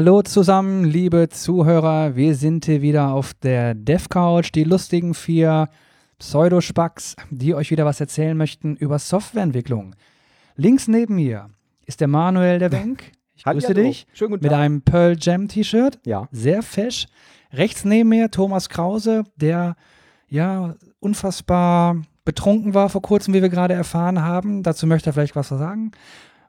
Hallo 0.00 0.22
zusammen, 0.22 0.84
liebe 0.84 1.28
Zuhörer. 1.28 2.16
Wir 2.16 2.34
sind 2.34 2.64
hier 2.64 2.80
wieder 2.80 3.12
auf 3.12 3.34
der 3.34 3.74
Dev 3.74 4.08
Couch, 4.08 4.50
die 4.54 4.64
lustigen 4.64 5.12
vier 5.12 5.68
Pseudospacks, 6.18 7.16
die 7.28 7.54
euch 7.54 7.70
wieder 7.70 7.84
was 7.84 8.00
erzählen 8.00 8.34
möchten 8.34 8.76
über 8.76 8.98
Softwareentwicklung. 8.98 9.94
Links 10.56 10.88
neben 10.88 11.16
mir 11.16 11.50
ist 11.84 12.00
der 12.00 12.08
Manuel 12.08 12.58
der 12.58 12.72
Wenk. 12.72 13.12
Ich 13.34 13.44
grüße 13.44 13.66
Hallihallo. 13.66 13.88
dich 13.88 14.06
Schönen 14.14 14.30
guten 14.30 14.44
mit 14.44 14.52
Tag. 14.52 14.60
einem 14.60 14.80
Pearl 14.80 15.16
Jam 15.20 15.48
T-Shirt. 15.48 15.98
Ja. 16.06 16.28
Sehr 16.32 16.62
fesch. 16.62 17.06
Rechts 17.52 17.84
neben 17.84 18.08
mir 18.08 18.30
Thomas 18.30 18.70
Krause, 18.70 19.24
der 19.36 19.76
ja 20.28 20.76
unfassbar 21.00 22.00
betrunken 22.24 22.72
war 22.72 22.88
vor 22.88 23.02
kurzem, 23.02 23.34
wie 23.34 23.42
wir 23.42 23.50
gerade 23.50 23.74
erfahren 23.74 24.22
haben. 24.22 24.62
Dazu 24.62 24.86
möchte 24.86 25.10
er 25.10 25.12
vielleicht 25.12 25.36
was 25.36 25.48
sagen. 25.48 25.92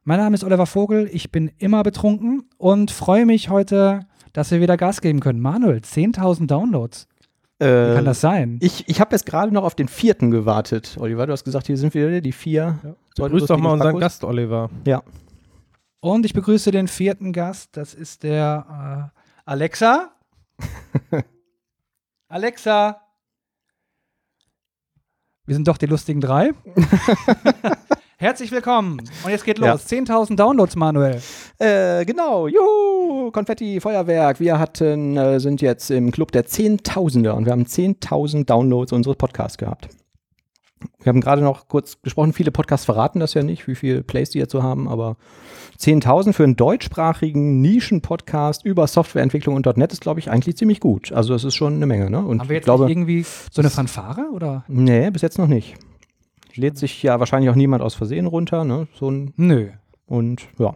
Mein 0.04 0.20
Name 0.20 0.34
ist 0.34 0.44
Oliver 0.44 0.66
Vogel, 0.66 1.08
ich 1.12 1.32
bin 1.32 1.52
immer 1.60 1.84
betrunken 1.84 2.50
und 2.58 2.90
freue 2.90 3.26
mich 3.26 3.50
heute, 3.50 4.08
dass 4.34 4.50
wir 4.50 4.60
wieder 4.60 4.76
Gas 4.78 5.02
geben 5.02 5.20
können. 5.20 5.40
Manuel, 5.40 5.78
10.000 5.78 6.48
Downloads. 6.48 7.08
Wie 7.60 7.66
Äh, 7.66 7.94
kann 7.96 8.06
das 8.06 8.20
sein? 8.22 8.58
ich 8.62 8.90
ich 8.90 9.00
habe 9.00 9.12
jetzt 9.16 9.28
gerade 9.28 9.54
noch 9.54 9.64
auf 9.64 9.76
den 9.76 9.88
vierten 9.88 10.32
gewartet. 10.32 10.98
Oliver, 11.00 11.28
du 11.28 11.34
hast 11.34 11.44
gesagt, 11.44 11.68
hier 11.68 11.78
sind 11.78 11.94
wir, 11.94 12.22
die 12.22 12.32
vier. 12.32 12.80
Ja. 13.18 13.28
Grüß 13.28 13.46
doch 13.46 13.60
mal 13.60 13.74
unseren 13.74 14.00
Gast, 14.00 14.24
Oliver. 14.24 14.72
Ja. 14.88 15.04
Und 16.00 16.26
ich 16.26 16.34
begrüße 16.34 16.72
den 16.72 16.88
vierten 16.88 17.32
Gast, 17.34 17.78
das 17.78 17.94
ist 17.94 18.24
der 18.24 19.12
äh, 19.14 19.20
Alexa. 19.46 20.12
Alexa. 22.28 23.02
Wir 25.46 25.54
sind 25.54 25.68
doch 25.68 25.78
die 25.78 25.86
lustigen 25.86 26.22
drei. 26.22 26.52
Herzlich 28.22 28.52
willkommen. 28.52 29.02
Und 29.24 29.32
jetzt 29.32 29.46
geht 29.46 29.58
los. 29.58 29.90
Ja. 29.90 29.98
10.000 29.98 30.36
Downloads, 30.36 30.76
Manuel. 30.76 31.20
Äh, 31.58 32.06
genau. 32.06 32.48
Juhu, 32.48 33.32
Konfetti, 33.32 33.80
Feuerwerk. 33.80 34.40
Wir 34.40 34.60
hatten, 34.60 35.18
äh, 35.18 35.40
sind 35.40 35.60
jetzt 35.60 35.90
im 35.90 36.12
Club 36.12 36.32
der 36.32 36.46
Zehntausender 36.46 37.34
und 37.34 37.46
wir 37.46 37.52
haben 37.52 37.66
10.000 37.66 38.46
Downloads 38.46 38.94
unseres 38.94 39.18
Podcasts 39.18 39.58
gehabt. 39.58 39.90
Wir 41.00 41.10
haben 41.10 41.20
gerade 41.20 41.42
noch 41.42 41.68
kurz 41.68 42.00
gesprochen, 42.04 42.34
viele 42.34 42.52
Podcasts 42.52 42.86
verraten 42.86 43.20
das 43.20 43.34
ja 43.34 43.42
nicht, 43.42 43.68
wie 43.68 43.74
viele 43.74 44.04
Plays 44.04 44.30
die 44.30 44.38
jetzt 44.38 44.52
so 44.52 44.62
haben, 44.62 44.88
aber 44.88 45.18
10.000 45.80 46.34
für 46.34 46.44
einen 46.44 46.56
deutschsprachigen 46.56 47.60
Nischen-Podcast 47.62 48.64
über 48.64 48.86
Softwareentwicklung 48.86 49.56
und 49.56 49.66
.NET 49.66 49.94
ist, 49.94 50.02
glaube 50.02 50.20
ich, 50.20 50.30
eigentlich 50.30 50.58
ziemlich 50.58 50.80
gut. 50.80 51.12
Also 51.12 51.34
das 51.34 51.44
ist 51.44 51.56
schon 51.56 51.74
eine 51.74 51.88
Menge, 51.88 52.12
ne? 52.12 52.20
Und 52.20 52.40
Haben 52.40 52.50
wir 52.50 52.58
jetzt 52.58 52.66
glaube, 52.66 52.88
irgendwie 52.88 53.26
so 53.52 53.64
eine 53.64 53.72
Fanfare? 53.72 54.28
Oder? 54.32 54.64
Nee, 54.68 55.10
bis 55.10 55.24
jetzt 55.24 55.40
noch 55.40 55.48
nicht. 55.48 55.76
Lädt 56.58 56.78
sich 56.78 57.02
ja 57.04 57.20
wahrscheinlich 57.20 57.50
auch 57.50 57.56
niemand 57.56 57.82
aus 57.84 57.94
Versehen 57.96 58.26
runter, 58.28 58.64
ne? 58.64 58.88
So 58.94 59.10
ein, 59.10 59.34
Nö. 59.38 59.70
und 60.06 60.48
ja. 60.58 60.76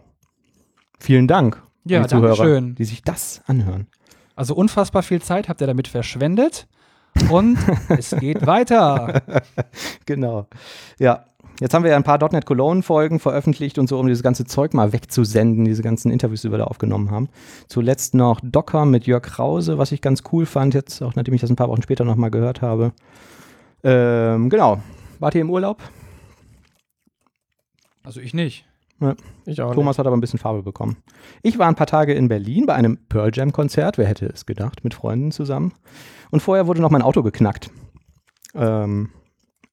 Vielen 0.98 1.28
Dank, 1.28 1.62
Ja, 1.84 1.98
an 1.98 2.04
die 2.04 2.08
Zuhörer, 2.10 2.36
danke 2.36 2.42
schön. 2.42 2.74
die 2.74 2.84
sich 2.84 3.02
das 3.02 3.42
anhören. 3.46 3.86
Also 4.34 4.54
unfassbar 4.54 5.02
viel 5.02 5.20
Zeit 5.22 5.48
habt 5.48 5.60
ihr 5.60 5.66
damit 5.66 5.88
verschwendet. 5.88 6.66
Und 7.30 7.56
es 7.88 8.10
geht 8.18 8.46
weiter. 8.46 9.22
Genau. 10.04 10.46
Ja. 10.98 11.24
Jetzt 11.58 11.72
haben 11.72 11.84
wir 11.84 11.90
ja 11.92 11.96
ein 11.96 12.02
paar 12.04 12.18
.NET 12.30 12.44
Cologne 12.44 12.82
Folgen 12.82 13.18
veröffentlicht 13.18 13.78
und 13.78 13.88
so, 13.88 13.98
um 13.98 14.06
dieses 14.06 14.22
ganze 14.22 14.44
Zeug 14.44 14.74
mal 14.74 14.92
wegzusenden, 14.92 15.64
diese 15.64 15.82
ganzen 15.82 16.10
Interviews, 16.10 16.42
die 16.42 16.50
wir 16.50 16.58
da 16.58 16.64
aufgenommen 16.64 17.10
haben. 17.10 17.30
Zuletzt 17.68 18.12
noch 18.14 18.40
Docker 18.42 18.84
mit 18.84 19.06
Jörg 19.06 19.22
Krause, 19.22 19.78
was 19.78 19.90
ich 19.92 20.02
ganz 20.02 20.22
cool 20.32 20.44
fand, 20.44 20.74
jetzt 20.74 21.00
auch 21.00 21.14
nachdem 21.14 21.32
ich 21.32 21.40
das 21.40 21.48
ein 21.48 21.56
paar 21.56 21.68
Wochen 21.70 21.80
später 21.80 22.04
nochmal 22.04 22.30
gehört 22.30 22.60
habe. 22.60 22.92
Ähm, 23.82 24.50
genau. 24.50 24.82
Wart 25.18 25.34
ihr 25.34 25.40
im 25.40 25.50
Urlaub? 25.50 25.82
Also 28.04 28.20
ich 28.20 28.34
nicht. 28.34 28.66
Ich 29.44 29.60
auch 29.60 29.74
Thomas 29.74 29.98
hat 29.98 30.06
aber 30.06 30.16
ein 30.16 30.20
bisschen 30.20 30.38
Farbe 30.38 30.62
bekommen. 30.62 30.96
Ich 31.42 31.58
war 31.58 31.68
ein 31.68 31.74
paar 31.74 31.86
Tage 31.86 32.14
in 32.14 32.28
Berlin 32.28 32.64
bei 32.66 32.74
einem 32.74 32.98
Pearl 33.08 33.30
Jam 33.32 33.52
Konzert, 33.52 33.98
wer 33.98 34.06
hätte 34.06 34.26
es 34.26 34.46
gedacht, 34.46 34.84
mit 34.84 34.94
Freunden 34.94 35.32
zusammen. 35.32 35.74
Und 36.30 36.40
vorher 36.40 36.66
wurde 36.66 36.80
noch 36.80 36.90
mein 36.90 37.02
Auto 37.02 37.22
geknackt. 37.22 37.70
Ähm, 38.54 39.10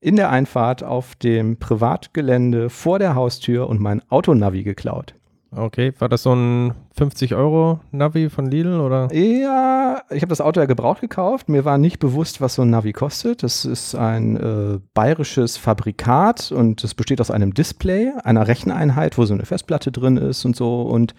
in 0.01 0.17
der 0.17 0.29
Einfahrt 0.29 0.83
auf 0.83 1.15
dem 1.15 1.57
Privatgelände 1.57 2.69
vor 2.69 2.99
der 2.99 3.15
Haustür 3.15 3.69
und 3.69 3.79
mein 3.79 4.01
Autonavi 4.11 4.63
geklaut. 4.63 5.15
Okay, 5.56 5.94
war 6.00 6.09
das 6.09 6.24
so 6.24 6.34
ein 6.34 6.74
50-Euro-Navi 6.97 8.30
von 8.30 8.47
Lidl 8.50 8.80
oder? 8.80 9.14
Ja, 9.14 10.02
ich 10.09 10.22
habe 10.22 10.30
das 10.30 10.41
Auto 10.41 10.59
ja 10.59 10.66
gebraucht 10.66 11.02
gekauft. 11.02 11.47
Mir 11.47 11.64
war 11.64 11.78
nicht 11.78 12.00
bewusst, 12.00 12.41
was 12.41 12.56
so 12.56 12.64
ein 12.64 12.69
Navi 12.69 12.91
kostet. 12.91 13.44
Das 13.44 13.66
ist 13.66 13.94
ein 13.96 14.36
äh, 14.36 14.80
bayerisches 14.94 15.58
Fabrikat 15.58 16.52
und 16.52 16.84
es 16.84 16.96
besteht 16.96 17.22
aus 17.22 17.30
einem 17.30 17.53
Display, 17.53 18.12
einer 18.24 18.47
Recheneinheit, 18.47 19.18
wo 19.18 19.25
so 19.25 19.34
eine 19.34 19.46
Festplatte 19.46 19.91
drin 19.91 20.18
ist 20.18 20.44
und 20.46 20.56
so 20.56 20.81
und 20.81 21.14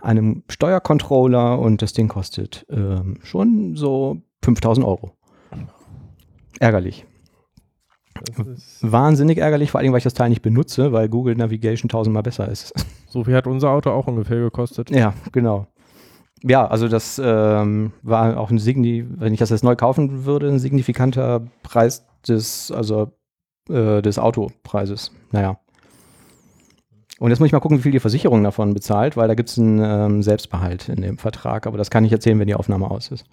einem 0.00 0.42
Steuercontroller 0.48 1.58
und 1.58 1.80
das 1.80 1.94
Ding 1.94 2.08
kostet 2.08 2.66
ähm, 2.70 3.18
schon 3.22 3.76
so 3.76 4.18
5000 4.42 4.86
Euro. 4.86 5.12
Ärgerlich. 6.60 7.06
Wahnsinnig 8.80 9.38
ärgerlich, 9.38 9.70
vor 9.70 9.80
allem, 9.80 9.92
weil 9.92 9.98
ich 9.98 10.04
das 10.04 10.14
Teil 10.14 10.28
nicht 10.28 10.42
benutze, 10.42 10.92
weil 10.92 11.08
Google 11.08 11.34
Navigation 11.34 11.88
tausendmal 11.88 12.22
besser 12.22 12.48
ist. 12.48 12.72
so 13.08 13.24
viel 13.24 13.34
hat 13.34 13.46
unser 13.46 13.70
Auto 13.70 13.90
auch 13.90 14.06
ungefähr 14.06 14.38
gekostet. 14.38 14.90
Ja, 14.90 15.14
genau. 15.32 15.66
Ja, 16.42 16.66
also 16.66 16.88
das 16.88 17.20
ähm, 17.22 17.92
war 18.02 18.38
auch 18.38 18.50
ein 18.50 18.58
Signi, 18.58 19.04
wenn 19.08 19.32
ich 19.32 19.40
das 19.40 19.50
jetzt 19.50 19.64
neu 19.64 19.74
kaufen 19.74 20.24
würde, 20.24 20.48
ein 20.48 20.58
signifikanter 20.58 21.42
Preis 21.62 22.06
des, 22.26 22.70
also 22.70 23.12
äh, 23.68 24.02
des 24.02 24.18
Autopreises. 24.18 25.10
Naja. 25.32 25.58
Und 27.18 27.30
jetzt 27.30 27.40
muss 27.40 27.46
ich 27.46 27.52
mal 27.52 27.60
gucken, 27.60 27.78
wie 27.78 27.82
viel 27.82 27.92
die 27.92 28.00
Versicherung 28.00 28.44
davon 28.44 28.74
bezahlt, 28.74 29.16
weil 29.16 29.26
da 29.26 29.34
gibt 29.34 29.48
es 29.48 29.58
einen 29.58 29.80
ähm, 29.82 30.22
Selbstbehalt 30.22 30.88
in 30.88 31.02
dem 31.02 31.18
Vertrag. 31.18 31.66
Aber 31.66 31.76
das 31.76 31.90
kann 31.90 32.04
ich 32.04 32.12
erzählen, 32.12 32.38
wenn 32.38 32.46
die 32.46 32.54
Aufnahme 32.54 32.88
aus 32.88 33.10
ist. 33.10 33.26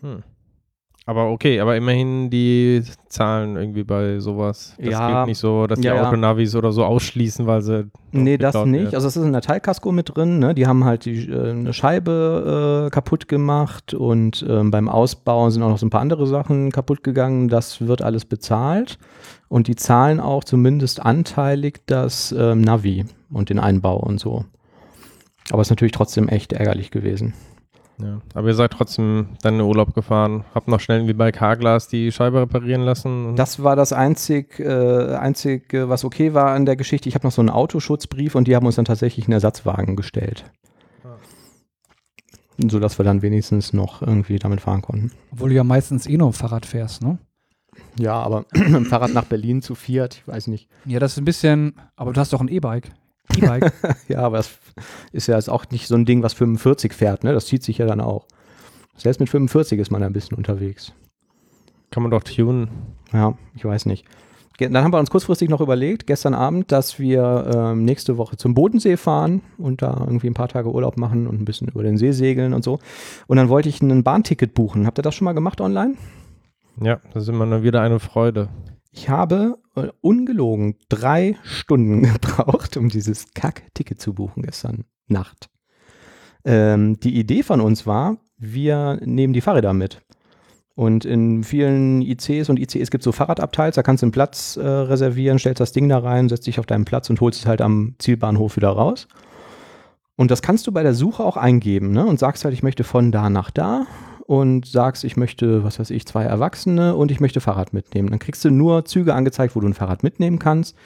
Hm. 0.00 0.24
Aber 1.06 1.28
okay, 1.30 1.60
aber 1.60 1.76
immerhin 1.76 2.30
die 2.30 2.82
Zahlen 3.10 3.56
irgendwie 3.56 3.84
bei 3.84 4.20
sowas. 4.20 4.74
Das 4.78 4.88
Ja. 4.88 5.18
geht 5.20 5.26
nicht 5.28 5.38
so, 5.38 5.66
dass 5.66 5.78
die 5.78 5.86
Ja. 5.88 6.02
Autonavis 6.02 6.54
oder 6.56 6.72
so 6.72 6.82
ausschließen, 6.82 7.46
weil 7.46 7.60
sie. 7.60 7.90
Nee, 8.12 8.38
das 8.38 8.54
nicht. 8.64 8.84
werden. 8.84 8.94
Also 8.94 9.08
es 9.08 9.16
ist 9.18 9.22
in 9.24 9.32
der 9.32 9.42
Teilkasko 9.42 9.92
mit 9.92 10.16
drin. 10.16 10.38
Ne? 10.38 10.54
Die 10.54 10.66
haben 10.66 10.84
halt 10.84 11.04
die, 11.04 11.28
äh, 11.30 11.50
eine 11.50 11.74
Scheibe 11.74 12.86
äh, 12.86 12.90
kaputt 12.90 13.28
gemacht 13.28 13.92
und 13.92 14.46
ähm, 14.48 14.70
beim 14.70 14.88
Ausbau 14.88 15.50
sind 15.50 15.62
auch 15.62 15.68
noch 15.68 15.78
so 15.78 15.84
ein 15.84 15.90
paar 15.90 16.00
andere 16.00 16.26
Sachen 16.26 16.72
kaputt 16.72 17.04
gegangen. 17.04 17.48
Das 17.48 17.86
wird 17.86 18.00
alles 18.00 18.24
bezahlt 18.24 18.98
und 19.48 19.68
die 19.68 19.76
zahlen 19.76 20.20
auch 20.20 20.42
zumindest 20.42 21.04
anteilig 21.04 21.82
das 21.84 22.34
ähm, 22.36 22.62
Navi 22.62 23.04
und 23.30 23.50
den 23.50 23.58
Einbau 23.58 23.98
und 23.98 24.20
so. 24.20 24.46
Aber 25.50 25.60
es 25.60 25.66
ist 25.66 25.70
natürlich 25.72 25.92
trotzdem 25.92 26.28
echt 26.28 26.54
ärgerlich 26.54 26.90
gewesen. 26.90 27.34
Ja. 27.98 28.20
Aber 28.34 28.48
ihr 28.48 28.54
seid 28.54 28.72
trotzdem 28.72 29.28
dann 29.42 29.54
in 29.54 29.60
den 29.60 29.68
Urlaub 29.68 29.94
gefahren, 29.94 30.44
habt 30.54 30.66
noch 30.66 30.80
schnell 30.80 31.06
wie 31.06 31.12
bei 31.12 31.30
Carglass 31.30 31.86
die 31.86 32.10
Scheibe 32.10 32.40
reparieren 32.40 32.82
lassen. 32.82 33.26
und- 33.26 33.36
Das 33.36 33.62
war 33.62 33.76
das 33.76 33.92
einzig, 33.92 34.58
äh, 34.58 35.14
einzig, 35.14 35.72
äh, 35.72 35.88
was 35.88 36.04
okay 36.04 36.34
war 36.34 36.50
an 36.50 36.66
der 36.66 36.74
Geschichte. 36.76 37.08
Ich 37.08 37.14
habe 37.14 37.24
noch 37.26 37.32
so 37.32 37.40
einen 37.40 37.50
Autoschutzbrief 37.50 38.34
und 38.34 38.48
die 38.48 38.56
haben 38.56 38.66
uns 38.66 38.74
dann 38.76 38.84
tatsächlich 38.84 39.26
einen 39.26 39.34
Ersatzwagen 39.34 39.94
gestellt. 39.94 40.44
So 42.70 42.78
dass 42.78 42.98
wir 42.98 43.04
dann 43.04 43.22
wenigstens 43.22 43.72
noch 43.72 44.00
irgendwie 44.00 44.38
damit 44.38 44.60
fahren 44.60 44.80
konnten. 44.82 45.10
Obwohl 45.32 45.48
du 45.48 45.56
ja 45.56 45.64
meistens 45.64 46.06
eh 46.06 46.16
nur 46.16 46.32
Fahrrad 46.32 46.66
fährst, 46.66 47.02
ne? 47.02 47.18
Ja, 47.98 48.14
aber 48.14 48.44
Fahrrad 48.88 49.12
nach 49.12 49.24
Berlin 49.24 49.60
zu 49.60 49.74
viert, 49.74 50.16
ich 50.22 50.28
weiß 50.28 50.46
nicht. 50.46 50.68
Ja, 50.84 51.00
das 51.00 51.12
ist 51.12 51.18
ein 51.18 51.24
bisschen. 51.24 51.74
Aber 51.96 52.12
du 52.12 52.20
hast 52.20 52.32
doch 52.32 52.40
ein 52.40 52.48
E-Bike. 52.48 52.90
E-Bike. 53.36 53.72
Ja, 54.08 54.20
aber 54.20 54.36
das 54.36 54.46
ist 55.12 55.26
ja 55.26 55.36
jetzt 55.36 55.50
auch 55.50 55.64
nicht 55.70 55.86
so 55.86 55.94
ein 55.94 56.04
Ding, 56.04 56.22
was 56.22 56.32
45 56.34 56.92
fährt, 56.92 57.24
ne? 57.24 57.32
Das 57.32 57.46
zieht 57.46 57.62
sich 57.62 57.78
ja 57.78 57.86
dann 57.86 58.00
auch. 58.00 58.26
Selbst 58.96 59.20
mit 59.20 59.28
45 59.28 59.78
ist 59.78 59.90
man 59.90 60.02
ein 60.02 60.12
bisschen 60.12 60.36
unterwegs. 60.36 60.92
Kann 61.90 62.02
man 62.02 62.10
doch 62.10 62.22
tunen. 62.22 62.68
Ja, 63.12 63.36
ich 63.54 63.64
weiß 63.64 63.86
nicht. 63.86 64.04
Dann 64.58 64.84
haben 64.84 64.92
wir 64.92 65.00
uns 65.00 65.10
kurzfristig 65.10 65.48
noch 65.48 65.60
überlegt, 65.60 66.06
gestern 66.06 66.32
Abend, 66.32 66.70
dass 66.70 67.00
wir 67.00 67.50
ähm, 67.52 67.84
nächste 67.84 68.18
Woche 68.18 68.36
zum 68.36 68.54
Bodensee 68.54 68.96
fahren 68.96 69.42
und 69.58 69.82
da 69.82 69.96
irgendwie 69.98 70.28
ein 70.28 70.34
paar 70.34 70.48
Tage 70.48 70.70
Urlaub 70.70 70.96
machen 70.96 71.26
und 71.26 71.40
ein 71.40 71.44
bisschen 71.44 71.68
über 71.68 71.82
den 71.82 71.98
See 71.98 72.12
segeln 72.12 72.54
und 72.54 72.62
so. 72.62 72.78
Und 73.26 73.36
dann 73.36 73.48
wollte 73.48 73.68
ich 73.68 73.82
ein 73.82 74.04
Bahnticket 74.04 74.54
buchen. 74.54 74.86
Habt 74.86 74.98
ihr 74.98 75.02
das 75.02 75.16
schon 75.16 75.24
mal 75.24 75.32
gemacht 75.32 75.60
online? 75.60 75.94
Ja, 76.80 77.00
das 77.12 77.24
ist 77.24 77.28
immer 77.30 77.46
nur 77.46 77.64
wieder 77.64 77.80
eine 77.80 77.98
Freude. 77.98 78.48
Ich 78.96 79.08
habe 79.08 79.58
äh, 79.74 79.88
ungelogen 80.00 80.76
drei 80.88 81.36
Stunden 81.42 82.02
gebraucht, 82.12 82.76
um 82.76 82.88
dieses 82.88 83.34
Kack-Ticket 83.34 84.00
zu 84.00 84.14
buchen 84.14 84.44
gestern 84.44 84.84
Nacht. 85.08 85.50
Ähm, 86.44 87.00
die 87.00 87.18
Idee 87.18 87.42
von 87.42 87.60
uns 87.60 87.86
war, 87.86 88.18
wir 88.38 89.00
nehmen 89.04 89.32
die 89.32 89.40
Fahrräder 89.40 89.72
mit. 89.72 90.00
Und 90.76 91.04
in 91.04 91.42
vielen 91.42 92.02
ICs 92.02 92.48
und 92.48 92.58
ICEs 92.58 92.90
gibt 92.90 93.02
es 93.02 93.04
so 93.04 93.12
Fahrradabteils, 93.12 93.74
da 93.74 93.82
kannst 93.82 94.02
du 94.02 94.06
einen 94.06 94.12
Platz 94.12 94.56
äh, 94.56 94.64
reservieren, 94.64 95.38
stellst 95.38 95.60
das 95.60 95.72
Ding 95.72 95.88
da 95.88 95.98
rein, 95.98 96.28
setzt 96.28 96.46
dich 96.46 96.60
auf 96.60 96.66
deinen 96.66 96.84
Platz 96.84 97.10
und 97.10 97.20
holst 97.20 97.40
es 97.40 97.46
halt 97.46 97.62
am 97.62 97.96
Zielbahnhof 97.98 98.56
wieder 98.56 98.70
raus. 98.70 99.08
Und 100.16 100.30
das 100.30 100.40
kannst 100.40 100.68
du 100.68 100.72
bei 100.72 100.84
der 100.84 100.94
Suche 100.94 101.24
auch 101.24 101.36
eingeben 101.36 101.90
ne? 101.90 102.06
und 102.06 102.20
sagst 102.20 102.44
halt, 102.44 102.54
ich 102.54 102.62
möchte 102.62 102.84
von 102.84 103.10
da 103.10 103.28
nach 103.28 103.50
da 103.50 103.86
und 104.26 104.66
sagst, 104.66 105.04
ich 105.04 105.16
möchte, 105.16 105.64
was 105.64 105.78
weiß 105.78 105.90
ich, 105.90 106.06
zwei 106.06 106.24
Erwachsene 106.24 106.96
und 106.96 107.10
ich 107.10 107.20
möchte 107.20 107.40
Fahrrad 107.40 107.72
mitnehmen. 107.72 108.10
Dann 108.10 108.18
kriegst 108.18 108.44
du 108.44 108.50
nur 108.50 108.84
Züge 108.84 109.14
angezeigt, 109.14 109.54
wo 109.54 109.60
du 109.60 109.66
ein 109.66 109.74
Fahrrad 109.74 110.02
mitnehmen 110.02 110.38
kannst. 110.38 110.76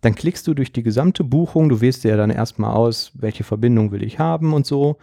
Dann 0.00 0.14
klickst 0.14 0.46
du 0.46 0.54
durch 0.54 0.72
die 0.72 0.82
gesamte 0.82 1.22
Buchung. 1.22 1.68
Du 1.68 1.80
wählst 1.80 2.02
dir 2.04 2.10
ja 2.10 2.16
dann 2.16 2.30
erstmal 2.30 2.74
aus, 2.74 3.12
welche 3.14 3.44
Verbindung 3.44 3.92
will 3.92 4.02
ich 4.02 4.18
haben 4.18 4.52
und 4.52 4.66
so. 4.66 4.96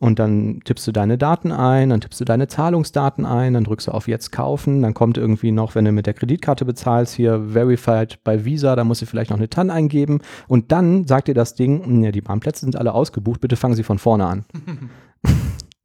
Und 0.00 0.18
dann 0.18 0.60
tippst 0.64 0.86
du 0.86 0.92
deine 0.92 1.16
Daten 1.18 1.50
ein, 1.50 1.88
dann 1.88 2.00
tippst 2.00 2.20
du 2.20 2.24
deine 2.24 2.46
Zahlungsdaten 2.46 3.24
ein, 3.24 3.54
dann 3.54 3.64
drückst 3.64 3.86
du 3.86 3.92
auf 3.92 4.06
Jetzt 4.06 4.32
kaufen, 4.32 4.82
dann 4.82 4.92
kommt 4.92 5.16
irgendwie 5.16 5.50
noch, 5.50 5.74
wenn 5.74 5.84
du 5.84 5.92
mit 5.92 6.06
der 6.06 6.14
Kreditkarte 6.14 6.64
bezahlst, 6.64 7.14
hier 7.14 7.48
Verified 7.52 8.18
bei 8.22 8.44
Visa, 8.44 8.76
da 8.76 8.84
musst 8.84 9.02
du 9.02 9.06
vielleicht 9.06 9.30
noch 9.30 9.38
eine 9.38 9.48
TAN 9.48 9.70
eingeben 9.70 10.20
und 10.48 10.72
dann 10.72 11.06
sagt 11.06 11.28
dir 11.28 11.34
das 11.34 11.54
Ding, 11.54 12.02
ja, 12.02 12.10
die 12.10 12.20
Bahnplätze 12.20 12.66
sind 12.66 12.76
alle 12.76 12.92
ausgebucht, 12.92 13.40
bitte 13.40 13.56
fangen 13.56 13.76
Sie 13.76 13.84
von 13.84 13.98
vorne 13.98 14.26
an. 14.26 14.44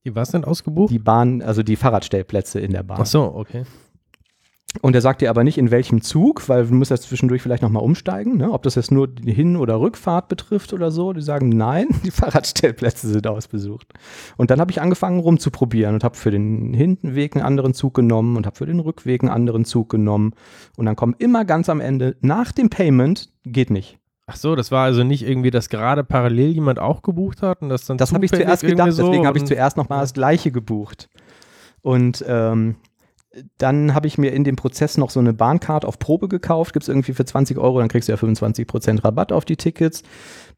Die 0.09 0.15
was 0.15 0.31
denn 0.31 0.43
ausgebucht? 0.43 0.91
Die 0.91 0.97
Bahn, 0.97 1.43
also 1.43 1.61
die 1.61 1.75
Fahrradstellplätze 1.75 2.59
in 2.59 2.71
der 2.71 2.81
Bahn. 2.81 2.97
Ach 2.99 3.05
so, 3.05 3.31
okay. 3.35 3.63
Und 4.81 4.95
er 4.95 5.01
sagt 5.01 5.21
dir 5.21 5.29
aber 5.29 5.43
nicht, 5.43 5.57
in 5.57 5.69
welchem 5.69 6.01
Zug, 6.01 6.49
weil 6.49 6.65
du 6.65 6.73
musst 6.73 6.89
ja 6.89 6.97
zwischendurch 6.97 7.43
vielleicht 7.43 7.61
nochmal 7.61 7.83
umsteigen, 7.83 8.37
ne? 8.37 8.51
ob 8.51 8.63
das 8.63 8.75
jetzt 8.75 8.91
nur 8.91 9.07
die 9.07 9.33
Hin- 9.33 9.55
oder 9.55 9.79
Rückfahrt 9.79 10.29
betrifft 10.29 10.73
oder 10.73 10.89
so. 10.89 11.13
Die 11.13 11.21
sagen, 11.21 11.49
nein, 11.49 11.87
die 12.03 12.11
Fahrradstellplätze 12.11 13.07
sind 13.07 13.27
ausbesucht. 13.27 13.87
Und 14.37 14.49
dann 14.49 14.59
habe 14.59 14.71
ich 14.71 14.81
angefangen 14.81 15.19
rumzuprobieren 15.19 15.93
und 15.93 16.03
habe 16.03 16.15
für 16.15 16.31
den 16.31 16.73
Hintenweg 16.73 17.35
einen 17.35 17.45
anderen 17.45 17.75
Zug 17.75 17.93
genommen 17.93 18.35
und 18.35 18.47
habe 18.47 18.55
für 18.55 18.65
den 18.65 18.79
Rückweg 18.79 19.21
einen 19.21 19.31
anderen 19.31 19.65
Zug 19.65 19.89
genommen. 19.89 20.33
Und 20.75 20.87
dann 20.87 20.95
kommen 20.95 21.15
immer 21.19 21.45
ganz 21.45 21.69
am 21.69 21.81
Ende, 21.81 22.15
nach 22.21 22.51
dem 22.51 22.69
Payment, 22.69 23.29
geht 23.45 23.69
nicht. 23.69 23.99
Ach 24.31 24.35
so, 24.35 24.55
das 24.55 24.69
war 24.71 24.83
also 24.83 25.03
nicht 25.03 25.27
irgendwie, 25.27 25.49
dass 25.49 25.69
gerade 25.69 26.03
parallel 26.03 26.51
jemand 26.51 26.77
auch 26.77 27.01
gebucht 27.01 27.41
hat 27.41 27.63
und 27.63 27.69
das 27.69 27.85
dann 27.85 27.97
Das 27.97 28.13
habe 28.13 28.25
ich 28.25 28.31
zuerst 28.31 28.61
gedacht, 28.61 28.91
so 28.91 29.07
deswegen 29.07 29.25
habe 29.25 29.39
ich 29.39 29.45
zuerst 29.45 29.75
nochmal 29.75 30.01
das 30.01 30.13
gleiche 30.13 30.51
gebucht. 30.51 31.09
Und 31.81 32.23
ähm, 32.27 32.75
dann 33.57 33.95
habe 33.95 34.05
ich 34.05 34.19
mir 34.19 34.31
in 34.31 34.43
dem 34.43 34.55
Prozess 34.55 34.97
noch 34.97 35.09
so 35.09 35.19
eine 35.19 35.33
Bahncard 35.33 35.83
auf 35.83 35.97
Probe 35.97 36.27
gekauft, 36.27 36.73
gibt 36.73 36.83
es 36.83 36.89
irgendwie 36.89 37.13
für 37.13 37.25
20 37.25 37.57
Euro, 37.57 37.79
dann 37.79 37.87
kriegst 37.87 38.07
du 38.07 38.13
ja 38.13 38.19
25% 38.19 39.03
Rabatt 39.03 39.31
auf 39.31 39.45
die 39.45 39.57
Tickets. 39.57 40.03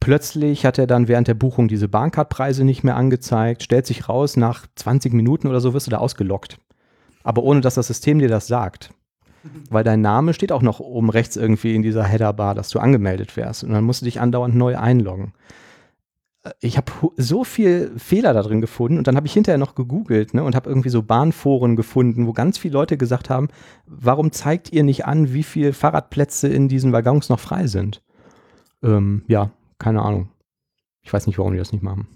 Plötzlich 0.01 0.65
hat 0.65 0.77
er 0.77 0.87
dann 0.87 1.07
während 1.07 1.29
der 1.29 1.33
Buchung 1.33 1.69
diese 1.69 1.87
Bahncard-Preise 1.87 2.65
nicht 2.65 2.83
mehr 2.83 2.97
angezeigt, 2.97 3.63
stellt 3.63 3.85
sich 3.85 4.09
raus, 4.09 4.35
nach 4.35 4.67
20 4.75 5.13
Minuten 5.13 5.47
oder 5.47 5.61
so 5.61 5.73
wirst 5.73 5.87
du 5.87 5.91
da 5.91 5.99
ausgelockt. 5.99 6.57
Aber 7.23 7.43
ohne, 7.43 7.61
dass 7.61 7.75
das 7.75 7.87
System 7.87 8.19
dir 8.19 8.29
das 8.29 8.47
sagt. 8.47 8.91
Weil 9.69 9.83
dein 9.83 10.01
Name 10.01 10.33
steht 10.33 10.51
auch 10.51 10.61
noch 10.61 10.79
oben 10.79 11.09
rechts 11.09 11.35
irgendwie 11.35 11.75
in 11.75 11.81
dieser 11.81 12.03
Headerbar, 12.03 12.55
dass 12.55 12.69
du 12.69 12.79
angemeldet 12.79 13.35
wärst. 13.35 13.63
Und 13.63 13.71
dann 13.71 13.83
musst 13.83 14.01
du 14.01 14.05
dich 14.05 14.19
andauernd 14.19 14.55
neu 14.55 14.77
einloggen 14.77 15.33
ich 16.59 16.77
habe 16.77 16.91
so 17.17 17.43
viel 17.43 17.91
Fehler 17.97 18.33
da 18.33 18.41
drin 18.41 18.61
gefunden 18.61 18.97
und 18.97 19.07
dann 19.07 19.15
habe 19.15 19.27
ich 19.27 19.33
hinterher 19.33 19.59
noch 19.59 19.75
gegoogelt 19.75 20.33
ne, 20.33 20.43
und 20.43 20.55
habe 20.55 20.69
irgendwie 20.69 20.89
so 20.89 21.03
Bahnforen 21.03 21.75
gefunden, 21.75 22.25
wo 22.25 22.33
ganz 22.33 22.57
viele 22.57 22.73
Leute 22.73 22.97
gesagt 22.97 23.29
haben, 23.29 23.49
warum 23.85 24.31
zeigt 24.31 24.73
ihr 24.73 24.83
nicht 24.83 25.05
an, 25.05 25.33
wie 25.33 25.43
viele 25.43 25.73
Fahrradplätze 25.73 26.47
in 26.47 26.67
diesen 26.67 26.93
Waggons 26.93 27.29
noch 27.29 27.39
frei 27.39 27.67
sind? 27.67 28.01
Ähm, 28.81 29.23
ja, 29.27 29.51
keine 29.77 30.01
Ahnung. 30.01 30.29
Ich 31.03 31.13
weiß 31.13 31.27
nicht, 31.27 31.37
warum 31.37 31.51
die 31.51 31.59
das 31.59 31.73
nicht 31.73 31.83
machen. 31.83 32.07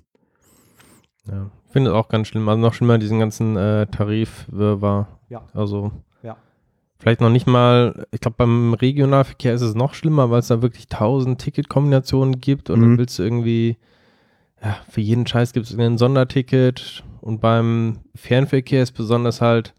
Ja, 1.28 1.52
finde 1.70 1.92
es 1.92 1.96
auch 1.96 2.10
ganz 2.10 2.28
schlimm. 2.28 2.48
Also 2.50 2.62
noch 2.62 2.74
schlimmer 2.74 2.98
diesen 2.98 3.20
ganzen 3.20 3.58
äh, 3.58 3.86
Tarifwirrwarr. 3.88 5.08
Ja. 5.30 5.44
Also. 5.54 5.92
Vielleicht 7.00 7.22
noch 7.22 7.30
nicht 7.30 7.48
mal, 7.48 8.06
ich 8.12 8.20
glaube 8.22 8.36
beim 8.38 8.74
Regionalverkehr 8.74 9.54
ist 9.54 9.62
es 9.62 9.76
noch 9.76 9.94
schlimmer, 9.94 10.30
weil 10.32 10.40
es 10.40 10.48
da 10.48 10.62
wirklich 10.62 10.88
tausend 10.88 11.40
Ticketkombinationen 11.42 12.40
gibt 12.40 12.70
und 12.70 12.80
Mhm. 12.80 12.84
dann 12.84 12.98
willst 12.98 13.20
du 13.20 13.24
irgendwie, 13.24 13.78
ja, 14.64 14.78
für 14.90 15.02
jeden 15.02 15.28
Scheiß 15.28 15.54
gibt 15.54 15.68
es 15.68 15.78
ein 15.78 15.98
Sonderticket 15.98 17.04
und 17.22 17.42
beim 17.42 18.00
Fernverkehr 18.16 18.84
ist 18.84 18.94
besonders 18.94 19.42
halt, 19.42 19.74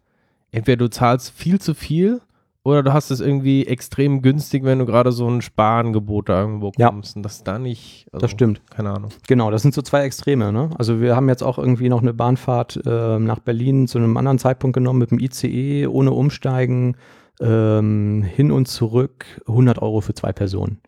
entweder 0.53 0.79
du 0.79 0.91
zahlst 0.91 1.31
viel 1.37 1.61
zu 1.61 1.75
viel 1.75 2.21
oder 2.67 2.83
du 2.83 2.93
hast 2.93 3.11
es 3.11 3.21
irgendwie 3.21 3.67
extrem 3.67 4.21
günstig, 4.23 4.65
wenn 4.65 4.79
du 4.79 4.87
gerade 4.87 5.13
so 5.13 5.29
ein 5.29 5.41
Sparangebot 5.41 6.29
da 6.29 6.41
irgendwo 6.41 6.73
Ja. 6.77 6.89
kommst 6.89 7.17
und 7.17 7.23
das 7.23 7.45
da 7.45 7.59
nicht, 7.59 8.07
also, 8.13 8.23
Das 8.25 8.31
stimmt. 8.33 8.61
keine 8.71 8.91
Ahnung. 8.91 9.11
Genau, 9.29 9.51
das 9.51 9.63
sind 9.63 9.73
so 9.75 9.83
zwei 9.83 10.03
Extreme. 10.03 10.53
Ne? 10.53 10.71
Also 10.77 11.01
wir 11.01 11.15
haben 11.17 11.29
jetzt 11.29 11.43
auch 11.43 11.59
irgendwie 11.59 11.89
noch 11.89 12.03
eine 12.03 12.13
Bahnfahrt 12.13 12.81
äh, 12.85 13.19
nach 13.19 13.39
Berlin 13.39 13.87
zu 13.89 13.99
einem 13.99 14.17
anderen 14.17 14.39
Zeitpunkt 14.39 14.75
genommen 14.75 14.99
mit 14.99 15.11
dem 15.11 15.19
ICE, 15.21 15.87
ohne 15.87 16.11
Umsteigen, 16.13 16.97
ähm, 17.41 18.23
hin 18.23 18.51
und 18.51 18.67
zurück, 18.67 19.25
100 19.47 19.81
Euro 19.81 20.01
für 20.01 20.15
zwei 20.15 20.33
Personen 20.33 20.79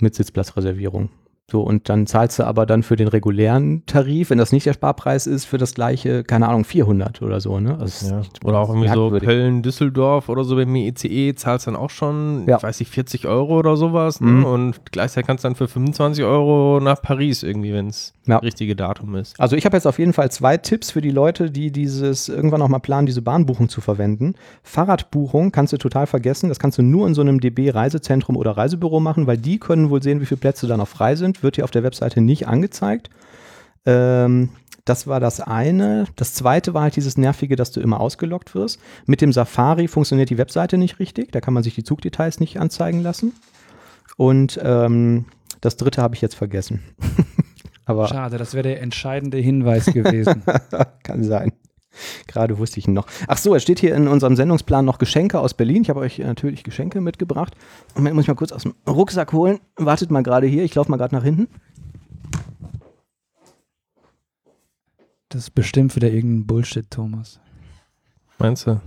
mit 0.00 0.14
Sitzplatzreservierung. 0.14 1.10
So, 1.48 1.60
und 1.62 1.88
dann 1.88 2.08
zahlst 2.08 2.40
du 2.40 2.44
aber 2.44 2.66
dann 2.66 2.82
für 2.82 2.96
den 2.96 3.06
regulären 3.06 3.84
Tarif, 3.86 4.30
wenn 4.30 4.38
das 4.38 4.50
nicht 4.50 4.66
der 4.66 4.72
Sparpreis 4.72 5.28
ist, 5.28 5.44
für 5.44 5.58
das 5.58 5.74
gleiche, 5.74 6.24
keine 6.24 6.48
Ahnung, 6.48 6.64
400 6.64 7.22
oder 7.22 7.40
so. 7.40 7.60
Ne? 7.60 7.78
Also 7.78 8.08
Ja. 8.16 8.22
Oder 8.42 8.58
auch 8.58 8.68
irgendwie 8.68 8.88
so. 8.88 9.10
Köln, 9.20 9.62
Düsseldorf 9.62 10.28
oder 10.28 10.42
so 10.42 10.56
beim 10.56 10.74
ICE 10.74 11.36
zahlst 11.36 11.68
dann 11.68 11.76
auch 11.76 11.90
schon, 11.90 12.46
Ja. 12.48 12.56
ich 12.56 12.64
weiß 12.64 12.80
nicht, 12.80 12.90
40 12.90 13.28
Euro 13.28 13.60
oder 13.60 13.76
sowas. 13.76 14.20
Mhm. 14.20 14.40
Ne? 14.40 14.46
Und 14.48 14.74
gleichzeitig 14.90 15.28
kannst 15.28 15.44
du 15.44 15.48
dann 15.48 15.54
für 15.54 15.68
25 15.68 16.24
Euro 16.24 16.80
nach 16.82 17.00
Paris 17.00 17.44
irgendwie, 17.44 17.72
wenn 17.72 17.86
es 17.90 18.12
Ja. 18.26 18.34
das 18.38 18.42
richtige 18.42 18.74
Datum 18.74 19.14
ist. 19.14 19.38
Also 19.38 19.54
ich 19.54 19.64
habe 19.66 19.76
jetzt 19.76 19.86
auf 19.86 20.00
jeden 20.00 20.14
Fall 20.14 20.32
zwei 20.32 20.56
Tipps 20.56 20.90
für 20.90 21.00
die 21.00 21.12
Leute, 21.12 21.52
die 21.52 21.70
dieses 21.70 22.28
irgendwann 22.28 22.58
noch 22.58 22.66
mal 22.68 22.80
planen, 22.80 23.06
diese 23.06 23.22
Bahnbuchung 23.22 23.68
zu 23.68 23.80
verwenden. 23.80 24.34
Fahrradbuchung 24.64 25.52
kannst 25.52 25.72
du 25.72 25.76
total 25.76 26.08
vergessen. 26.08 26.48
Das 26.48 26.58
kannst 26.58 26.76
du 26.78 26.82
nur 26.82 27.06
in 27.06 27.14
so 27.14 27.20
einem 27.20 27.38
DB 27.38 27.70
Reisezentrum 27.70 28.36
oder 28.36 28.50
Reisebüro 28.56 28.98
machen, 28.98 29.28
weil 29.28 29.38
die 29.38 29.60
können 29.60 29.90
wohl 29.90 30.02
sehen, 30.02 30.20
wie 30.20 30.26
viele 30.26 30.40
Plätze 30.40 30.66
da 30.66 30.76
noch 30.76 30.88
frei 30.88 31.14
sind. 31.14 31.35
Wird 31.42 31.56
dir 31.56 31.64
auf 31.64 31.70
der 31.70 31.82
Webseite 31.82 32.20
nicht 32.20 32.48
angezeigt. 32.48 33.10
Ähm, 33.84 34.50
das 34.86 35.06
war 35.08 35.18
das 35.18 35.40
eine. 35.40 36.06
Das 36.14 36.32
zweite 36.32 36.72
war 36.72 36.82
halt 36.82 36.96
dieses 36.96 37.18
nervige, 37.18 37.56
dass 37.56 37.72
du 37.72 37.80
immer 37.80 38.00
ausgelockt 38.00 38.54
wirst. 38.54 38.78
Mit 39.04 39.20
dem 39.20 39.32
Safari 39.32 39.88
funktioniert 39.88 40.30
die 40.30 40.38
Webseite 40.38 40.78
nicht 40.78 41.00
richtig. 41.00 41.32
Da 41.32 41.40
kann 41.40 41.54
man 41.54 41.64
sich 41.64 41.74
die 41.74 41.82
Zugdetails 41.82 42.38
nicht 42.38 42.60
anzeigen 42.60 43.02
lassen. 43.02 43.32
Und 44.16 44.60
ähm, 44.62 45.26
das 45.60 45.76
dritte 45.76 46.02
habe 46.02 46.14
ich 46.14 46.20
jetzt 46.20 46.36
vergessen. 46.36 46.82
Aber 47.84 48.08
Schade, 48.08 48.38
das 48.38 48.54
wäre 48.54 48.62
der 48.62 48.80
entscheidende 48.80 49.38
Hinweis 49.38 49.86
gewesen. 49.86 50.42
kann 51.02 51.24
sein. 51.24 51.52
Gerade 52.26 52.58
wusste 52.58 52.78
ich 52.78 52.88
ihn 52.88 52.94
noch. 52.94 53.06
Ach 53.28 53.38
so, 53.38 53.54
es 53.54 53.62
steht 53.62 53.80
hier 53.80 53.94
in 53.94 54.08
unserem 54.08 54.36
Sendungsplan 54.36 54.84
noch 54.84 54.98
Geschenke 54.98 55.40
aus 55.40 55.54
Berlin. 55.54 55.82
Ich 55.82 55.90
habe 55.90 56.00
euch 56.00 56.18
natürlich 56.18 56.64
Geschenke 56.64 57.00
mitgebracht. 57.00 57.54
Moment, 57.94 58.14
muss 58.14 58.24
ich 58.24 58.28
mal 58.28 58.34
kurz 58.34 58.52
aus 58.52 58.62
dem 58.62 58.74
Rucksack 58.86 59.32
holen. 59.32 59.60
Wartet 59.76 60.10
mal 60.10 60.22
gerade 60.22 60.46
hier. 60.46 60.64
Ich 60.64 60.74
laufe 60.74 60.90
mal 60.90 60.96
gerade 60.96 61.14
nach 61.14 61.24
hinten. 61.24 61.48
Das 65.28 65.42
ist 65.42 65.50
bestimmt 65.50 65.94
wieder 65.96 66.08
irgendein 66.08 66.46
Bullshit, 66.46 66.90
Thomas. 66.90 67.40
Meinst 68.38 68.66
du? 68.66 68.80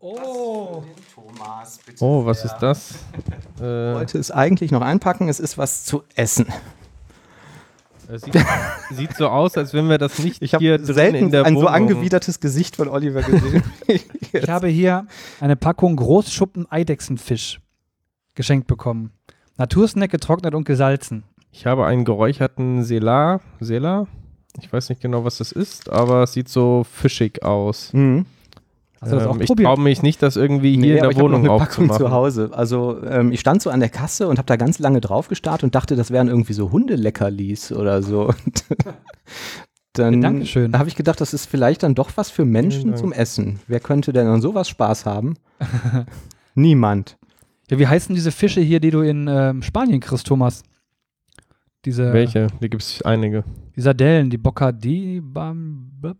Oh, 0.00 0.84
Thomas. 1.12 1.80
Oh, 1.98 2.24
was 2.24 2.44
ist 2.44 2.56
das? 2.58 2.94
Ich 3.56 3.60
äh, 3.60 3.94
wollte 3.94 4.18
es 4.18 4.30
eigentlich 4.30 4.70
noch 4.70 4.80
einpacken. 4.80 5.28
Es 5.28 5.40
ist 5.40 5.58
was 5.58 5.84
zu 5.84 6.04
essen. 6.14 6.46
Es 8.08 8.22
sieht, 8.22 8.34
sieht 8.90 9.14
so 9.16 9.28
aus, 9.28 9.56
als 9.56 9.74
wenn 9.74 9.88
wir 9.88 9.98
das 9.98 10.18
nicht 10.18 10.42
Ich 10.42 10.54
habe 10.54 10.64
hier 10.64 10.78
drin 10.78 10.86
selten 10.94 11.16
in 11.16 11.30
der 11.30 11.44
ein 11.44 11.54
so 11.54 11.60
Wohnung- 11.60 11.74
angewidertes 11.74 12.40
Gesicht 12.40 12.76
von 12.76 12.88
Oliver 12.88 13.22
gesehen. 13.22 13.62
ich 13.86 14.48
habe 14.48 14.68
hier 14.68 15.06
eine 15.40 15.56
Packung 15.56 15.96
Großschuppen 15.96 16.70
Eidechsenfisch 16.70 17.60
geschenkt 18.34 18.66
bekommen. 18.66 19.12
Natursnack 19.56 20.10
getrocknet 20.10 20.54
und 20.54 20.64
gesalzen. 20.64 21.24
Ich 21.50 21.66
habe 21.66 21.86
einen 21.86 22.04
geräucherten 22.04 22.84
Sela. 22.84 23.40
Sela? 23.60 24.06
Ich 24.60 24.72
weiß 24.72 24.88
nicht 24.88 25.00
genau, 25.00 25.24
was 25.24 25.38
das 25.38 25.52
ist, 25.52 25.90
aber 25.90 26.22
es 26.24 26.32
sieht 26.32 26.48
so 26.48 26.84
fischig 26.90 27.42
aus. 27.42 27.92
Mhm. 27.92 28.26
Hast 29.00 29.12
du 29.12 29.16
das 29.16 29.26
auch 29.26 29.34
Ähm, 29.36 29.40
ich 29.42 29.48
traue 29.50 29.80
mich 29.80 30.02
nicht, 30.02 30.22
das 30.22 30.36
irgendwie 30.36 30.72
hier 30.72 30.80
Nee, 30.80 30.92
in 30.92 30.98
aber 30.98 31.08
der 31.08 31.10
ich 31.12 31.18
habe 31.18 31.30
noch 31.30 31.38
Wohnung 31.40 31.50
eine 31.50 31.58
Packung 31.58 31.90
zu 31.92 32.10
Hause. 32.10 32.50
Also 32.52 33.02
ähm, 33.04 33.30
ich 33.32 33.40
stand 33.40 33.62
so 33.62 33.70
an 33.70 33.80
der 33.80 33.88
Kasse 33.90 34.26
und 34.28 34.38
habe 34.38 34.46
da 34.46 34.56
ganz 34.56 34.78
lange 34.78 35.00
drauf 35.00 35.28
gestarrt 35.28 35.62
und 35.62 35.74
dachte, 35.74 35.94
das 35.96 36.10
wären 36.10 36.28
irgendwie 36.28 36.52
so 36.52 36.72
Hundeleckerlis 36.72 37.72
oder 37.72 38.02
so. 38.02 38.32
Und 39.98 40.04
dann 40.04 40.14
Ja, 40.14 40.20
Dankeschön. 40.20 40.78
habe 40.78 40.88
ich 40.88 40.94
gedacht, 40.94 41.20
das 41.20 41.34
ist 41.34 41.46
vielleicht 41.46 41.82
dann 41.82 41.94
doch 41.96 42.10
was 42.16 42.30
für 42.30 42.44
Menschen 42.44 42.90
Dank. 42.90 42.98
zum 42.98 43.12
Essen. 43.12 43.58
Wer 43.66 43.80
könnte 43.80 44.12
denn 44.12 44.28
an 44.28 44.40
sowas 44.40 44.68
Spaß 44.68 45.06
haben? 45.06 45.34
Niemand. 46.54 47.16
Ja, 47.70 47.78
wie 47.80 47.86
heißen 47.86 48.14
diese 48.14 48.30
Fische 48.30 48.60
hier, 48.60 48.78
die 48.80 48.90
du 48.90 49.00
in 49.00 49.26
ähm, 49.28 49.62
Spanien 49.62 50.00
kriegst, 50.00 50.26
Thomas? 50.26 50.62
Diese, 51.84 52.12
Welche? 52.12 52.46
Hier 52.60 52.68
gibt 52.68 52.82
es 52.82 53.02
einige. 53.02 53.42
Die 53.76 53.80
Sardellen, 53.80 54.30
die 54.30 54.38
Boccadi, 54.38 55.20
Bam, 55.22 55.90
Bam- 56.00 56.16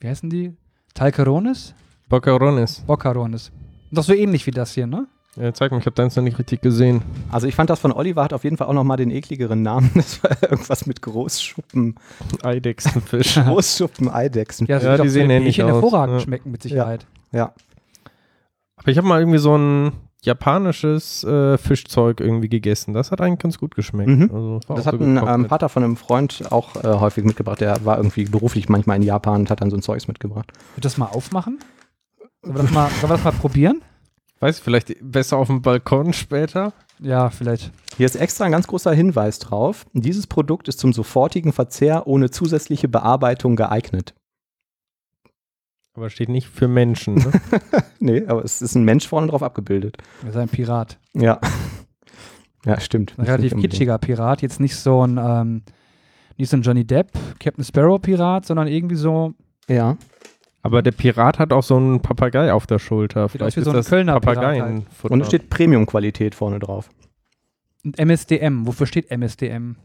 wie 0.00 0.08
heißen 0.08 0.30
die? 0.30 0.52
Talcarones? 0.94 1.74
Bocarones. 2.08 2.80
Boccarones. 2.86 3.50
Doch 3.90 4.02
so 4.02 4.12
ähnlich 4.12 4.46
wie 4.46 4.50
das 4.50 4.72
hier, 4.72 4.86
ne? 4.86 5.06
Ja, 5.36 5.52
zeig 5.54 5.70
mal, 5.70 5.78
ich 5.78 5.86
habe 5.86 5.94
deins 5.94 6.16
noch 6.16 6.22
nicht 6.24 6.38
richtig 6.38 6.62
gesehen. 6.62 7.02
Also 7.30 7.46
ich 7.46 7.54
fand 7.54 7.70
das 7.70 7.78
von 7.78 7.92
Oliver 7.92 8.24
hat 8.24 8.32
auf 8.32 8.42
jeden 8.44 8.56
Fall 8.56 8.66
auch 8.66 8.72
nochmal 8.72 8.96
den 8.96 9.10
ekligeren 9.10 9.62
Namen. 9.62 9.90
Das 9.94 10.22
war 10.22 10.30
irgendwas 10.42 10.86
mit 10.86 11.00
Großschuppen. 11.02 11.94
Eidechsenfisch. 12.42 13.34
Großschuppen 13.46 14.08
Eidechsen. 14.10 14.66
das 14.66 14.82
Ja, 14.82 14.90
wird 14.90 15.04
die 15.04 15.08
sehen 15.08 15.30
ähnlich 15.30 15.62
aus, 15.62 15.70
hervorragend 15.70 16.16
ja. 16.16 16.20
schmecken 16.20 16.50
mit 16.50 16.62
Sicherheit. 16.62 17.06
Ja. 17.30 17.52
Aber 18.76 18.88
ich 18.88 18.98
habe 18.98 19.06
mal 19.06 19.20
irgendwie 19.20 19.38
so 19.38 19.56
ein 19.56 19.92
japanisches 20.22 21.22
äh, 21.22 21.56
Fischzeug 21.58 22.20
irgendwie 22.20 22.48
gegessen. 22.48 22.92
Das 22.92 23.12
hat 23.12 23.20
eigentlich 23.20 23.38
ganz 23.38 23.58
gut 23.58 23.74
geschmeckt. 23.76 24.08
Mhm. 24.08 24.30
Also, 24.34 24.60
Das 24.74 24.86
hat 24.86 24.98
so 24.98 25.04
ein 25.04 25.16
ähm, 25.18 25.48
Vater 25.48 25.68
von 25.68 25.84
einem 25.84 25.96
Freund 25.96 26.50
auch 26.50 26.74
äh, 26.82 26.98
häufig 26.98 27.24
mitgebracht. 27.24 27.60
Der 27.60 27.84
war 27.84 27.98
irgendwie 27.98 28.24
beruflich 28.24 28.68
manchmal 28.68 28.96
in 28.96 29.02
Japan 29.02 29.42
und 29.42 29.50
hat 29.50 29.60
dann 29.60 29.70
so 29.70 29.76
ein 29.76 29.82
Zeugs 29.82 30.08
mitgebracht. 30.08 30.50
Wird 30.74 30.84
das 30.84 30.98
mal 30.98 31.06
aufmachen? 31.06 31.58
Sollen 32.48 32.60
wir 32.60 32.62
das 32.62 32.72
mal, 32.72 32.88
sollen 32.88 33.02
wir 33.02 33.16
das 33.16 33.24
mal 33.24 33.32
probieren? 33.32 33.82
Weiß 34.40 34.56
ich, 34.56 34.64
vielleicht 34.64 34.94
besser 35.02 35.36
auf 35.36 35.48
dem 35.48 35.60
Balkon 35.60 36.14
später. 36.14 36.72
Ja, 36.98 37.28
vielleicht. 37.28 37.72
Hier 37.98 38.06
ist 38.06 38.16
extra 38.16 38.46
ein 38.46 38.52
ganz 38.52 38.66
großer 38.66 38.90
Hinweis 38.90 39.38
drauf. 39.38 39.84
Dieses 39.92 40.26
Produkt 40.26 40.66
ist 40.66 40.78
zum 40.78 40.94
sofortigen 40.94 41.52
Verzehr 41.52 42.06
ohne 42.06 42.30
zusätzliche 42.30 42.88
Bearbeitung 42.88 43.54
geeignet. 43.54 44.14
Aber 45.92 46.08
steht 46.08 46.30
nicht 46.30 46.48
für 46.48 46.68
Menschen. 46.68 47.16
Ne? 47.16 47.32
nee, 47.98 48.26
aber 48.26 48.42
es 48.42 48.62
ist 48.62 48.74
ein 48.76 48.84
Mensch 48.84 49.06
vorne 49.06 49.26
drauf 49.26 49.42
abgebildet. 49.42 49.98
Er 50.22 50.30
ist 50.30 50.36
ein 50.36 50.48
Pirat. 50.48 50.98
Ja. 51.12 51.40
Ja, 52.64 52.80
stimmt. 52.80 53.12
Ein 53.18 53.26
relativ 53.26 53.56
kitschiger 53.56 53.98
Pirat. 53.98 54.40
Jetzt 54.40 54.58
nicht 54.58 54.76
so 54.76 55.06
ein, 55.06 55.18
ähm, 55.18 55.64
nicht 56.38 56.48
so 56.48 56.56
ein 56.56 56.62
Johnny 56.62 56.86
Depp, 56.86 57.10
Captain 57.40 57.62
Sparrow 57.64 58.00
Pirat, 58.00 58.46
sondern 58.46 58.68
irgendwie 58.68 58.96
so. 58.96 59.34
Ja. 59.68 59.98
Aber 60.68 60.82
der 60.82 60.92
Pirat 60.92 61.38
hat 61.38 61.50
auch 61.50 61.62
so 61.62 61.78
einen 61.78 62.00
Papagei 62.00 62.52
auf 62.52 62.66
der 62.66 62.78
Schulter. 62.78 63.26
Sieht 63.30 63.40
aus 63.40 63.54
Vielleicht 63.54 63.56
wie 63.56 63.60
ist 63.60 63.64
so 63.64 63.70
ein 63.70 63.76
das 63.76 63.88
Kölner 63.88 64.20
Pirat 64.20 64.34
Papageienfutter. 64.34 65.14
Und 65.14 65.22
es 65.22 65.28
steht 65.28 65.48
Premium-Qualität 65.48 66.34
vorne 66.34 66.58
drauf. 66.58 66.90
Und 67.86 67.98
MSDM. 67.98 68.66
Wofür 68.66 68.86
steht 68.86 69.10
MSDM? 69.10 69.76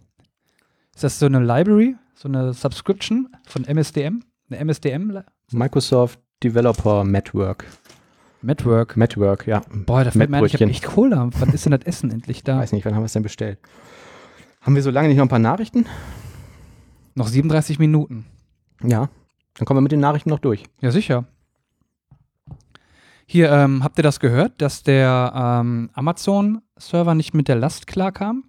Ist 0.93 1.05
das 1.05 1.19
so 1.19 1.25
eine 1.25 1.39
Library? 1.39 1.95
So 2.15 2.27
eine 2.27 2.53
Subscription 2.53 3.29
von 3.47 3.63
MSDM? 3.63 4.23
Eine 4.49 4.65
MSDM? 4.65 5.19
Microsoft 5.53 6.19
Developer 6.43 7.05
Network. 7.05 7.65
Network. 8.41 8.97
Network, 8.97 9.47
ja. 9.47 9.61
Boah, 9.71 10.03
da 10.03 10.11
fällt 10.11 10.29
mir 10.29 10.39
ein, 10.39 10.45
ich 10.45 10.53
habe 10.53 10.65
echt 10.65 10.83
Cola. 10.83 11.29
Wann 11.39 11.53
ist 11.53 11.63
denn 11.63 11.71
das 11.71 11.83
Essen 11.85 12.11
endlich 12.11 12.43
da? 12.43 12.57
Weiß 12.57 12.73
nicht, 12.73 12.83
wann 12.83 12.93
haben 12.93 13.03
wir 13.03 13.05
es 13.05 13.13
denn 13.13 13.23
bestellt? 13.23 13.57
Haben 14.59 14.75
wir 14.75 14.83
so 14.83 14.91
lange 14.91 15.07
nicht 15.07 15.15
noch 15.15 15.23
ein 15.23 15.29
paar 15.29 15.39
Nachrichten? 15.39 15.85
Noch 17.15 17.27
37 17.27 17.79
Minuten. 17.79 18.25
Ja. 18.83 19.07
Dann 19.55 19.65
kommen 19.65 19.77
wir 19.77 19.81
mit 19.81 19.91
den 19.91 20.00
Nachrichten 20.00 20.29
noch 20.29 20.39
durch. 20.39 20.63
Ja, 20.81 20.91
sicher. 20.91 21.25
Hier, 23.25 23.51
ähm, 23.51 23.83
habt 23.83 23.98
ihr 23.98 24.03
das 24.03 24.19
gehört, 24.19 24.62
dass 24.62 24.83
der 24.83 25.31
ähm, 25.36 25.89
Amazon-Server 25.93 27.15
nicht 27.15 27.33
mit 27.33 27.48
der 27.48 27.55
Last 27.55 27.88
klarkam? 27.88 28.43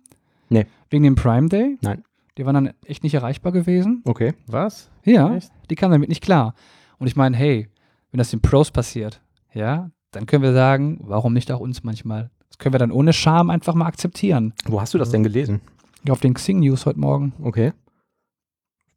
Nee. 0.49 0.67
Wegen 0.91 1.05
dem 1.05 1.15
Prime 1.15 1.49
Day? 1.49 1.79
Nein. 1.81 2.05
Die 2.37 2.45
waren 2.45 2.55
dann 2.55 2.71
echt 2.85 3.05
nicht 3.05 3.15
erreichbar 3.15 3.53
gewesen? 3.53 4.03
Okay. 4.05 4.35
Was? 4.49 4.91
Ja, 5.05 5.35
Echt? 5.37 5.53
die 5.71 5.77
kamen 5.77 5.93
damit 5.93 6.09
nicht 6.09 6.23
klar. 6.23 6.55
Und 6.99 7.07
ich 7.07 7.15
meine, 7.15 7.37
hey, 7.37 7.69
wenn 8.11 8.19
das 8.19 8.31
den 8.31 8.41
Pros 8.41 8.71
passiert, 8.71 9.21
ja, 9.53 9.91
dann 10.11 10.27
können 10.27 10.43
wir 10.43 10.53
sagen, 10.53 10.99
warum 11.03 11.33
nicht 11.33 11.53
auch 11.53 11.61
uns 11.61 11.85
manchmal? 11.85 12.31
Das 12.49 12.59
können 12.59 12.75
wir 12.75 12.79
dann 12.79 12.91
ohne 12.91 13.13
Scham 13.13 13.51
einfach 13.51 13.75
mal 13.75 13.87
akzeptieren. 13.87 14.53
Wo 14.67 14.81
hast 14.81 14.95
du 14.95 14.99
das 14.99 15.11
denn 15.11 15.23
gelesen? 15.23 15.61
Ja, 16.05 16.13
auf 16.13 16.21
den 16.21 16.35
Xing 16.35 16.61
News 16.61 16.87
heute 16.87 16.99
Morgen. 16.99 17.33
Okay. 17.43 17.73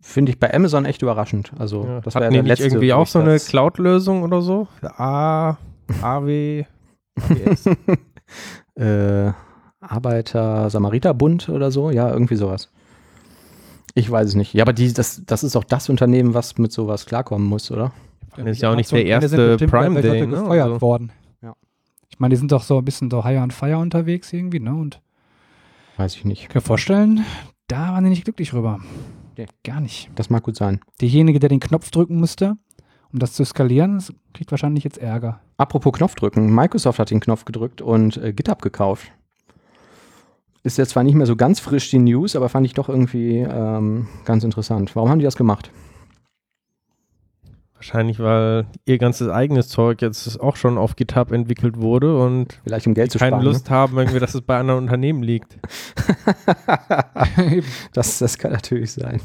Finde 0.08 0.32
ich 0.32 0.40
bei 0.40 0.54
Amazon 0.54 0.86
echt 0.86 1.02
überraschend. 1.02 1.52
Also, 1.60 1.84
Ja. 1.86 2.00
das 2.00 2.16
war 2.16 2.24
ja 2.24 2.30
nicht 2.30 2.46
letzte. 2.46 2.64
irgendwie 2.68 2.94
auch 2.94 3.08
so 3.08 3.20
eine 3.20 3.38
Cloud-Lösung 3.38 4.24
oder 4.24 4.42
so? 4.42 4.70
A, 4.82 5.58
AW, 6.02 6.64
AWS. 7.18 7.66
äh, 8.76 9.32
Arbeiter-Samariter-Bund 9.82 11.50
oder 11.50 11.72
so. 11.72 11.92
Ja, 11.92 12.10
irgendwie 12.10 12.38
sowas. 12.38 12.72
Ich 13.96 14.10
weiß 14.10 14.30
es 14.30 14.36
nicht. 14.36 14.54
Ja, 14.54 14.64
aber 14.64 14.72
die, 14.72 14.94
das, 14.94 15.24
das 15.26 15.44
ist 15.44 15.58
auch 15.58 15.66
das 15.66 15.90
Unternehmen, 15.90 16.34
was 16.34 16.58
mit 16.58 16.72
sowas 16.72 17.06
klarkommen 17.06 17.46
muss, 17.46 17.70
oder? 17.70 17.92
Das 18.38 18.46
ist 18.48 18.62
ja 18.62 18.72
auch 18.72 18.76
nicht 18.78 18.90
der 18.92 19.06
erste 19.06 19.58
Prime 19.58 20.02
Day, 20.02 20.22
ne? 20.26 20.28
gefeuert 20.38 20.64
Also- 20.68 20.82
worden. 20.82 21.12
Ja. 21.42 21.54
Ich 22.10 22.18
meine, 22.20 22.34
die 22.34 22.38
sind 22.38 22.54
doch 22.54 22.64
so 22.64 22.78
ein 22.78 22.86
bisschen 22.86 23.12
so 23.12 23.26
higher 23.26 23.44
on 23.44 23.52
fire 23.52 23.78
unterwegs 23.80 24.32
irgendwie, 24.32 24.62
ne? 24.62 24.74
Und 24.74 25.02
Weiß 25.98 26.16
ich 26.16 26.24
nicht. 26.24 26.44
ich 26.44 26.48
kann 26.48 26.60
mir 26.62 26.66
vorstellen, 26.66 27.26
da 27.68 27.90
waren 27.94 28.06
die 28.06 28.12
nicht 28.12 28.24
glücklich 28.24 28.54
rüber. 28.54 28.80
Nee. 29.38 29.48
Gar 29.64 29.82
nicht. 29.82 30.10
Das 30.16 30.30
mag 30.30 30.44
gut 30.44 30.56
sein. 30.56 30.82
Derjenige, 31.00 31.40
der 31.40 31.50
den 31.50 31.60
Knopf 31.60 31.92
drücken 31.92 32.18
musste, 32.18 32.58
um 33.14 33.20
das 33.20 33.34
zu 33.34 33.46
skalieren, 33.46 34.04
kriegt 34.34 34.52
wahrscheinlich 34.52 34.84
jetzt 34.84 34.98
Ärger. 34.98 35.40
Apropos 35.58 35.94
Knopf 35.94 36.16
drücken. 36.16 36.54
Microsoft 36.54 37.00
hat 37.00 37.12
den 37.12 37.20
Knopf 37.20 37.46
gedrückt 37.46 37.82
und 37.82 38.18
äh, 38.18 38.34
GitHub 38.34 38.62
gekauft. 38.62 39.12
Ist 40.64 40.78
jetzt 40.78 40.90
zwar 40.90 41.04
nicht 41.04 41.16
mehr 41.16 41.28
so 41.28 41.36
ganz 41.36 41.60
frisch 41.60 41.90
die 41.92 42.00
News, 42.00 42.36
aber 42.36 42.50
fand 42.50 42.66
ich 42.66 42.74
doch 42.74 42.90
irgendwie 42.90 43.38
ähm, 43.38 44.08
ganz 44.26 44.44
interessant. 44.44 44.96
Warum 44.96 45.10
haben 45.10 45.20
die 45.20 45.26
das 45.26 45.38
gemacht? 45.38 45.72
Wahrscheinlich, 47.78 48.20
weil 48.20 48.66
ihr 48.86 48.98
ganzes 48.98 49.30
eigenes 49.30 49.70
Zeug 49.70 50.02
jetzt 50.02 50.42
auch 50.42 50.56
schon 50.56 50.80
auf 50.80 50.96
GitHub 50.96 51.32
entwickelt 51.32 51.78
wurde 51.78 52.20
und 52.20 52.60
Vielleicht 52.64 52.88
um 52.88 52.96
Geld 52.96 53.12
zu 53.12 53.20
keine 53.20 53.34
sparen. 53.36 53.46
Lust 53.46 53.70
haben, 53.70 53.98
irgendwie, 53.98 54.20
dass 54.20 54.34
es 54.34 54.42
bei 54.42 54.58
anderen 54.58 54.80
Unternehmen 54.84 55.22
liegt. 55.22 55.58
Ne? 57.38 57.62
das, 57.94 58.18
das 58.20 58.38
kann 58.40 58.52
natürlich 58.52 58.92
sein. 58.94 59.22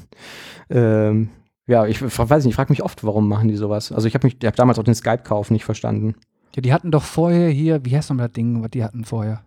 Ähm, 0.69 1.31
ja, 1.67 1.87
ich 1.87 2.03
weiß 2.03 2.45
nicht, 2.45 2.53
ich 2.53 2.57
frage 2.57 2.73
mich 2.73 2.83
oft, 2.83 3.05
warum 3.05 3.27
machen 3.29 3.49
die 3.49 3.57
sowas? 3.57 3.91
Also 3.91 4.07
ich 4.07 4.15
habe 4.15 4.27
mich, 4.27 4.37
ich 4.39 4.47
habe 4.47 4.57
damals 4.57 4.79
auch 4.79 4.85
den 4.85 4.95
Skype-Kauf 4.95 5.51
nicht 5.51 5.65
verstanden. 5.65 6.15
Ja, 6.55 6.61
die 6.61 6.73
hatten 6.75 6.91
doch 6.91 7.05
vorher 7.05 7.49
hier, 7.49 7.85
wie 7.85 7.97
heißt 7.97 8.11
nochmal 8.11 8.29
das 8.29 8.35
Ding, 8.35 8.63
was 8.63 8.71
die 8.71 8.85
hatten 8.85 9.05
vorher? 9.05 9.43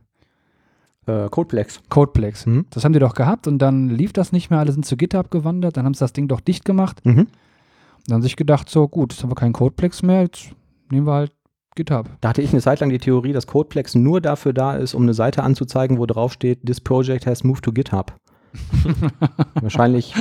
Äh, 1.06 1.30
Codeplex. 1.30 1.82
Codeplex. 1.90 2.48
Mhm. 2.48 2.66
Das 2.72 2.84
haben 2.84 2.94
die 2.94 3.00
doch 3.00 3.14
gehabt 3.14 3.48
und 3.48 3.60
dann 3.60 3.90
lief 3.90 4.14
das 4.14 4.32
nicht 4.32 4.50
mehr, 4.50 4.60
alle 4.60 4.72
sind 4.72 4.86
zu 4.86 4.98
GitHub 4.98 5.30
gewandert, 5.30 5.78
dann 5.78 5.86
haben 5.86 5.94
sie 5.94 6.00
das 6.00 6.14
Ding 6.14 6.28
doch 6.28 6.40
dicht 6.42 6.66
gemacht 6.66 7.02
Mhm. 7.06 7.28
Dann 8.08 8.22
sich 8.22 8.36
gedacht, 8.36 8.70
so 8.70 8.88
gut, 8.88 9.14
jetzt 9.14 9.24
haben 9.24 9.32
wir 9.32 9.36
keinen 9.36 9.54
Codeplex 9.54 10.04
mehr, 10.04 10.22
jetzt 10.22 10.50
nehmen 10.92 11.08
wir 11.08 11.14
halt 11.14 11.32
GitHub. 11.76 12.10
Da 12.22 12.30
hatte 12.30 12.42
ich 12.42 12.52
eine 12.52 12.62
Zeit 12.62 12.80
lang 12.80 12.90
die 12.90 13.00
Theorie, 13.00 13.34
dass 13.34 13.48
Codeplex 13.48 13.96
nur 13.96 14.22
dafür 14.22 14.54
da 14.54 14.76
ist, 14.76 14.94
um 14.94 15.04
eine 15.04 15.14
Seite 15.14 15.44
anzuzeigen, 15.44 15.98
wo 15.98 16.06
drauf 16.06 16.34
steht, 16.34 16.66
this 16.66 16.80
project 16.80 17.26
has 17.26 17.44
moved 17.44 17.64
to 17.64 17.72
GitHub. 17.72 18.14
Wahrscheinlich 19.62 20.14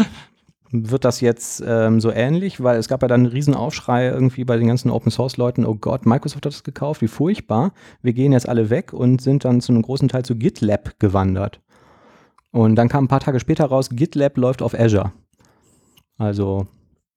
wird 0.73 1.05
das 1.05 1.21
jetzt 1.21 1.62
ähm, 1.64 2.00
so 2.00 2.11
ähnlich, 2.11 2.61
weil 2.62 2.79
es 2.79 2.88
gab 2.88 3.03
ja 3.03 3.09
dann 3.09 3.21
einen 3.21 3.33
riesen 3.33 3.55
Aufschrei 3.55 4.09
irgendwie 4.09 4.45
bei 4.45 4.57
den 4.57 4.67
ganzen 4.67 4.91
Open 4.91 5.12
Source 5.12 5.37
Leuten, 5.37 5.64
oh 5.64 5.76
Gott, 5.76 6.05
Microsoft 6.05 6.45
hat 6.45 6.53
das 6.53 6.64
gekauft, 6.64 7.00
wie 7.00 7.09
furchtbar. 7.09 7.73
Wir 8.03 8.12
gehen 8.12 8.33
jetzt 8.33 8.49
alle 8.49 8.71
weg 8.71 8.93
und 8.93 9.21
sind 9.21 9.45
dann 9.45 9.61
zu 9.61 9.73
einem 9.73 9.83
großen 9.83 10.09
Teil 10.09 10.25
zu 10.25 10.35
GitLab 10.35 10.99
gewandert. 10.99 11.61
Und 12.50 12.75
dann 12.75 12.88
kam 12.88 13.05
ein 13.05 13.09
paar 13.09 13.21
Tage 13.21 13.38
später 13.38 13.67
raus, 13.67 13.91
GitLab 13.91 14.37
läuft 14.37 14.62
auf 14.62 14.75
Azure. 14.75 15.12
Also 16.19 16.67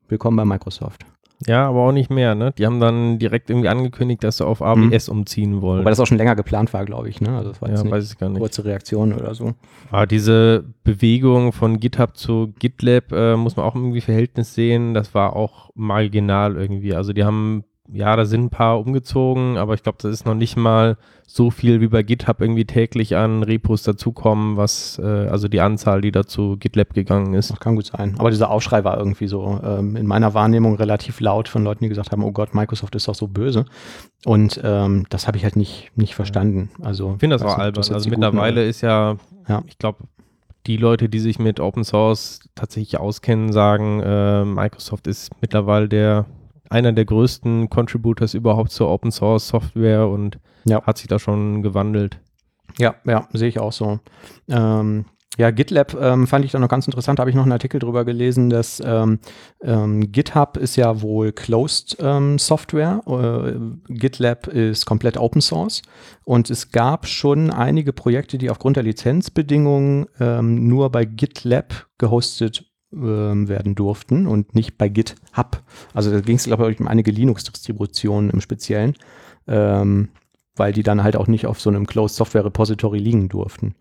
willkommen 0.09 0.37
bei 0.37 0.45
Microsoft. 0.45 1.05
Ja, 1.45 1.67
aber 1.67 1.81
auch 1.81 1.91
nicht 1.91 2.09
mehr, 2.09 2.33
ne? 2.33 2.51
Die 2.57 2.65
haben 2.65 2.79
dann 2.79 3.19
direkt 3.19 3.49
irgendwie 3.51 3.69
angekündigt, 3.69 4.23
dass 4.23 4.37
sie 4.37 4.45
auf 4.45 4.61
AWS 4.61 5.07
umziehen 5.09 5.61
wollen. 5.61 5.81
Wobei 5.81 5.91
das 5.91 5.99
auch 5.99 6.07
schon 6.07 6.17
länger 6.17 6.35
geplant 6.35 6.73
war, 6.73 6.83
glaube 6.83 7.09
ich. 7.09 7.21
Ne? 7.21 7.29
Also 7.37 7.49
das 7.49 7.61
war 7.61 7.69
jetzt 7.69 7.85
ja, 7.85 7.91
weiß 7.91 8.11
ich 8.11 8.17
gar 8.17 8.29
nicht. 8.29 8.39
kurze 8.39 8.65
Reaktion 8.65 9.13
oder 9.13 9.35
so. 9.35 9.53
Aber 9.91 10.07
diese 10.07 10.65
Bewegung 10.83 11.53
von 11.53 11.79
GitHub 11.79 12.17
zu 12.17 12.53
GitLab 12.57 13.11
äh, 13.11 13.35
muss 13.35 13.55
man 13.55 13.67
auch 13.67 13.75
irgendwie 13.75 14.01
Verhältnis 14.01 14.55
sehen. 14.55 14.95
Das 14.95 15.13
war 15.13 15.35
auch 15.35 15.69
marginal 15.75 16.55
irgendwie. 16.55 16.95
Also 16.95 17.13
die 17.13 17.23
haben, 17.23 17.63
ja, 17.91 18.15
da 18.15 18.25
sind 18.25 18.45
ein 18.45 18.49
paar 18.49 18.79
umgezogen, 18.79 19.57
aber 19.57 19.73
ich 19.73 19.83
glaube, 19.83 19.97
das 20.01 20.11
ist 20.11 20.25
noch 20.25 20.33
nicht 20.35 20.57
mal 20.57 20.97
so 21.25 21.51
viel 21.51 21.81
wie 21.81 21.87
bei 21.87 22.03
GitHub 22.03 22.39
irgendwie 22.41 22.65
täglich 22.65 23.15
an 23.17 23.43
Repos 23.43 23.83
dazukommen, 23.83 24.55
was, 24.57 24.97
äh, 24.99 25.03
also 25.05 25.47
die 25.47 25.59
Anzahl, 25.61 26.01
die 26.01 26.11
da 26.11 26.25
zu 26.25 26.55
GitLab 26.57 26.93
gegangen 26.93 27.33
ist. 27.33 27.49
Das 27.51 27.59
kann 27.59 27.75
gut 27.75 27.85
sein. 27.85 28.15
Aber 28.17 28.29
dieser 28.29 28.49
Aufschrei 28.49 28.83
war 28.83 28.97
irgendwie 28.97 29.27
so 29.27 29.59
ähm, 29.63 29.95
in 29.97 30.07
meiner 30.07 30.33
Wahrnehmung 30.33 30.75
relativ 30.75 31.19
laut 31.19 31.49
von 31.49 31.63
Leuten, 31.63 31.83
die 31.83 31.89
gesagt 31.89 32.11
haben, 32.11 32.23
oh 32.23 32.31
Gott, 32.31 32.53
Microsoft 32.53 32.95
ist 32.95 33.07
doch 33.07 33.15
so 33.15 33.27
böse. 33.27 33.65
Und 34.25 34.59
ähm, 34.63 35.05
das 35.09 35.27
habe 35.27 35.37
ich 35.37 35.43
halt 35.43 35.55
nicht, 35.57 35.91
nicht 35.95 36.15
verstanden. 36.15 36.69
Also 36.81 37.13
Ich 37.15 37.19
finde 37.19 37.35
das 37.35 37.43
auch 37.43 37.57
albern. 37.57 37.83
jetzt 37.83 37.91
Also 37.93 38.09
Guten 38.09 38.21
mittlerweile 38.21 38.61
oder- 38.61 38.65
ist 38.69 38.81
ja, 38.81 39.17
Ja. 39.49 39.63
ich 39.67 39.77
glaube, 39.77 39.99
die 40.65 40.77
Leute, 40.77 41.07
die 41.09 41.19
sich 41.19 41.39
mit 41.39 41.59
Open 41.61 41.83
Source 41.85 42.41
tatsächlich 42.55 42.99
auskennen, 42.99 43.51
sagen, 43.53 44.01
äh, 44.01 44.43
Microsoft 44.45 45.07
ist 45.07 45.31
mittlerweile 45.41 45.87
der 45.87 46.25
einer 46.69 46.91
der 46.93 47.05
größten 47.05 47.69
Contributors 47.69 48.33
überhaupt 48.33 48.71
zur 48.71 48.89
Open 48.89 49.11
Source 49.11 49.47
Software 49.47 50.07
und 50.07 50.39
Ja. 50.65 50.81
hat 50.83 50.97
sich 50.97 51.07
da 51.07 51.19
schon 51.19 51.61
gewandelt. 51.63 52.19
Ja, 52.77 52.95
ja, 53.05 53.27
sehe 53.33 53.47
ich 53.49 53.59
auch 53.59 53.71
so. 53.71 53.99
Ähm, 54.49 55.05
ja, 55.37 55.51
GitLab 55.51 55.93
ähm, 56.01 56.25
fand 56.25 56.45
ich 56.45 56.51
dann 56.51 56.61
noch 56.61 56.67
ganz 56.69 56.87
interessant. 56.87 57.19
Da 57.19 57.21
habe 57.21 57.29
ich 57.29 57.35
noch 57.35 57.43
einen 57.43 57.51
Artikel 57.51 57.79
drüber 57.79 58.05
gelesen, 58.05 58.49
dass 58.49 58.81
ähm, 58.83 59.19
ähm, 59.61 60.11
GitHub 60.11 60.57
ist 60.57 60.75
ja 60.77 61.01
wohl 61.01 61.31
Closed 61.31 61.97
ähm, 61.99 62.39
Software. 62.39 63.01
Äh, 63.05 63.93
GitLab 63.93 64.47
ist 64.47 64.87
komplett 64.87 65.15
Open 65.17 65.41
Source. 65.41 65.83
Und 66.23 66.49
es 66.49 66.71
gab 66.71 67.05
schon 67.05 67.51
einige 67.51 67.93
Projekte, 67.93 68.39
die 68.39 68.49
aufgrund 68.49 68.77
der 68.77 68.83
Lizenzbedingungen 68.83 70.07
ähm, 70.19 70.67
nur 70.67 70.91
bei 70.91 71.05
GitLab 71.05 71.85
gehostet 71.99 72.65
werden 72.89 73.75
durften 73.75 74.27
und 74.27 74.55
nicht 74.55 74.77
bei 74.77 74.87
GitHub. 74.87 75.61
Also 75.93 76.09
da 76.09 76.21
ging 76.21 76.37
es, 76.37 76.45
glaube 76.45 76.71
ich, 76.71 76.79
um 76.79 76.87
einige 76.87 77.11
Linux-Distributionen 77.11 78.29
im 78.29 78.39
Speziellen. 78.39 78.95
Ähm, 79.45 80.09
weil 80.59 80.73
die 80.73 80.83
dann 80.83 81.03
halt 81.03 81.15
auch 81.15 81.27
nicht 81.27 81.45
auf 81.45 81.59
so 81.59 81.69
einem 81.69 81.87
Closed 81.87 82.15
Software 82.15 82.45
Repository 82.45 82.99
liegen 82.99 83.29
durften. 83.29 83.75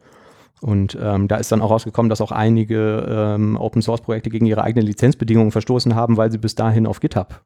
Und 0.60 0.96
ähm, 1.00 1.28
da 1.28 1.36
ist 1.36 1.52
dann 1.52 1.60
auch 1.60 1.70
rausgekommen, 1.70 2.08
dass 2.08 2.20
auch 2.20 2.32
einige 2.32 3.06
ähm, 3.08 3.56
Open 3.56 3.82
Source 3.82 4.00
Projekte 4.00 4.30
gegen 4.30 4.46
ihre 4.46 4.64
eigenen 4.64 4.86
Lizenzbedingungen 4.86 5.52
verstoßen 5.52 5.94
haben, 5.94 6.16
weil 6.16 6.30
sie 6.30 6.38
bis 6.38 6.54
dahin 6.54 6.86
auf 6.86 7.00
GitHub 7.00 7.42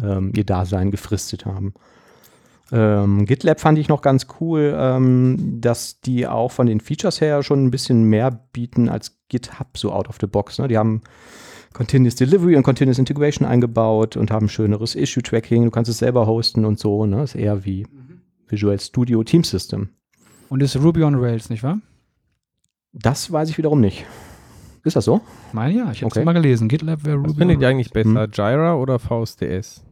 ähm, 0.00 0.32
ihr 0.36 0.44
Dasein 0.44 0.90
gefristet 0.90 1.44
haben. 1.44 1.74
Ähm, 2.74 3.26
GitLab 3.26 3.60
fand 3.60 3.78
ich 3.78 3.88
noch 3.88 4.00
ganz 4.00 4.26
cool, 4.40 4.74
ähm, 4.76 5.58
dass 5.60 6.00
die 6.00 6.26
auch 6.26 6.50
von 6.50 6.66
den 6.66 6.80
Features 6.80 7.20
her 7.20 7.42
schon 7.42 7.64
ein 7.64 7.70
bisschen 7.70 8.04
mehr 8.04 8.30
bieten 8.52 8.88
als 8.88 9.18
GitHub 9.28 9.76
so 9.76 9.92
out 9.92 10.08
of 10.08 10.16
the 10.20 10.26
box. 10.26 10.58
Ne? 10.58 10.68
Die 10.68 10.78
haben 10.78 11.02
Continuous 11.74 12.14
Delivery 12.14 12.56
und 12.56 12.62
Continuous 12.62 12.98
Integration 12.98 13.46
eingebaut 13.46 14.16
und 14.16 14.30
haben 14.30 14.48
schöneres 14.48 14.94
Issue 14.94 15.22
Tracking. 15.22 15.64
Du 15.64 15.70
kannst 15.70 15.90
es 15.90 15.98
selber 15.98 16.26
hosten 16.26 16.64
und 16.64 16.78
so. 16.78 17.04
Ne? 17.04 17.22
Ist 17.22 17.34
eher 17.34 17.64
wie 17.64 17.86
Visual 18.48 18.78
Studio 18.80 19.22
Team 19.22 19.44
System. 19.44 19.90
Und 20.48 20.62
ist 20.62 20.76
Ruby 20.76 21.02
on 21.02 21.14
Rails, 21.14 21.50
nicht 21.50 21.62
wahr? 21.62 21.78
Das 22.92 23.30
weiß 23.32 23.48
ich 23.50 23.56
wiederum 23.58 23.80
nicht. 23.80 24.04
Ist 24.84 24.96
das 24.96 25.04
so? 25.04 25.20
Ich 25.48 25.54
meine 25.54 25.74
ja, 25.74 25.90
ich 25.92 26.02
habe 26.02 26.10
es 26.10 26.16
Okay. 26.16 26.24
mal 26.24 26.32
gelesen. 26.32 26.68
GitLab 26.68 27.04
wäre 27.04 27.16
Ruby 27.16 27.30
Was 27.30 27.36
findet 27.36 27.60
ihr 27.60 27.68
eigentlich 27.68 27.90
besser, 27.90 28.24
Hm. 28.24 28.30
Jira 28.32 28.74
oder 28.76 28.98
VSTS? 28.98 29.82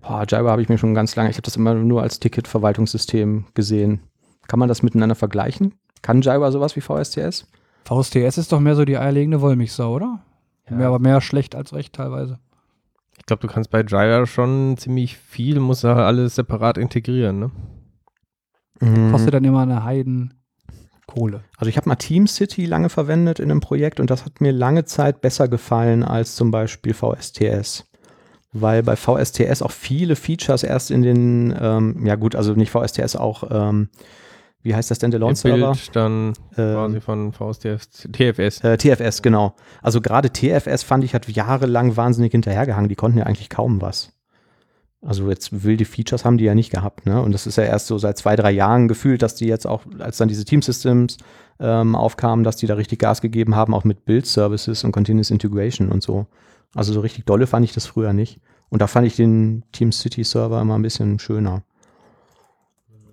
Boah, 0.00 0.24
Jira 0.28 0.50
habe 0.50 0.62
ich 0.62 0.68
mir 0.68 0.78
schon 0.78 0.94
ganz 0.94 1.14
lange, 1.16 1.30
ich 1.30 1.36
habe 1.36 1.42
das 1.42 1.56
immer 1.56 1.74
nur 1.74 2.02
als 2.02 2.20
Ticket-Verwaltungssystem 2.20 3.46
gesehen. 3.54 4.00
Kann 4.48 4.58
man 4.58 4.68
das 4.68 4.82
miteinander 4.82 5.14
vergleichen? 5.14 5.74
Kann 6.02 6.22
Jira 6.22 6.50
sowas 6.50 6.76
wie 6.76 6.80
VSTS? 6.80 7.46
VSTS 7.84 8.38
ist 8.38 8.52
doch 8.52 8.60
mehr 8.60 8.76
so 8.76 8.84
die 8.84 8.98
eierlegende 8.98 9.40
Wollmilchsau, 9.40 9.94
oder? 9.94 10.20
Mehr, 10.68 10.86
aber 10.86 11.00
mehr 11.00 11.20
schlecht 11.20 11.56
als 11.56 11.72
recht 11.72 11.94
teilweise. 11.94 12.38
Ich 13.18 13.26
glaube, 13.26 13.42
du 13.46 13.52
kannst 13.52 13.70
bei 13.70 13.82
Jira 13.82 14.24
schon 14.26 14.76
ziemlich 14.78 15.16
viel, 15.16 15.60
musst 15.60 15.84
du 15.84 15.88
halt 15.88 15.98
alles 15.98 16.36
separat 16.36 16.78
integrieren, 16.78 17.38
ne? 17.38 17.50
Mhm. 18.80 19.10
Kostet 19.10 19.34
dann 19.34 19.44
immer 19.44 19.62
eine 19.62 19.84
Heiden 19.84 20.34
Kohle. 21.06 21.42
Also 21.56 21.68
ich 21.68 21.76
habe 21.76 21.88
mal 21.88 21.96
TeamCity 21.96 22.66
lange 22.66 22.88
verwendet 22.88 23.40
in 23.40 23.50
einem 23.50 23.60
Projekt 23.60 24.00
und 24.00 24.10
das 24.10 24.24
hat 24.24 24.40
mir 24.40 24.52
lange 24.52 24.84
Zeit 24.84 25.20
besser 25.20 25.48
gefallen 25.48 26.04
als 26.04 26.36
zum 26.36 26.50
Beispiel 26.50 26.94
VSTS. 26.94 27.89
Weil 28.52 28.82
bei 28.82 28.96
VSTS 28.96 29.62
auch 29.62 29.70
viele 29.70 30.16
Features 30.16 30.64
erst 30.64 30.90
in 30.90 31.02
den, 31.02 31.54
ähm, 31.60 32.04
ja 32.04 32.16
gut, 32.16 32.34
also 32.34 32.54
nicht 32.54 32.70
VSTS, 32.70 33.14
auch, 33.14 33.44
ähm, 33.50 33.88
wie 34.62 34.74
heißt 34.74 34.90
das 34.90 34.96
Standalone-Server? 34.98 35.74
Dann 35.92 36.32
quasi 36.54 36.96
Ähm, 36.96 37.00
von 37.00 37.32
VSTS, 37.32 38.08
TFS. 38.12 38.62
äh, 38.64 38.76
TFS, 38.76 39.22
genau. 39.22 39.54
Also 39.82 40.00
gerade 40.00 40.30
TFS 40.30 40.82
fand 40.82 41.04
ich, 41.04 41.14
hat 41.14 41.28
jahrelang 41.28 41.96
wahnsinnig 41.96 42.32
hinterhergehangen. 42.32 42.88
Die 42.88 42.96
konnten 42.96 43.18
ja 43.18 43.24
eigentlich 43.24 43.48
kaum 43.50 43.80
was. 43.80 44.12
Also 45.02 45.30
jetzt 45.30 45.64
wilde 45.64 45.86
Features 45.86 46.26
haben 46.26 46.36
die 46.36 46.44
ja 46.44 46.54
nicht 46.54 46.70
gehabt, 46.70 47.06
ne? 47.06 47.22
Und 47.22 47.32
das 47.32 47.46
ist 47.46 47.56
ja 47.56 47.64
erst 47.64 47.86
so 47.86 47.96
seit 47.96 48.18
zwei, 48.18 48.36
drei 48.36 48.50
Jahren 48.50 48.86
gefühlt, 48.86 49.22
dass 49.22 49.34
die 49.34 49.46
jetzt 49.46 49.66
auch, 49.66 49.82
als 49.98 50.18
dann 50.18 50.28
diese 50.28 50.44
Team 50.44 50.60
Systems 50.60 51.16
ähm, 51.58 51.94
aufkamen, 51.94 52.44
dass 52.44 52.56
die 52.56 52.66
da 52.66 52.74
richtig 52.74 52.98
Gas 52.98 53.22
gegeben 53.22 53.56
haben, 53.56 53.72
auch 53.72 53.84
mit 53.84 54.04
Build 54.04 54.26
Services 54.26 54.84
und 54.84 54.92
Continuous 54.92 55.30
Integration 55.30 55.88
und 55.90 56.02
so. 56.02 56.26
Also 56.74 56.92
so 56.92 57.00
richtig 57.00 57.24
dolle 57.24 57.46
fand 57.46 57.64
ich 57.64 57.72
das 57.72 57.86
früher 57.86 58.12
nicht. 58.12 58.40
Und 58.68 58.80
da 58.80 58.86
fand 58.86 59.06
ich 59.06 59.16
den 59.16 59.64
Team 59.72 59.92
City 59.92 60.22
Server 60.22 60.60
immer 60.60 60.76
ein 60.78 60.82
bisschen 60.82 61.18
schöner. 61.18 61.62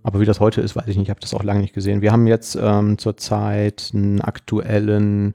Aber 0.04 0.20
wie 0.20 0.26
das 0.26 0.40
heute 0.40 0.62
ist, 0.62 0.76
weiß 0.76 0.88
ich 0.88 0.96
nicht. 0.96 1.08
Ich 1.08 1.10
habe 1.10 1.20
das 1.20 1.34
auch 1.34 1.44
lange 1.44 1.62
nicht 1.62 1.74
gesehen. 1.74 2.02
Wir 2.02 2.12
haben 2.12 2.28
jetzt 2.28 2.56
ähm, 2.56 2.98
zurzeit 2.98 3.92
einen 3.94 4.22
aktuellen 4.22 5.34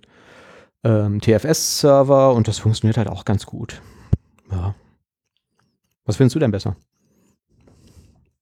ähm, 0.84 1.20
TFS-Server 1.20 2.32
und 2.32 2.48
das 2.48 2.58
funktioniert 2.58 2.96
halt 2.96 3.08
auch 3.08 3.24
ganz 3.24 3.44
gut. 3.44 3.82
Ja. 4.50 4.74
Was 6.04 6.16
findest 6.16 6.36
du 6.36 6.40
denn 6.40 6.50
besser? 6.50 6.76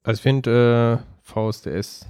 Also 0.02 0.18
ich 0.18 0.22
finde 0.22 1.00
äh, 1.00 1.22
VSTS 1.22 2.06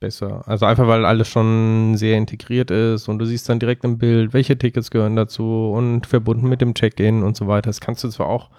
besser. 0.00 0.42
Also 0.46 0.66
einfach, 0.66 0.88
weil 0.88 1.04
alles 1.04 1.28
schon 1.28 1.94
sehr 1.96 2.16
integriert 2.16 2.70
ist 2.70 3.08
und 3.08 3.18
du 3.18 3.26
siehst 3.26 3.48
dann 3.48 3.60
direkt 3.60 3.84
im 3.84 3.98
Bild, 3.98 4.32
welche 4.32 4.58
Tickets 4.58 4.90
gehören 4.90 5.14
dazu 5.16 5.70
und 5.74 6.06
verbunden 6.06 6.48
mit 6.48 6.60
dem 6.60 6.74
Check-in 6.74 7.22
und 7.22 7.36
so 7.36 7.46
weiter. 7.46 7.68
Das 7.68 7.80
kannst 7.80 8.02
du 8.02 8.08
zwar 8.08 8.26
auch 8.28 8.50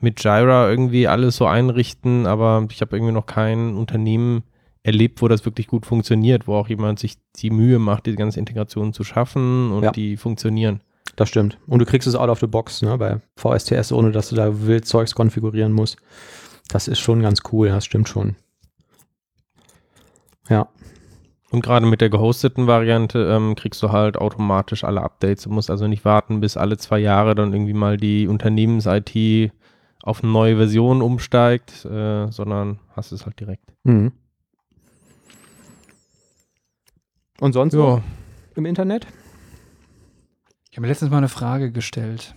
mit 0.00 0.22
Jira 0.22 0.68
irgendwie 0.68 1.08
alles 1.08 1.36
so 1.36 1.46
einrichten, 1.46 2.26
aber 2.26 2.66
ich 2.70 2.80
habe 2.82 2.96
irgendwie 2.96 3.12
noch 3.14 3.26
kein 3.26 3.74
Unternehmen 3.74 4.42
erlebt, 4.82 5.22
wo 5.22 5.28
das 5.28 5.46
wirklich 5.46 5.66
gut 5.66 5.86
funktioniert, 5.86 6.46
wo 6.46 6.54
auch 6.54 6.68
jemand 6.68 6.98
sich 6.98 7.16
die 7.36 7.48
Mühe 7.50 7.78
macht, 7.78 8.04
die 8.04 8.14
ganze 8.16 8.38
Integration 8.38 8.92
zu 8.92 9.02
schaffen 9.02 9.72
und 9.72 9.82
Ja. 9.84 9.90
die 9.92 10.18
funktionieren. 10.18 10.82
Das 11.16 11.28
stimmt. 11.30 11.58
Und 11.66 11.78
du 11.78 11.86
kriegst 11.86 12.06
es 12.06 12.14
out 12.16 12.28
of 12.28 12.40
the 12.40 12.46
box, 12.46 12.82
ne, 12.82 12.98
bei 12.98 13.20
VSTS, 13.36 13.92
ohne 13.92 14.10
dass 14.10 14.28
du 14.28 14.36
da 14.36 14.66
wild 14.66 14.84
Zeugs 14.84 15.14
konfigurieren 15.14 15.72
musst. 15.72 15.96
Das 16.68 16.88
ist 16.88 16.98
schon 16.98 17.22
ganz 17.22 17.40
cool, 17.52 17.68
das 17.68 17.84
stimmt 17.86 18.08
schon. 18.08 18.36
Ja. 20.48 20.68
Und 21.50 21.62
gerade 21.62 21.86
mit 21.86 22.00
der 22.00 22.10
gehosteten 22.10 22.66
Variante 22.66 23.30
ähm, 23.30 23.54
kriegst 23.54 23.82
du 23.82 23.92
halt 23.92 24.16
automatisch 24.16 24.82
alle 24.82 25.02
Updates. 25.02 25.44
Du 25.44 25.50
musst 25.50 25.70
also 25.70 25.86
nicht 25.86 26.04
warten, 26.04 26.40
bis 26.40 26.56
alle 26.56 26.76
zwei 26.78 26.98
Jahre 26.98 27.34
dann 27.34 27.52
irgendwie 27.52 27.74
mal 27.74 27.96
die 27.96 28.26
Unternehmens-IT 28.26 29.52
auf 30.02 30.22
eine 30.22 30.32
neue 30.32 30.56
Version 30.56 31.00
umsteigt, 31.00 31.84
äh, 31.84 32.30
sondern 32.30 32.80
hast 32.96 33.12
es 33.12 33.24
halt 33.24 33.38
direkt. 33.38 33.72
Mhm. 33.84 34.12
Und 37.40 37.52
sonst 37.52 37.74
Ja, 37.74 37.78
noch 37.78 38.02
im 38.54 38.66
Internet? 38.66 39.06
Ich 40.70 40.76
habe 40.76 40.82
mir 40.82 40.88
letztens 40.88 41.10
mal 41.10 41.18
eine 41.18 41.28
Frage 41.28 41.70
gestellt. 41.72 42.34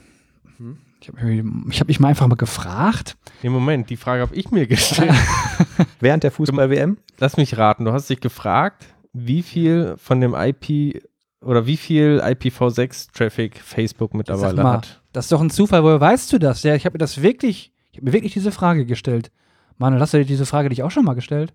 Ich 0.99 1.07
habe 1.09 1.23
mich, 1.23 1.73
ich 1.73 1.79
hab 1.79 1.87
mich 1.87 1.99
mal 1.99 2.09
einfach 2.09 2.27
mal 2.27 2.35
gefragt. 2.35 3.17
im 3.43 3.51
Moment, 3.53 3.89
die 3.89 3.97
Frage 3.97 4.21
habe 4.21 4.35
ich 4.35 4.51
mir 4.51 4.67
gestellt. 4.67 5.13
Während 5.99 6.23
der 6.23 6.31
Fußball-WM? 6.31 6.97
Lass 7.19 7.37
mich 7.37 7.57
raten, 7.57 7.85
du 7.85 7.93
hast 7.93 8.09
dich 8.09 8.19
gefragt, 8.19 8.85
wie 9.13 9.41
viel 9.43 9.95
von 9.97 10.21
dem 10.21 10.33
IP 10.35 11.03
oder 11.41 11.65
wie 11.67 11.77
viel 11.77 12.19
IPv6-Traffic 12.23 13.57
Facebook 13.59 14.13
mittlerweile 14.13 14.63
mal. 14.63 14.73
hat. 14.73 15.01
Das 15.13 15.25
ist 15.25 15.31
doch 15.31 15.41
ein 15.41 15.49
Zufall. 15.49 15.83
Woher 15.83 16.01
weißt 16.01 16.33
du 16.33 16.39
das? 16.39 16.63
Ja, 16.63 16.75
ich 16.75 16.85
habe 16.85 16.95
mir 16.95 16.99
das 16.99 17.21
wirklich, 17.21 17.71
ich 17.91 17.97
habe 17.97 18.07
mir 18.07 18.13
wirklich 18.13 18.33
diese 18.33 18.51
Frage 18.51 18.85
gestellt. 18.85 19.31
Manuel, 19.77 20.01
hast 20.01 20.13
du 20.13 20.17
dir 20.17 20.25
diese 20.25 20.45
Frage 20.45 20.69
dich 20.69 20.83
auch 20.83 20.91
schon 20.91 21.05
mal 21.05 21.13
gestellt? 21.13 21.53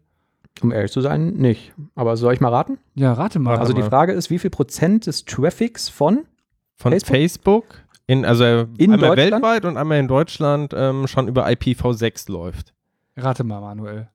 Um 0.61 0.70
ehrlich 0.70 0.92
zu 0.92 1.00
sein, 1.00 1.35
nicht. 1.35 1.72
Aber 1.94 2.16
soll 2.16 2.35
ich 2.35 2.40
mal 2.40 2.50
raten? 2.50 2.78
Ja, 2.94 3.12
rate 3.14 3.38
mal. 3.38 3.59
Also 3.59 3.72
die 3.72 3.81
mal. 3.81 3.88
Frage 3.90 4.12
ist, 4.12 4.31
wie 4.31 4.38
viel 4.38 4.50
Prozent 4.50 5.07
des 5.07 5.24
Traffics 5.24 5.88
von 5.88 6.26
Von 6.76 6.92
Facebook? 6.92 7.09
Facebook, 7.11 7.64
in, 8.12 8.25
also 8.25 8.44
In 8.79 8.92
einmal 8.92 9.11
Deutschland? 9.11 9.33
weltweit 9.33 9.64
und 9.64 9.77
einmal 9.77 9.98
in 9.98 10.09
Deutschland 10.09 10.72
ähm, 10.77 11.07
schon 11.07 11.29
über 11.29 11.46
IPv6 11.46 12.31
läuft. 12.31 12.75
rate 13.16 13.44
mal, 13.44 13.61
Manuel. 13.61 14.09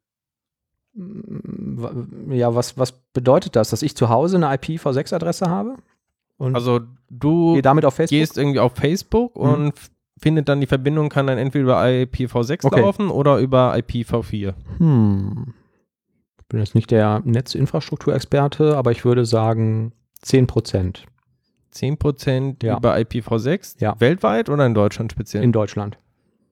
Ja, 2.30 2.56
was, 2.56 2.78
was 2.78 2.92
bedeutet 3.14 3.56
das? 3.56 3.70
Dass 3.70 3.82
ich 3.84 3.96
zu 3.96 4.10
Hause 4.10 4.38
eine 4.38 4.48
IPv6-Adresse 4.48 5.48
habe? 5.50 5.76
Und 6.38 6.56
Also 6.56 6.82
du 7.10 7.62
damit 7.62 7.86
auf 7.86 7.96
Facebook? 7.96 8.18
gehst 8.18 8.38
irgendwie 8.38 8.60
auf 8.60 8.74
Facebook 8.76 9.36
Mhm. 9.36 9.42
und 9.44 9.74
findet 10.20 10.50
dann 10.50 10.60
die 10.62 10.68
Verbindung, 10.68 11.10
kann 11.10 11.28
dann 11.28 11.38
entweder 11.38 11.64
über 11.64 11.82
IPv6 11.84 12.66
Okay. 12.66 12.82
laufen 12.82 13.10
oder 13.10 13.38
über 13.38 13.76
IPv4. 13.76 14.54
Hm. 14.80 15.54
Ich 16.40 16.46
bin 16.48 16.60
jetzt 16.60 16.74
nicht 16.76 16.90
der 16.92 17.22
Netzinfrastrukturexperte, 17.26 18.76
aber 18.78 18.92
ich 18.92 19.06
würde 19.06 19.26
sagen 19.26 19.92
10 20.22 20.48
Prozent 20.48 21.06
10% 21.74 22.64
Ja. 22.64 22.78
über 22.78 22.96
IPv6, 22.98 23.76
Ja. 23.80 23.96
weltweit 24.00 24.50
oder 24.50 24.66
in 24.66 24.74
Deutschland 24.74 25.12
speziell? 25.12 25.44
in 25.44 25.52
Deutschland. 25.52 25.98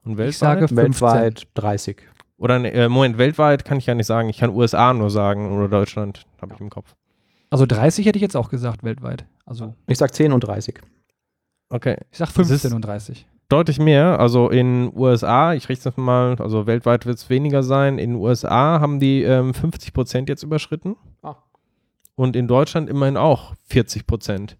und 0.04 0.18
weltweit? 0.18 0.30
Ich 0.30 0.38
sage 0.38 0.68
15. 0.68 0.78
Weltweit 0.78 1.48
30. 1.56 1.98
oder 2.38 2.60
ne, 2.60 2.72
äh, 2.74 2.90
Moment, 2.90 3.18
weltweit 3.18 3.66
kann 3.66 3.78
ich 3.80 3.86
ja 3.88 3.96
nicht 3.96 4.06
sagen. 4.06 4.30
Ich 4.30 4.38
kann 4.40 4.52
USA 4.52 4.94
nur 4.94 5.10
sagen 5.10 5.52
oder 5.58 5.68
Deutschland, 5.68 6.26
habe 6.42 6.54
ich 6.54 6.60
im 6.62 6.70
Kopf. 6.70 6.94
Also 7.50 7.66
30 7.66 8.06
hätte 8.06 8.18
ich 8.18 8.22
jetzt 8.22 8.36
auch 8.36 8.50
gesagt, 8.50 8.84
weltweit. 8.84 9.26
Also 9.46 9.74
Ich 9.88 9.98
sag 9.98 10.14
10 10.14 10.32
und 10.32 10.42
30. 10.42 10.80
Okay. 11.70 11.98
ich 12.12 12.18
sag 12.18 12.28
Das 12.28 12.36
15 12.36 12.56
ist- 12.70 12.74
und 12.76 12.82
30. 12.86 13.26
Deutlich 13.50 13.78
mehr, 13.80 14.20
also 14.20 14.50
in 14.50 14.92
USA, 14.96 15.54
ich 15.54 15.70
rechne 15.70 15.84
das 15.86 15.98
mal, 15.98 16.36
also 16.40 16.66
weltweit 16.66 17.06
wird 17.06 17.18
es 17.20 17.30
weniger 17.30 17.62
sein. 17.62 18.00
In 18.00 18.16
USA 18.16 18.80
haben 18.80 19.00
die 19.00 19.22
ähm, 19.24 19.52
50% 19.54 20.28
jetzt 20.30 20.42
überschritten. 20.44 20.96
Ah. 21.22 21.36
Und 22.16 22.36
in 22.36 22.48
Deutschland 22.48 22.90
immerhin 22.90 23.18
auch 23.18 23.54
40%. 23.70 24.56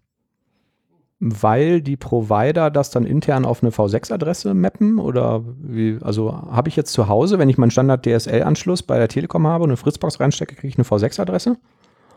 Weil 1.18 1.80
die 1.80 1.96
Provider 1.96 2.70
das 2.70 2.90
dann 2.90 3.06
intern 3.06 3.46
auf 3.46 3.62
eine 3.62 3.70
V6-Adresse 3.72 4.52
mappen? 4.52 4.98
Oder 4.98 5.42
wie, 5.62 5.98
also 6.02 6.30
habe 6.32 6.68
ich 6.68 6.76
jetzt 6.76 6.92
zu 6.92 7.08
Hause, 7.08 7.38
wenn 7.38 7.48
ich 7.48 7.56
meinen 7.56 7.70
Standard-DSL-Anschluss 7.70 8.82
bei 8.82 8.98
der 8.98 9.08
Telekom 9.08 9.46
habe 9.46 9.64
und 9.64 9.70
eine 9.70 9.78
Fritzbox 9.78 10.20
reinstecke, 10.20 10.54
kriege 10.56 10.68
ich 10.68 10.76
eine 10.76 10.84
V6-Adresse? 10.84 11.56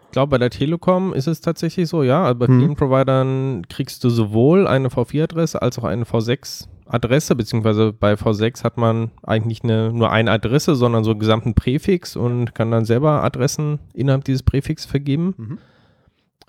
Ich 0.08 0.12
glaube, 0.12 0.32
bei 0.32 0.38
der 0.38 0.50
Telekom 0.50 1.14
ist 1.14 1.28
es 1.28 1.40
tatsächlich 1.40 1.88
so, 1.88 2.04
ja. 2.04 2.24
Also 2.24 2.40
bei 2.40 2.48
Mhm. 2.48 2.60
vielen 2.60 2.76
Providern 2.76 3.62
kriegst 3.70 4.04
du 4.04 4.10
sowohl 4.10 4.68
eine 4.68 4.90
V4-Adresse 4.90 5.62
als 5.62 5.78
auch 5.80 5.84
eine 5.86 6.04
V6-Adresse, 6.04 7.36
beziehungsweise 7.36 7.94
bei 7.94 8.14
V6 8.16 8.64
hat 8.66 8.78
man 8.78 9.12
eigentlich 9.24 9.64
eine, 9.64 9.94
nur 9.94 10.12
eine 10.12 10.32
Adresse, 10.32 10.76
sondern 10.76 11.04
so 11.06 11.12
einen 11.12 11.20
gesamten 11.20 11.54
Präfix 11.54 12.18
und 12.18 12.54
kann 12.54 12.70
dann 12.72 12.84
selber 12.86 13.24
Adressen 13.24 13.80
innerhalb 13.94 14.26
dieses 14.26 14.44
Präfix 14.44 14.86
vergeben. 14.86 15.36
Mhm. 15.38 15.58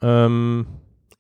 Ähm, 0.02 0.66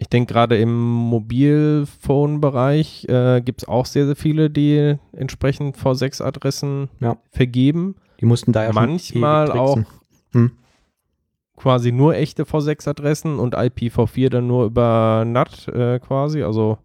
ich 0.00 0.08
denke, 0.08 0.32
gerade 0.32 0.56
im 0.58 0.80
Mobilphone-Bereich 0.82 3.06
äh, 3.08 3.42
gibt 3.42 3.62
es 3.62 3.68
auch 3.68 3.84
sehr, 3.84 4.06
sehr 4.06 4.16
viele, 4.16 4.48
die 4.48 4.96
entsprechend 5.12 5.76
V6-Adressen 5.76 6.88
Ja. 7.00 7.18
vergeben. 7.30 7.96
Die 8.20 8.24
mussten 8.24 8.52
da 8.52 8.64
ja 8.64 8.72
Manchmal 8.72 9.48
ewig 9.50 9.60
auch 9.60 9.74
tricksen. 9.74 9.94
Hm. 10.32 10.52
quasi 11.56 11.92
nur 11.92 12.14
echte 12.14 12.44
V6-Adressen 12.44 13.38
und 13.38 13.54
IPv4 13.56 14.30
dann 14.30 14.46
nur 14.46 14.64
über 14.64 15.24
NAT 15.26 15.68
äh, 15.68 15.98
quasi. 15.98 16.42
Also 16.42 16.78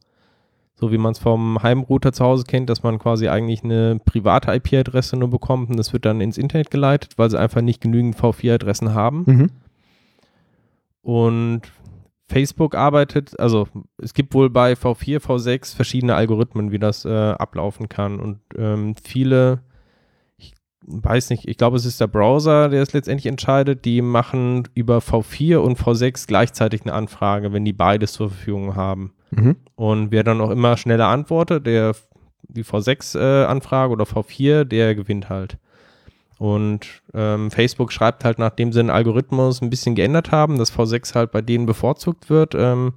so 0.77 0.91
wie 0.91 0.97
man 0.97 1.13
es 1.13 1.19
vom 1.19 1.63
Heimrouter 1.63 2.11
zu 2.11 2.25
Hause 2.25 2.43
kennt, 2.45 2.69
dass 2.69 2.83
man 2.83 2.99
quasi 2.99 3.29
eigentlich 3.29 3.63
eine 3.63 3.97
private 4.03 4.51
IP-Adresse 4.53 5.15
nur 5.15 5.29
bekommt 5.29 5.69
und 5.69 5.77
das 5.77 5.93
wird 5.93 6.03
dann 6.03 6.19
ins 6.19 6.37
Internet 6.37 6.69
geleitet, 6.69 7.13
weil 7.17 7.29
sie 7.29 7.39
einfach 7.39 7.61
nicht 7.61 7.79
genügend 7.79 8.17
V4-Adressen 8.17 8.93
haben. 8.93 9.23
Mhm. 9.25 9.49
Und 11.01 11.61
Facebook 12.27 12.73
arbeitet, 12.73 13.39
also 13.39 13.67
es 13.97 14.13
gibt 14.13 14.33
wohl 14.33 14.49
bei 14.49 14.73
V4, 14.73 15.19
V6 15.19 15.75
verschiedene 15.75 16.15
Algorithmen, 16.15 16.71
wie 16.71 16.79
das 16.79 17.05
äh, 17.05 17.09
ablaufen 17.09 17.87
kann. 17.87 18.19
Und 18.19 18.39
ähm, 18.57 18.95
viele, 19.01 19.61
ich 20.37 20.53
weiß 20.81 21.29
nicht, 21.29 21.47
ich 21.47 21.57
glaube, 21.57 21.77
es 21.77 21.85
ist 21.85 22.01
der 22.01 22.07
Browser, 22.07 22.69
der 22.69 22.81
es 22.81 22.93
letztendlich 22.93 23.27
entscheidet. 23.27 23.85
Die 23.85 24.01
machen 24.01 24.67
über 24.73 24.99
V4 24.99 25.57
und 25.57 25.77
V6 25.79 26.27
gleichzeitig 26.27 26.81
eine 26.81 26.93
Anfrage, 26.93 27.53
wenn 27.53 27.63
die 27.63 27.73
beides 27.73 28.13
zur 28.13 28.29
Verfügung 28.29 28.75
haben. 28.75 29.13
Mhm. 29.29 29.57
Und 29.75 30.11
wer 30.11 30.23
dann 30.23 30.41
auch 30.41 30.49
immer 30.49 30.77
schneller 30.77 31.07
antwortet, 31.07 31.67
der 31.67 31.93
die 32.47 32.63
V6-Anfrage 32.63 33.91
oder 33.91 34.05
V4, 34.05 34.63
der 34.63 34.95
gewinnt 34.95 35.29
halt. 35.29 35.57
Und 36.37 37.01
ähm, 37.13 37.49
Facebook 37.49 37.91
schreibt 37.93 38.25
halt, 38.25 38.39
nachdem 38.39 38.73
sie 38.73 38.79
den 38.79 38.89
Algorithmus 38.89 39.61
ein 39.61 39.69
bisschen 39.69 39.95
geändert 39.95 40.31
haben, 40.31 40.57
dass 40.57 40.73
V6 40.73 41.15
halt 41.15 41.31
bei 41.31 41.41
denen 41.41 41.65
bevorzugt 41.65 42.29
wird, 42.29 42.55
ähm, 42.55 42.93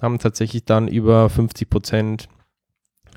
haben 0.00 0.18
tatsächlich 0.18 0.64
dann 0.64 0.86
über 0.86 1.26
50% 1.26 2.28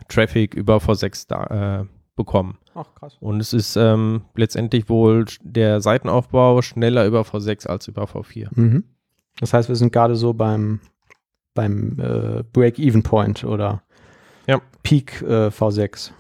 Traffic 0.10 0.56
über 0.56 0.78
V6 0.78 1.26
da, 1.28 1.82
äh, 1.82 1.86
bekommen. 2.15 2.58
Ach, 2.74 2.88
krass. 2.95 3.17
Und 3.19 3.39
es 3.39 3.54
ist 3.54 3.76
ähm, 3.76 4.21
letztendlich 4.36 4.89
wohl 4.89 5.26
der 5.41 5.80
Seitenaufbau 5.82 6.62
schneller 6.62 7.06
über 7.06 7.21
V6 7.21 7.67
als 7.67 7.88
über 7.88 8.06
V4. 8.06 8.47
Mhm. 8.56 8.84
Das 9.39 9.54
heißt, 9.54 9.69
wir 9.69 9.76
sind 9.76 9.93
gerade 9.93 10.15
so 10.15 10.34
beim, 10.34 10.80
beim 11.54 12.00
äh, 12.00 12.43
Break-Even-Point 12.52 13.43
oder 13.43 13.84
Ja. 14.47 14.60
Peak 14.84 15.21
äh, 15.21 15.47
V6. 15.47 16.12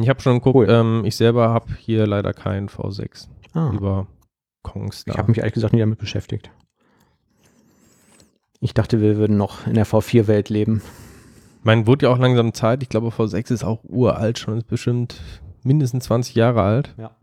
Ich 0.00 0.08
habe 0.08 0.20
schon 0.20 0.34
geguckt, 0.38 0.56
Cool. 0.56 0.66
ähm, 0.70 1.02
ich 1.04 1.16
selber 1.16 1.48
habe 1.50 1.74
hier 1.74 2.06
leider 2.06 2.32
keinen 2.32 2.68
V6 2.68 3.28
Ah, 3.54 3.70
über 3.72 4.06
Kongstar. 4.62 5.14
ich 5.14 5.18
habe 5.18 5.30
mich 5.30 5.38
ehrlich 5.38 5.54
gesagt 5.54 5.72
nie 5.72 5.80
damit 5.80 5.98
beschäftigt. 5.98 6.50
Ich 8.60 8.74
dachte, 8.74 9.00
wir 9.00 9.16
würden 9.16 9.36
noch 9.36 9.66
in 9.66 9.74
der 9.74 9.86
V4-Welt 9.86 10.48
leben. 10.48 10.82
Ich 11.60 11.64
meine, 11.64 11.86
wurde 11.86 12.06
ja 12.06 12.12
auch 12.12 12.18
langsam 12.18 12.52
Zeit. 12.54 12.82
Ich 12.82 12.88
glaube, 12.88 13.08
V6 13.08 13.52
ist 13.52 13.64
auch 13.64 13.80
uralt 13.84 14.38
schon, 14.38 14.58
ist 14.58 14.68
bestimmt 14.68 15.20
mindestens 15.62 16.04
20 16.04 16.34
Jahre 16.34 16.62
alt. 16.62 16.94
Ja. 16.96 17.16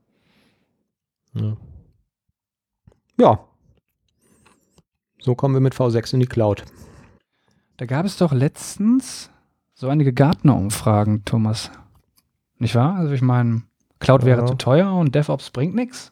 Ja. 1.33 1.57
Ja. 3.19 3.39
So 5.19 5.36
kommen 5.36 5.53
wir 5.55 5.62
mit 5.62 5.73
V6 5.75 6.13
in 6.13 6.19
die 6.19 6.25
Cloud. 6.27 6.65
Da 7.77 7.86
gab 7.86 8.05
es 8.05 8.17
doch 8.17 8.31
letztens 8.33 9.29
so 9.73 9.88
einige 9.89 10.13
Gartner-Umfragen, 10.13 11.23
Thomas. 11.25 11.71
Nicht 12.60 12.76
wahr? 12.76 12.96
Also 12.96 13.13
ich 13.13 13.22
meine, 13.22 13.63
Cloud 14.00 14.26
wäre 14.26 14.42
Ja. 14.42 14.46
zu 14.46 14.56
teuer 14.56 14.94
und 14.94 15.13
DevOps 15.16 15.50
bringt 15.52 15.76
nichts. 15.76 16.12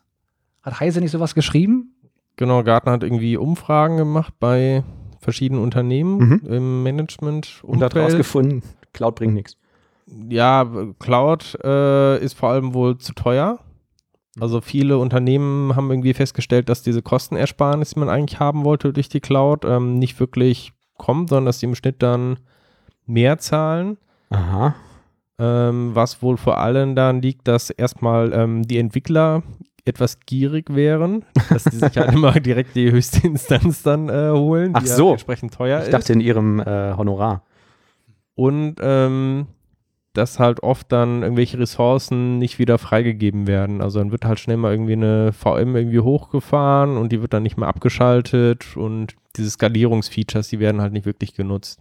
Hat 0.61 0.79
Heise 0.79 1.01
nicht 1.01 1.11
sowas 1.11 1.35
geschrieben? 1.35 1.95
Genau, 2.37 2.63
Gartner 2.63 2.93
hat 2.93 3.03
irgendwie 3.03 3.37
Umfragen 3.37 3.97
gemacht 3.97 4.33
bei 4.39 4.83
verschiedenen 5.19 5.61
Unternehmen 5.63 6.17
Mhm. 6.17 6.41
im 6.53 6.83
Management 6.83 7.61
Und 7.63 7.81
hat 7.83 7.95
rausgefunden, 7.95 8.63
Cloud 8.93 9.15
bringt 9.15 9.33
nichts. 9.33 9.57
Ja, 10.29 10.65
Cloud 10.99 11.57
äh, 11.63 12.17
ist 12.23 12.33
vor 12.33 12.49
allem 12.49 12.73
wohl 12.73 12.97
zu 12.97 13.13
teuer. 13.13 13.59
Also 14.39 14.61
viele 14.61 14.97
Unternehmen 14.97 15.75
haben 15.75 15.89
irgendwie 15.91 16.13
festgestellt, 16.13 16.69
dass 16.69 16.83
diese 16.83 17.01
Kostenersparnis, 17.01 17.91
die 17.91 17.99
man 17.99 18.09
eigentlich 18.09 18.39
haben 18.39 18.63
wollte 18.65 18.93
durch 18.93 19.09
die 19.09 19.19
Cloud, 19.19 19.65
ähm, 19.65 19.99
nicht 19.99 20.19
wirklich 20.19 20.73
kommt, 20.97 21.29
sondern 21.29 21.45
dass 21.45 21.59
sie 21.59 21.65
im 21.67 21.75
Schnitt 21.75 22.01
dann 22.01 22.39
mehr 23.05 23.37
zahlen. 23.37 23.97
Aha. 24.29 24.73
Ähm, 25.41 25.91
was 25.95 26.21
wohl 26.21 26.37
vor 26.37 26.59
allem 26.59 26.95
daran 26.95 27.21
liegt, 27.21 27.47
dass 27.47 27.71
erstmal 27.71 28.31
ähm, 28.33 28.61
die 28.63 28.77
Entwickler 28.77 29.41
etwas 29.85 30.19
gierig 30.27 30.75
wären, 30.75 31.25
dass 31.49 31.63
die 31.63 31.77
sich 31.77 31.97
halt 31.97 32.13
immer 32.13 32.33
direkt 32.39 32.75
die 32.75 32.91
höchste 32.91 33.25
Instanz 33.25 33.81
dann 33.81 34.09
äh, 34.09 34.29
holen, 34.31 34.73
Ach 34.75 34.81
die 34.81 34.87
so. 34.87 35.05
halt 35.05 35.13
entsprechend 35.13 35.53
teuer 35.55 35.79
Ich 35.79 35.85
ist. 35.85 35.93
dachte 35.93 36.13
in 36.13 36.21
ihrem 36.21 36.59
äh, 36.59 36.93
Honorar. 36.95 37.43
Und 38.35 38.75
ähm, 38.81 39.47
dass 40.13 40.39
halt 40.39 40.61
oft 40.61 40.91
dann 40.91 41.23
irgendwelche 41.23 41.57
Ressourcen 41.57 42.37
nicht 42.37 42.59
wieder 42.59 42.77
freigegeben 42.77 43.47
werden. 43.47 43.81
Also 43.81 43.99
dann 43.99 44.11
wird 44.11 44.25
halt 44.25 44.39
schnell 44.39 44.57
mal 44.57 44.71
irgendwie 44.73 44.93
eine 44.93 45.31
VM 45.33 45.75
irgendwie 45.75 45.99
hochgefahren 46.01 46.97
und 46.97 47.11
die 47.11 47.21
wird 47.21 47.33
dann 47.33 47.43
nicht 47.43 47.57
mehr 47.57 47.69
abgeschaltet 47.69 48.75
und 48.75 49.15
diese 49.37 49.49
Skalierungsfeatures, 49.49 50.49
die 50.49 50.59
werden 50.59 50.81
halt 50.81 50.91
nicht 50.93 51.05
wirklich 51.05 51.33
genutzt. 51.33 51.79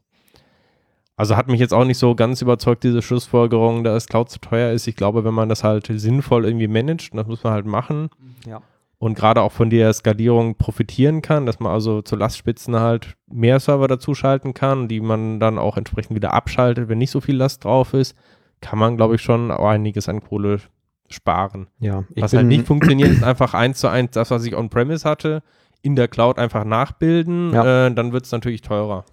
Also 1.20 1.36
hat 1.36 1.48
mich 1.48 1.60
jetzt 1.60 1.74
auch 1.74 1.84
nicht 1.84 1.98
so 1.98 2.14
ganz 2.14 2.40
überzeugt, 2.40 2.82
diese 2.82 3.02
Schlussfolgerung, 3.02 3.84
dass 3.84 4.06
Cloud 4.06 4.30
zu 4.30 4.38
teuer 4.40 4.72
ist. 4.72 4.86
Ich 4.86 4.96
glaube, 4.96 5.22
wenn 5.24 5.34
man 5.34 5.48
das 5.50 5.62
halt 5.64 5.86
sinnvoll 5.92 6.44
irgendwie 6.46 6.66
managt, 6.68 7.12
und 7.12 7.18
das 7.18 7.26
muss 7.26 7.44
man 7.44 7.52
halt 7.52 7.66
machen, 7.66 8.08
Ja. 8.46 8.62
und 8.98 9.16
gerade 9.18 9.42
auch 9.42 9.52
von 9.52 9.68
der 9.70 9.92
Skalierung 9.92 10.54
profitieren 10.56 11.20
kann, 11.20 11.44
dass 11.46 11.60
man 11.60 11.72
also 11.72 12.00
zu 12.00 12.16
Lastspitzen 12.16 12.74
halt 12.80 13.16
mehr 13.30 13.60
Server 13.60 13.86
dazuschalten 13.86 14.54
kann, 14.54 14.88
die 14.88 15.00
man 15.00 15.40
dann 15.40 15.58
auch 15.58 15.76
entsprechend 15.76 16.16
wieder 16.16 16.32
abschaltet, 16.32 16.88
wenn 16.88 16.98
nicht 16.98 17.10
so 17.10 17.20
viel 17.20 17.36
Last 17.36 17.64
drauf 17.64 17.92
ist, 17.92 18.16
kann 18.62 18.78
man, 18.78 18.96
glaube 18.96 19.16
ich, 19.16 19.20
schon 19.22 19.50
auch 19.50 19.68
einiges 19.68 20.08
an 20.08 20.22
Kohle 20.22 20.60
sparen. 21.08 21.66
Ja. 21.80 22.04
Ich 22.14 22.22
was 22.22 22.32
halt 22.32 22.46
nicht 22.46 22.66
funktioniert, 22.66 23.10
ist 23.10 23.24
einfach 23.24 23.52
eins 23.52 23.78
zu 23.80 23.88
eins 23.88 24.12
das, 24.12 24.30
was 24.30 24.44
ich 24.46 24.56
on-premise 24.56 25.08
hatte, 25.08 25.42
in 25.82 25.96
der 25.96 26.08
Cloud 26.08 26.38
einfach 26.38 26.64
nachbilden, 26.64 27.52
Ja. 27.52 27.86
äh, 27.88 27.94
dann 27.94 28.12
wird 28.12 28.24
es 28.26 28.32
natürlich 28.32 28.62
teurer. 28.62 29.04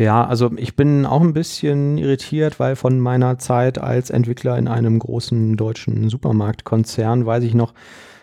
Ja, 0.00 0.24
also 0.24 0.50
ich 0.56 0.76
bin 0.76 1.04
auch 1.04 1.20
ein 1.20 1.34
bisschen 1.34 1.98
irritiert, 1.98 2.58
weil 2.58 2.74
von 2.74 2.98
meiner 2.98 3.36
Zeit 3.36 3.78
als 3.78 4.08
Entwickler 4.08 4.56
in 4.56 4.66
einem 4.66 4.98
großen 4.98 5.58
deutschen 5.58 6.08
Supermarktkonzern 6.08 7.26
weiß 7.26 7.44
ich 7.44 7.52
noch, 7.52 7.74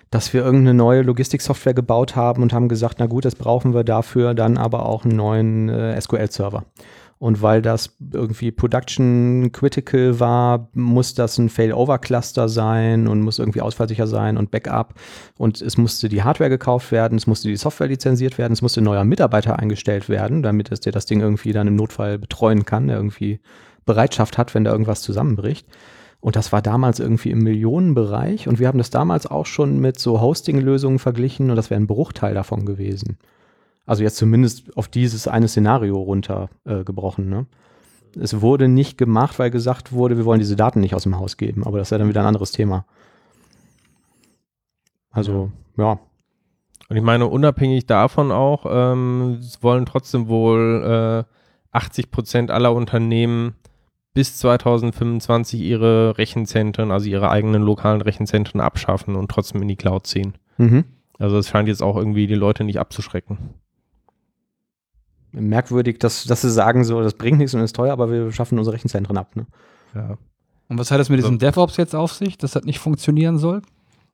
dass 0.09 0.33
wir 0.33 0.43
irgendeine 0.43 0.73
neue 0.73 1.03
Logistiksoftware 1.03 1.75
gebaut 1.75 2.15
haben 2.15 2.41
und 2.41 2.51
haben 2.51 2.67
gesagt, 2.67 2.95
na 2.97 3.05
gut, 3.05 3.25
das 3.25 3.35
brauchen 3.35 3.75
wir 3.75 3.83
dafür 3.83 4.33
dann 4.33 4.57
aber 4.57 4.87
auch 4.87 5.05
einen 5.05 5.17
neuen 5.17 5.69
äh, 5.69 6.01
SQL-Server. 6.01 6.63
Und 7.19 7.41
weil 7.41 7.63
das 7.63 7.95
irgendwie 8.13 8.51
Production 8.51 9.51
Critical 9.51 10.19
war, 10.19 10.69
muss 10.73 11.15
das 11.15 11.37
ein 11.39 11.49
Failover-Cluster 11.49 12.47
sein 12.47 13.07
und 13.07 13.21
muss 13.21 13.39
irgendwie 13.39 13.61
ausfallsicher 13.61 14.05
sein 14.05 14.37
und 14.37 14.51
Backup. 14.51 14.93
Und 15.37 15.61
es 15.61 15.77
musste 15.77 16.09
die 16.09 16.23
Hardware 16.23 16.49
gekauft 16.49 16.91
werden, 16.91 17.17
es 17.17 17.25
musste 17.25 17.47
die 17.47 17.57
Software 17.57 17.87
lizenziert 17.87 18.37
werden, 18.37 18.53
es 18.53 18.61
musste 18.61 18.81
ein 18.81 18.85
neuer 18.85 19.03
Mitarbeiter 19.03 19.57
eingestellt 19.57 20.09
werden, 20.09 20.43
damit 20.43 20.71
es 20.71 20.79
der 20.79 20.91
das 20.91 21.07
Ding 21.07 21.21
irgendwie 21.21 21.53
dann 21.53 21.67
im 21.67 21.75
Notfall 21.75 22.19
betreuen 22.19 22.65
kann, 22.65 22.87
der 22.87 22.97
irgendwie 22.97 23.39
Bereitschaft 23.85 24.37
hat, 24.37 24.53
wenn 24.53 24.63
da 24.63 24.71
irgendwas 24.71 25.01
zusammenbricht. 25.01 25.67
Und 26.19 26.35
das 26.35 26.51
war 26.51 26.61
damals 26.61 26.99
irgendwie 26.99 27.31
im 27.31 27.39
Millionenbereich 27.39 28.47
und 28.47 28.59
wir 28.59 28.67
haben 28.67 28.79
das 28.79 28.89
damals 28.89 29.27
auch 29.27 29.45
schon 29.45 29.79
mit 29.79 29.99
so 29.99 30.19
Hosting-Lösungen 30.19 30.99
verglichen 30.99 31.49
und 31.49 31.55
das 31.55 31.69
wäre 31.69 31.79
ein 31.79 31.87
Bruchteil 31.87 32.33
davon 32.33 32.65
gewesen. 32.65 33.17
Also 33.87 34.03
jetzt 34.03 34.17
zumindest 34.17 34.77
auf 34.77 34.89
dieses 34.89 35.27
eine 35.27 35.47
Szenario 35.47 35.97
runtergebrochen. 35.97 37.25
Äh, 37.25 37.35
ne? 37.35 37.45
Es 38.19 38.41
wurde 38.41 38.67
nicht 38.67 38.97
gemacht, 38.97 39.39
weil 39.39 39.49
gesagt 39.49 39.93
wurde, 39.93 40.17
wir 40.17 40.25
wollen 40.25 40.39
diese 40.39 40.57
Daten 40.57 40.81
nicht 40.81 40.93
aus 40.93 41.03
dem 41.03 41.17
Haus 41.17 41.37
geben, 41.37 41.65
aber 41.65 41.77
das 41.77 41.87
ist 41.87 41.91
ja 41.91 41.97
dann 41.97 42.09
wieder 42.09 42.21
ein 42.21 42.27
anderes 42.27 42.51
Thema. 42.51 42.85
Also, 45.09 45.51
ja. 45.77 45.99
Und 46.89 46.97
ich 46.97 47.01
meine, 47.01 47.27
unabhängig 47.27 47.85
davon 47.85 48.31
auch, 48.31 48.65
ähm, 48.69 49.39
wollen 49.61 49.85
trotzdem 49.85 50.27
wohl 50.27 51.25
äh, 51.25 51.75
80 51.75 52.11
Prozent 52.11 52.51
aller 52.51 52.73
Unternehmen 52.73 53.55
bis 54.13 54.35
2025 54.37 55.61
ihre 55.61 56.17
Rechenzentren, 56.17 56.91
also 56.91 57.07
ihre 57.07 57.29
eigenen 57.29 57.61
lokalen 57.61 58.01
Rechenzentren 58.01 58.59
abschaffen 58.59 59.15
und 59.15 59.31
trotzdem 59.31 59.61
in 59.61 59.67
die 59.69 59.75
Cloud 59.75 60.07
ziehen. 60.07 60.33
Mhm. 60.57 60.83
Also 61.19 61.37
es 61.37 61.47
scheint 61.47 61.69
jetzt 61.69 61.83
auch 61.83 61.95
irgendwie 61.95 62.27
die 62.27 62.35
Leute 62.35 62.63
nicht 62.63 62.79
abzuschrecken. 62.79 63.37
Merkwürdig, 65.39 65.99
dass, 65.99 66.23
dass 66.25 66.41
sie 66.41 66.51
sagen, 66.51 66.83
so, 66.83 67.01
das 67.01 67.13
bringt 67.13 67.37
nichts 67.37 67.53
und 67.53 67.61
ist 67.61 67.75
teuer, 67.75 67.93
aber 67.93 68.11
wir 68.11 68.31
schaffen 68.31 68.57
unsere 68.57 68.75
Rechenzentren 68.75 69.17
ab. 69.17 69.35
Ne? 69.35 69.45
Ja. 69.95 70.17
Und 70.69 70.77
was 70.77 70.91
hat 70.91 70.99
das 70.99 71.09
mit 71.09 71.19
diesem. 71.19 71.39
DevOps 71.39 71.77
jetzt 71.77 71.95
auf 71.95 72.13
sich, 72.13 72.37
dass 72.37 72.51
das 72.51 72.63
nicht 72.63 72.79
funktionieren 72.79 73.37
soll? 73.37 73.61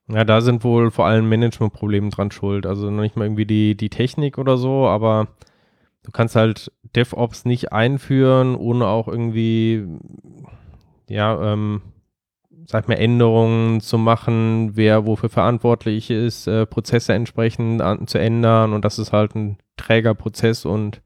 Ja, 0.08 0.24
da 0.24 0.40
sind 0.40 0.64
wohl 0.64 0.90
vor 0.90 1.06
allem 1.06 1.28
Managementprobleme 1.28 2.10
dran 2.10 2.30
schuld. 2.30 2.66
Also 2.66 2.90
noch 2.90 3.02
nicht 3.02 3.16
mal 3.16 3.24
irgendwie 3.24 3.46
die, 3.46 3.76
die 3.76 3.88
Technik 3.88 4.38
oder 4.38 4.58
so, 4.58 4.86
aber 4.86 5.28
du 6.02 6.10
kannst 6.12 6.36
halt 6.36 6.70
DevOps 6.94 7.44
nicht 7.44 7.72
einführen, 7.72 8.54
ohne 8.54 8.86
auch 8.86 9.08
irgendwie, 9.08 9.86
ja, 11.08 11.52
ähm, 11.52 11.82
sag 12.66 12.88
mal, 12.88 12.94
Änderungen 12.94 13.80
zu 13.80 13.98
machen, 13.98 14.72
wer 14.74 15.06
wofür 15.06 15.28
verantwortlich 15.28 16.10
ist, 16.10 16.46
äh, 16.46 16.66
Prozesse 16.66 17.14
entsprechend 17.14 17.82
an, 17.82 18.06
zu 18.06 18.18
ändern 18.18 18.72
und 18.72 18.84
das 18.84 18.98
ist 18.98 19.12
halt 19.12 19.34
ein 19.34 19.58
träger 19.76 20.14
Prozess 20.14 20.64
und 20.64 21.02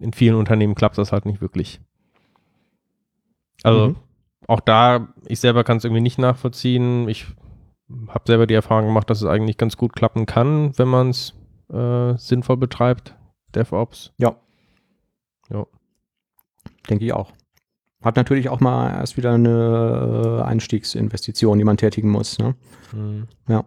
in 0.00 0.12
vielen 0.12 0.34
Unternehmen 0.36 0.74
klappt 0.74 0.98
das 0.98 1.12
halt 1.12 1.26
nicht 1.26 1.40
wirklich. 1.40 1.80
Also 3.62 3.88
Mhm. 3.88 3.96
auch 4.48 4.60
da, 4.60 5.08
ich 5.26 5.38
selber 5.40 5.62
kann 5.64 5.76
es 5.76 5.84
irgendwie 5.84 6.00
nicht 6.02 6.18
nachvollziehen. 6.18 7.08
Ich 7.08 7.26
habe 8.08 8.24
selber 8.26 8.46
die 8.46 8.54
Erfahrung 8.54 8.86
gemacht, 8.86 9.10
dass 9.10 9.20
es 9.20 9.26
eigentlich 9.28 9.58
ganz 9.58 9.76
gut 9.76 9.92
klappen 9.92 10.26
kann, 10.26 10.76
wenn 10.78 10.88
man 10.88 11.10
es 11.10 11.34
äh, 11.72 12.16
sinnvoll 12.16 12.56
betreibt, 12.56 13.14
DevOps. 13.54 14.12
Denke 16.88 17.04
ich 17.04 17.12
auch. 17.12 17.32
Hat 18.02 18.16
natürlich 18.16 18.48
auch 18.48 18.60
mal 18.60 18.90
erst 18.90 19.16
wieder 19.16 19.32
eine 19.34 20.38
äh, 20.40 20.42
Einstiegsinvestition, 20.42 21.58
die 21.58 21.64
man 21.64 21.76
tätigen 21.76 22.08
muss. 22.10 22.38
Ne? 22.38 22.54
Hm. 22.92 23.28
Ja. 23.48 23.64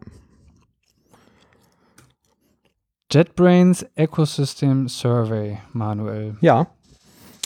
JetBrains 3.14 3.86
Ecosystem 3.96 4.88
Survey, 4.88 5.60
Manuel. 5.72 6.36
Ja. 6.42 6.66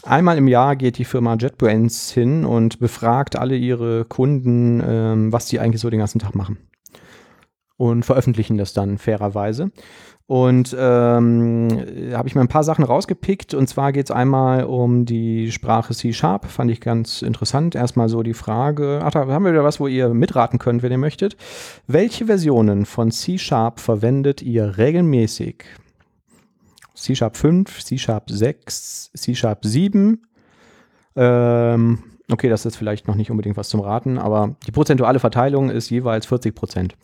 Einmal 0.04 0.38
im 0.38 0.48
Jahr 0.48 0.78
geht 0.78 0.98
die 0.98 1.04
Firma 1.04 1.36
JetBrains 1.36 2.10
hin 2.10 2.46
und 2.46 2.80
befragt 2.80 3.36
alle 3.36 3.58
ihre 3.58 4.06
Kunden, 4.06 4.82
ähm, 4.82 5.34
was 5.34 5.48
die 5.48 5.60
eigentlich 5.60 5.82
so 5.82 5.90
den 5.90 6.00
ganzen 6.00 6.20
Tag 6.20 6.36
machen. 6.36 6.58
Und 7.78 8.04
veröffentlichen 8.04 8.58
das 8.58 8.74
dann 8.74 8.98
fairerweise. 8.98 9.72
Und 10.26 10.76
ähm, 10.78 11.70
habe 12.12 12.28
ich 12.28 12.36
mir 12.36 12.42
ein 12.42 12.50
paar 12.50 12.66
Sachen 12.66 12.84
rausgepickt. 12.84 13.54
Und 13.54 13.68
zwar 13.68 13.94
geht 13.94 14.08
es 14.08 14.12
einmal 14.12 14.66
um 14.66 15.06
die 15.06 15.54
Sprache 15.54 15.94
C-Sharp. 15.94 16.48
Fand 16.48 16.70
ich 16.70 16.82
ganz 16.82 17.22
interessant. 17.22 17.76
Erstmal 17.76 18.10
so 18.10 18.24
die 18.24 18.34
Frage, 18.34 19.00
ach, 19.02 19.12
da 19.12 19.26
haben 19.26 19.46
wir 19.46 19.54
wieder 19.54 19.64
was, 19.64 19.80
wo 19.80 19.88
ihr 19.88 20.10
mitraten 20.10 20.60
könnt, 20.60 20.84
wenn 20.84 20.92
ihr 20.92 20.98
möchtet. 20.98 21.38
Welche 21.88 22.26
Versionen 22.26 22.86
von 22.86 23.10
C-Sharp 23.10 23.80
verwendet 23.80 24.42
ihr 24.42 24.78
regelmäßig? 24.78 25.64
C-Sharp 26.94 27.38
5, 27.38 27.84
C-Sharp 27.84 28.30
6, 28.30 29.12
C-Sharp 29.16 29.64
7. 29.64 30.24
Ähm, 31.16 32.04
okay, 32.30 32.50
das 32.50 32.66
ist 32.66 32.76
vielleicht 32.76 33.08
noch 33.08 33.16
nicht 33.16 33.32
unbedingt 33.32 33.56
was 33.56 33.70
zum 33.70 33.80
Raten, 33.80 34.18
aber 34.18 34.56
die 34.66 34.72
prozentuale 34.72 35.20
Verteilung 35.20 35.70
ist 35.70 35.90
jeweils 35.90 36.26
40 36.26 36.54
Prozent. 36.54 36.96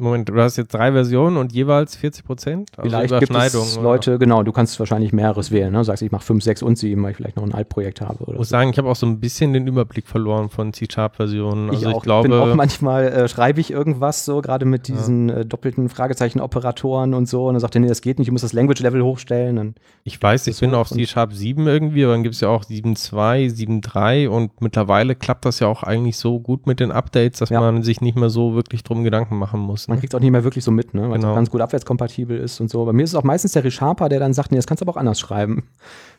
Moment, 0.00 0.28
du 0.28 0.40
hast 0.40 0.56
jetzt 0.56 0.72
drei 0.74 0.92
Versionen 0.92 1.36
und 1.36 1.52
jeweils 1.52 1.96
40 1.96 2.24
Prozent? 2.24 2.70
Also 2.76 2.88
vielleicht 2.88 3.18
gibt 3.20 3.34
es 3.34 3.76
Leute, 3.76 4.18
genau, 4.18 4.42
du 4.42 4.52
kannst 4.52 4.78
wahrscheinlich 4.78 5.12
mehreres 5.12 5.50
wählen. 5.50 5.72
Ne? 5.72 5.84
Sagst, 5.84 6.02
ich 6.02 6.10
mache 6.10 6.24
5, 6.24 6.42
6 6.42 6.62
und 6.62 6.76
7, 6.76 7.02
weil 7.02 7.10
ich 7.10 7.16
vielleicht 7.16 7.36
noch 7.36 7.44
ein 7.44 7.54
Altprojekt 7.54 8.00
habe. 8.00 8.18
ich 8.20 8.38
muss 8.38 8.48
so. 8.48 8.52
sagen, 8.52 8.70
ich 8.70 8.78
habe 8.78 8.88
auch 8.88 8.96
so 8.96 9.06
ein 9.06 9.20
bisschen 9.20 9.52
den 9.52 9.66
Überblick 9.66 10.06
verloren 10.06 10.48
von 10.48 10.72
C-Sharp-Versionen. 10.72 11.70
Also 11.70 11.80
ich, 11.80 11.94
auch. 11.94 11.98
ich 11.98 12.02
glaube, 12.02 12.28
bin 12.28 12.38
auch 12.38 12.54
manchmal 12.54 13.08
äh, 13.08 13.28
schreibe 13.28 13.60
ich 13.60 13.70
irgendwas 13.70 14.24
so, 14.24 14.40
gerade 14.40 14.64
mit 14.64 14.88
diesen 14.88 15.28
ja. 15.28 15.38
äh, 15.38 15.46
doppelten 15.46 15.88
Fragezeichen-Operatoren 15.88 17.14
und 17.14 17.28
so. 17.28 17.46
Und 17.46 17.54
dann 17.54 17.60
sagt 17.60 17.74
er, 17.74 17.80
nee, 17.80 17.88
das 17.88 18.00
geht 18.00 18.18
nicht, 18.18 18.28
ich 18.28 18.32
muss 18.32 18.42
das 18.42 18.52
Language-Level 18.52 19.02
hochstellen. 19.02 19.56
Dann 19.56 19.74
ich 20.04 20.20
weiß, 20.20 20.46
ich 20.46 20.58
bin 20.60 20.74
auf 20.74 20.88
C-Sharp 20.88 21.32
7 21.32 21.66
irgendwie, 21.66 22.04
aber 22.04 22.14
dann 22.14 22.22
gibt 22.22 22.34
es 22.34 22.40
ja 22.40 22.48
auch 22.48 22.64
7.2, 22.64 23.50
7.3 23.54 24.28
und 24.28 24.60
mittlerweile 24.60 25.14
klappt 25.14 25.44
das 25.44 25.60
ja 25.60 25.66
auch 25.66 25.82
eigentlich 25.82 26.16
so 26.16 26.40
gut 26.40 26.66
mit 26.66 26.80
den 26.80 26.90
Updates, 26.90 27.38
dass 27.38 27.50
ja. 27.50 27.60
man 27.60 27.82
sich 27.82 28.00
nicht 28.00 28.16
mehr 28.16 28.30
so 28.30 28.54
wirklich 28.54 28.82
drum 28.82 29.04
Gedanken 29.04 29.36
machen 29.36 29.60
muss. 29.60 29.88
Man 29.90 29.98
kriegt 29.98 30.14
es 30.14 30.16
auch 30.16 30.20
nicht 30.20 30.30
mehr 30.30 30.44
wirklich 30.44 30.62
so 30.62 30.70
mit, 30.70 30.94
ne? 30.94 31.10
weil 31.10 31.18
genau. 31.18 31.32
es 31.32 31.34
ganz 31.34 31.50
gut 31.50 31.60
abwärtskompatibel 31.60 32.38
ist 32.38 32.60
und 32.60 32.70
so. 32.70 32.84
Bei 32.84 32.92
mir 32.92 33.02
ist 33.02 33.10
es 33.10 33.16
auch 33.16 33.24
meistens 33.24 33.52
der 33.52 33.64
Resharper, 33.64 34.08
der 34.08 34.20
dann 34.20 34.32
sagt, 34.32 34.52
nee, 34.52 34.56
das 34.56 34.68
kannst 34.68 34.80
du 34.80 34.84
aber 34.84 34.92
auch 34.92 34.96
anders 34.96 35.18
schreiben. 35.18 35.64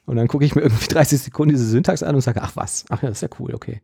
Und 0.06 0.18
dann 0.18 0.28
gucke 0.28 0.44
ich 0.44 0.56
mir 0.56 0.62
irgendwie 0.62 0.88
30 0.90 1.22
Sekunden 1.22 1.54
diese 1.54 1.66
Syntax 1.66 2.04
an 2.04 2.14
und 2.14 2.22
sage, 2.22 2.42
ach 2.44 2.52
was, 2.56 2.84
ach 2.90 3.02
ja, 3.02 3.08
das 3.08 3.20
ist 3.20 3.22
ja 3.22 3.30
cool, 3.40 3.56
okay. 3.56 3.82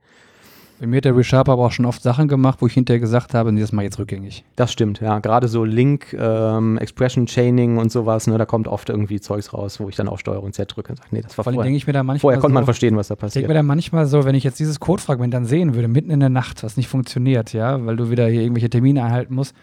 Bei 0.80 0.86
mir 0.86 0.98
hat 0.98 1.06
der 1.06 1.16
ReSharper 1.16 1.54
aber 1.54 1.66
auch 1.66 1.72
schon 1.72 1.86
oft 1.86 2.04
Sachen 2.04 2.28
gemacht, 2.28 2.62
wo 2.62 2.68
ich 2.68 2.74
hinterher 2.74 3.00
gesagt 3.00 3.34
habe, 3.34 3.52
nee, 3.52 3.62
das 3.62 3.72
mache 3.72 3.86
ich 3.86 3.92
jetzt 3.92 4.00
rückgängig. 4.00 4.44
Das 4.58 4.72
stimmt, 4.72 5.00
ja. 5.00 5.20
Gerade 5.20 5.48
so 5.48 5.64
Link, 5.64 6.14
ähm, 6.14 6.78
Expression 6.78 7.26
Chaining 7.26 7.78
und 7.78 7.92
sowas, 7.92 8.28
ne, 8.28 8.38
da 8.38 8.46
kommt 8.46 8.68
oft 8.68 8.90
irgendwie 8.90 9.20
Zeugs 9.20 9.54
raus, 9.54 9.80
wo 9.80 9.90
ich 9.90 9.96
dann 9.96 10.08
auf 10.08 10.20
Steuerung 10.20 10.54
Z 10.54 10.76
drücke 10.76 10.92
und 10.92 10.98
sage, 10.98 11.10
nee, 11.12 11.22
das 11.22 11.38
war 11.38 11.46
Vor 11.46 11.54
allem 11.54 11.64
denke 11.64 11.78
ich 11.78 11.88
mir 11.88 11.94
da 11.94 12.04
manchmal 12.04 12.20
Vorher 12.20 12.40
konnte 12.42 12.54
so, 12.54 12.56
man 12.56 12.66
verstehen, 12.66 12.98
was 12.98 13.08
da 13.08 13.16
passiert. 13.16 13.38
Ich 13.38 13.48
denke 13.48 13.54
mir 13.54 13.60
da 13.60 13.64
manchmal 13.64 14.06
so, 14.06 14.26
wenn 14.26 14.36
ich 14.36 14.44
jetzt 14.44 14.60
dieses 14.60 14.82
Codefragment 14.82 15.34
dann 15.34 15.46
sehen 15.46 15.74
würde, 15.74 15.88
mitten 15.88 16.12
in 16.12 16.20
der 16.20 16.30
Nacht, 16.30 16.64
was 16.64 16.76
nicht 16.76 16.90
funktioniert, 16.90 17.54
ja, 17.54 17.84
weil 17.86 17.96
du 17.96 18.12
wieder 18.12 18.28
hier 18.28 18.42
irgendwelche 18.42 18.70
Termine 18.70 19.04
einhalten 19.04 19.34
musst, 19.34 19.56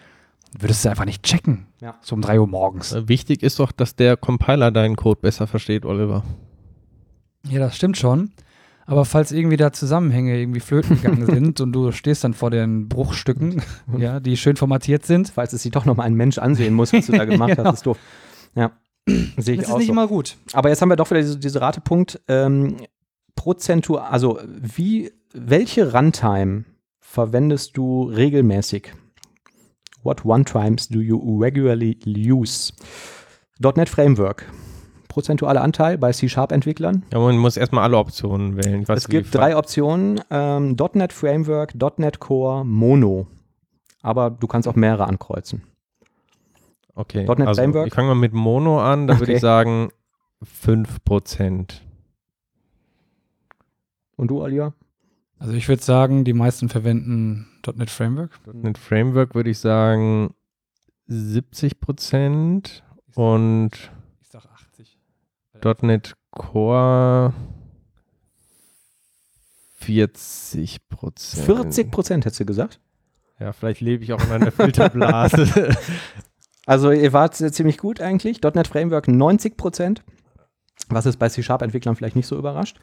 würdest 0.58 0.84
du 0.84 0.90
einfach 0.90 1.04
nicht 1.04 1.22
checken. 1.22 1.66
Ja. 1.80 1.96
So 2.02 2.14
um 2.14 2.22
3 2.22 2.40
Uhr 2.40 2.46
morgens. 2.46 2.92
Äh, 2.92 3.08
wichtig 3.08 3.42
ist 3.42 3.58
doch, 3.58 3.72
dass 3.72 3.96
der 3.96 4.16
Compiler 4.16 4.70
deinen 4.70 4.96
Code 4.96 5.20
besser 5.20 5.46
versteht, 5.46 5.84
Oliver. 5.84 6.24
Ja, 7.48 7.60
das 7.60 7.76
stimmt 7.76 7.96
schon. 7.96 8.30
Aber 8.86 9.04
falls 9.04 9.32
irgendwie 9.32 9.56
da 9.56 9.72
Zusammenhänge 9.72 10.38
irgendwie 10.38 10.60
flöten 10.60 11.00
gegangen 11.00 11.26
sind 11.34 11.60
und 11.60 11.72
du 11.72 11.90
stehst 11.92 12.24
dann 12.24 12.34
vor 12.34 12.50
den 12.50 12.88
Bruchstücken, 12.88 13.62
ja, 13.98 14.20
die 14.20 14.36
schön 14.36 14.56
formatiert 14.56 15.06
sind. 15.06 15.30
Falls 15.30 15.52
es 15.52 15.62
sich 15.62 15.72
doch 15.72 15.84
noch 15.84 15.96
mal 15.96 16.04
ein 16.04 16.14
Mensch 16.14 16.38
ansehen 16.38 16.74
muss, 16.74 16.92
was 16.92 17.06
du 17.06 17.12
da 17.12 17.24
gemacht 17.24 17.56
genau. 17.56 17.64
hast, 17.64 17.78
ist 17.78 17.86
doof. 17.86 17.98
Ja, 18.54 18.72
sehe 19.06 19.54
ich 19.54 19.60
das 19.60 19.70
ist 19.70 19.76
nicht 19.78 19.86
so. 19.86 19.92
immer 19.92 20.06
gut. 20.06 20.36
Aber 20.52 20.68
jetzt 20.68 20.82
haben 20.82 20.90
wir 20.90 20.96
doch 20.96 21.10
wieder 21.10 21.20
diese, 21.20 21.38
diese 21.38 21.60
Ratepunkt. 21.60 22.20
Ähm, 22.28 22.76
prozentual, 23.34 24.06
also 24.10 24.38
wie, 24.46 25.12
welche 25.32 25.92
Runtime 25.92 26.64
verwendest 27.00 27.76
du 27.76 28.04
regelmäßig? 28.04 28.92
What 30.04 30.24
one-times 30.24 30.88
do 30.88 31.00
you 31.00 31.18
regularly 31.40 31.98
use? 32.04 32.72
.NET 33.58 33.88
Framework. 33.88 34.44
Prozentualer 35.08 35.62
Anteil 35.62 35.96
bei 35.96 36.12
C-Sharp-Entwicklern? 36.12 37.04
Ja, 37.10 37.20
man 37.20 37.38
muss 37.38 37.56
erstmal 37.56 37.84
alle 37.84 37.96
Optionen 37.96 38.56
wählen. 38.56 38.84
es 38.88 39.08
gibt 39.08 39.34
drei 39.34 39.56
Optionen. 39.56 40.20
Ähm, 40.30 40.76
.NET 40.92 41.12
Framework, 41.12 41.74
.NET 41.98 42.20
Core, 42.20 42.66
Mono. 42.66 43.28
Aber 44.02 44.30
du 44.30 44.46
kannst 44.46 44.68
auch 44.68 44.74
mehrere 44.74 45.06
ankreuzen. 45.06 45.62
Okay, 46.94 47.24
.NET 47.24 47.40
also 47.48 47.62
Framework? 47.62 47.86
ich 47.86 47.94
fange 47.94 48.08
mal 48.08 48.14
mit 48.14 48.34
Mono 48.34 48.80
an. 48.82 49.06
Da 49.06 49.14
okay. 49.14 49.20
würde 49.20 49.32
ich 49.32 49.40
sagen 49.40 49.88
5%. 50.44 51.80
Und 54.16 54.28
du, 54.28 54.42
Alia? 54.42 54.74
Also 55.44 55.56
ich 55.56 55.68
würde 55.68 55.82
sagen, 55.82 56.24
die 56.24 56.32
meisten 56.32 56.70
verwenden 56.70 57.46
.NET 57.74 57.90
Framework. 57.90 58.30
.NET 58.50 58.78
Framework 58.78 59.34
würde 59.34 59.50
ich 59.50 59.58
sagen 59.58 60.32
70 61.06 61.80
Prozent 61.80 62.82
und 63.14 63.72
ich 64.22 64.28
sag 64.30 64.46
80. 64.46 64.96
.NET 65.82 66.14
Core 66.30 67.34
40 69.80 70.88
Prozent. 70.88 71.44
40 71.44 71.90
Prozent, 71.90 72.24
hättest 72.24 72.40
du 72.40 72.46
gesagt? 72.46 72.80
Ja, 73.38 73.52
vielleicht 73.52 73.82
lebe 73.82 74.02
ich 74.02 74.14
auch 74.14 74.24
in 74.24 74.30
einer 74.30 74.50
Filterblase. 74.50 75.76
also 76.64 76.90
ihr 76.90 77.12
wart 77.12 77.34
ziemlich 77.34 77.76
gut 77.76 78.00
eigentlich. 78.00 78.40
.NET 78.42 78.66
Framework 78.66 79.08
90 79.08 79.58
Prozent 79.58 80.02
was 80.88 81.06
es 81.06 81.16
bei 81.16 81.28
C-Sharp-Entwicklern 81.28 81.96
vielleicht 81.96 82.16
nicht 82.16 82.26
so 82.26 82.36
überrascht. 82.36 82.78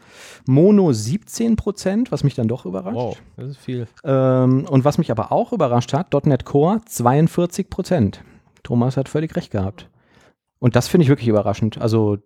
Mono 0.46 0.92
17 0.92 1.56
Prozent, 1.56 2.12
was 2.12 2.24
mich 2.24 2.36
dann 2.36 2.48
doch 2.48 2.66
überrascht. 2.66 2.96
Wow, 2.96 3.18
das 3.38 3.52
ist 3.52 3.58
viel. 3.58 3.88
Ähm, 4.04 4.66
und 4.70 4.86
was 4.86 4.98
mich 4.98 5.12
aber 5.12 5.32
auch 5.32 5.54
überrascht 5.54 5.94
hat, 5.94 6.14
.NET 6.26 6.46
Core 6.46 6.82
42 6.86 7.70
Prozent. 7.70 8.24
Thomas 8.64 8.98
hat 8.98 9.10
völlig 9.10 9.36
recht 9.36 9.52
gehabt. 9.52 9.90
Und 10.60 10.76
das 10.76 10.88
finde 10.88 11.04
ich 11.04 11.10
wirklich 11.10 11.28
überraschend. 11.28 11.80
Also 11.80 12.20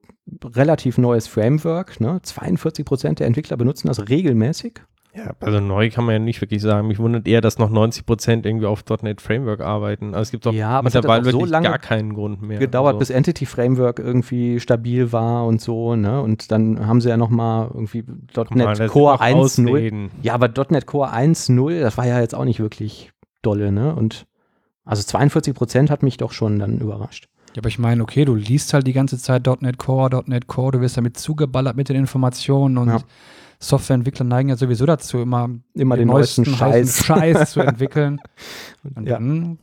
relativ 0.43 0.97
neues 0.97 1.27
Framework. 1.27 2.01
Ne? 2.01 2.19
42 2.21 2.85
Prozent 2.85 3.19
der 3.19 3.27
Entwickler 3.27 3.55
benutzen 3.55 3.87
das 3.87 4.09
regelmäßig. 4.09 4.81
Ja, 5.15 5.31
also 5.39 5.61
neu 5.61 5.89
kann 5.89 6.03
man 6.03 6.13
ja 6.13 6.19
nicht 6.19 6.41
wirklich 6.41 6.61
sagen. 6.61 6.87
Mich 6.87 6.99
wundert 6.99 7.25
eher, 7.25 7.39
dass 7.39 7.57
noch 7.57 7.69
90 7.69 8.05
Prozent 8.05 8.45
irgendwie 8.45 8.65
auf 8.65 8.83
.NET 9.01 9.21
Framework 9.21 9.61
arbeiten. 9.61 10.07
Also 10.13 10.23
es 10.23 10.31
gibt 10.31 10.45
doch 10.45 10.53
ja, 10.53 10.81
mittlerweile 10.81 11.23
wirklich 11.23 11.45
so 11.45 11.49
lange 11.49 11.69
gar 11.69 11.79
keinen 11.79 12.13
Grund 12.13 12.41
mehr. 12.41 12.59
Gedauert, 12.59 12.95
also. 12.95 12.99
bis 12.99 13.09
Entity 13.11 13.45
Framework 13.45 13.99
irgendwie 13.99 14.59
stabil 14.59 15.13
war 15.13 15.45
und 15.45 15.61
so, 15.61 15.95
ne? 15.95 16.21
Und 16.21 16.51
dann 16.51 16.85
haben 16.85 16.99
sie 16.99 17.09
ja 17.09 17.15
noch 17.15 17.29
mal 17.29 17.69
irgendwie 17.73 18.03
.NET 18.53 18.89
Core 18.89 19.21
1.0. 19.21 20.09
Ja, 20.21 20.33
aber 20.33 20.49
.NET 20.69 20.85
Core 20.85 21.13
1.0, 21.13 21.79
das 21.79 21.97
war 21.97 22.05
ja 22.05 22.19
jetzt 22.19 22.35
auch 22.35 22.45
nicht 22.45 22.59
wirklich 22.59 23.11
dolle, 23.41 23.71
ne? 23.71 23.95
Und 23.95 24.25
also 24.83 25.01
42 25.01 25.53
Prozent 25.53 25.89
hat 25.89 26.03
mich 26.03 26.17
doch 26.17 26.33
schon 26.33 26.59
dann 26.59 26.79
überrascht. 26.79 27.29
Ja, 27.55 27.61
aber 27.61 27.69
ich 27.69 27.79
meine, 27.79 28.03
okay, 28.03 28.25
du 28.25 28.35
liest 28.35 28.73
halt 28.73 28.85
die 28.85 28.93
ganze 28.93 29.17
Zeit 29.17 29.47
.NET 29.61 29.77
Core, 29.77 30.23
.NET 30.25 30.47
Core, 30.47 30.73
du 30.73 30.81
wirst 30.81 30.97
damit 30.97 31.17
zugeballert 31.17 31.77
mit 31.77 31.87
den 31.87 31.95
Informationen 31.95 32.77
und 32.77 32.89
ja 32.89 32.99
Softwareentwickler 33.59 34.25
neigen 34.25 34.49
ja 34.49 34.55
sowieso 34.55 34.85
dazu, 34.85 35.19
immer, 35.19 35.49
immer 35.73 35.95
den, 35.95 36.07
den 36.07 36.07
neuesten, 36.07 36.41
neuesten 36.41 36.57
Scheiß. 36.57 37.05
Scheiß 37.05 37.51
zu 37.51 37.59
entwickeln. 37.61 38.19
Und 38.95 39.07
ja. 39.07 39.15
dann 39.15 39.59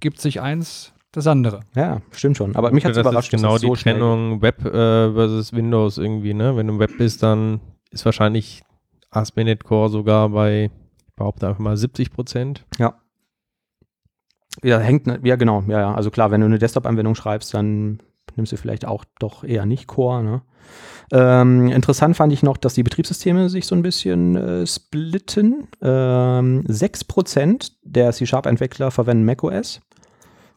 gibt 0.00 0.20
sich 0.20 0.40
eins 0.40 0.92
das 1.12 1.26
andere. 1.26 1.60
Ja, 1.76 2.00
stimmt 2.10 2.36
schon. 2.36 2.56
Aber 2.56 2.72
mich 2.72 2.84
hat 2.84 2.92
es 2.92 2.98
überrascht. 2.98 3.32
Ist 3.32 3.40
genau 3.40 3.56
die 3.56 3.66
so 3.66 3.74
Trennung 3.76 4.42
Web 4.42 4.64
äh, 4.64 5.12
versus 5.12 5.52
Windows 5.52 5.98
irgendwie, 5.98 6.34
ne? 6.34 6.56
Wenn 6.56 6.66
du 6.66 6.74
im 6.74 6.78
Web 6.80 6.98
bist, 6.98 7.22
dann 7.22 7.60
ist 7.90 8.04
wahrscheinlich 8.04 8.62
ASP.NET 9.10 9.62
Core 9.62 9.90
sogar 9.90 10.28
bei, 10.30 10.70
ich 11.06 11.14
behaupte 11.14 11.46
einfach 11.46 11.60
mal 11.60 11.76
70 11.76 12.10
Prozent. 12.10 12.66
Ja. 12.78 12.94
Ja, 14.62 14.78
hängt, 14.78 15.06
ne, 15.06 15.20
ja 15.24 15.36
genau, 15.36 15.62
ja, 15.66 15.80
ja. 15.80 15.94
Also 15.94 16.10
klar, 16.10 16.30
wenn 16.30 16.40
du 16.40 16.46
eine 16.46 16.58
Desktop-Anwendung 16.58 17.14
schreibst, 17.14 17.54
dann 17.54 18.00
nimmst 18.36 18.52
du 18.52 18.56
vielleicht 18.56 18.86
auch 18.86 19.04
doch 19.18 19.44
eher 19.44 19.66
nicht 19.66 19.86
Core, 19.86 20.22
ne? 20.22 20.42
Ähm, 21.14 21.68
interessant 21.68 22.16
fand 22.16 22.32
ich 22.32 22.42
noch, 22.42 22.56
dass 22.56 22.74
die 22.74 22.82
Betriebssysteme 22.82 23.48
sich 23.48 23.66
so 23.66 23.76
ein 23.76 23.82
bisschen 23.82 24.34
äh, 24.34 24.66
splitten. 24.66 25.68
Ähm, 25.80 26.64
6% 26.66 27.70
der 27.84 28.10
C-Sharp-Entwickler 28.10 28.90
verwenden 28.90 29.24
macOS 29.24 29.80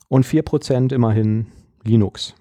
und 0.08 0.26
4% 0.26 0.92
immerhin 0.94 1.46
Linux. 1.84 2.34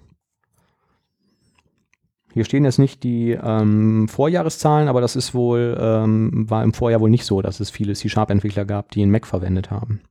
Hier 2.33 2.43
stehen 2.43 2.65
jetzt 2.65 2.79
nicht 2.79 3.03
die 3.03 3.31
ähm, 3.31 4.07
Vorjahreszahlen, 4.07 4.87
aber 4.87 5.01
das 5.01 5.15
ist 5.15 5.35
wohl, 5.35 5.77
ähm, 5.79 6.49
war 6.49 6.63
im 6.63 6.73
Vorjahr 6.73 7.01
wohl 7.01 7.11
nicht 7.11 7.25
so, 7.25 7.43
dass 7.43 7.59
es 7.59 7.69
viele 7.69 7.93
C-Sharp-Entwickler 7.93 8.65
gab, 8.65 8.89
die 8.91 9.03
einen 9.03 9.11
Mac 9.11 9.27
verwendet 9.27 9.69
haben. 9.69 10.01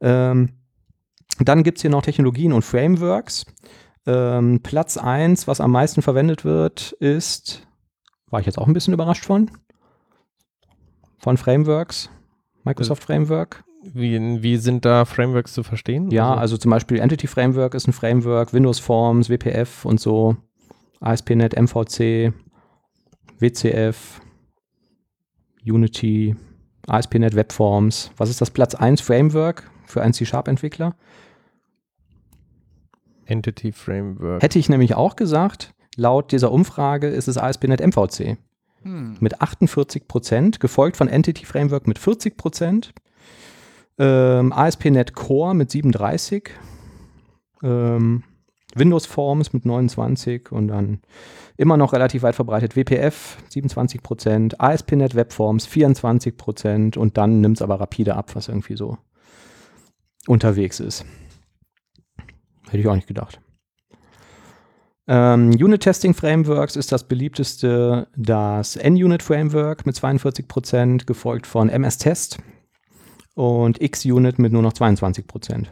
Ähm, 0.00 0.50
dann 1.40 1.64
gibt 1.64 1.78
es 1.78 1.82
hier 1.82 1.90
noch 1.90 2.02
Technologien 2.02 2.52
und 2.52 2.62
Frameworks. 2.62 3.44
Ähm, 4.06 4.60
Platz 4.62 4.96
1, 4.96 5.46
was 5.46 5.60
am 5.60 5.70
meisten 5.70 6.02
verwendet 6.02 6.44
wird, 6.44 6.92
ist, 6.92 7.66
war 8.30 8.40
ich 8.40 8.46
jetzt 8.46 8.58
auch 8.58 8.66
ein 8.66 8.72
bisschen 8.72 8.94
überrascht 8.94 9.24
von, 9.24 9.50
von 11.18 11.36
Frameworks, 11.36 12.10
Microsoft 12.64 13.02
äh, 13.02 13.06
Framework. 13.06 13.64
Wie, 13.82 14.42
wie 14.42 14.56
sind 14.56 14.84
da 14.84 15.04
Frameworks 15.04 15.52
zu 15.52 15.62
verstehen? 15.62 16.10
Ja, 16.10 16.30
also, 16.30 16.40
also 16.40 16.56
zum 16.58 16.70
Beispiel 16.70 16.98
Entity 16.98 17.26
Framework 17.26 17.74
ist 17.74 17.86
ein 17.86 17.92
Framework, 17.92 18.52
Windows 18.52 18.78
Forms, 18.78 19.28
WPF 19.28 19.84
und 19.84 20.00
so, 20.00 20.36
ASP.NET, 21.00 21.54
MVC, 21.54 22.32
WCF, 23.38 24.20
Unity, 25.66 26.34
ASP.NET 26.86 27.34
Web 27.34 27.52
Forms. 27.52 28.10
Was 28.16 28.30
ist 28.30 28.40
das 28.40 28.50
Platz 28.50 28.74
1 28.74 29.00
Framework? 29.00 29.70
für 29.86 30.02
einen 30.02 30.12
C-Sharp-Entwickler. 30.12 30.94
Entity 33.26 33.72
Framework. 33.72 34.42
Hätte 34.42 34.58
ich 34.58 34.68
nämlich 34.68 34.94
auch 34.94 35.16
gesagt, 35.16 35.74
laut 35.96 36.32
dieser 36.32 36.52
Umfrage 36.52 37.08
ist 37.08 37.28
es 37.28 37.38
ASP.NET 37.38 37.80
MVC 37.80 38.36
Hm. 38.84 39.16
mit 39.18 39.40
48 39.40 40.06
Prozent, 40.06 40.60
gefolgt 40.60 40.96
von 40.96 41.08
Entity 41.08 41.46
Framework 41.46 41.88
mit 41.88 41.98
40 41.98 42.36
Prozent, 42.36 42.92
ähm, 43.98 44.52
ASP.NET 44.52 45.14
Core 45.14 45.54
mit 45.54 45.70
37, 45.70 46.50
ähm, 47.62 48.22
Windows 48.74 49.06
Forms 49.06 49.52
mit 49.52 49.64
29 49.64 50.52
und 50.52 50.68
dann 50.68 51.00
immer 51.56 51.76
noch 51.76 51.92
relativ 51.92 52.24
weit 52.24 52.34
verbreitet 52.34 52.76
WPF 52.76 53.38
27 53.48 54.02
Prozent, 54.02 54.60
ASP.NET 54.60 55.14
Web 55.14 55.32
Forms 55.32 55.64
24 55.64 56.36
Prozent 56.36 56.96
und 56.98 57.16
dann 57.16 57.40
nimmt 57.40 57.56
es 57.56 57.62
aber 57.62 57.80
rapide 57.80 58.16
ab, 58.16 58.34
was 58.34 58.48
irgendwie 58.48 58.76
so 58.76 58.98
unterwegs 60.26 60.80
ist. 60.80 61.06
Hätte 62.74 62.80
ich 62.80 62.88
auch 62.88 62.96
nicht 62.96 63.06
gedacht. 63.06 63.40
Ähm, 65.06 65.50
Unit 65.50 65.82
Testing 65.82 66.12
Frameworks 66.12 66.74
ist 66.74 66.90
das 66.90 67.06
beliebteste 67.06 68.08
das 68.16 68.76
NUnit 68.76 69.22
Framework 69.22 69.86
mit 69.86 69.94
42 69.94 70.48
Prozent, 70.48 71.06
gefolgt 71.06 71.46
von 71.46 71.68
MS 71.68 71.98
Test 71.98 72.38
und 73.34 73.78
XUnit 73.78 74.40
mit 74.40 74.52
nur 74.52 74.62
noch 74.62 74.72
22 74.72 75.28
Prozent. 75.28 75.70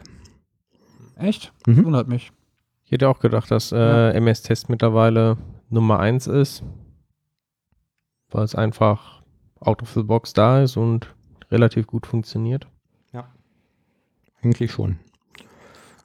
Echt? 1.17 1.51
Mhm. 1.67 1.83
Wundert 1.83 2.07
mich. 2.07 2.31
Ich 2.85 2.93
hätte 2.93 3.09
auch 3.09 3.19
gedacht, 3.19 3.51
dass 3.51 3.73
äh, 3.73 3.77
Ja. 3.77 4.11
MS-Test 4.11 4.69
mittlerweile 4.69 5.35
Nummer 5.69 5.99
1 5.99 6.27
ist, 6.27 6.63
weil 8.29 8.45
es 8.45 8.55
einfach 8.55 9.23
out 9.59 9.81
of 9.81 9.91
the 9.91 10.03
box 10.03 10.31
da 10.31 10.61
ist 10.63 10.77
und 10.77 11.13
relativ 11.51 11.85
gut 11.85 12.07
funktioniert. 12.07 12.65
Eigentlich 14.41 14.71
schon. 14.71 14.99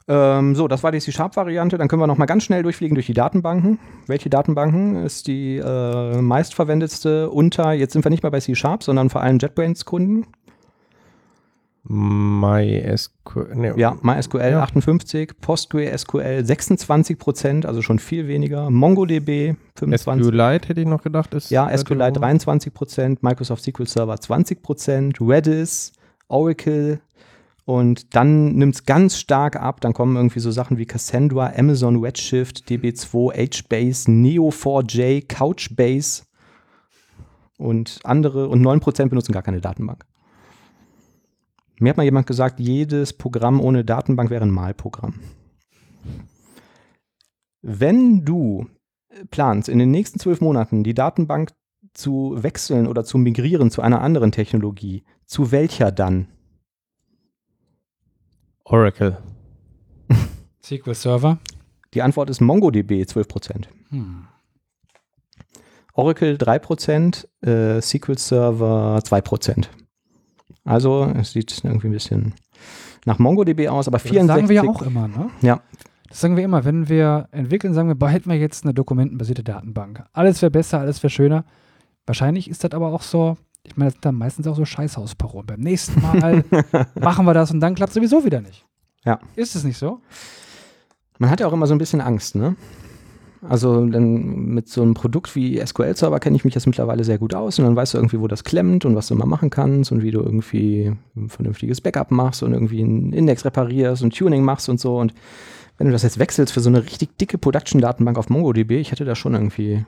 Ähm, 0.09 0.55
so, 0.55 0.69
das 0.69 0.83
war 0.83 0.91
die 0.91 1.01
C-Sharp-Variante. 1.01 1.77
Dann 1.77 1.87
können 1.89 2.01
wir 2.01 2.07
noch 2.07 2.17
mal 2.17 2.27
ganz 2.27 2.45
schnell 2.45 2.63
durchfliegen 2.63 2.95
durch 2.95 3.07
die 3.07 3.13
Datenbanken. 3.15 3.79
Welche 4.07 4.31
Datenbanken 4.31 4.97
ist 5.05 5.27
die 5.27 5.57
äh, 5.59 6.21
meistverwendetste 6.23 7.29
unter, 7.31 7.73
jetzt 7.73 7.93
sind 7.93 8.05
wir 8.05 8.11
nicht 8.11 8.23
mehr 8.23 8.33
bei 8.33 8.41
C-Sharp, 8.41 8.83
sondern 8.83 9.11
vor 9.11 9.21
allem 9.21 9.39
JetBrains-Kunden? 9.39 10.27
MySQL. 11.91 13.49
Nee, 13.55 13.73
Ja, 13.77 13.97
MySQL 14.03 14.51
Ja. 14.51 14.63
58, 14.63 15.41
PostgreSQL 15.41 16.45
26 16.45 17.19
Prozent, 17.19 17.67
also 17.67 17.81
schon 17.83 17.99
viel 17.99 18.29
weniger. 18.29 18.69
MongoDB 18.69 19.55
25 19.77 20.27
SQLite 20.27 20.69
hätte 20.69 20.81
ich 20.83 20.87
noch 20.87 21.03
gedacht. 21.03 21.33
Ist 21.35 21.51
Ja, 21.51 21.75
SQLite 21.75 22.17
hoch. 22.19 22.23
23 22.25 22.75
Prozent, 22.75 23.23
Microsoft 23.23 23.63
SQL 23.63 23.87
Server 23.87 24.21
20 24.21 24.63
Prozent, 24.63 25.19
Redis, 25.21 25.93
Oracle 26.29 27.01
und 27.69 28.17
dann 28.17 28.55
nimmt 28.55 28.77
es 28.77 28.85
ganz 28.87 29.19
stark 29.19 29.57
ab. 29.57 29.83
Dann 29.83 29.93
kommen 29.93 30.17
irgendwie 30.17 30.41
so 30.41 30.51
Sachen 30.51 30.79
wie 30.79 30.87
Cassandra, 30.87 31.53
Amazon 31.55 32.03
Redshift, 32.03 32.67
DB2, 32.67 33.35
HBase, 33.35 34.11
Neo4j, 34.11 35.29
Couchbase 35.29 36.23
und 37.59 38.01
andere 38.05 38.49
und 38.49 38.63
9 38.63 38.81
Prozent 38.81 39.11
benutzen 39.11 39.33
gar 39.33 39.43
keine 39.43 39.61
Datenbank. 39.61 40.07
Mir 41.79 41.91
hat 41.91 41.99
mal 41.99 42.05
jemand 42.05 42.27
gesagt, 42.27 42.59
jedes 42.59 43.13
Programm 43.13 43.61
ohne 43.61 43.85
Datenbank 43.85 44.31
wäre 44.31 44.47
ein 44.47 44.51
Malprogramm. 44.51 45.21
Wenn 47.61 48.25
du 48.25 48.67
planst, 49.31 49.69
in 49.69 49.79
den 49.79 49.91
nächsten 49.91 50.19
zwölf 50.19 50.41
Monaten 50.41 50.85
die 50.85 50.95
Datenbank 50.95 51.51
zu 51.93 52.35
wechseln 52.39 52.87
oder 52.87 53.05
zu 53.05 53.19
migrieren 53.19 53.71
zu 53.71 53.83
einer 53.83 54.01
anderen 54.01 54.33
Technologie, 54.33 55.05
zu 55.27 55.53
welcher 55.53 55.93
dann? 55.93 56.29
Oracle. 58.71 59.17
SQL 60.63 60.95
Server. 60.95 61.39
Die 61.95 62.03
Antwort 62.03 62.29
ist 62.31 62.41
MongoDB 62.41 63.03
12%. 63.03 63.67
Hm. 63.91 64.27
Oracle 65.95 66.37
3%, 66.37 67.27
äh, 67.47 67.81
SQL 67.81 68.19
Server 68.19 69.01
2%. 69.03 69.69
Also 70.65 71.11
es 71.19 71.33
sieht 71.33 71.65
irgendwie 71.65 71.89
ein 71.89 71.93
bisschen 71.93 72.35
nach 73.05 73.19
MongoDB 73.19 73.69
aus, 73.69 73.89
aber 73.89 73.99
Das 73.99 74.07
64. 74.07 74.29
sagen 74.29 74.49
wir 74.49 74.57
ja 74.57 74.63
auch 74.63 74.83
immer, 74.83 75.09
ne? 75.09 75.31
Ja. 75.41 75.63
Das 76.09 76.21
sagen 76.21 76.37
wir 76.37 76.45
immer. 76.45 76.65
Wenn 76.65 76.89
wir 76.89 77.29
entwickeln, 77.33 77.75
sagen 77.75 77.89
wir, 77.89 77.95
boah, 77.95 78.09
hätten 78.11 78.31
wir 78.31 78.39
jetzt 78.39 78.65
eine 78.65 78.75
dokumentenbasierte 78.75 79.43
Datenbank. 79.43 80.05
Alles 80.13 80.41
wäre 80.43 80.51
besser, 80.51 80.81
alles 80.81 81.03
wäre 81.03 81.11
schöner. 81.11 81.45
Wahrscheinlich 82.07 82.49
ist 82.49 82.65
das 82.65 82.73
aber 82.73 82.93
auch 82.93 83.03
so, 83.03 83.37
ich 83.71 83.77
meine, 83.77 83.89
das 83.89 83.95
sind 83.95 84.05
dann 84.05 84.15
meistens 84.15 84.47
auch 84.47 84.57
so 84.57 84.65
Scheißhausparolen. 84.65 85.47
Beim 85.47 85.61
nächsten 85.61 86.01
Mal 86.01 86.45
machen 87.01 87.25
wir 87.27 87.35
das 87.35 87.51
und 87.51 87.61
dann 87.61 87.75
klappt 87.75 87.93
sowieso 87.93 88.25
wieder 88.25 88.41
nicht. 88.41 88.65
Ja. 89.05 89.19
Ist 89.37 89.57
es 89.57 89.65
nicht 89.65 89.79
so? 89.79 90.01
Man 91.19 91.31
hat 91.31 91.41
ja 91.41 91.47
auch 91.47 91.53
immer 91.53 91.67
so 91.67 91.75
ein 91.75 91.79
bisschen 91.79 92.01
Angst, 92.01 92.35
ne? 92.35 92.57
Also 93.41 93.87
dann 93.87 94.47
mit 94.47 94.69
so 94.69 94.83
einem 94.83 94.95
Produkt 94.95 95.37
wie 95.37 95.65
SQL-Server 95.65 96.19
kenne 96.19 96.37
ich 96.37 96.45
mich 96.45 96.55
jetzt 96.55 96.67
mittlerweile 96.67 97.05
sehr 97.05 97.19
gut 97.19 97.35
aus 97.35 97.59
und 97.59 97.67
dann 97.67 97.77
weißt 97.77 97.95
du 97.95 97.99
irgendwie, 97.99 98.21
wo 98.21 98.27
das 98.27 98.43
klemmt 98.43 98.85
und 98.85 98.97
was 98.97 99.07
du 99.07 99.15
mal 99.15 99.27
machen 99.27 99.49
kannst 99.51 99.93
und 99.93 100.03
wie 100.03 100.11
du 100.11 100.21
irgendwie 100.21 100.93
ein 101.17 101.29
vernünftiges 101.29 101.81
Backup 101.81 102.11
machst 102.11 102.43
und 102.43 102.53
irgendwie 102.53 102.83
einen 102.83 103.13
Index 103.13 103.45
reparierst 103.45 104.03
und 104.03 104.17
Tuning 104.17 104.43
machst 104.43 104.69
und 104.69 104.81
so. 104.81 104.99
Und 104.99 105.15
wenn 105.77 105.87
du 105.87 105.93
das 105.93 106.03
jetzt 106.03 106.19
wechselst 106.19 106.53
für 106.53 106.61
so 106.61 106.69
eine 106.69 106.83
richtig 106.83 107.17
dicke 107.17 107.39
Production-Datenbank 107.39 108.19
auf 108.19 108.29
MongoDB, 108.29 108.73
ich 108.73 108.91
hätte 108.91 109.05
da 109.05 109.15
schon 109.15 109.35
irgendwie, 109.35 109.85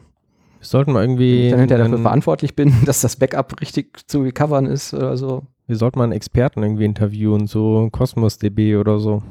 Wir 0.60 0.66
sollten 0.66 0.92
mal 0.92 1.02
wenn 1.02 1.10
irgendwie. 1.10 1.46
ich 1.46 1.50
dann 1.50 1.60
hinterher 1.60 1.84
dafür 1.84 1.98
verantwortlich 1.98 2.54
bin, 2.54 2.74
dass 2.84 3.00
das 3.00 3.16
Backup 3.16 3.60
richtig 3.60 3.98
zu 4.06 4.20
recovern 4.20 4.66
ist 4.66 4.92
oder 4.92 5.16
so. 5.16 5.42
wir 5.66 5.76
sollten 5.76 5.98
mal 5.98 6.04
einen 6.04 6.12
Experten 6.12 6.62
irgendwie 6.62 6.84
interviewen, 6.84 7.46
so 7.46 7.88
Cosmos 7.90 8.36
DB 8.36 8.76
oder 8.76 8.98
so. 8.98 9.22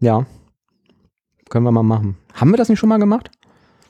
Ja. 0.00 0.26
Können 1.48 1.64
wir 1.64 1.70
mal 1.70 1.84
machen. 1.84 2.16
Haben 2.32 2.50
wir 2.50 2.56
das 2.56 2.68
nicht 2.68 2.80
schon 2.80 2.88
mal 2.88 2.98
gemacht? 2.98 3.30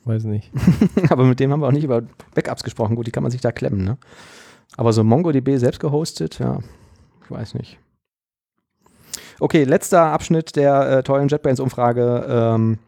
Weiß 0.04 0.24
nicht. 0.24 0.52
Aber 1.08 1.24
mit 1.24 1.40
dem 1.40 1.50
haben 1.50 1.60
wir 1.60 1.66
auch 1.68 1.72
nicht 1.72 1.84
über 1.84 2.02
Backups 2.34 2.62
gesprochen. 2.62 2.94
Gut, 2.94 3.06
die 3.06 3.10
kann 3.10 3.22
man 3.22 3.32
sich 3.32 3.40
da 3.40 3.52
klemmen, 3.52 3.82
ne? 3.82 3.96
Aber 4.76 4.92
so 4.92 5.02
MongoDB 5.02 5.56
selbst 5.56 5.80
gehostet, 5.80 6.40
ja, 6.40 6.58
ich 7.24 7.30
weiß 7.30 7.54
nicht. 7.54 7.78
Okay, 9.40 9.64
letzter 9.64 10.12
Abschnitt 10.12 10.56
der 10.56 10.98
äh, 10.98 11.02
tollen 11.02 11.28
JetBrains-Umfrage. 11.28 12.26
Ähm, 12.28 12.78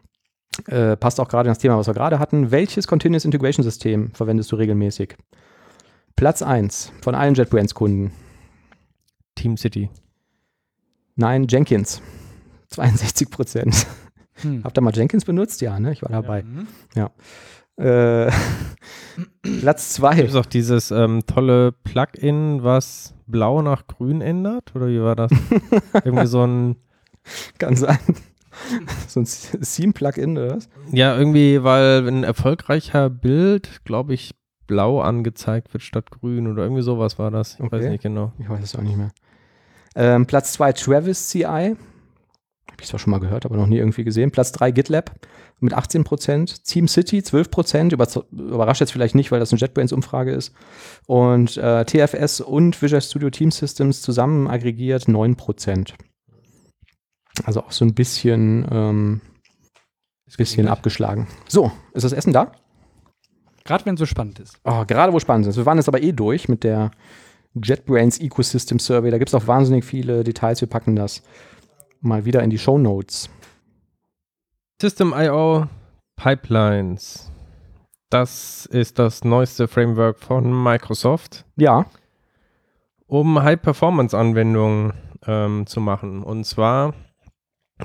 äh, 0.67 0.97
passt 0.97 1.19
auch 1.19 1.27
gerade 1.27 1.47
in 1.47 1.51
das 1.51 1.59
Thema, 1.59 1.77
was 1.77 1.87
wir 1.87 1.93
gerade 1.93 2.19
hatten. 2.19 2.51
Welches 2.51 2.87
Continuous 2.87 3.25
Integration 3.25 3.63
System 3.63 4.11
verwendest 4.13 4.51
du 4.51 4.55
regelmäßig? 4.55 5.15
Platz 6.15 6.41
1 6.41 6.91
von 7.01 7.15
allen 7.15 7.35
JetBrains-Kunden. 7.35 8.11
TeamCity. 9.35 9.89
Nein, 11.15 11.47
Jenkins. 11.47 12.01
62 12.69 13.29
Prozent. 13.29 13.87
Hm. 14.41 14.63
Habt 14.63 14.77
ihr 14.77 14.81
mal 14.81 14.93
Jenkins 14.93 15.25
benutzt? 15.25 15.61
Ja, 15.61 15.79
ne? 15.79 15.93
Ich 15.93 16.01
war 16.01 16.09
dabei. 16.09 16.43
Mhm. 16.43 16.67
Äh, 17.77 18.31
Platz 19.41 19.95
Gibt 19.95 20.07
2. 20.07 20.21
es 20.21 20.35
auch 20.35 20.45
dieses 20.45 20.91
ähm, 20.91 21.25
tolle 21.25 21.71
Plugin, 21.71 22.63
was 22.63 23.13
blau 23.27 23.61
nach 23.61 23.87
grün 23.87 24.21
ändert? 24.21 24.75
Oder 24.75 24.87
wie 24.87 25.01
war 25.01 25.15
das? 25.15 25.31
irgendwie 26.03 26.27
so 26.27 26.45
ein. 26.45 26.75
Kann 27.57 27.75
sein. 27.75 27.99
so 29.07 29.19
ein 29.19 29.25
Theme-Plugin 29.61 30.37
oder 30.37 30.55
was? 30.57 30.69
Ja, 30.91 31.17
irgendwie, 31.17 31.63
weil 31.63 32.07
ein 32.07 32.23
erfolgreicher 32.23 33.09
Bild, 33.09 33.83
glaube 33.85 34.13
ich, 34.13 34.33
blau 34.67 34.99
angezeigt 35.01 35.73
wird 35.73 35.83
statt 35.83 36.11
grün 36.11 36.47
oder 36.47 36.63
irgendwie 36.63 36.81
sowas 36.81 37.17
war 37.17 37.31
das. 37.31 37.53
Ich 37.55 37.59
weiß 37.71 37.81
Okay. 37.81 37.89
nicht 37.89 38.03
genau. 38.03 38.33
Ich 38.39 38.49
weiß 38.49 38.63
es 38.63 38.75
auch 38.75 38.81
nicht 38.81 38.97
mehr. 38.97 39.11
Ähm, 39.95 40.25
Platz 40.25 40.53
2 40.53 40.73
Travis 40.73 41.29
CI. 41.29 41.43
Habe 41.43 42.81
ich 42.81 42.87
zwar 42.87 42.99
schon 42.99 43.11
mal 43.11 43.19
gehört, 43.19 43.45
aber 43.45 43.55
noch 43.55 43.65
nie 43.65 43.77
irgendwie 43.77 44.03
gesehen. 44.03 44.29
Platz 44.29 44.51
3 44.51 44.71
GitLab 44.71 45.11
mit 45.61 45.73
18%. 45.73 46.63
Team 46.63 46.87
City 46.87 47.19
12%. 47.19 47.93
Überz- 47.93 48.23
Überrascht 48.31 48.81
jetzt 48.81 48.91
vielleicht 48.91 49.15
nicht, 49.15 49.31
weil 49.31 49.39
das 49.39 49.51
eine 49.51 49.59
JetBrains-Umfrage 49.59 50.31
ist. 50.31 50.53
Und 51.07 51.57
äh, 51.57 51.85
TFS 51.85 52.41
und 52.41 52.79
Visual 52.81 53.01
Studio 53.01 53.29
Team 53.31 53.49
Systems 53.51 54.01
zusammen 54.01 54.47
aggregiert 54.47 55.03
9%. 55.05 55.93
Also 57.45 57.61
auch 57.61 57.71
so 57.71 57.85
ein 57.85 57.93
bisschen, 57.93 58.67
ähm, 58.71 59.21
bisschen 60.37 60.67
abgeschlagen. 60.67 61.27
So, 61.47 61.71
ist 61.93 62.03
das 62.03 62.13
Essen 62.13 62.33
da? 62.33 62.51
Gerade 63.63 63.85
wenn 63.85 63.95
es 63.95 63.99
so 63.99 64.05
spannend 64.05 64.39
ist. 64.39 64.59
Oh, 64.63 64.85
gerade 64.85 65.11
wo 65.13 65.19
spannend 65.19 65.47
ist. 65.47 65.57
Wir 65.57 65.65
waren 65.65 65.77
jetzt 65.77 65.87
aber 65.87 66.01
eh 66.01 66.11
durch 66.11 66.47
mit 66.47 66.63
der 66.63 66.91
JetBrains 67.53 68.19
Ecosystem 68.19 68.79
Survey. 68.79 69.11
Da 69.11 69.17
gibt 69.17 69.29
es 69.29 69.35
auch 69.35 69.47
wahnsinnig 69.47 69.83
viele 69.83 70.23
Details. 70.23 70.61
Wir 70.61 70.69
packen 70.69 70.95
das 70.95 71.21
mal 72.01 72.25
wieder 72.25 72.43
in 72.43 72.49
die 72.49 72.57
Show 72.57 72.77
Notes. 72.77 73.29
System.io 74.81 75.67
Pipelines. 76.15 77.31
Das 78.09 78.65
ist 78.67 78.99
das 78.99 79.23
neueste 79.23 79.67
Framework 79.67 80.19
von 80.19 80.63
Microsoft, 80.63 81.45
Ja, 81.57 81.87
um 83.05 83.41
High-Performance-Anwendungen 83.41 84.93
ähm, 85.25 85.65
zu 85.67 85.81
machen. 85.81 86.23
Und 86.23 86.45
zwar 86.45 86.93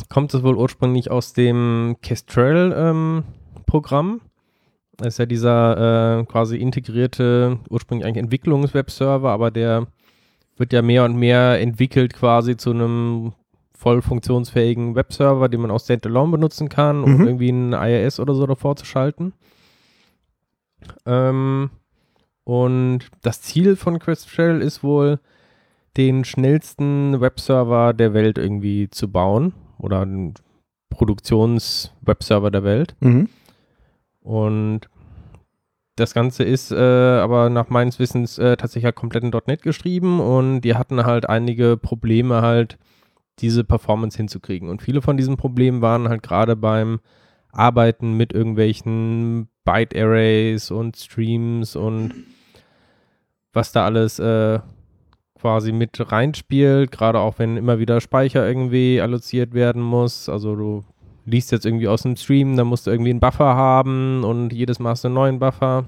kommt 0.09 0.33
es 0.35 0.43
wohl 0.43 0.57
ursprünglich 0.57 1.11
aus 1.11 1.33
dem 1.35 1.97
Kestrel-Programm. 2.03 4.21
das 4.97 5.09
ist 5.09 5.19
ja 5.19 5.27
dieser 5.27 6.21
äh, 6.21 6.25
quasi 6.25 6.57
integrierte, 6.57 7.59
ursprünglich 7.69 8.07
eigentlich 8.07 8.23
Entwicklungswebserver, 8.25 9.31
aber 9.31 9.51
der 9.51 9.87
wird 10.57 10.73
ja 10.73 10.81
mehr 10.83 11.05
und 11.05 11.17
mehr 11.17 11.61
entwickelt 11.61 12.15
quasi 12.15 12.57
zu 12.57 12.71
einem 12.71 13.33
voll 13.75 14.01
funktionsfähigen 14.03 14.95
Webserver, 14.95 15.49
den 15.49 15.61
man 15.63 15.71
auch 15.73 15.81
standalone 15.81 16.31
benutzen 16.33 16.69
kann, 16.69 17.03
um 17.03 17.17
Mhm. 17.17 17.27
irgendwie 17.27 17.51
ein 17.51 17.73
IIS 17.73 18.21
oder 18.21 18.35
so 18.35 18.47
davor 18.47 18.77
zu 18.77 18.85
schalten. 18.85 19.33
Ähm, 21.05 21.71
und 22.45 23.01
das 23.23 23.43
Ziel 23.43 23.75
von 23.77 23.99
Crystal 23.99 24.61
ist 24.63 24.85
wohl, 24.85 25.19
den 25.97 26.25
schnellsten 26.25 27.21
Webserver 27.21 27.93
der 27.93 28.15
Welt 28.15 28.39
irgendwie 28.39 28.89
zu 28.89 29.11
bauen 29.11 29.53
oder 29.83 30.01
einen 30.01 30.35
Produktions-Webserver 30.91 32.51
der 32.51 32.65
Welt. 32.65 32.95
Mhm. 33.01 33.29
Und 34.21 34.89
das 35.97 36.15
Ganze 36.15 36.45
ist 36.45 36.73
äh, 36.73 36.77
aber 36.77 37.51
nach 37.51 37.69
meines 37.69 37.99
Wissens 37.99 38.39
äh, 38.39 38.57
tatsächlich 38.57 38.87
halt 38.87 38.97
komplett 38.97 39.25
in 39.25 39.33
.NET 39.47 39.63
geschrieben 39.63 40.21
und 40.21 40.63
die 40.63 40.75
hatten 40.75 41.05
halt 41.05 41.29
einige 41.29 41.77
Probleme 41.77 42.41
halt, 42.41 42.79
diese 43.39 43.65
Performance 43.65 44.17
hinzukriegen. 44.17 44.69
Und 44.69 44.83
viele 44.83 45.03
von 45.03 45.17
diesen 45.17 45.37
Problemen 45.37 45.81
waren 45.83 46.09
halt 46.09 46.23
gerade 46.23 46.55
beim 46.55 47.01
Arbeiten 47.51 48.17
mit 48.17 48.33
irgendwelchen 48.33 49.49
Byte-Arrays 49.65 50.71
und 50.71 50.97
Streams 50.97 51.77
und 51.77 52.13
was 53.53 53.73
da 53.73 53.85
alles 53.85 54.19
äh, 54.19 54.61
quasi 55.43 55.73
mit 55.73 56.13
reinspielt, 56.13 56.93
gerade 56.93 57.19
auch 57.19 57.39
wenn 57.39 57.57
immer 57.57 57.81
wieder 57.81 58.01
Speicher 58.01 58.47
irgendwie 58.47 59.01
alloziert 59.01 59.55
werden 59.55 59.83
muss. 59.83 60.29
Also 60.29 60.55
du 60.55 60.85
liest 61.27 61.51
jetzt 61.51 61.67
irgendwie 61.67 61.89
aus 61.89 62.03
dem 62.03 62.17
Stream, 62.17 62.57
dann 62.57 62.69
musst 62.69 62.87
du 62.87 62.93
irgendwie 62.93 63.11
einen 63.11 63.21
Buffer 63.21 63.57
haben 63.57 64.23
und 64.23 64.53
jedes 64.53 64.79
Mal 64.79 64.91
hast 64.91 65.03
du 65.03 65.09
einen 65.09 65.17
neuen 65.17 65.39
Buffer. 65.41 65.85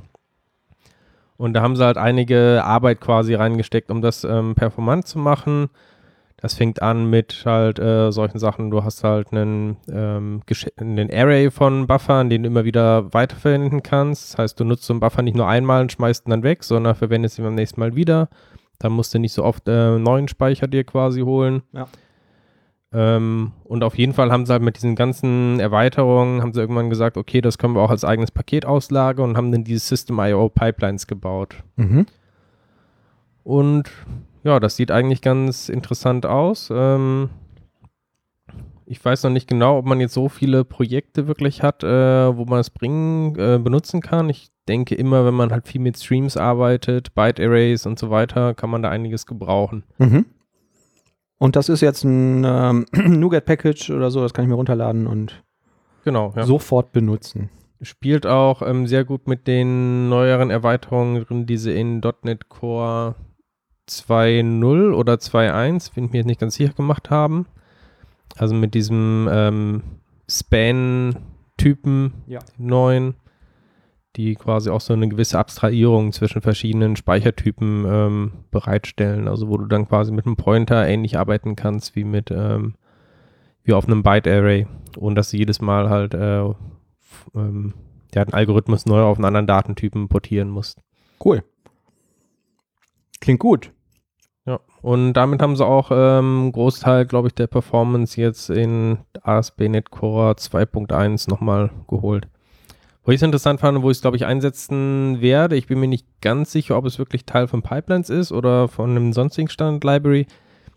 Und 1.36 1.54
da 1.54 1.62
haben 1.62 1.76
sie 1.76 1.84
halt 1.84 1.96
einige 1.98 2.62
Arbeit 2.64 3.00
quasi 3.00 3.34
reingesteckt, 3.34 3.90
um 3.90 4.02
das 4.02 4.24
ähm, 4.24 4.56
performant 4.56 5.06
zu 5.06 5.18
machen. 5.20 5.68
Das 6.36 6.54
fängt 6.54 6.82
an 6.82 7.08
mit 7.08 7.44
halt 7.46 7.78
äh, 7.78 8.10
solchen 8.10 8.38
Sachen, 8.38 8.70
du 8.70 8.82
hast 8.84 9.04
halt 9.04 9.32
einen, 9.32 9.76
ähm, 9.90 10.42
einen 10.76 11.10
Array 11.12 11.50
von 11.50 11.86
Buffern, 11.86 12.28
den 12.28 12.42
du 12.42 12.48
immer 12.48 12.64
wieder 12.64 13.14
weiterverwenden 13.14 13.82
kannst. 13.84 14.32
Das 14.32 14.38
heißt, 14.38 14.60
du 14.60 14.64
nutzt 14.64 14.84
so 14.84 14.92
einen 14.92 15.00
Buffer 15.00 15.22
nicht 15.22 15.36
nur 15.36 15.48
einmal 15.48 15.80
und 15.80 15.92
schmeißt 15.92 16.26
ihn 16.26 16.30
dann 16.30 16.42
weg, 16.42 16.64
sondern 16.64 16.96
verwendest 16.96 17.38
ihn 17.38 17.44
beim 17.44 17.54
nächsten 17.54 17.80
Mal 17.80 17.94
wieder. 17.94 18.28
Dann 18.84 18.92
musst 18.92 19.14
du 19.14 19.18
nicht 19.18 19.32
so 19.32 19.42
oft 19.42 19.66
äh, 19.66 19.98
neuen 19.98 20.28
Speicher 20.28 20.66
dir 20.68 20.84
quasi 20.84 21.22
holen. 21.22 21.62
Ja. 21.72 21.88
Ähm, 22.92 23.52
und 23.64 23.82
auf 23.82 23.96
jeden 23.96 24.12
Fall 24.12 24.30
haben 24.30 24.46
sie 24.46 24.52
halt 24.52 24.62
mit 24.62 24.76
diesen 24.76 24.94
ganzen 24.94 25.58
Erweiterungen, 25.58 26.42
haben 26.42 26.52
sie 26.52 26.60
irgendwann 26.60 26.90
gesagt, 26.90 27.16
okay, 27.16 27.40
das 27.40 27.58
können 27.58 27.74
wir 27.74 27.80
auch 27.80 27.90
als 27.90 28.04
eigenes 28.04 28.30
Paket 28.30 28.66
auslagern 28.66 29.30
und 29.30 29.36
haben 29.36 29.50
dann 29.50 29.64
diese 29.64 29.80
System.io 29.80 30.48
Pipelines 30.50 31.06
gebaut. 31.06 31.56
Mhm. 31.76 32.06
Und 33.42 33.90
ja, 34.44 34.60
das 34.60 34.76
sieht 34.76 34.90
eigentlich 34.90 35.22
ganz 35.22 35.68
interessant 35.68 36.26
aus. 36.26 36.68
Ähm, 36.70 37.30
ich 38.86 39.02
weiß 39.04 39.22
noch 39.24 39.30
nicht 39.30 39.48
genau, 39.48 39.78
ob 39.78 39.86
man 39.86 40.00
jetzt 40.00 40.14
so 40.14 40.28
viele 40.28 40.64
Projekte 40.64 41.26
wirklich 41.26 41.62
hat, 41.62 41.82
äh, 41.82 42.36
wo 42.36 42.44
man 42.44 42.60
es 42.60 42.70
bringen, 42.70 43.34
äh, 43.38 43.58
benutzen 43.58 44.02
kann. 44.02 44.28
Ich 44.28 44.50
denke 44.68 44.94
immer, 44.94 45.24
wenn 45.24 45.34
man 45.34 45.50
halt 45.52 45.66
viel 45.68 45.80
mit 45.80 45.98
Streams 45.98 46.36
arbeitet, 46.36 47.14
Byte 47.14 47.40
Arrays 47.40 47.86
und 47.86 47.98
so 47.98 48.10
weiter, 48.10 48.54
kann 48.54 48.70
man 48.70 48.82
da 48.82 48.90
einiges 48.90 49.26
gebrauchen. 49.26 49.84
Mhm. 49.98 50.26
Und 51.38 51.56
das 51.56 51.68
ist 51.68 51.80
jetzt 51.80 52.04
ein 52.04 52.44
ähm, 52.46 52.86
NuGet-Package 52.92 53.90
oder 53.90 54.10
so, 54.10 54.20
das 54.22 54.32
kann 54.32 54.44
ich 54.44 54.48
mir 54.48 54.54
runterladen 54.54 55.06
und 55.06 55.42
Genau, 56.04 56.32
ja. 56.36 56.44
sofort 56.44 56.92
benutzen. 56.92 57.50
Spielt 57.82 58.26
auch 58.26 58.62
ähm, 58.62 58.86
sehr 58.86 59.04
gut 59.04 59.26
mit 59.26 59.46
den 59.46 60.08
neueren 60.08 60.50
Erweiterungen 60.50 61.24
drin, 61.24 61.46
die 61.46 61.56
sie 61.56 61.78
in 61.78 62.00
.NET 62.22 62.48
Core 62.48 63.14
2.0 63.88 64.92
oder 64.94 65.14
2.1, 65.14 65.94
bin 65.94 66.04
ich 66.06 66.10
mir 66.12 66.18
jetzt 66.18 66.26
nicht 66.26 66.40
ganz 66.40 66.54
sicher 66.54 66.72
gemacht 66.72 67.10
haben. 67.10 67.46
Also 68.36 68.54
mit 68.54 68.74
diesem 68.74 69.28
ähm, 69.30 69.82
Span-Typen 70.28 72.12
Ja. 72.26 72.40
neuen, 72.58 73.14
die 74.16 74.34
quasi 74.36 74.70
auch 74.70 74.80
so 74.80 74.92
eine 74.92 75.08
gewisse 75.08 75.38
Abstrahierung 75.38 76.12
zwischen 76.12 76.40
verschiedenen 76.40 76.96
Speichertypen 76.96 77.84
ähm, 77.86 78.32
bereitstellen. 78.50 79.28
Also 79.28 79.48
wo 79.48 79.56
du 79.56 79.66
dann 79.66 79.88
quasi 79.88 80.12
mit 80.12 80.26
einem 80.26 80.36
Pointer 80.36 80.86
ähnlich 80.86 81.18
arbeiten 81.18 81.56
kannst 81.56 81.96
wie 81.96 82.04
mit 82.04 82.30
ähm, 82.30 82.74
wie 83.64 83.72
auf 83.72 83.86
einem 83.86 84.02
Byte-Array, 84.02 84.66
ohne 84.98 85.14
dass 85.14 85.30
du 85.30 85.38
jedes 85.38 85.60
Mal 85.60 85.88
halt 85.88 86.14
äh, 86.14 86.42
ähm, 87.34 87.74
ja, 88.14 88.24
den 88.24 88.34
Algorithmus 88.34 88.86
neu 88.86 89.02
auf 89.02 89.16
einen 89.18 89.24
anderen 89.24 89.46
Datentypen 89.46 90.08
portieren 90.08 90.50
musst. 90.50 90.80
Cool. 91.22 91.42
Klingt 93.20 93.40
gut. 93.40 93.72
Ja, 94.46 94.60
und 94.82 95.14
damit 95.14 95.40
haben 95.40 95.56
sie 95.56 95.64
auch 95.64 95.90
ähm, 95.90 96.42
einen 96.42 96.52
Großteil, 96.52 97.06
glaube 97.06 97.28
ich, 97.28 97.34
der 97.34 97.46
Performance 97.46 98.20
jetzt 98.20 98.50
in 98.50 98.98
ASP.NET 99.22 99.90
Core 99.90 100.32
2.1 100.32 101.30
nochmal 101.30 101.70
geholt. 101.88 102.28
Wo 103.04 103.12
ich 103.12 103.16
es 103.16 103.22
interessant 103.22 103.60
fand, 103.60 103.82
wo 103.82 103.90
ich 103.90 103.98
es, 103.98 104.00
glaube 104.00 104.16
ich, 104.16 104.24
einsetzen 104.24 105.20
werde, 105.20 105.56
ich 105.56 105.66
bin 105.66 105.78
mir 105.78 105.88
nicht 105.88 106.06
ganz 106.22 106.52
sicher, 106.52 106.78
ob 106.78 106.86
es 106.86 106.98
wirklich 106.98 107.26
Teil 107.26 107.48
von 107.48 107.62
Pipelines 107.62 108.08
ist 108.08 108.32
oder 108.32 108.66
von 108.68 108.90
einem 108.90 109.12
sonstigen 109.12 109.50
Standard-Library, 109.50 110.26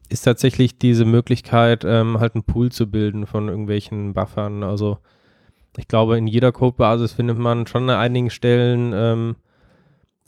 ist 0.09 0.23
tatsächlich 0.23 0.78
diese 0.78 1.05
Möglichkeit, 1.05 1.84
ähm, 1.86 2.19
halt 2.19 2.36
einen 2.36 2.43
Pool 2.43 2.71
zu 2.71 2.89
bilden 2.89 3.25
von 3.25 3.47
irgendwelchen 3.47 4.13
Buffern. 4.13 4.63
Also 4.63 4.97
ich 5.78 5.88
glaube, 5.88 6.17
in 6.17 6.28
jeder 6.28 6.51
Codebasis 6.51 7.13
findet 7.13 7.38
man 7.38 7.65
schon 7.65 7.89
an 7.89 7.97
einigen 7.97 8.30
Stellen 8.30 8.91
ähm, 8.93 9.36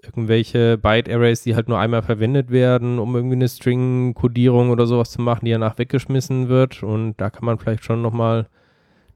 irgendwelche 0.02 0.78
Byte-Arrays, 0.78 1.44
die 1.44 1.56
halt 1.56 1.68
nur 1.68 1.80
einmal 1.80 2.02
verwendet 2.02 2.50
werden, 2.50 3.00
um 3.00 3.16
irgendwie 3.16 3.36
eine 3.36 3.50
String-Kodierung 3.50 4.70
oder 4.70 4.88
sowas 4.88 5.12
zu 5.12 5.22
machen, 5.22 5.46
die 5.46 5.52
danach 5.52 5.78
weggeschmissen 5.78 6.48
wird. 6.48 6.82
Und 6.84 7.16
da 7.18 7.30
kann 7.30 7.46
man 7.46 7.58
vielleicht 7.58 7.84
schon 7.84 8.02
nochmal 8.02 8.48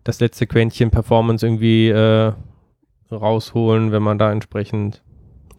das 0.03 0.19
letzte 0.19 0.47
Quäntchen 0.47 0.91
Performance 0.91 1.45
irgendwie 1.45 1.89
äh, 1.89 2.33
rausholen, 3.13 3.91
wenn 3.91 4.03
man 4.03 4.17
da 4.17 4.31
entsprechend 4.31 5.03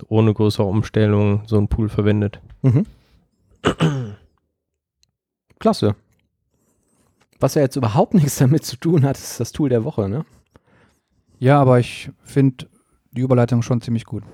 ohne 0.09 0.35
größere 0.35 0.67
Umstellung 0.67 1.43
so 1.47 1.57
einen 1.57 1.69
Pool 1.69 1.89
verwendet. 1.89 2.41
Mhm. 2.63 2.87
Klasse. 5.59 5.95
Was 7.41 7.55
ja 7.55 7.63
jetzt 7.63 7.77
überhaupt 7.77 8.15
nichts 8.15 8.37
damit 8.37 8.65
zu 8.65 8.77
tun 8.77 9.05
hat, 9.05 9.17
ist 9.17 9.41
das 9.41 9.53
Tool 9.53 9.69
der 9.69 9.85
Woche, 9.85 10.09
ne? 10.09 10.25
Ja, 11.39 11.61
aber 11.61 11.79
ich 11.79 12.11
finde 12.23 12.67
die 13.13 13.21
Überleitung 13.21 13.63
schon 13.63 13.81
ziemlich 13.81 14.05
gut. 14.05 14.25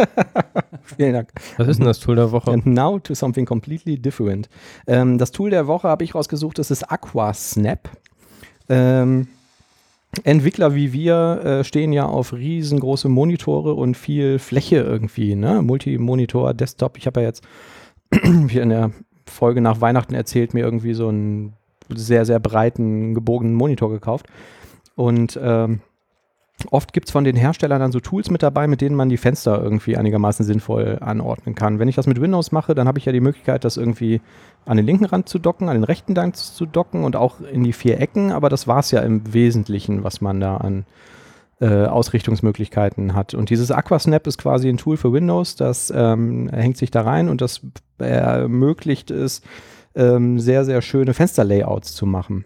Vielen 0.82 1.12
Dank. 1.12 1.32
Was 1.56 1.68
ist 1.68 1.78
denn 1.78 1.86
das 1.86 1.98
Tool 1.98 2.16
der 2.16 2.32
Woche? 2.32 2.50
And 2.50 2.66
now 2.66 2.98
to 2.98 3.14
something 3.14 3.44
completely 3.44 3.98
different. 3.98 4.48
Ähm, 4.86 5.18
das 5.18 5.32
Tool 5.32 5.50
der 5.50 5.66
Woche 5.66 5.88
habe 5.88 6.04
ich 6.04 6.14
rausgesucht, 6.14 6.58
das 6.58 6.70
ist 6.70 6.84
Aquasnap. 6.84 7.90
Ähm, 8.68 9.28
Entwickler 10.24 10.74
wie 10.74 10.92
wir 10.92 11.40
äh, 11.44 11.64
stehen 11.64 11.92
ja 11.92 12.06
auf 12.06 12.32
riesengroße 12.32 13.08
Monitore 13.08 13.74
und 13.74 13.96
viel 13.96 14.38
Fläche 14.38 14.76
irgendwie, 14.76 15.34
ne? 15.34 15.62
Multimonitor, 15.62 16.54
Desktop. 16.54 16.96
Ich 16.96 17.06
habe 17.06 17.20
ja 17.20 17.26
jetzt 17.26 17.44
hier 18.48 18.62
in 18.62 18.70
der 18.70 18.92
Folge 19.26 19.60
nach 19.60 19.80
Weihnachten 19.80 20.14
erzählt, 20.14 20.54
mir 20.54 20.64
irgendwie 20.64 20.94
so 20.94 21.08
einen 21.08 21.54
sehr, 21.88 22.24
sehr 22.24 22.40
breiten, 22.40 23.14
gebogenen 23.14 23.54
Monitor 23.54 23.90
gekauft. 23.90 24.26
Und 24.94 25.38
ähm, 25.42 25.80
oft 26.70 26.92
gibt 26.92 27.08
es 27.08 27.12
von 27.12 27.24
den 27.24 27.36
Herstellern 27.36 27.80
dann 27.80 27.92
so 27.92 28.00
Tools 28.00 28.30
mit 28.30 28.42
dabei, 28.42 28.66
mit 28.66 28.80
denen 28.80 28.96
man 28.96 29.08
die 29.08 29.16
Fenster 29.16 29.62
irgendwie 29.62 29.96
einigermaßen 29.96 30.44
sinnvoll 30.44 30.98
anordnen 31.00 31.54
kann. 31.54 31.78
Wenn 31.78 31.88
ich 31.88 31.96
das 31.96 32.06
mit 32.06 32.20
Windows 32.20 32.52
mache, 32.52 32.74
dann 32.74 32.88
habe 32.88 32.98
ich 32.98 33.04
ja 33.04 33.12
die 33.12 33.20
Möglichkeit, 33.20 33.64
das 33.64 33.76
irgendwie 33.76 34.20
an 34.66 34.76
den 34.76 34.84
linken 34.84 35.06
Rand 35.06 35.28
zu 35.28 35.38
docken, 35.38 35.68
an 35.68 35.76
den 35.76 35.84
rechten 35.84 36.16
Rand 36.16 36.36
zu 36.36 36.66
docken 36.66 37.04
und 37.04 37.16
auch 37.16 37.40
in 37.40 37.64
die 37.64 37.72
vier 37.72 38.00
Ecken, 38.00 38.32
aber 38.32 38.48
das 38.48 38.66
war 38.66 38.80
es 38.80 38.90
ja 38.90 39.00
im 39.00 39.32
Wesentlichen, 39.32 40.04
was 40.04 40.20
man 40.20 40.40
da 40.40 40.56
an 40.58 40.84
äh, 41.60 41.86
Ausrichtungsmöglichkeiten 41.86 43.14
hat. 43.14 43.32
Und 43.32 43.48
dieses 43.48 43.70
Aquasnap 43.70 44.26
ist 44.26 44.38
quasi 44.38 44.68
ein 44.68 44.76
Tool 44.76 44.96
für 44.96 45.12
Windows, 45.12 45.56
das 45.56 45.92
ähm, 45.94 46.50
hängt 46.50 46.76
sich 46.76 46.90
da 46.90 47.02
rein 47.02 47.28
und 47.28 47.40
das 47.40 47.62
ermöglicht 47.98 49.10
es, 49.10 49.40
ähm, 49.94 50.38
sehr, 50.38 50.64
sehr 50.64 50.82
schöne 50.82 51.14
Fensterlayouts 51.14 51.94
zu 51.94 52.04
machen. 52.04 52.44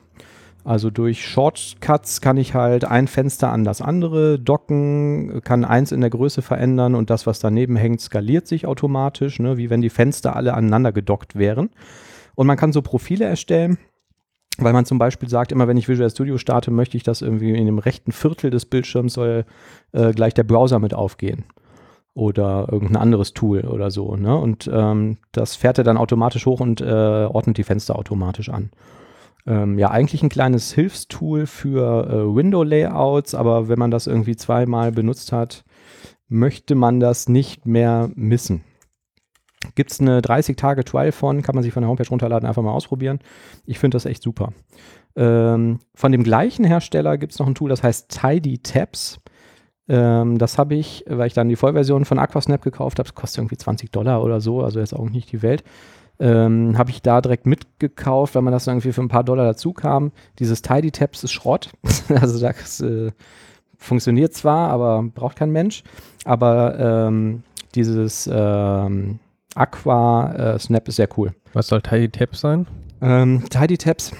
Also 0.62 0.91
durch 0.91 1.27
Shortcuts 1.27 2.21
kann 2.21 2.37
ich 2.37 2.55
halt 2.55 2.85
ein 2.85 3.09
Fenster 3.09 3.51
an 3.51 3.64
das 3.64 3.81
andere 3.81 4.39
docken, 4.39 5.41
kann 5.43 5.64
eins 5.64 5.91
in 5.91 6.03
der 6.03 6.11
Größe 6.11 6.43
verändern 6.43 6.95
und 6.95 7.09
das, 7.09 7.27
was 7.27 7.41
daneben 7.41 7.77
hängt, 7.77 8.03
skaliert 8.03 8.47
sich 8.47 8.66
automatisch, 8.66 9.41
ne, 9.41 9.57
wie 9.57 9.71
wenn 9.71 9.81
die 9.81 9.89
Fenster 9.89 10.37
alle 10.37 10.53
aneinander 10.53 10.93
gedockt 10.93 11.37
wären. 11.37 11.71
Und 12.41 12.47
man 12.47 12.57
kann 12.57 12.72
so 12.72 12.80
Profile 12.80 13.26
erstellen, 13.26 13.76
weil 14.57 14.72
man 14.72 14.86
zum 14.86 14.97
Beispiel 14.97 15.28
sagt, 15.28 15.53
immer 15.53 15.68
wenn 15.68 15.76
ich 15.76 15.91
Visual 15.91 16.09
Studio 16.09 16.38
starte, 16.38 16.70
möchte 16.70 16.97
ich, 16.97 17.03
dass 17.03 17.20
irgendwie 17.20 17.55
in 17.55 17.66
dem 17.66 17.78
rechten 17.78 18.12
Viertel 18.12 18.49
des 18.49 18.64
Bildschirms 18.64 19.12
soll 19.12 19.45
äh, 19.93 20.12
gleich 20.12 20.32
der 20.32 20.45
Browser 20.45 20.78
mit 20.78 20.95
aufgehen. 20.95 21.45
Oder 22.14 22.66
irgendein 22.72 22.97
anderes 22.97 23.34
Tool 23.34 23.66
oder 23.66 23.91
so. 23.91 24.16
Ne? 24.16 24.34
Und 24.34 24.70
ähm, 24.72 25.18
das 25.32 25.55
fährt 25.55 25.76
er 25.76 25.84
dann 25.84 25.99
automatisch 25.99 26.47
hoch 26.47 26.61
und 26.61 26.80
äh, 26.80 26.84
ordnet 26.86 27.59
die 27.59 27.62
Fenster 27.62 27.95
automatisch 27.95 28.49
an. 28.49 28.70
Ähm, 29.47 29.78
ja, 29.78 29.91
eigentlich 29.91 30.22
ein 30.22 30.30
kleines 30.30 30.72
Hilfstool 30.72 31.45
für 31.45 32.07
äh, 32.09 32.34
Window-Layouts, 32.34 33.34
aber 33.34 33.68
wenn 33.68 33.78
man 33.78 33.91
das 33.91 34.07
irgendwie 34.07 34.36
zweimal 34.36 34.93
benutzt 34.93 35.32
hat, 35.32 35.62
möchte 36.30 36.74
man 36.74 37.01
das 37.01 37.28
nicht 37.28 37.66
mehr 37.66 38.11
missen. 38.14 38.64
Gibt 39.74 39.92
es 39.92 40.00
eine 40.00 40.20
30-Tage-Trial 40.20 41.12
von, 41.12 41.42
kann 41.42 41.54
man 41.54 41.62
sich 41.62 41.72
von 41.72 41.82
der 41.82 41.88
Homepage 41.88 42.08
runterladen, 42.08 42.48
einfach 42.48 42.62
mal 42.62 42.72
ausprobieren. 42.72 43.20
Ich 43.66 43.78
finde 43.78 43.96
das 43.96 44.06
echt 44.06 44.22
super. 44.22 44.52
Ähm, 45.16 45.80
von 45.94 46.12
dem 46.12 46.22
gleichen 46.22 46.64
Hersteller 46.64 47.18
gibt 47.18 47.32
es 47.32 47.38
noch 47.38 47.46
ein 47.46 47.54
Tool, 47.54 47.68
das 47.68 47.82
heißt 47.82 48.08
Tidy 48.08 48.58
Tabs. 48.58 49.20
Ähm, 49.88 50.38
das 50.38 50.56
habe 50.56 50.76
ich, 50.76 51.04
weil 51.08 51.26
ich 51.26 51.34
dann 51.34 51.48
die 51.48 51.56
Vollversion 51.56 52.04
von 52.04 52.18
Aquasnap 52.18 52.62
gekauft 52.62 52.98
habe, 52.98 53.11
kostet 53.12 53.38
irgendwie 53.38 53.56
20 53.56 53.90
Dollar 53.90 54.22
oder 54.22 54.40
so, 54.40 54.62
also 54.62 54.80
jetzt 54.80 54.94
auch 54.94 55.11
nicht 55.11 55.32
die 55.32 55.42
Welt. 55.42 55.62
Ähm, 56.20 56.76
habe 56.78 56.90
ich 56.90 57.02
da 57.02 57.20
direkt 57.20 57.46
mitgekauft, 57.46 58.34
weil 58.34 58.42
man 58.42 58.52
das 58.52 58.66
irgendwie 58.66 58.92
für 58.92 59.00
ein 59.00 59.08
paar 59.08 59.24
Dollar 59.24 59.44
dazu 59.44 59.72
kam. 59.72 60.12
Dieses 60.38 60.62
Tidy 60.62 60.90
Tabs 60.90 61.24
ist 61.24 61.32
Schrott. 61.32 61.70
also 62.20 62.38
das 62.38 62.80
äh, 62.80 63.11
funktioniert 63.78 64.34
zwar, 64.34 64.70
aber 64.70 65.02
braucht 65.02 65.36
kein 65.36 65.50
Mensch. 65.50 65.82
Aber 66.24 66.78
ähm, 66.78 67.42
dieses 67.74 68.28
ähm, 68.30 69.18
Aqua 69.55 70.32
äh, 70.32 70.59
Snap 70.59 70.88
ist 70.88 70.96
sehr 70.96 71.09
cool. 71.16 71.34
Was 71.53 71.68
soll 71.68 71.82
Tidy 71.82 72.09
Tabs 72.09 72.40
sein? 72.40 72.66
Ähm, 73.01 73.44
Tidy 73.51 73.78
Tabs 73.78 74.12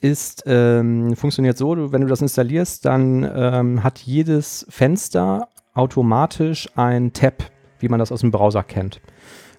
ist, 0.00 0.44
ähm, 0.46 1.14
funktioniert 1.16 1.58
so, 1.58 1.74
du, 1.74 1.92
wenn 1.92 2.00
du 2.00 2.06
das 2.06 2.22
installierst, 2.22 2.84
dann 2.84 3.30
ähm, 3.34 3.82
hat 3.84 4.00
jedes 4.00 4.66
Fenster 4.68 5.48
automatisch 5.74 6.68
ein 6.76 7.12
Tab, 7.12 7.44
wie 7.80 7.88
man 7.88 7.98
das 7.98 8.12
aus 8.12 8.20
dem 8.20 8.30
Browser 8.30 8.62
kennt. 8.62 9.00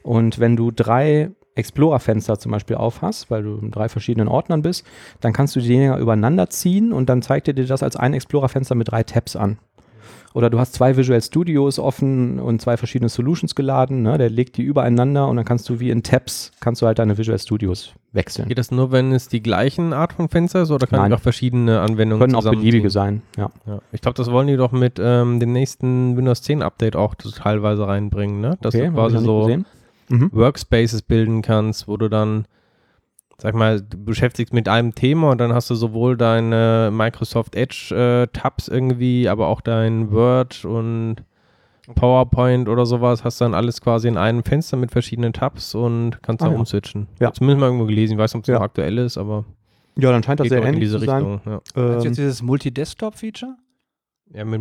Und 0.01 0.39
wenn 0.39 0.55
du 0.55 0.71
drei 0.71 1.31
Explorer-Fenster 1.55 2.37
zum 2.37 2.51
Beispiel 2.51 2.75
aufhast, 2.75 3.31
weil 3.31 3.43
du 3.43 3.57
in 3.57 3.71
drei 3.71 3.89
verschiedenen 3.89 4.27
Ordnern 4.27 4.61
bist, 4.61 4.85
dann 5.21 5.33
kannst 5.33 5.55
du 5.55 5.61
die 5.61 5.69
Dinger 5.69 5.97
übereinander 5.97 6.49
ziehen 6.49 6.91
und 6.91 7.09
dann 7.09 7.21
zeigt 7.21 7.47
er 7.47 7.53
dir 7.53 7.65
das 7.65 7.81
als 7.81 7.95
ein 7.95 8.13
Explorer-Fenster 8.13 8.75
mit 8.75 8.91
drei 8.91 9.03
Tabs 9.03 9.35
an. 9.35 9.57
Oder 10.35 10.49
du 10.49 10.59
hast 10.59 10.73
zwei 10.73 10.97
Visual 10.97 11.21
Studios 11.21 11.79
offen 11.79 12.39
und 12.41 12.61
zwei 12.61 12.75
verschiedene 12.75 13.07
Solutions 13.07 13.55
geladen, 13.55 14.01
ne? 14.01 14.17
der 14.17 14.29
legt 14.29 14.57
die 14.57 14.63
übereinander 14.63 15.29
und 15.29 15.37
dann 15.37 15.45
kannst 15.45 15.69
du 15.69 15.79
wie 15.79 15.89
in 15.89 16.03
Tabs, 16.03 16.51
kannst 16.59 16.81
du 16.81 16.87
halt 16.87 16.99
deine 16.99 17.17
Visual 17.17 17.39
Studios 17.39 17.93
wechseln. 18.11 18.49
Geht 18.49 18.57
das 18.57 18.69
nur, 18.69 18.91
wenn 18.91 19.13
es 19.13 19.29
die 19.29 19.41
gleichen 19.41 19.93
Art 19.93 20.11
von 20.11 20.27
Fenster 20.27 20.63
ist 20.63 20.71
oder 20.71 20.87
können 20.87 21.03
Nein. 21.03 21.13
auch 21.13 21.21
verschiedene 21.21 21.79
Anwendungen 21.79 22.19
Können 22.19 22.35
auch 22.35 22.43
beliebige 22.43 22.89
sein, 22.89 23.21
ja. 23.37 23.49
Ja. 23.65 23.79
Ich 23.93 24.01
glaube, 24.01 24.17
das 24.17 24.29
wollen 24.29 24.47
die 24.47 24.57
doch 24.57 24.73
mit 24.73 24.99
ähm, 25.01 25.39
dem 25.39 25.53
nächsten 25.53 26.17
Windows 26.17 26.41
10 26.41 26.63
Update 26.63 26.97
auch 26.97 27.15
teilweise 27.15 27.87
reinbringen, 27.87 28.41
ne? 28.41 28.57
Dass 28.59 28.75
Okay, 28.75 28.87
du 28.87 28.89
ich 28.89 28.93
quasi 28.93 29.19
so. 29.19 29.49
Mhm. 30.09 30.29
Workspaces 30.33 31.01
bilden 31.01 31.43
kannst, 31.43 31.87
wo 31.87 31.95
du 31.95 32.09
dann, 32.09 32.43
sag 33.37 33.53
mal, 33.55 33.81
du 33.81 33.97
beschäftigst 34.03 34.53
mit 34.53 34.67
einem 34.69 34.95
Thema 34.95 35.31
und 35.31 35.39
dann 35.39 35.53
hast 35.53 35.69
du 35.69 35.75
sowohl 35.75 36.17
deine 36.17 36.89
Microsoft 36.93 37.55
Edge 37.55 37.93
äh, 37.95 38.27
Tabs 38.37 38.67
irgendwie, 38.67 39.27
aber 39.29 39.47
auch 39.47 39.61
dein 39.61 40.11
Word 40.11 40.65
und 40.65 41.17
PowerPoint 41.93 42.67
oder 42.67 42.85
sowas, 42.85 43.23
hast 43.23 43.39
dann 43.41 43.53
alles 43.53 43.79
quasi 43.81 44.07
in 44.07 44.17
einem 44.17 44.43
Fenster 44.43 44.75
mit 44.77 44.91
verschiedenen 44.91 45.33
Tabs 45.33 45.75
und 45.75 46.21
kannst 46.23 46.41
Ah, 46.41 46.47
da 46.47 46.53
ja. 46.53 46.57
umswitchen. 46.57 47.07
Ja. 47.19 47.31
Zumindest 47.31 47.59
mal 47.59 47.67
irgendwo 47.67 47.85
gelesen, 47.85 48.13
ich 48.13 48.17
weiß 48.19 48.33
nicht, 48.33 48.39
ob 48.39 48.43
es 48.43 48.47
Ja. 48.47 48.55
noch 48.55 48.61
aktuell 48.65 48.97
ist, 48.97 49.17
aber 49.17 49.45
Ja, 49.97 50.11
dann 50.11 50.23
scheint 50.23 50.39
das 50.39 50.47
sehr 50.49 50.59
auch 50.61 50.63
in 50.63 50.69
ähnlich 50.69 50.85
diese 50.89 50.99
zu 50.99 51.05
sein. 51.05 51.23
Richtung. 51.23 51.41
Ja. 51.45 51.51
Meinst 51.51 51.75
du 51.75 51.81
Ähm, 51.81 52.01
jetzt 52.01 52.17
dieses 52.17 52.41
Multi-Desktop-Feature? 52.41 53.55
Ja, 54.33 54.43
mit 54.45 54.59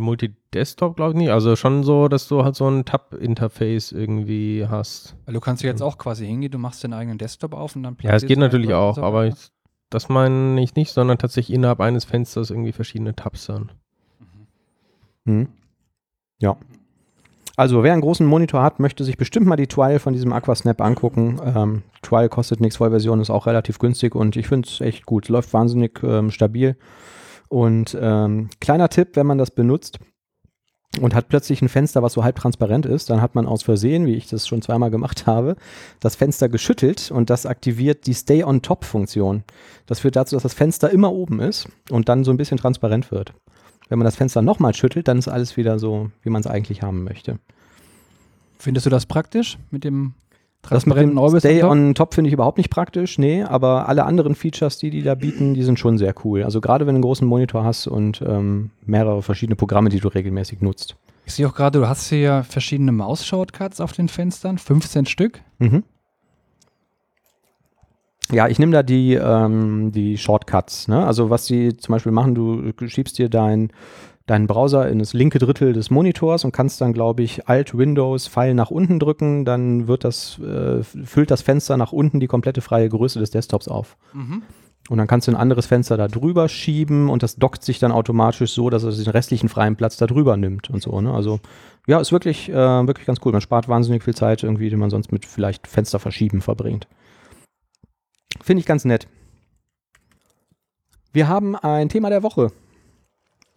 Multi-Desktop 0.55 0.95
glaube 0.95 1.11
ich 1.11 1.17
nicht. 1.17 1.31
Also 1.31 1.55
schon 1.55 1.83
so, 1.83 2.07
dass 2.07 2.27
du 2.27 2.43
halt 2.43 2.55
so 2.55 2.67
ein 2.67 2.85
Tab-Interface 2.85 3.91
irgendwie 3.91 4.65
hast. 4.67 5.15
Weil 5.25 5.33
du 5.33 5.39
kannst 5.39 5.63
ja 5.63 5.69
jetzt 5.69 5.81
auch 5.81 5.97
quasi 5.97 6.25
hingehen, 6.25 6.51
du 6.51 6.57
machst 6.57 6.83
den 6.83 6.93
eigenen 6.93 7.17
Desktop 7.17 7.53
auf 7.53 7.75
und 7.75 7.83
dann 7.83 7.97
Ja, 8.01 8.13
es 8.13 8.25
geht 8.25 8.39
natürlich 8.39 8.73
auch, 8.73 8.95
so 8.95 9.03
aber 9.03 9.27
ich, 9.27 9.35
das 9.89 10.09
meine 10.09 10.61
ich 10.61 10.75
nicht, 10.75 10.91
sondern 10.91 11.17
tatsächlich 11.17 11.55
innerhalb 11.55 11.81
eines 11.81 12.05
Fensters 12.05 12.49
irgendwie 12.49 12.71
verschiedene 12.71 13.15
Tabs 13.15 13.47
dann. 13.47 13.71
Mhm. 15.25 15.47
Ja. 16.39 16.57
Also, 17.57 17.83
wer 17.83 17.93
einen 17.93 18.01
großen 18.01 18.27
Monitor 18.27 18.61
hat, 18.61 18.81
möchte 18.81 19.05
sich 19.05 19.15
bestimmt 19.15 19.45
mal 19.45 19.55
die 19.55 19.67
Trial 19.67 19.99
von 19.99 20.11
diesem 20.11 20.33
Aquasnap 20.33 20.81
angucken. 20.81 21.39
Ähm, 21.41 21.83
Trial 22.01 22.27
kostet 22.27 22.59
nichts, 22.59 22.75
Vollversion 22.75 23.21
ist 23.21 23.29
auch 23.29 23.47
relativ 23.47 23.79
günstig 23.79 24.13
und 24.13 24.35
ich 24.35 24.47
finde 24.49 24.67
es 24.67 24.81
echt 24.81 25.05
gut. 25.05 25.29
Läuft 25.29 25.53
wahnsinnig 25.53 26.03
ähm, 26.03 26.31
stabil. 26.31 26.75
Und 27.47 27.97
ähm, 27.99 28.49
kleiner 28.59 28.89
Tipp, 28.89 29.11
wenn 29.13 29.25
man 29.25 29.37
das 29.37 29.51
benutzt 29.51 29.99
und 31.01 31.13
hat 31.13 31.29
plötzlich 31.29 31.61
ein 31.61 31.69
Fenster, 31.69 32.01
was 32.03 32.13
so 32.13 32.23
halb 32.23 32.37
transparent 32.37 32.85
ist, 32.85 33.09
dann 33.09 33.21
hat 33.21 33.35
man 33.35 33.47
aus 33.47 33.63
Versehen, 33.63 34.05
wie 34.05 34.15
ich 34.15 34.27
das 34.27 34.47
schon 34.47 34.61
zweimal 34.61 34.91
gemacht 34.91 35.27
habe, 35.27 35.55
das 35.99 36.15
Fenster 36.15 36.49
geschüttelt 36.49 37.11
und 37.11 37.29
das 37.29 37.45
aktiviert 37.45 38.07
die 38.07 38.13
Stay 38.13 38.43
on 38.43 38.61
Top 38.61 38.85
Funktion. 38.85 39.43
Das 39.85 39.99
führt 39.99 40.15
dazu, 40.15 40.35
dass 40.35 40.43
das 40.43 40.53
Fenster 40.53 40.89
immer 40.89 41.11
oben 41.11 41.39
ist 41.39 41.67
und 41.89 42.09
dann 42.09 42.23
so 42.23 42.31
ein 42.31 42.37
bisschen 42.37 42.57
transparent 42.57 43.11
wird. 43.11 43.33
Wenn 43.89 43.99
man 43.99 44.05
das 44.05 44.15
Fenster 44.15 44.41
nochmal 44.41 44.73
schüttelt, 44.73 45.07
dann 45.07 45.19
ist 45.19 45.27
alles 45.27 45.57
wieder 45.57 45.77
so, 45.79 46.09
wie 46.23 46.29
man 46.29 46.41
es 46.41 46.47
eigentlich 46.47 46.81
haben 46.81 47.03
möchte. 47.03 47.39
Findest 48.57 48.85
du 48.85 48.89
das 48.89 49.05
praktisch 49.05 49.57
mit 49.69 49.83
dem 49.83 50.13
transparenten 50.65 51.17
Orbis? 51.17 51.41
Stay 51.41 51.61
on 51.61 51.61
top? 51.61 51.71
on 51.71 51.95
Top 51.95 52.13
finde 52.13 52.27
ich 52.29 52.33
überhaupt 52.33 52.57
nicht 52.57 52.69
praktisch, 52.69 53.17
nee, 53.17 53.43
aber 53.43 53.87
alle 53.87 54.05
anderen 54.05 54.35
Features, 54.35 54.77
die 54.77 54.89
die 54.89 55.03
da 55.03 55.15
bieten, 55.15 55.53
die 55.53 55.63
sind 55.63 55.79
schon 55.79 55.97
sehr 55.97 56.13
cool. 56.23 56.43
Also 56.43 56.61
gerade 56.61 56.85
wenn 56.85 56.95
du 56.95 56.97
einen 56.97 57.03
großen 57.03 57.27
Monitor 57.27 57.63
hast 57.63 57.87
und 57.87 58.21
ähm, 58.25 58.71
mehrere 58.85 59.21
verschiedene 59.21 59.55
Programme, 59.55 59.89
die 59.89 59.99
du 59.99 60.07
regelmäßig 60.07 60.61
nutzt. 60.61 60.95
Ich 61.25 61.33
sehe 61.33 61.47
auch 61.47 61.55
gerade, 61.55 61.79
du 61.79 61.87
hast 61.87 62.09
hier 62.09 62.43
verschiedene 62.47 62.91
Maus-Shortcuts 62.91 63.81
auf 63.81 63.93
den 63.93 64.07
Fenstern, 64.07 64.57
15 64.57 65.05
Stück. 65.05 65.41
Mhm. 65.59 65.83
Ja, 68.31 68.47
ich 68.47 68.57
nehme 68.57 68.71
da 68.71 68.83
die, 68.83 69.13
ähm, 69.13 69.91
die 69.91 70.17
Shortcuts. 70.17 70.87
Ne? 70.87 71.05
Also 71.05 71.29
was 71.29 71.45
die 71.45 71.77
zum 71.77 71.93
Beispiel 71.93 72.11
machen, 72.11 72.33
du 72.33 72.71
schiebst 72.87 73.17
dir 73.17 73.29
dein, 73.29 73.71
deinen 74.25 74.47
Browser 74.47 74.89
in 74.89 74.99
das 74.99 75.13
linke 75.13 75.37
Drittel 75.37 75.73
des 75.73 75.91
Monitors 75.91 76.45
und 76.45 76.51
kannst 76.51 76.81
dann, 76.81 76.93
glaube 76.93 77.21
ich, 77.21 77.47
Alt, 77.47 77.77
Windows, 77.77 78.27
Pfeil 78.27 78.55
nach 78.55 78.71
unten 78.71 78.99
drücken, 78.99 79.45
dann 79.45 79.87
wird 79.87 80.03
das, 80.03 80.39
äh, 80.39 80.81
füllt 80.83 81.29
das 81.29 81.41
Fenster 81.41 81.77
nach 81.77 81.91
unten 81.91 82.19
die 82.19 82.27
komplette 82.27 82.61
freie 82.61 82.89
Größe 82.89 83.19
des 83.19 83.29
Desktops 83.29 83.67
auf. 83.67 83.97
Und 84.89 84.99
dann 84.99 85.07
kannst 85.07 85.27
du 85.27 85.31
ein 85.31 85.37
anderes 85.37 85.65
Fenster 85.65 85.97
da 85.97 86.07
drüber 86.07 86.47
schieben 86.47 87.09
und 87.09 87.23
das 87.23 87.37
dockt 87.37 87.63
sich 87.63 87.79
dann 87.79 87.91
automatisch 87.91 88.51
so, 88.51 88.69
dass 88.69 88.83
es 88.83 89.03
den 89.03 89.09
restlichen 89.09 89.49
freien 89.49 89.75
Platz 89.75 89.97
da 89.97 90.05
drüber 90.05 90.37
nimmt 90.37 90.69
und 90.69 90.81
so. 90.81 91.01
Ne? 91.01 91.11
Also 91.11 91.39
ja, 91.87 91.99
ist 91.99 92.11
wirklich, 92.11 92.49
äh, 92.49 92.53
wirklich 92.53 93.07
ganz 93.07 93.19
cool. 93.25 93.31
Man 93.31 93.41
spart 93.41 93.67
wahnsinnig 93.67 94.03
viel 94.03 94.15
Zeit 94.15 94.43
irgendwie, 94.43 94.69
die 94.69 94.75
man 94.75 94.91
sonst 94.91 95.11
mit 95.11 95.25
vielleicht 95.25 95.67
Fenster 95.67 95.99
verschieben 95.99 96.41
verbringt. 96.41 96.87
Finde 98.41 98.59
ich 98.59 98.65
ganz 98.65 98.85
nett. 98.85 99.07
Wir 101.13 101.27
haben 101.27 101.55
ein 101.55 101.89
Thema 101.89 102.09
der 102.09 102.21
Woche. 102.21 102.51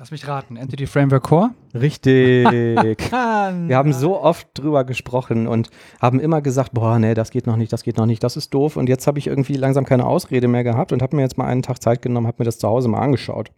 Lass 0.01 0.13
mich 0.13 0.29
raten, 0.29 0.57
Entity 0.57 0.87
Framework 0.87 1.25
Core? 1.25 1.51
Richtig. 1.75 2.47
Wir 2.47 3.77
haben 3.77 3.93
so 3.93 4.21
oft 4.21 4.47
drüber 4.55 4.85
gesprochen 4.85 5.49
und 5.49 5.71
haben 6.01 6.21
immer 6.21 6.41
gesagt, 6.41 6.73
boah, 6.73 7.01
nee, 7.01 7.15
das 7.15 7.33
geht 7.33 7.49
noch 7.49 7.57
nicht, 7.57 7.73
das 7.73 7.83
geht 7.83 7.97
noch 7.97 8.07
nicht, 8.07 8.23
das 8.23 8.37
ist 8.37 8.55
doof. 8.55 8.77
Und 8.77 8.89
jetzt 8.89 9.09
habe 9.09 9.19
ich 9.19 9.27
irgendwie 9.27 9.57
langsam 9.57 9.85
keine 9.85 10.07
Ausrede 10.07 10.47
mehr 10.47 10.63
gehabt 10.63 10.93
und 10.93 11.03
habe 11.03 11.17
mir 11.17 11.23
jetzt 11.23 11.37
mal 11.37 11.47
einen 11.47 11.65
Tag 11.65 11.83
Zeit 11.83 12.01
genommen, 12.01 12.29
habe 12.29 12.37
mir 12.39 12.45
das 12.45 12.61
zu 12.61 12.69
Hause 12.69 12.87
mal 12.87 13.01
angeschaut. 13.01 13.51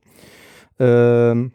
Ähm, 0.79 1.53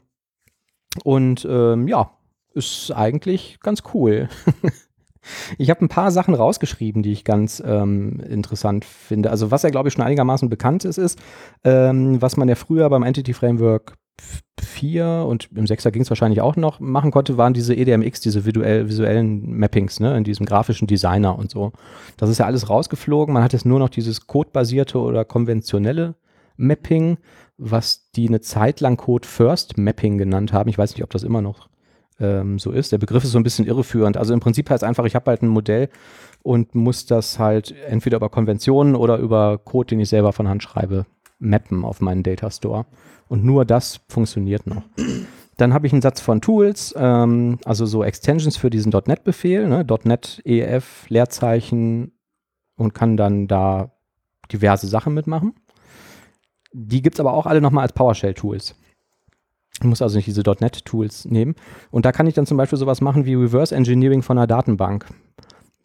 und 1.03 1.47
ähm, 1.49 1.87
ja, 1.87 2.11
ist 2.53 2.91
eigentlich 2.91 3.57
ganz 3.61 3.81
cool. 3.95 4.29
ich 5.57 5.71
habe 5.71 5.83
ein 5.83 5.89
paar 5.89 6.11
Sachen 6.11 6.35
rausgeschrieben, 6.35 7.01
die 7.01 7.11
ich 7.11 7.23
ganz 7.23 7.59
ähm, 7.65 8.19
interessant 8.19 8.85
finde. 8.85 9.31
Also 9.31 9.49
was 9.49 9.63
ja, 9.63 9.71
glaube 9.71 9.87
ich, 9.87 9.95
schon 9.95 10.05
einigermaßen 10.05 10.47
bekannt 10.47 10.85
ist, 10.85 10.99
ist, 10.99 11.19
ähm, 11.63 12.21
was 12.21 12.37
man 12.37 12.47
ja 12.47 12.53
früher 12.53 12.87
beim 12.91 13.01
Entity 13.01 13.33
Framework 13.33 13.95
4 14.65 15.25
und 15.27 15.49
im 15.55 15.65
6er 15.65 15.91
ging 15.91 16.01
es 16.01 16.09
wahrscheinlich 16.09 16.41
auch 16.41 16.55
noch 16.55 16.79
machen 16.79 17.11
konnte, 17.11 17.37
waren 17.37 17.53
diese 17.53 17.75
EDMX, 17.75 18.21
diese 18.21 18.45
visuell, 18.45 18.89
visuellen 18.89 19.57
Mappings, 19.57 19.99
ne, 19.99 20.17
in 20.17 20.23
diesem 20.23 20.45
grafischen 20.45 20.87
Designer 20.87 21.37
und 21.37 21.49
so. 21.49 21.71
Das 22.17 22.29
ist 22.29 22.39
ja 22.39 22.45
alles 22.45 22.69
rausgeflogen. 22.69 23.33
Man 23.33 23.43
hat 23.43 23.53
jetzt 23.53 23.65
nur 23.65 23.79
noch 23.79 23.89
dieses 23.89 24.27
codebasierte 24.27 24.99
oder 24.99 25.25
konventionelle 25.25 26.15
Mapping, 26.57 27.17
was 27.57 28.09
die 28.11 28.27
eine 28.27 28.41
Zeit 28.41 28.81
lang 28.81 28.97
Code 28.97 29.27
First 29.27 29.77
Mapping 29.77 30.17
genannt 30.17 30.53
haben. 30.53 30.69
Ich 30.69 30.77
weiß 30.77 30.93
nicht, 30.93 31.03
ob 31.03 31.09
das 31.09 31.23
immer 31.23 31.41
noch 31.41 31.69
ähm, 32.19 32.59
so 32.59 32.71
ist. 32.71 32.91
Der 32.91 32.97
Begriff 32.97 33.23
ist 33.23 33.31
so 33.31 33.39
ein 33.39 33.43
bisschen 33.43 33.65
irreführend. 33.65 34.17
Also 34.17 34.33
im 34.33 34.39
Prinzip 34.39 34.69
heißt 34.69 34.83
einfach, 34.83 35.05
ich 35.05 35.15
habe 35.15 35.29
halt 35.29 35.41
ein 35.41 35.47
Modell 35.47 35.89
und 36.43 36.75
muss 36.75 37.05
das 37.05 37.39
halt 37.39 37.73
entweder 37.87 38.17
über 38.17 38.29
Konventionen 38.29 38.95
oder 38.95 39.17
über 39.17 39.57
Code, 39.57 39.87
den 39.87 39.99
ich 39.99 40.09
selber 40.09 40.33
von 40.33 40.47
Hand 40.47 40.63
schreibe, 40.63 41.05
mappen 41.39 41.83
auf 41.83 42.01
meinen 42.01 42.23
Data 42.23 42.49
Store. 42.51 42.85
Und 43.27 43.43
nur 43.43 43.65
das 43.65 44.01
funktioniert 44.07 44.67
noch. 44.67 44.83
Dann 45.57 45.73
habe 45.73 45.87
ich 45.87 45.93
einen 45.93 46.01
Satz 46.01 46.19
von 46.19 46.41
Tools, 46.41 46.93
ähm, 46.97 47.59
also 47.65 47.85
so 47.85 48.03
Extensions 48.03 48.57
für 48.57 48.69
diesen 48.69 48.91
.NET-Befehl, 48.91 49.67
ne? 49.67 49.85
.NET 50.03 50.41
EF, 50.43 51.09
Leerzeichen 51.09 52.11
und 52.75 52.93
kann 52.93 53.15
dann 53.15 53.47
da 53.47 53.91
diverse 54.51 54.87
Sachen 54.87 55.13
mitmachen. 55.13 55.53
Die 56.73 57.01
gibt 57.01 57.15
es 57.15 57.19
aber 57.21 57.33
auch 57.33 57.45
alle 57.45 57.61
nochmal 57.61 57.83
als 57.83 57.93
PowerShell-Tools. 57.93 58.75
Ich 59.79 59.85
muss 59.85 60.01
also 60.01 60.17
nicht 60.17 60.27
diese 60.27 60.43
.NET-Tools 60.43 61.25
nehmen. 61.25 61.55
Und 61.89 62.05
da 62.05 62.11
kann 62.11 62.27
ich 62.27 62.33
dann 62.33 62.45
zum 62.45 62.57
Beispiel 62.57 62.77
sowas 62.77 63.01
machen 63.01 63.25
wie 63.25 63.35
Reverse 63.35 63.75
Engineering 63.75 64.21
von 64.21 64.37
einer 64.37 64.47
Datenbank, 64.47 65.05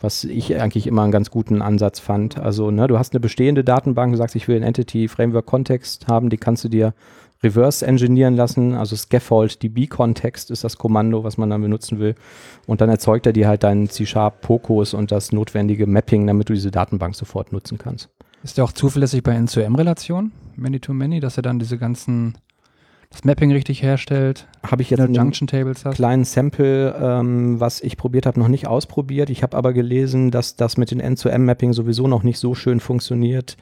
was 0.00 0.24
ich 0.24 0.60
eigentlich 0.60 0.86
immer 0.88 1.02
einen 1.02 1.12
ganz 1.12 1.30
guten 1.30 1.62
Ansatz 1.62 2.00
fand. 2.00 2.38
Also 2.38 2.70
ne, 2.72 2.88
du 2.88 2.98
hast 2.98 3.12
eine 3.12 3.20
bestehende 3.20 3.62
Datenbank, 3.62 4.12
du 4.12 4.18
sagst, 4.18 4.34
ich 4.34 4.48
will 4.48 4.56
einen 4.56 4.64
Entity 4.64 5.06
Framework 5.06 5.46
Kontext 5.46 6.08
haben, 6.08 6.28
die 6.28 6.38
kannst 6.38 6.64
du 6.64 6.68
dir 6.68 6.94
reverse 7.42 7.86
engineeren 7.86 8.36
lassen. 8.36 8.74
Also 8.74 8.96
Scaffold 8.96 9.62
DB-Kontext 9.62 10.50
ist 10.50 10.64
das 10.64 10.76
Kommando, 10.76 11.24
was 11.24 11.38
man 11.38 11.50
dann 11.50 11.62
benutzen 11.62 11.98
will. 11.98 12.14
Und 12.66 12.80
dann 12.80 12.90
erzeugt 12.90 13.26
er 13.26 13.32
dir 13.32 13.48
halt 13.48 13.62
deinen 13.62 13.88
C-Sharp 13.88 14.42
Pokos 14.42 14.94
und 14.94 15.10
das 15.10 15.32
notwendige 15.32 15.86
Mapping, 15.86 16.26
damit 16.26 16.48
du 16.48 16.54
diese 16.54 16.70
Datenbank 16.70 17.14
sofort 17.14 17.52
nutzen 17.52 17.78
kannst. 17.78 18.08
Ist 18.42 18.56
der 18.56 18.64
auch 18.64 18.72
zuverlässig 18.72 19.22
bei 19.22 19.36
N2M-Relationen, 19.36 20.32
Many-to-Many, 20.56 21.20
dass 21.20 21.36
er 21.36 21.42
dann 21.42 21.58
diese 21.58 21.76
ganzen, 21.76 22.38
das 23.10 23.24
Mapping 23.24 23.52
richtig 23.52 23.82
herstellt? 23.82 24.46
Habe 24.66 24.82
ich 24.82 24.90
jetzt 24.90 25.00
in 25.00 25.06
in 25.06 25.16
einem 25.16 25.26
Junction 25.26 25.46
Tables 25.46 25.84
hast? 25.84 25.96
kleinen 25.96 26.24
Sample, 26.24 26.94
ähm, 26.98 27.60
was 27.60 27.82
ich 27.82 27.98
probiert 27.98 28.24
habe, 28.24 28.40
noch 28.40 28.48
nicht 28.48 28.66
ausprobiert. 28.66 29.28
Ich 29.28 29.42
habe 29.42 29.56
aber 29.56 29.74
gelesen, 29.74 30.30
dass 30.30 30.56
das 30.56 30.78
mit 30.78 30.90
den 30.90 31.02
N2M-Mapping 31.02 31.74
sowieso 31.74 32.06
noch 32.08 32.22
nicht 32.22 32.38
so 32.38 32.54
schön 32.54 32.80
funktioniert 32.80 33.56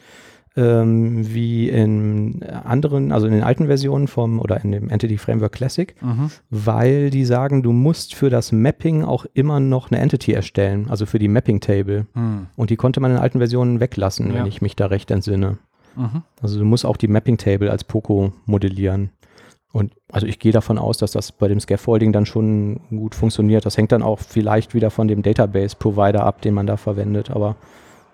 ähm, 0.57 1.32
wie 1.32 1.68
in 1.68 2.42
anderen, 2.64 3.12
also 3.12 3.26
in 3.26 3.32
den 3.32 3.42
alten 3.42 3.66
Versionen 3.66 4.09
vom 4.09 4.40
oder 4.40 4.62
in 4.64 4.72
dem 4.72 4.88
Entity 4.90 5.18
Framework 5.18 5.53
Classic, 5.53 5.94
Mhm. 6.03 6.30
weil 6.51 7.11
die 7.11 7.24
sagen, 7.24 7.62
du 7.62 7.72
musst 7.72 8.14
für 8.14 8.30
das 8.30 8.53
Mapping 8.53 9.05
auch 9.05 9.26
immer 9.34 9.61
noch 9.61 9.90
eine 9.90 10.01
Entity 10.01 10.32
erstellen, 10.32 10.86
also 10.88 11.07
für 11.07 11.18
die 11.18 11.28
Mapping 11.28 11.61
Table. 11.61 12.07
Hm. 12.14 12.46
Und 12.57 12.70
die 12.70 12.76
konnte 12.76 13.01
man 13.01 13.11
in 13.12 13.16
alten 13.18 13.38
Versionen 13.38 13.80
weglassen, 13.80 14.28
Ja. 14.28 14.34
wenn 14.34 14.46
ich 14.46 14.62
mich 14.62 14.74
da 14.76 14.86
recht 14.86 15.11
entsinne. 15.11 15.59
Mhm. 15.96 16.22
Also 16.42 16.59
du 16.59 16.64
musst 16.64 16.84
auch 16.86 16.96
die 16.96 17.09
Mapping 17.09 17.38
Table 17.38 17.70
als 17.70 17.84
Poco 17.84 18.32
modellieren. 18.46 19.11
Und 19.70 19.92
also 20.11 20.26
ich 20.26 20.38
gehe 20.38 20.53
davon 20.53 20.78
aus, 20.78 20.96
dass 20.99 21.12
das 21.12 21.30
bei 21.30 21.46
dem 21.46 21.61
Scaffolding 21.61 22.12
dann 22.12 22.24
schon 22.24 22.80
gut 22.88 23.14
funktioniert. 23.14 23.66
Das 23.66 23.76
hängt 23.76 23.92
dann 23.92 24.03
auch 24.03 24.18
vielleicht 24.18 24.74
wieder 24.74 24.90
von 24.90 25.09
dem 25.09 25.22
Database 25.22 25.76
Provider 25.78 26.24
ab, 26.24 26.40
den 26.40 26.55
man 26.55 26.66
da 26.66 26.76
verwendet, 26.78 27.30
aber 27.30 27.57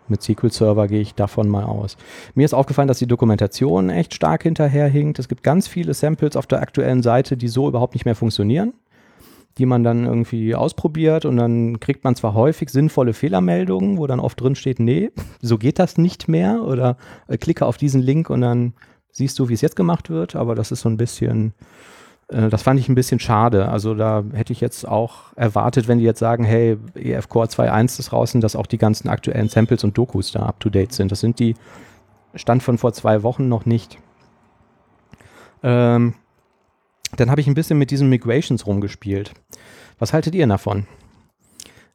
mit 0.08 0.22
SQL 0.22 0.50
Server 0.50 0.86
gehe 0.88 1.00
ich 1.00 1.14
davon 1.14 1.48
mal 1.48 1.64
aus. 1.64 1.96
Mir 2.34 2.44
ist 2.44 2.54
aufgefallen, 2.54 2.88
dass 2.88 2.98
die 2.98 3.06
Dokumentation 3.06 3.90
echt 3.90 4.14
stark 4.14 4.42
hinterherhinkt. 4.42 5.18
Es 5.18 5.28
gibt 5.28 5.42
ganz 5.42 5.68
viele 5.68 5.94
Samples 5.94 6.36
auf 6.36 6.46
der 6.46 6.60
aktuellen 6.60 7.02
Seite, 7.02 7.36
die 7.36 7.48
so 7.48 7.68
überhaupt 7.68 7.94
nicht 7.94 8.04
mehr 8.04 8.14
funktionieren, 8.14 8.74
die 9.58 9.66
man 9.66 9.84
dann 9.84 10.04
irgendwie 10.04 10.54
ausprobiert 10.54 11.24
und 11.24 11.36
dann 11.36 11.80
kriegt 11.80 12.04
man 12.04 12.16
zwar 12.16 12.34
häufig 12.34 12.70
sinnvolle 12.70 13.12
Fehlermeldungen, 13.12 13.98
wo 13.98 14.06
dann 14.06 14.20
oft 14.20 14.40
drin 14.40 14.54
steht, 14.54 14.80
nee, 14.80 15.10
so 15.40 15.58
geht 15.58 15.78
das 15.78 15.98
nicht 15.98 16.28
mehr 16.28 16.62
oder 16.62 16.96
äh, 17.28 17.38
klicke 17.38 17.66
auf 17.66 17.76
diesen 17.76 18.02
Link 18.02 18.30
und 18.30 18.40
dann 18.40 18.74
siehst 19.10 19.38
du, 19.38 19.48
wie 19.48 19.54
es 19.54 19.60
jetzt 19.60 19.76
gemacht 19.76 20.10
wird, 20.10 20.34
aber 20.34 20.54
das 20.54 20.72
ist 20.72 20.80
so 20.80 20.88
ein 20.88 20.96
bisschen, 20.96 21.54
äh, 22.28 22.48
das 22.48 22.62
fand 22.62 22.80
ich 22.80 22.88
ein 22.88 22.94
bisschen 22.94 23.20
schade. 23.20 23.68
Also 23.68 23.94
da 23.94 24.24
hätte 24.32 24.52
ich 24.52 24.60
jetzt 24.60 24.86
auch 24.86 25.34
erwartet, 25.36 25.88
wenn 25.88 25.98
die 25.98 26.04
jetzt 26.04 26.20
sagen, 26.20 26.44
hey, 26.44 26.78
EF 26.94 27.28
Core 27.28 27.46
2.1 27.46 27.98
ist 28.00 28.12
draußen, 28.12 28.40
dass 28.40 28.56
auch 28.56 28.66
die 28.66 28.78
ganzen 28.78 29.08
aktuellen 29.08 29.48
Samples 29.48 29.84
und 29.84 29.96
Dokus 29.96 30.32
da 30.32 30.40
up 30.40 30.60
to 30.60 30.70
date 30.70 30.92
sind. 30.92 31.12
Das 31.12 31.20
sind 31.20 31.38
die 31.38 31.54
Stand 32.34 32.62
von 32.62 32.78
vor 32.78 32.92
zwei 32.92 33.22
Wochen 33.22 33.48
noch 33.48 33.66
nicht. 33.66 33.98
Ähm, 35.62 36.14
dann 37.16 37.30
habe 37.30 37.40
ich 37.40 37.46
ein 37.46 37.54
bisschen 37.54 37.78
mit 37.78 37.90
diesen 37.90 38.08
Migrations 38.08 38.66
rumgespielt. 38.66 39.32
Was 39.98 40.12
haltet 40.12 40.34
ihr 40.34 40.46
davon? 40.46 40.86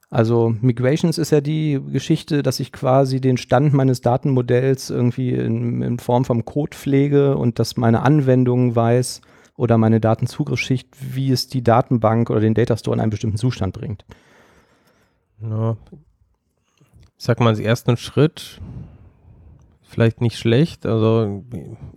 Also 0.09 0.55
Migrations 0.61 1.19
ist 1.19 1.31
ja 1.31 1.39
die 1.39 1.79
Geschichte, 1.91 2.41
dass 2.41 2.59
ich 2.59 2.71
quasi 2.71 3.21
den 3.21 3.37
Stand 3.37 3.73
meines 3.73 4.01
Datenmodells 4.01 4.89
irgendwie 4.89 5.33
in, 5.33 5.83
in 5.83 5.99
Form 5.99 6.25
vom 6.25 6.45
Code 6.45 6.75
pflege 6.75 7.37
und 7.37 7.59
dass 7.59 7.77
meine 7.77 8.01
Anwendung 8.01 8.75
weiß 8.75 9.21
oder 9.59 9.77
meine 9.77 9.99
Datenzugriffsschicht, 9.99 10.87
wie 11.13 11.31
es 11.31 11.49
die 11.49 11.61
Datenbank 11.61 12.29
oder 12.29 12.39
den 12.39 12.53
Datastore 12.53 12.95
in 12.95 13.01
einen 13.01 13.09
bestimmten 13.09 13.37
Zustand 13.37 13.73
bringt. 13.73 14.05
Ja. 15.41 15.75
Ich 17.17 17.25
sag 17.25 17.41
mal, 17.41 17.49
als 17.49 17.59
ersten 17.59 17.97
Schritt 17.97 18.61
vielleicht 19.83 20.21
nicht 20.21 20.37
schlecht. 20.37 20.85
Also 20.85 21.43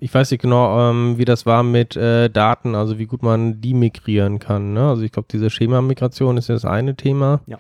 ich 0.00 0.12
weiß 0.12 0.32
nicht 0.32 0.40
genau, 0.40 0.90
ähm, 0.90 1.18
wie 1.18 1.24
das 1.24 1.46
war 1.46 1.62
mit 1.62 1.94
äh, 1.94 2.28
Daten, 2.30 2.74
also 2.74 2.98
wie 2.98 3.06
gut 3.06 3.22
man 3.22 3.60
die 3.60 3.74
migrieren 3.74 4.40
kann. 4.40 4.72
Ne? 4.72 4.88
Also 4.88 5.02
ich 5.02 5.12
glaube, 5.12 5.28
diese 5.30 5.48
Schema-Migration 5.48 6.38
ist 6.38 6.48
ja 6.48 6.56
das 6.56 6.64
eine 6.64 6.96
Thema. 6.96 7.42
Ja. 7.46 7.58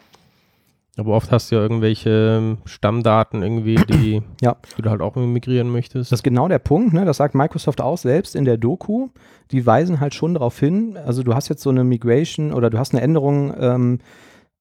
Aber 0.98 1.14
oft 1.14 1.32
hast 1.32 1.50
du 1.50 1.56
ja 1.56 1.62
irgendwelche 1.62 2.36
ähm, 2.38 2.58
Stammdaten 2.66 3.42
irgendwie, 3.42 3.76
die, 3.76 4.22
Ja. 4.42 4.56
die 4.76 4.82
du 4.82 4.90
halt 4.90 5.00
auch 5.00 5.16
migrieren 5.16 5.70
möchtest. 5.70 6.12
Das 6.12 6.18
ist 6.18 6.22
genau 6.22 6.48
der 6.48 6.58
Punkt, 6.58 6.92
ne? 6.92 7.04
das 7.06 7.16
sagt 7.16 7.34
Microsoft 7.34 7.80
auch 7.80 7.96
selbst 7.96 8.36
in 8.36 8.44
der 8.44 8.58
Doku. 8.58 9.08
Die 9.52 9.64
weisen 9.64 10.00
halt 10.00 10.14
schon 10.14 10.34
darauf 10.34 10.58
hin, 10.58 10.98
also 11.02 11.22
du 11.22 11.34
hast 11.34 11.48
jetzt 11.48 11.62
so 11.62 11.70
eine 11.70 11.84
Migration 11.84 12.52
oder 12.52 12.68
du 12.68 12.78
hast 12.78 12.92
eine 12.92 13.02
Änderung, 13.02 13.54
ähm, 13.58 13.98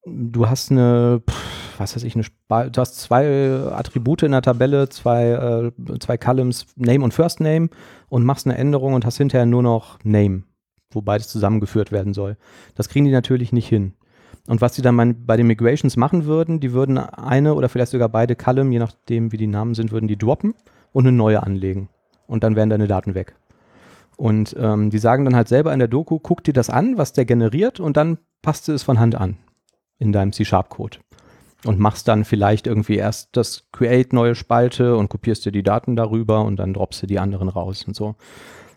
du 0.05 0.49
hast 0.49 0.71
eine, 0.71 1.21
pff, 1.29 1.77
was 1.77 1.95
weiß 1.95 2.03
ich, 2.03 2.15
eine, 2.15 2.23
du 2.69 2.81
hast 2.81 2.99
zwei 2.99 3.49
Attribute 3.71 4.23
in 4.23 4.31
der 4.31 4.41
Tabelle, 4.41 4.87
zwei, 4.87 5.31
äh, 5.31 5.99
zwei 5.99 6.17
Columns, 6.17 6.65
Name 6.77 7.03
und 7.03 7.13
First 7.13 7.41
Name 7.41 7.69
und 8.07 8.23
machst 8.23 8.47
eine 8.47 8.57
Änderung 8.57 8.93
und 8.93 9.05
hast 9.05 9.17
hinterher 9.17 9.45
nur 9.45 9.63
noch 9.63 9.99
Name, 10.03 10.43
wo 10.91 11.01
beides 11.01 11.27
zusammengeführt 11.27 11.91
werden 11.91 12.13
soll. 12.13 12.37
Das 12.75 12.87
kriegen 12.87 13.05
die 13.05 13.11
natürlich 13.11 13.51
nicht 13.51 13.67
hin. 13.67 13.95
Und 14.47 14.61
was 14.61 14.73
die 14.73 14.81
dann 14.81 15.25
bei 15.25 15.37
den 15.37 15.47
Migrations 15.47 15.97
machen 15.97 16.25
würden, 16.25 16.59
die 16.59 16.73
würden 16.73 16.97
eine 16.97 17.53
oder 17.53 17.69
vielleicht 17.69 17.91
sogar 17.91 18.09
beide 18.09 18.35
Column, 18.35 18.71
je 18.71 18.79
nachdem 18.79 19.31
wie 19.31 19.37
die 19.37 19.47
Namen 19.47 19.75
sind, 19.75 19.91
würden 19.91 20.07
die 20.07 20.17
droppen 20.17 20.55
und 20.91 21.05
eine 21.05 21.15
neue 21.15 21.43
anlegen. 21.43 21.89
Und 22.27 22.43
dann 22.43 22.55
wären 22.55 22.69
deine 22.69 22.87
Daten 22.87 23.13
weg. 23.13 23.35
Und 24.17 24.55
ähm, 24.59 24.89
die 24.89 24.99
sagen 24.99 25.25
dann 25.25 25.35
halt 25.35 25.47
selber 25.47 25.73
in 25.73 25.79
der 25.79 25.87
Doku, 25.87 26.19
guck 26.19 26.43
dir 26.43 26.53
das 26.53 26.69
an, 26.69 26.97
was 26.97 27.13
der 27.13 27.25
generiert 27.25 27.79
und 27.79 27.97
dann 27.97 28.17
passt 28.41 28.67
du 28.67 28.71
es 28.71 28.83
von 28.83 28.99
Hand 28.99 29.15
an 29.15 29.37
in 29.99 30.11
deinem 30.11 30.31
C-Sharp-Code. 30.31 30.97
Und 31.63 31.79
machst 31.79 32.07
dann 32.07 32.25
vielleicht 32.25 32.65
irgendwie 32.65 32.95
erst 32.95 33.29
das 33.37 33.67
Create 33.71 34.13
neue 34.13 34.33
Spalte 34.33 34.95
und 34.97 35.09
kopierst 35.09 35.45
dir 35.45 35.51
die 35.51 35.61
Daten 35.61 35.95
darüber 35.95 36.43
und 36.43 36.57
dann 36.57 36.73
droppst 36.73 37.03
du 37.03 37.07
die 37.07 37.19
anderen 37.19 37.49
raus 37.49 37.83
und 37.87 37.95
so. 37.95 38.15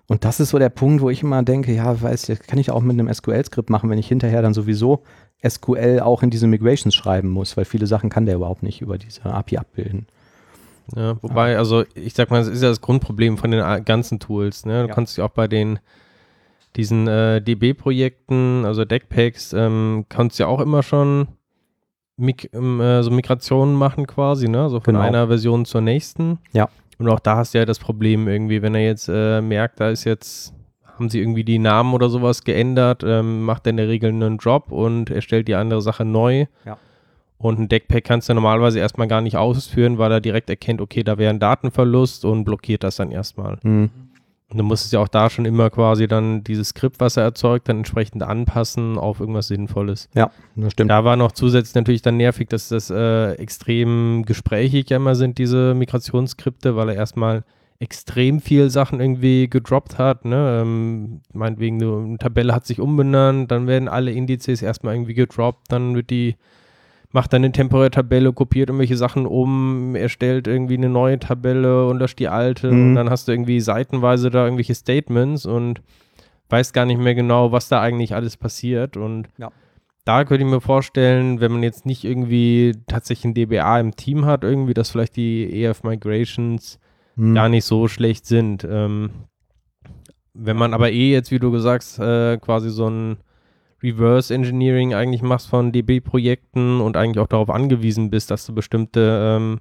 Und 0.07 0.25
das 0.25 0.39
ist 0.39 0.51
so 0.51 0.59
der 0.59 0.69
Punkt, 0.69 1.01
wo 1.01 1.09
ich 1.09 1.23
immer 1.23 1.43
denke, 1.43 1.73
ja, 1.73 2.01
weiß, 2.01 2.27
das 2.27 2.41
kann 2.41 2.59
ich 2.59 2.71
auch 2.71 2.83
mit 2.83 2.99
einem 2.99 3.13
SQL-Skript 3.13 3.71
machen, 3.71 3.89
wenn 3.89 3.99
ich 3.99 4.09
hinterher 4.09 4.43
dann 4.43 4.53
sowieso 4.53 5.03
SQL 5.49 6.01
auch 6.01 6.23
in 6.23 6.31
diese 6.31 6.47
Migrations 6.47 6.95
schreiben 6.95 7.29
muss, 7.29 7.57
weil 7.57 7.65
viele 7.65 7.87
Sachen 7.87 8.11
kann 8.11 8.27
der 8.27 8.37
überhaupt 8.37 8.63
nicht 8.63 8.81
über 8.81 8.99
diese 8.99 9.25
API 9.27 9.59
abbilden. 9.59 10.07
Ja, 10.95 11.17
wobei, 11.23 11.57
also 11.57 11.85
ich 11.95 12.15
sag 12.15 12.31
mal, 12.31 12.39
das 12.39 12.49
ist 12.49 12.63
ja 12.63 12.69
das 12.69 12.81
Grundproblem 12.81 13.39
von 13.39 13.51
den 13.51 13.85
ganzen 13.85 14.21
Tools. 14.21 14.67
Ne? 14.67 14.83
Du 14.83 14.89
Ja. 14.89 14.95
kannst 14.95 15.17
dich 15.17 15.23
auch 15.25 15.31
bei 15.31 15.49
den 15.49 15.79
diesen 16.77 17.07
äh, 17.07 17.41
DB-Projekten, 17.41 18.65
also 18.65 18.85
Deckpacks, 18.85 19.53
ähm, 19.53 20.07
kannst 20.09 20.39
ja 20.39 20.47
auch 20.49 20.61
immer 20.61 20.83
schon 20.83 21.29
Mig 22.17 22.51
ähm, 22.53 22.81
äh, 22.81 23.03
so 23.03 23.11
Migrationen 23.11 23.75
machen 23.75 24.07
quasi, 24.07 24.49
ne? 24.49 24.69
So 24.69 24.81
von 24.81 24.95
Genau. 24.95 25.05
einer 25.07 25.27
Version 25.29 25.65
zur 25.65 25.81
nächsten. 25.81 26.39
Ja. 26.53 26.69
Und 26.99 27.09
auch 27.09 27.19
da 27.21 27.37
hast 27.37 27.55
du 27.55 27.59
ja 27.59 27.65
das 27.65 27.79
Problem 27.81 28.29
irgendwie, 28.29 28.63
wenn 28.63 28.75
er 28.75 28.85
jetzt 28.85 29.09
äh, 29.09 29.41
merkt, 29.41 29.81
da 29.81 29.91
ist 29.91 30.05
jetzt, 30.05 30.53
haben 30.95 31.11
sie 31.11 31.21
irgendwie 31.21 31.45
die 31.45 31.59
Namen 31.59 31.93
oder 31.93 32.09
sowas 32.09 32.45
geändert, 32.45 33.03
ähm, 33.05 33.45
macht 33.45 33.67
er 33.67 33.71
in 33.71 33.77
der 33.77 33.89
Regel 33.89 34.11
einen 34.11 34.39
Drop 34.39 34.71
und 34.71 35.11
erstellt 35.11 35.49
die 35.49 35.55
andere 35.55 35.83
Sache 35.83 36.05
neu. 36.05 36.47
Ja. 36.65 36.79
Und 37.37 37.59
ein 37.59 37.69
Deckpack 37.69 38.05
kannst 38.05 38.29
du 38.29 38.35
normalerweise 38.35 38.79
erstmal 38.79 39.09
gar 39.09 39.21
nicht 39.21 39.37
ausführen, 39.37 39.99
weil 39.99 40.13
er 40.13 40.21
direkt 40.21 40.49
erkennt, 40.49 40.81
okay, 40.81 41.03
da 41.03 41.19
wäre 41.19 41.31
ein 41.31 41.41
Datenverlust 41.41 42.25
und 42.25 42.45
blockiert 42.45 42.85
das 42.85 42.97
dann 42.97 43.11
erstmal. 43.11 43.59
Hm. 43.63 43.91
Und 44.51 44.59
du 44.59 44.65
musst 44.65 44.87
es 44.87 44.93
ja 44.93 45.01
auch 45.01 45.09
da 45.09 45.31
schon 45.31 45.47
immer 45.47 45.69
quasi 45.69 46.07
dann 46.07 46.45
dieses 46.45 46.69
Skript, 46.69 47.01
was 47.01 47.17
er 47.17 47.25
erzeugt, 47.25 47.69
dann 47.69 47.79
entsprechend 47.79 48.23
anpassen 48.23 48.99
auf 48.99 49.19
irgendwas 49.19 49.49
Sinnvolles. 49.49 50.09
Ja, 50.15 50.31
das 50.55 50.73
stimmt. 50.73 50.91
Da 50.91 51.05
war 51.05 51.17
noch 51.17 51.33
zusätzlich 51.33 51.75
natürlich 51.75 52.03
dann 52.03 52.19
nervig, 52.19 52.49
dass 52.49 52.69
das 52.69 52.89
äh, 52.89 53.33
extrem 53.33 54.25
gesprächig 54.25 54.91
ja 54.91 54.99
immer 54.99 55.17
sind, 55.17 55.39
diese 55.39 55.75
Migrationsskripte, 55.75 56.77
weil 56.77 56.91
er 56.91 56.95
erstmal 56.95 57.43
extrem 57.85 58.41
viel 58.41 58.71
Sachen 58.71 58.99
irgendwie 59.01 59.49
gedroppt 59.49 59.99
hat. 59.99 60.25
Ne? 60.25 60.61
Ähm, 60.63 61.21
meinetwegen, 61.33 61.83
eine 61.83 62.19
Tabelle 62.19 62.55
hat 62.55 62.67
sich 62.67 62.81
umbenannt, 62.81 63.51
dann 63.51 63.67
werden 63.67 63.89
alle 63.89 64.11
Indizes 64.11 64.63
erstmal 64.63 64.95
irgendwie 64.95 65.15
gedroppt, 65.15 65.67
dann 65.71 65.95
wird 65.95 66.11
die, 66.11 66.37
macht 67.13 67.33
dann 67.33 67.45
eine 67.45 67.53
temporäre 67.53 67.91
Tabelle, 67.91 68.33
kopiert 68.33 68.71
irgendwelche 68.71 68.97
Sachen 68.97 69.27
um, 69.27 69.95
erstellt 69.95 70.47
irgendwie 70.49 70.77
eine 70.77 70.89
neue 70.89 71.19
Tabelle 71.21 71.87
und 71.87 71.99
löscht 71.99 72.19
die 72.19 72.29
alte 72.29 72.73
Mhm. 72.73 72.89
und 72.89 72.95
dann 72.97 73.11
hast 73.11 73.29
du 73.29 73.33
irgendwie 73.33 73.61
seitenweise 73.61 74.31
da 74.31 74.45
irgendwelche 74.45 74.75
Statements 74.75 75.47
und 75.47 75.81
weißt 76.49 76.75
gar 76.75 76.87
nicht 76.87 76.99
mehr 77.01 77.15
genau, 77.15 77.53
was 77.53 77.69
da 77.69 77.81
eigentlich 77.81 78.15
alles 78.15 78.37
passiert 78.37 78.97
und 78.97 79.29
Ja. 79.39 79.51
da 80.05 80.25
könnte 80.25 80.45
ich 80.45 80.51
mir 80.51 80.61
vorstellen, 80.61 81.41
wenn 81.41 81.53
man 81.53 81.63
jetzt 81.63 81.87
nicht 81.87 82.05
irgendwie 82.05 82.73
tatsächlich 82.87 83.25
ein 83.27 83.35
DBA 83.35 83.79
im 83.81 83.95
Team 83.97 84.25
hat, 84.27 84.43
irgendwie, 84.45 84.75
dass 84.75 84.91
vielleicht 84.91 85.17
die 85.17 85.63
EF 85.65 85.83
Migrations 85.85 86.79
Hm. 87.17 87.35
gar 87.35 87.49
nicht 87.49 87.65
so 87.65 87.89
schlecht 87.89 88.27
sind. 88.27 88.67
Ähm, 88.69 89.11
wenn 90.33 90.57
man 90.57 90.75
aber 90.75 90.91
eh 90.91 91.13
jetzt, 91.13 91.31
wie 91.31 91.39
du 91.39 91.51
gesagt 91.51 91.85
hast, 91.85 91.99
äh, 92.01 92.39
quasi 92.39 92.71
so 92.71 92.89
ein 92.89 93.19
Reverse 93.83 94.35
Engineering 94.35 94.95
eigentlich 94.95 95.23
machst 95.23 95.49
von 95.49 95.71
DB-Projekten 95.71 96.81
und 96.81 96.97
eigentlich 96.97 97.21
auch 97.21 97.29
darauf 97.29 97.51
angewiesen 97.51 98.11
bist, 98.11 98.31
dass 98.31 98.47
du 98.47 98.55
bestimmte 98.55 99.37
ähm, 99.37 99.61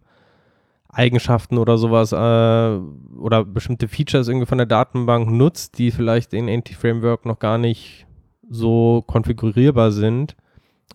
Eigenschaften 0.90 1.58
oder 1.58 1.78
sowas 1.78 2.12
äh, 2.12 3.16
oder 3.20 3.46
bestimmte 3.46 3.88
Features 3.88 4.28
irgendwie 4.28 4.46
von 4.46 4.58
der 4.58 4.68
Datenbank 4.68 5.30
nutzt, 5.30 5.78
die 5.78 5.92
vielleicht 5.92 6.34
in 6.34 6.50
Anti-Framework 6.50 7.26
noch 7.26 7.40
gar 7.40 7.58
nicht 7.58 8.08
so 8.50 9.04
konfigurierbar 9.06 9.92
sind 9.92 10.36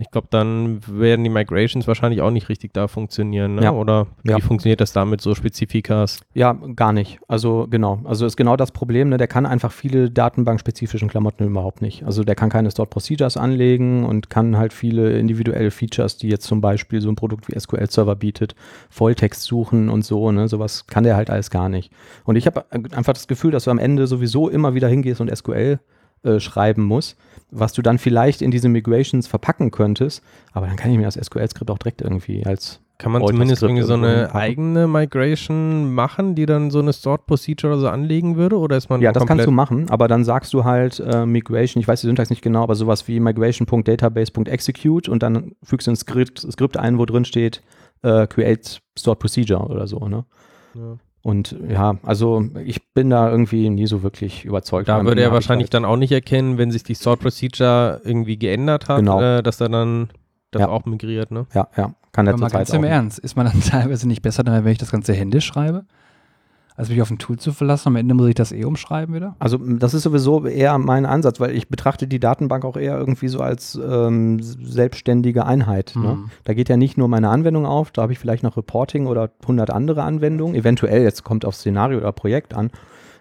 Ich 0.01 0.11
glaube, 0.11 0.29
dann 0.31 0.81
werden 0.87 1.25
die 1.25 1.31
Migrations 1.31 1.87
wahrscheinlich 1.89 2.23
auch 2.23 2.31
nicht 2.31 2.49
richtig 2.49 2.73
da 2.73 2.87
funktionieren. 2.89 3.57
Ne? 3.57 3.65
Ja. 3.65 3.73
Oder 3.73 4.07
wie 4.23 4.31
Ja. 4.31 4.39
funktioniert 4.39 4.81
das 4.81 4.93
da 4.93 5.05
mit 5.05 5.21
so 5.21 5.35
Spezifikas? 5.35 6.21
Ja, 6.35 6.53
gar 6.77 6.93
nicht. 6.93 7.19
Also 7.27 7.67
genau. 7.69 8.01
Also 8.05 8.25
ist 8.27 8.37
genau 8.37 8.57
das 8.57 8.71
Problem, 8.71 9.09
ne? 9.09 9.17
der 9.17 9.27
kann 9.27 9.45
einfach 9.47 9.73
viele 9.73 10.11
datenbankspezifischen 10.11 11.09
Klamotten 11.09 11.45
überhaupt 11.45 11.83
nicht. 11.83 12.05
Also 12.05 12.23
der 12.25 12.35
kann 12.35 12.49
keine 12.49 12.71
Stored 12.71 12.91
Procedures 12.91 13.37
anlegen 13.37 14.05
und 14.05 14.31
kann 14.31 14.57
halt 14.57 14.73
viele 14.73 15.19
individuelle 15.19 15.71
Features, 15.71 16.17
die 16.17 16.29
jetzt 16.29 16.45
zum 16.47 16.61
Beispiel 16.61 17.01
so 17.01 17.09
ein 17.09 17.17
Produkt 17.17 17.49
wie 17.49 17.59
SQL 17.59 17.91
Server 17.91 18.15
bietet, 18.17 18.55
Volltext 18.91 19.43
suchen 19.43 19.89
und 19.89 20.05
so, 20.05 20.31
ne? 20.31 20.49
Sowas 20.49 20.87
kann 20.87 21.05
der 21.05 21.17
halt 21.17 21.31
alles 21.31 21.51
gar 21.51 21.69
nicht. 21.69 21.93
Und 22.25 22.37
ich 22.37 22.47
habe 22.47 22.65
einfach 22.71 23.13
das 23.15 23.27
Gefühl, 23.29 23.51
dass 23.51 23.65
du 23.65 23.71
am 23.71 23.79
Ende 23.79 24.07
sowieso 24.07 24.49
immer 24.49 24.75
wieder 24.75 24.89
hingehst 24.89 25.21
und 25.21 25.35
SQL 25.37 25.81
äh, 26.23 26.41
schreiben 26.41 26.85
musst, 26.85 27.16
was 27.51 27.73
du 27.73 27.83
dann 27.83 27.99
vielleicht 27.99 28.43
in 28.43 28.51
diese 28.51 28.69
Migrations 28.69 29.27
verpacken 29.27 29.71
könntest, 29.71 30.23
aber 30.53 30.66
dann 30.66 30.77
kann 30.77 30.91
ich 30.91 30.99
mir 30.99 31.05
das 31.05 31.14
SQL-Skript 31.14 31.71
auch 31.71 31.79
direkt 31.79 32.03
irgendwie 32.03 32.45
als 32.45 32.81
Kann 32.99 33.12
man 33.12 33.27
zumindest 33.27 33.62
irgendwie 33.62 33.83
so 33.83 33.95
eine 33.95 34.35
eigene 34.35 34.89
Migration 34.89 35.95
machen, 35.95 36.35
die 36.35 36.47
dann 36.47 36.71
so 36.71 36.81
eine 36.81 36.93
Stored 36.93 37.27
Procedure 37.27 37.73
oder 37.73 37.81
so 37.81 37.89
anlegen 37.89 38.37
würde? 38.37 38.59
Oder 38.59 38.77
ist 38.77 38.91
man 38.91 39.01
Ja, 39.01 39.12
das 39.12 39.25
kannst 39.27 39.47
du 39.47 39.51
machen, 39.51 39.89
aber 39.89 40.09
dann 40.09 40.25
sagst 40.25 40.53
du 40.53 40.64
halt 40.64 41.01
äh, 41.01 41.25
Migration, 41.25 41.81
ich 41.81 41.89
weiß 41.89 42.01
die 42.01 42.07
Syntax 42.07 42.31
nicht 42.31 42.43
genau, 42.43 42.62
aber 42.62 42.75
sowas 42.75 43.09
wie 43.09 43.21
migration.database.execute 43.21 45.09
und 45.09 45.23
dann 45.23 45.53
fügst 45.62 45.87
du 45.87 45.93
ein 45.93 45.97
Skript, 45.97 46.41
Skript 46.41 46.77
ein, 46.77 46.99
wo 46.99 47.07
drin 47.07 47.25
steht 47.25 47.62
äh, 48.03 48.27
create 48.27 48.81
stored 48.99 49.19
procedure 49.19 49.66
oder 49.69 49.87
so, 49.87 50.09
ne? 50.09 50.25
Ja. 50.75 50.99
Und 51.29 51.55
ja, 51.68 51.97
also 52.05 52.43
ich 52.64 52.81
bin 52.95 53.11
da 53.11 53.31
irgendwie 53.31 53.68
nie 53.68 53.87
so 53.87 54.03
wirklich 54.03 54.47
überzeugt. 54.47 54.89
Da 54.89 55.05
würde 55.05 55.20
er 55.20 55.31
wahrscheinlich 55.31 55.66
halt- 55.66 55.74
dann 55.74 55.85
auch 55.85 55.99
nicht 55.99 56.11
erkennen, 56.12 56.57
wenn 56.57 56.70
sich 56.70 56.85
die 56.85 56.95
Stored 56.95 57.20
Procedure 57.20 58.01
irgendwie 58.03 58.39
geändert 58.39 58.89
hat, 58.89 59.01
Genau. 59.01 59.20
äh, 59.20 59.43
dass 59.43 59.61
er 59.61 59.68
dann 59.68 60.09
das 60.53 60.61
Ja. 60.62 60.68
auch 60.70 60.87
migriert, 60.87 61.31
ne? 61.31 61.45
Ja, 61.53 61.68
ja, 61.76 61.93
kann 62.12 62.24
der 62.24 62.33
Aber 62.33 62.41
mal 62.41 62.49
ganz 62.49 62.70
auch 62.70 62.74
im 62.76 62.81
nicht. 62.81 62.91
Ernst, 62.91 63.18
ist 63.18 63.37
man 63.37 63.45
dann 63.45 63.61
teilweise 63.61 64.09
nicht 64.09 64.22
besser 64.22 64.43
dabei, 64.43 64.64
wenn 64.64 64.72
ich 64.72 64.79
das 64.79 64.91
Ganze 64.91 65.12
händisch 65.12 65.45
schreibe? 65.45 65.85
Als 66.79 66.91
mich 66.91 67.03
auf 67.03 67.11
ein 67.11 67.18
Tool 67.18 67.37
zu 67.41 67.51
verlassen, 67.51 67.89
am 67.89 67.97
Ende 67.97 68.14
muss 68.14 68.29
ich 68.29 68.37
das 68.37 68.53
eh 68.53 68.64
umschreiben 68.64 69.12
wieder? 69.12 69.35
Also 69.41 69.59
das 69.59 69.95
ist 69.95 70.05
sowieso 70.05 70.47
eher 70.47 70.79
mein 70.79 71.07
Ansatz, 71.07 71.41
weil 71.41 71.57
ich 71.57 71.68
betrachte 71.68 72.07
die 72.07 72.20
Datenbank 72.20 72.64
auch 72.64 72.76
eher 72.76 72.97
irgendwie 72.97 73.26
so 73.26 73.41
als 73.41 73.74
ähm, 73.74 74.41
selbstständige 74.41 75.45
Einheit. 75.45 75.95
Ne? 75.97 76.14
Mhm. 76.14 76.31
Da 76.45 76.55
geht 76.55 76.68
ja 76.68 76.76
nicht 76.76 76.97
nur 76.97 77.09
meine 77.09 77.31
Anwendung 77.31 77.66
auf, 77.66 77.91
da 77.91 78.03
habe 78.03 78.12
ich 78.12 78.20
vielleicht 78.20 78.45
noch 78.45 78.57
Reporting 78.57 79.09
oder 79.09 79.29
100 79.43 79.70
andere 79.70 80.05
Anwendungen, 80.05 80.55
eventuell, 80.55 81.03
jetzt 81.03 81.24
kommt 81.24 81.45
auf 81.45 81.57
Szenario 81.57 81.99
oder 81.99 82.12
Projekt 82.12 82.55
an, 82.55 82.70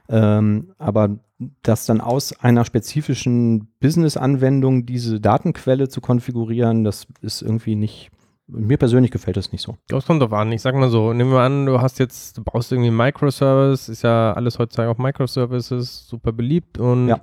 ähm, 0.08 0.68
aber 0.78 1.18
das 1.64 1.88
dann 1.88 2.00
aus 2.00 2.40
einer 2.40 2.64
spezifischen 2.64 3.70
Business-Anwendung 3.80 4.86
diese 4.86 5.20
Datenquelle 5.20 5.90
zu 5.90 6.00
konfigurieren, 6.00 6.84
das 6.84 7.08
ist 7.22 7.42
irgendwie 7.42 7.76
nicht, 7.76 8.12
mir 8.48 8.78
persönlich 8.78 9.12
gefällt 9.12 9.36
das 9.38 9.52
nicht 9.52 9.62
so. 9.62 9.76
Es 9.92 10.06
kommt 10.06 10.22
drauf 10.22 10.32
an. 10.34 10.52
Ich 10.54 10.62
sag 10.62 10.74
mal 10.76 10.90
so, 10.90 11.12
nehmen 11.14 11.32
wir 11.32 11.40
an, 11.42 11.66
du 11.66 11.82
hast 11.82 12.00
jetzt, 12.00 12.38
du 12.38 12.44
baust 12.44 12.72
irgendwie 12.72 12.88
einen 12.88 12.98
Microservice, 12.98 13.90
ist 13.90 14.04
ja 14.04 14.34
alles 14.34 14.58
heutzutage 14.58 14.90
auf 14.90 14.98
Microservices 14.98 16.08
super 16.08 16.32
beliebt 16.32 16.78
und 16.78 17.10
Ja. 17.10 17.20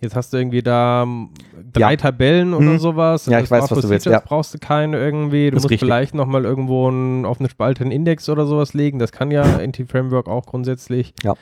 jetzt 0.00 0.16
hast 0.16 0.32
du 0.32 0.36
irgendwie 0.36 0.62
da 0.62 1.02
ähm, 1.04 1.30
drei 1.72 1.92
Ja. 1.92 1.96
Tabellen 1.96 2.54
oder 2.54 2.66
Mhm. 2.66 2.78
sowas. 2.78 3.26
Ja, 3.26 3.38
ich 3.40 3.50
weiß, 3.50 3.70
was 3.70 3.80
du 3.80 3.88
willst, 3.88 4.06
ja. 4.06 4.18
brauchst 4.20 4.52
du 4.54 4.58
keine 4.58 4.98
irgendwie. 4.98 5.46
Du 5.50 5.54
Das 5.54 5.62
musst 5.62 5.70
richtig. 5.70 5.86
vielleicht 5.86 6.14
nochmal 6.14 6.44
irgendwo 6.44 6.88
einen, 6.88 7.24
auf 7.24 7.38
eine 7.38 7.48
Spalte 7.48 7.82
einen 7.82 7.92
Index 7.92 8.28
oder 8.28 8.46
sowas 8.46 8.74
legen. 8.74 8.98
Das 8.98 9.12
kann 9.12 9.30
ja 9.30 9.42
NT-Framework 9.64 10.26
auch 10.28 10.46
grundsätzlich. 10.46 11.14
Ja. 11.22 11.34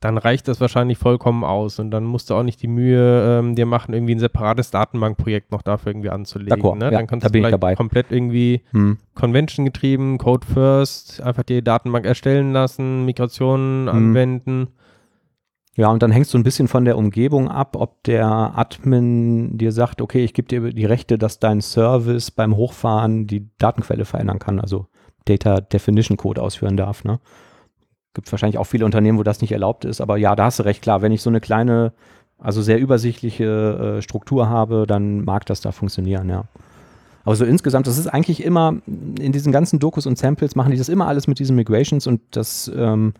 Dann 0.00 0.16
reicht 0.16 0.48
das 0.48 0.62
wahrscheinlich 0.62 0.96
vollkommen 0.96 1.44
aus 1.44 1.78
und 1.78 1.90
dann 1.90 2.04
musst 2.04 2.30
du 2.30 2.34
auch 2.34 2.42
nicht 2.42 2.62
die 2.62 2.68
Mühe 2.68 3.38
ähm, 3.38 3.54
dir 3.54 3.66
machen, 3.66 3.92
irgendwie 3.92 4.14
ein 4.14 4.18
separates 4.18 4.70
Datenbankprojekt 4.70 5.52
noch 5.52 5.60
dafür 5.60 5.92
irgendwie 5.92 6.08
anzulegen. 6.08 6.78
Ne? 6.78 6.86
ja, 6.86 6.90
Dann 6.92 7.06
kannst 7.06 7.26
da 7.26 7.28
du 7.28 7.38
vielleicht 7.38 7.76
komplett 7.76 8.06
irgendwie 8.10 8.62
Hm. 8.72 8.96
Convention 9.14 9.66
getrieben, 9.66 10.16
Code 10.16 10.46
First, 10.46 11.20
einfach 11.20 11.42
die 11.42 11.62
Datenbank 11.62 12.06
erstellen 12.06 12.52
lassen, 12.52 13.04
Migrationen 13.04 13.82
Mhm. 13.82 13.88
anwenden. 13.88 14.68
Ja, 15.76 15.88
und 15.88 16.02
dann 16.02 16.10
hängst 16.12 16.32
du 16.32 16.38
ein 16.38 16.42
bisschen 16.44 16.66
von 16.68 16.84
der 16.86 16.96
Umgebung 16.98 17.48
ab, 17.48 17.76
ob 17.76 18.02
der 18.04 18.26
Admin 18.56 19.56
dir 19.58 19.70
sagt, 19.72 20.00
okay, 20.02 20.24
ich 20.24 20.34
gebe 20.34 20.48
dir 20.48 20.72
die 20.72 20.84
Rechte, 20.84 21.16
dass 21.18 21.38
dein 21.38 21.60
Service 21.60 22.30
beim 22.30 22.56
Hochfahren 22.56 23.26
die 23.26 23.48
Datenquelle 23.58 24.04
verändern 24.04 24.38
kann, 24.38 24.60
also 24.60 24.86
Data 25.26 25.60
Definition 25.60 26.16
Code 26.16 26.42
ausführen 26.42 26.76
darf. 26.76 27.04
Ne? 27.04 27.20
Gibt 28.14 28.30
wahrscheinlich 28.32 28.58
auch 28.58 28.64
viele 28.64 28.84
Unternehmen, 28.84 29.18
wo 29.18 29.22
das 29.22 29.40
nicht 29.40 29.52
erlaubt 29.52 29.84
ist, 29.84 30.00
aber 30.00 30.16
ja, 30.16 30.34
da 30.34 30.46
hast 30.46 30.58
du 30.58 30.64
recht 30.64 30.82
klar. 30.82 31.02
Wenn 31.02 31.12
ich 31.12 31.22
so 31.22 31.30
eine 31.30 31.40
kleine, 31.40 31.92
also 32.38 32.60
sehr 32.60 32.78
übersichtliche 32.78 33.98
äh, 33.98 34.02
Struktur 34.02 34.48
habe, 34.48 34.86
dann 34.86 35.24
mag 35.24 35.46
das 35.46 35.60
da 35.60 35.72
funktionieren, 35.72 36.28
ja. 36.28 36.44
Aber 37.24 37.36
so 37.36 37.44
insgesamt, 37.44 37.86
das 37.86 37.98
ist 37.98 38.06
eigentlich 38.06 38.42
immer, 38.42 38.78
in 38.86 39.32
diesen 39.32 39.52
ganzen 39.52 39.78
Dokus 39.78 40.06
und 40.06 40.18
Samples 40.18 40.56
machen 40.56 40.72
die 40.72 40.78
das 40.78 40.88
immer 40.88 41.06
alles 41.06 41.26
mit 41.26 41.38
diesen 41.38 41.54
Migrations 41.54 42.06
und 42.06 42.22
das, 42.30 42.70
ähm, 42.74 43.14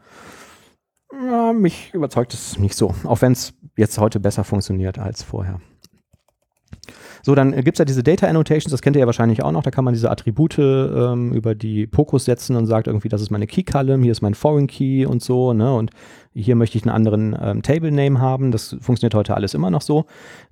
ja, 1.12 1.53
mich 1.53 1.93
überzeugt 1.93 2.34
es 2.34 2.59
nicht 2.59 2.74
so, 2.74 2.95
auch 3.05 3.20
wenn 3.20 3.32
es 3.32 3.53
jetzt 3.76 3.99
heute 3.99 4.18
besser 4.18 4.43
funktioniert 4.43 4.99
als 4.99 5.22
vorher. 5.22 5.61
So, 7.22 7.34
dann 7.34 7.52
gibt 7.52 7.76
es 7.76 7.78
ja 7.78 7.84
diese 7.84 8.02
Data 8.02 8.26
Annotations, 8.26 8.70
das 8.70 8.82
kennt 8.82 8.96
ihr 8.96 9.00
ja 9.00 9.06
wahrscheinlich 9.06 9.42
auch 9.42 9.52
noch, 9.52 9.62
da 9.62 9.70
kann 9.70 9.84
man 9.84 9.94
diese 9.94 10.10
Attribute 10.10 10.58
ähm, 10.58 11.32
über 11.32 11.54
die 11.54 11.86
Pokus 11.86 12.24
setzen 12.24 12.56
und 12.56 12.66
sagt 12.66 12.86
irgendwie, 12.86 13.08
das 13.08 13.22
ist 13.22 13.30
meine 13.30 13.46
Key 13.46 13.62
Column, 13.62 14.02
hier 14.02 14.12
ist 14.12 14.22
mein 14.22 14.34
Foreign 14.34 14.66
Key 14.66 15.06
und 15.06 15.22
so, 15.22 15.52
ne, 15.52 15.74
und 15.74 15.90
hier 16.32 16.54
möchte 16.54 16.78
ich 16.78 16.84
einen 16.84 16.94
anderen 16.94 17.36
ähm, 17.40 17.62
Table 17.62 17.90
Name 17.90 18.20
haben, 18.20 18.52
das 18.52 18.76
funktioniert 18.80 19.14
heute 19.14 19.34
alles 19.34 19.54
immer 19.54 19.70
noch 19.70 19.82
so. 19.82 20.06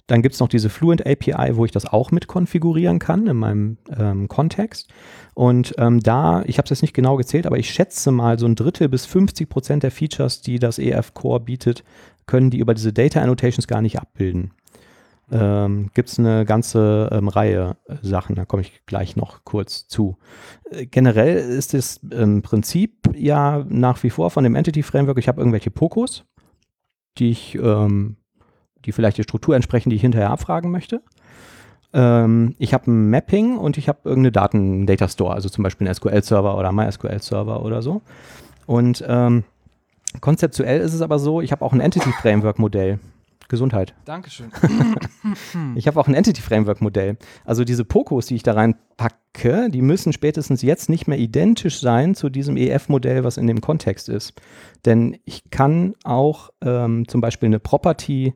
Dann 0.08 0.22
gibt 0.22 0.34
es 0.34 0.40
noch 0.40 0.48
diese 0.48 0.70
Fluent 0.70 1.06
API, 1.06 1.56
wo 1.56 1.64
ich 1.64 1.70
das 1.70 1.86
auch 1.86 2.10
mit 2.10 2.26
konfigurieren 2.26 2.98
kann 2.98 3.26
in 3.26 3.36
meinem 3.36 3.76
ähm, 3.96 4.26
Kontext. 4.26 4.88
Und 5.34 5.74
ähm, 5.78 6.00
da, 6.00 6.42
ich 6.46 6.58
habe 6.58 6.64
es 6.64 6.70
jetzt 6.70 6.82
nicht 6.82 6.94
genau 6.94 7.16
gezählt, 7.16 7.46
aber 7.46 7.58
ich 7.58 7.70
schätze 7.70 8.10
mal, 8.10 8.38
so 8.38 8.46
ein 8.46 8.56
Drittel 8.56 8.88
bis 8.88 9.06
50 9.06 9.48
Prozent 9.48 9.82
der 9.84 9.92
Features, 9.92 10.40
die 10.40 10.58
das 10.58 10.78
EF 10.78 11.14
Core 11.14 11.40
bietet, 11.40 11.84
können 12.26 12.50
die 12.50 12.58
über 12.58 12.74
diese 12.74 12.92
Data 12.92 13.20
Annotations 13.20 13.68
gar 13.68 13.82
nicht 13.82 14.00
abbilden. 14.00 14.50
Ähm, 15.30 15.90
Gibt 15.92 16.08
es 16.08 16.18
eine 16.18 16.46
ganze 16.46 17.10
ähm, 17.12 17.28
Reihe 17.28 17.76
äh, 17.86 17.96
Sachen, 18.00 18.34
da 18.34 18.46
komme 18.46 18.62
ich 18.62 18.86
gleich 18.86 19.14
noch 19.14 19.44
kurz 19.44 19.86
zu. 19.86 20.16
Äh, 20.70 20.86
generell 20.86 21.36
ist 21.36 21.74
das 21.74 21.98
im 22.10 22.40
Prinzip 22.40 23.10
ja 23.14 23.64
nach 23.68 24.02
wie 24.02 24.10
vor 24.10 24.30
von 24.30 24.44
dem 24.44 24.54
Entity 24.54 24.82
Framework, 24.82 25.18
ich 25.18 25.28
habe 25.28 25.40
irgendwelche 25.40 25.70
Pokos, 25.70 26.24
die 27.18 27.30
ich, 27.30 27.56
ähm, 27.56 28.16
die 28.84 28.92
vielleicht 28.92 29.18
die 29.18 29.22
Struktur 29.22 29.54
entsprechen, 29.54 29.90
die 29.90 29.96
ich 29.96 30.02
hinterher 30.02 30.30
abfragen 30.30 30.70
möchte. 30.70 31.02
Ähm, 31.92 32.54
ich 32.58 32.72
habe 32.72 32.90
ein 32.90 33.10
Mapping 33.10 33.58
und 33.58 33.76
ich 33.76 33.88
habe 33.88 34.00
irgendeine 34.04 34.32
Daten, 34.32 34.86
Data 34.86 35.08
Store, 35.08 35.34
also 35.34 35.50
zum 35.50 35.62
Beispiel 35.62 35.86
einen 35.86 35.94
SQL-Server 35.94 36.56
oder 36.56 36.72
MySQL-Server 36.72 37.62
oder 37.62 37.82
so. 37.82 38.00
Und 38.66 39.04
ähm, 39.06 39.44
konzeptuell 40.22 40.80
ist 40.80 40.94
es 40.94 41.02
aber 41.02 41.18
so, 41.18 41.42
ich 41.42 41.52
habe 41.52 41.64
auch 41.64 41.74
ein 41.74 41.80
Entity-Framework-Modell. 41.80 42.98
Gesundheit. 43.48 43.94
Dankeschön. 44.04 44.50
Ich 45.74 45.86
habe 45.86 45.98
auch 46.00 46.08
ein 46.08 46.14
Entity-Framework-Modell. 46.14 47.18
Also 47.44 47.64
diese 47.64 47.84
Pokos, 47.84 48.26
die 48.26 48.36
ich 48.36 48.42
da 48.42 48.52
reinpacke, 48.52 49.68
die 49.70 49.82
müssen 49.82 50.12
spätestens 50.12 50.62
jetzt 50.62 50.88
nicht 50.88 51.06
mehr 51.06 51.18
identisch 51.18 51.80
sein 51.80 52.14
zu 52.14 52.30
diesem 52.30 52.56
EF-Modell, 52.56 53.24
was 53.24 53.36
in 53.36 53.46
dem 53.46 53.60
Kontext 53.60 54.08
ist. 54.08 54.40
Denn 54.86 55.18
ich 55.24 55.50
kann 55.50 55.94
auch 56.04 56.50
ähm, 56.62 57.06
zum 57.08 57.20
Beispiel 57.20 57.48
eine 57.48 57.58
Property 57.58 58.34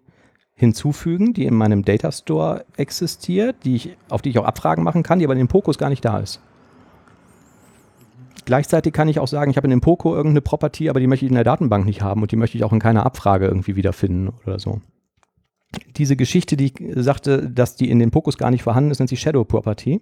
hinzufügen, 0.54 1.32
die 1.32 1.46
in 1.46 1.54
meinem 1.54 1.84
Data 1.84 2.12
Store 2.12 2.64
existiert, 2.76 3.56
die 3.64 3.76
ich, 3.76 3.96
auf 4.10 4.22
die 4.22 4.30
ich 4.30 4.38
auch 4.38 4.44
Abfragen 4.44 4.84
machen 4.84 5.02
kann, 5.02 5.18
die 5.18 5.24
aber 5.24 5.34
in 5.34 5.38
den 5.38 5.48
Pokos 5.48 5.78
gar 5.78 5.88
nicht 5.88 6.04
da 6.04 6.18
ist. 6.18 6.40
Gleichzeitig 8.44 8.92
kann 8.92 9.08
ich 9.08 9.18
auch 9.18 9.28
sagen, 9.28 9.50
ich 9.50 9.56
habe 9.56 9.66
in 9.66 9.70
dem 9.70 9.80
Poco 9.80 10.14
irgendeine 10.14 10.40
Property, 10.40 10.90
aber 10.90 11.00
die 11.00 11.06
möchte 11.06 11.24
ich 11.24 11.30
in 11.30 11.36
der 11.36 11.44
Datenbank 11.44 11.86
nicht 11.86 12.02
haben 12.02 12.22
und 12.22 12.32
die 12.32 12.36
möchte 12.36 12.58
ich 12.58 12.64
auch 12.64 12.72
in 12.72 12.80
keiner 12.80 13.06
Abfrage 13.06 13.46
irgendwie 13.46 13.76
wiederfinden 13.76 14.30
oder 14.44 14.58
so 14.58 14.80
diese 15.96 16.16
Geschichte, 16.16 16.56
die 16.56 16.66
ich 16.66 16.74
sagte, 16.96 17.48
dass 17.50 17.76
die 17.76 17.90
in 17.90 17.98
den 17.98 18.10
Pokos 18.10 18.38
gar 18.38 18.50
nicht 18.50 18.62
vorhanden 18.62 18.90
ist, 18.90 18.98
nennt 18.98 19.08
sich 19.08 19.20
Shadow 19.20 19.44
Property. 19.44 20.00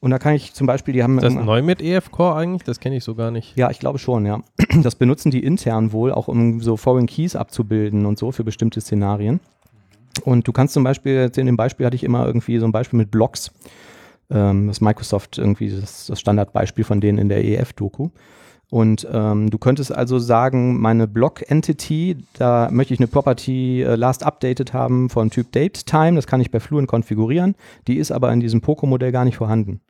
Und 0.00 0.10
da 0.10 0.18
kann 0.18 0.34
ich 0.34 0.54
zum 0.54 0.66
Beispiel, 0.66 0.94
die 0.94 1.02
haben. 1.02 1.18
Ist 1.18 1.24
das 1.24 1.34
neu 1.34 1.62
mit 1.62 1.82
EF 1.82 2.10
Core 2.10 2.34
eigentlich? 2.34 2.64
Das 2.64 2.80
kenne 2.80 2.96
ich 2.96 3.04
so 3.04 3.14
gar 3.14 3.30
nicht. 3.30 3.56
ja, 3.56 3.70
ich 3.70 3.78
glaube 3.78 3.98
schon, 3.98 4.24
ja. 4.26 4.42
Das 4.82 4.94
benutzen 4.94 5.30
die 5.30 5.44
intern 5.44 5.92
wohl, 5.92 6.12
auch 6.12 6.28
um 6.28 6.60
so 6.60 6.76
Foreign 6.76 7.06
Keys 7.06 7.36
abzubilden 7.36 8.06
und 8.06 8.18
so 8.18 8.32
für 8.32 8.44
bestimmte 8.44 8.80
Szenarien. 8.80 9.40
Und 10.24 10.48
du 10.48 10.52
kannst 10.52 10.74
zum 10.74 10.84
Beispiel, 10.84 11.14
jetzt 11.14 11.38
in 11.38 11.46
dem 11.46 11.56
Beispiel 11.56 11.86
hatte 11.86 11.96
ich 11.96 12.04
immer 12.04 12.26
irgendwie 12.26 12.58
so 12.58 12.64
ein 12.64 12.72
Beispiel 12.72 12.98
mit 12.98 13.10
Blocks. 13.10 13.52
Ähm, 14.30 14.68
das 14.68 14.78
ist 14.78 14.80
Microsoft 14.80 15.38
irgendwie 15.38 15.70
das, 15.70 16.06
das 16.06 16.18
Standardbeispiel 16.18 16.84
von 16.84 17.00
denen 17.00 17.18
in 17.18 17.28
der 17.28 17.44
EF-Doku. 17.44 18.08
Und 18.70 19.06
ähm, 19.12 19.50
du 19.50 19.58
könntest 19.58 19.92
also 19.92 20.20
sagen, 20.20 20.80
meine 20.80 21.08
Block-Entity, 21.08 22.18
da 22.34 22.68
möchte 22.70 22.94
ich 22.94 23.00
eine 23.00 23.08
Property 23.08 23.82
äh, 23.82 23.96
last 23.96 24.24
updated 24.24 24.72
haben 24.72 25.10
von 25.10 25.30
Typ 25.30 25.50
DateTime, 25.50 26.14
das 26.14 26.28
kann 26.28 26.40
ich 26.40 26.52
bei 26.52 26.60
Fluent 26.60 26.86
konfigurieren, 26.86 27.56
die 27.88 27.96
ist 27.96 28.12
aber 28.12 28.32
in 28.32 28.38
diesem 28.38 28.60
Poco-Modell 28.60 29.10
gar 29.10 29.24
nicht 29.24 29.36
vorhanden. 29.36 29.80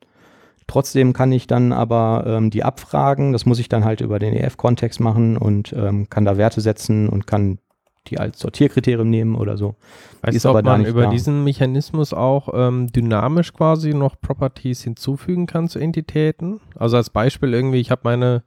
Trotzdem 0.67 1.13
kann 1.13 1.31
ich 1.33 1.47
dann 1.47 1.73
aber 1.73 2.25
ähm, 2.27 2.49
die 2.51 2.65
abfragen, 2.65 3.33
das 3.33 3.45
muss 3.45 3.59
ich 3.59 3.69
dann 3.69 3.85
halt 3.85 4.01
über 4.01 4.19
den 4.19 4.35
EF-Kontext 4.35 5.01
machen 5.01 5.37
und 5.37 5.75
ähm, 5.75 6.09
kann 6.09 6.25
da 6.25 6.39
Werte 6.39 6.63
setzen 6.63 7.09
und 7.09 7.27
kann 7.27 7.59
die 8.07 8.19
als 8.19 8.39
Sortierkriterium 8.39 9.11
nehmen 9.11 9.35
oder 9.35 9.59
so. 9.59 9.75
Weißt 10.23 10.37
ist 10.37 10.45
du, 10.45 10.49
ob 10.49 10.57
aber 10.57 10.63
da 10.63 10.71
man 10.79 10.87
über 10.87 11.03
da. 11.03 11.11
diesen 11.11 11.45
Mechanismus 11.45 12.15
auch 12.15 12.49
ähm, 12.55 12.87
dynamisch 12.87 13.53
quasi 13.53 13.93
noch 13.93 14.19
Properties 14.21 14.83
hinzufügen 14.83 15.47
kann 15.47 15.69
zu 15.69 15.79
Entitäten? 15.79 16.61
Also 16.77 16.97
als 16.97 17.11
Beispiel 17.11 17.53
irgendwie, 17.53 17.81
ich 17.81 17.91
habe 17.91 18.03
meine 18.05 18.43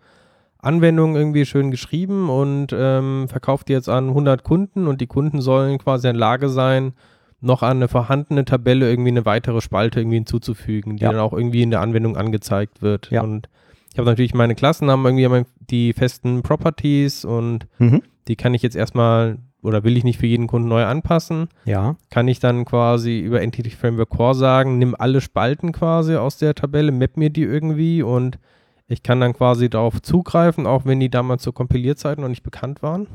Anwendung 0.63 1.15
irgendwie 1.15 1.45
schön 1.45 1.71
geschrieben 1.71 2.29
und 2.29 2.67
ähm, 2.73 3.27
verkaufe 3.27 3.65
die 3.67 3.73
jetzt 3.73 3.89
an 3.89 4.09
100 4.09 4.43
Kunden 4.43 4.87
und 4.87 5.01
die 5.01 5.07
Kunden 5.07 5.41
sollen 5.41 5.77
quasi 5.77 6.07
in 6.07 6.13
der 6.13 6.19
Lage 6.19 6.49
sein, 6.49 6.93
noch 7.41 7.61
an 7.61 7.77
eine 7.77 7.87
vorhandene 7.89 8.45
Tabelle 8.45 8.89
irgendwie 8.89 9.09
eine 9.11 9.25
weitere 9.25 9.59
Spalte 9.61 9.99
irgendwie 9.99 10.17
hinzuzufügen, 10.17 10.95
die 10.97 11.03
Ja. 11.03 11.11
dann 11.11 11.19
auch 11.19 11.33
irgendwie 11.33 11.61
in 11.61 11.71
der 11.71 11.81
Anwendung 11.81 12.15
angezeigt 12.15 12.81
wird. 12.81 13.09
Ja. 13.11 13.21
Und 13.21 13.49
ich 13.91 13.97
habe 13.99 14.09
natürlich 14.09 14.33
meine 14.33 14.55
Klassen 14.55 14.89
haben 14.89 15.05
irgendwie 15.05 15.45
die 15.69 15.93
festen 15.93 16.41
Properties 16.41 17.25
und 17.25 17.67
Mhm. 17.79 18.01
die 18.27 18.35
kann 18.37 18.53
ich 18.53 18.61
jetzt 18.61 18.75
erstmal 18.75 19.37
oder 19.61 19.83
will 19.85 19.95
ich 19.97 20.03
nicht 20.03 20.19
für 20.19 20.27
jeden 20.27 20.47
Kunden 20.47 20.67
neu 20.67 20.83
anpassen 20.83 21.47
Ja, 21.65 21.95
kann 22.09 22.27
ich 22.27 22.39
dann 22.39 22.65
quasi 22.65 23.19
über 23.19 23.41
Entity 23.41 23.69
Framework 23.69 24.09
Core 24.09 24.35
sagen, 24.35 24.77
nimm 24.77 24.93
alle 24.97 25.21
Spalten 25.21 25.71
quasi 25.71 26.15
aus 26.15 26.37
der 26.37 26.53
Tabelle, 26.55 26.91
map 26.91 27.15
mir 27.17 27.29
die 27.29 27.43
irgendwie 27.43 28.01
und 28.03 28.39
ich 28.87 29.01
kann 29.03 29.19
dann 29.19 29.33
quasi 29.33 29.69
darauf 29.69 30.01
zugreifen, 30.01 30.67
auch 30.67 30.85
wenn 30.85 30.99
die 30.99 31.09
damals 31.09 31.43
zur 31.43 31.53
Kompilierzeiten 31.53 32.21
noch 32.21 32.29
nicht 32.29 32.43
bekannt 32.43 32.83
waren. 32.83 33.07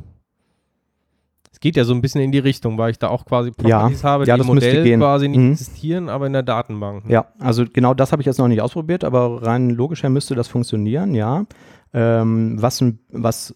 Es 1.53 1.61
geht 1.61 1.77
ja 1.77 1.85
so 1.85 1.93
ein 1.95 2.01
bisschen 2.03 2.21
in 2.21 2.31
die 2.31 2.39
Richtung, 2.39 2.79
weil 2.79 2.91
ich 2.91 2.99
da 2.99 3.09
auch 3.09 3.25
quasi 3.25 3.51
Ja, 3.63 3.79
Properties 3.81 4.05
habe, 4.05 4.25
ja, 4.27 4.35
die 4.35 4.39
das 4.39 4.49
im 4.49 4.55
Modell 4.55 4.85
gehen. 4.85 5.01
quasi 5.01 5.29
nicht 5.29 5.39
Mhm. 5.41 5.53
existieren, 5.53 6.09
aber 6.09 6.27
in 6.27 6.33
der 6.33 6.43
Datenbank. 6.43 7.05
ja, 7.09 7.27
also 7.39 7.65
genau 7.71 7.95
das 7.95 8.13
habe 8.13 8.23
ich 8.23 8.27
jetzt 8.27 8.39
noch 8.39 8.49
nicht 8.49 8.61
ausprobiert, 8.61 9.03
aber 9.03 9.43
rein 9.43 9.71
logisch 9.71 10.03
her 10.03 10.11
müsste 10.11 10.35
das 10.35 10.47
funktionieren, 10.49 11.15
ja. 11.15 11.47
Ähm, 11.95 12.61
was, 12.61 12.85
was 13.11 13.55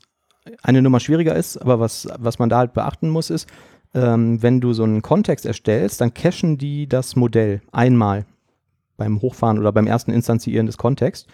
eine 0.62 0.82
Nummer 0.82 1.00
schwieriger 1.00 1.36
ist, 1.36 1.58
aber 1.58 1.78
was, 1.80 2.08
was 2.18 2.38
man 2.38 2.48
da 2.48 2.58
halt 2.58 2.72
beachten 2.72 3.08
muss, 3.10 3.30
ist, 3.30 3.48
ähm, 3.94 4.42
wenn 4.42 4.60
du 4.60 4.72
so 4.72 4.84
einen 4.84 5.02
Kontext 5.02 5.44
erstellst, 5.46 6.00
dann 6.00 6.14
cachen 6.14 6.56
die 6.58 6.88
das 6.88 7.14
Modell 7.14 7.60
einmal 7.72 8.24
beim 8.96 9.20
Hochfahren 9.20 9.58
oder 9.58 9.70
beim 9.70 9.86
ersten 9.86 10.10
Instanzieren 10.12 10.66
des 10.66 10.78
Kontexts. 10.78 11.26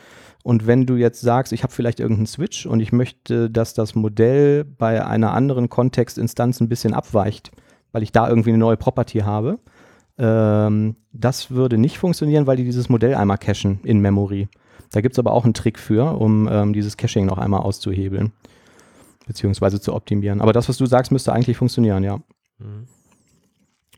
Und 0.42 0.66
wenn 0.66 0.86
du 0.86 0.96
jetzt 0.96 1.20
sagst, 1.20 1.52
ich 1.52 1.62
habe 1.62 1.72
vielleicht 1.72 2.00
irgendeinen 2.00 2.26
Switch 2.26 2.64
und 2.66 2.80
ich 2.80 2.92
möchte, 2.92 3.50
dass 3.50 3.74
das 3.74 3.94
Modell 3.94 4.64
bei 4.64 5.04
einer 5.04 5.32
anderen 5.32 5.68
Kontextinstanz 5.68 6.60
ein 6.60 6.68
bisschen 6.68 6.94
abweicht, 6.94 7.50
weil 7.92 8.02
ich 8.02 8.12
da 8.12 8.28
irgendwie 8.28 8.50
eine 8.50 8.58
neue 8.58 8.76
Property 8.76 9.20
habe, 9.20 9.58
ähm, 10.18 10.96
das 11.12 11.50
würde 11.50 11.78
nicht 11.78 11.98
funktionieren, 11.98 12.46
weil 12.46 12.56
die 12.56 12.64
dieses 12.64 12.88
Modell 12.88 13.14
einmal 13.14 13.38
cachen 13.38 13.80
in 13.82 14.00
Memory. 14.00 14.48
Da 14.92 15.00
gibt 15.00 15.14
es 15.14 15.18
aber 15.18 15.32
auch 15.32 15.44
einen 15.44 15.54
Trick 15.54 15.78
für, 15.78 16.18
um 16.18 16.48
ähm, 16.50 16.72
dieses 16.72 16.96
Caching 16.96 17.26
noch 17.26 17.38
einmal 17.38 17.60
auszuhebeln, 17.60 18.32
beziehungsweise 19.26 19.80
zu 19.80 19.94
optimieren. 19.94 20.40
Aber 20.40 20.52
das, 20.52 20.68
was 20.68 20.78
du 20.78 20.86
sagst, 20.86 21.12
müsste 21.12 21.32
eigentlich 21.32 21.56
funktionieren, 21.56 22.04
ja. 22.04 22.18
Mhm. 22.58 22.86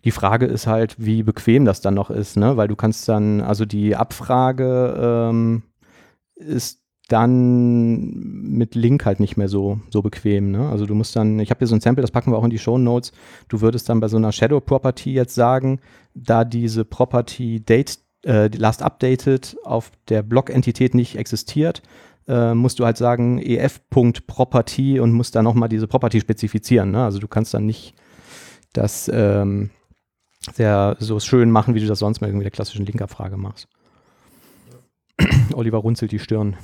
Die 0.05 0.11
Frage 0.11 0.47
ist 0.47 0.67
halt, 0.67 0.97
wie 0.99 1.23
bequem 1.23 1.67
das 1.67 1.83
dann 1.83 1.95
noch 1.95 2.11
ist, 2.11 2.37
ne? 2.37 2.57
Weil 2.57 2.69
du 2.69 2.77
kannst 2.77 3.09
dann, 3.09 3.43
also 3.43 3.67
die 3.67 3.97
Abfrage 3.97 5.29
ähm, 5.31 5.63
ist 6.41 6.81
dann 7.09 8.11
mit 8.43 8.75
Link 8.75 9.05
halt 9.05 9.19
nicht 9.19 9.37
mehr 9.37 9.49
so, 9.49 9.81
so 9.91 10.01
bequem, 10.01 10.53
ne? 10.53 10.69
Also 10.69 10.87
du 10.87 10.95
musst 10.95 11.17
dann, 11.17 11.41
ich 11.41 11.51
habe 11.51 11.59
hier 11.59 11.67
so 11.67 11.75
ein 11.75 11.81
Sample, 11.81 12.03
das 12.03 12.13
packen 12.13 12.31
wir 12.31 12.39
auch 12.39 12.45
in 12.45 12.51
die 12.51 12.59
Show 12.59 12.79
Notes. 12.79 13.13
Du 13.49 13.61
würdest 13.61 13.89
dann 13.89 14.01
bei 14.01 14.09
so 14.09 14.17
einer 14.17 14.33
Shadow 14.33 14.61
Property 14.61 15.13
jetzt 15.13 15.35
sagen, 15.35 15.81
da 16.15 16.45
diese 16.45 16.85
Property 16.85 17.61
Date, 17.61 17.99
äh, 18.25 18.49
last 18.57 18.83
updated 18.83 19.57
auf 19.65 19.91
der 20.09 20.23
Block-Entität 20.23 20.95
nicht 20.95 21.17
existiert, 21.17 21.83
äh, 22.29 22.55
musst 22.55 22.79
du 22.79 22.85
halt 22.85 22.97
sagen 22.97 23.39
ef.property 23.39 25.01
und 25.01 25.13
musst 25.13 25.35
dann 25.35 25.45
nochmal 25.45 25.69
diese 25.69 25.89
Property 25.89 26.21
spezifizieren, 26.21 26.93
ne? 26.93 27.05
Also 27.05 27.19
du 27.19 27.27
kannst 27.27 27.55
dann 27.55 27.67
nicht 27.67 27.95
das 28.73 29.11
ähm, 29.13 29.71
sehr 30.55 30.97
so 31.01 31.19
schön 31.19 31.51
machen, 31.51 31.75
wie 31.75 31.81
du 31.81 31.87
das 31.87 31.99
sonst 31.99 32.21
mit 32.21 32.31
irgendwie 32.31 32.45
der 32.45 32.53
klassischen 32.53 32.87
Link-Abfrage 32.87 33.37
machst. 33.37 33.69
Oliver 35.55 35.79
runzelt 35.79 36.13
die 36.13 36.19
Stirn. 36.19 36.57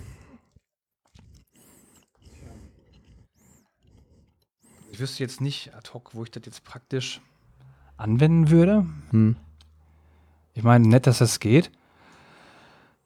Ich 4.93 5.01
wüsste 5.01 5.23
jetzt 5.23 5.41
nicht 5.41 5.75
ad 5.75 5.91
hoc, 5.93 6.15
wo 6.15 6.25
ich 6.25 6.31
das 6.31 6.43
jetzt 6.47 6.65
praktisch 6.65 7.21
anwenden 7.97 8.51
würde. 8.51 8.87
Hm. 9.11 9.37
Ich 10.55 10.63
meine, 10.63 10.89
nett, 10.89 11.07
dass 11.07 11.19
das 11.19 11.39
geht. 11.39 11.71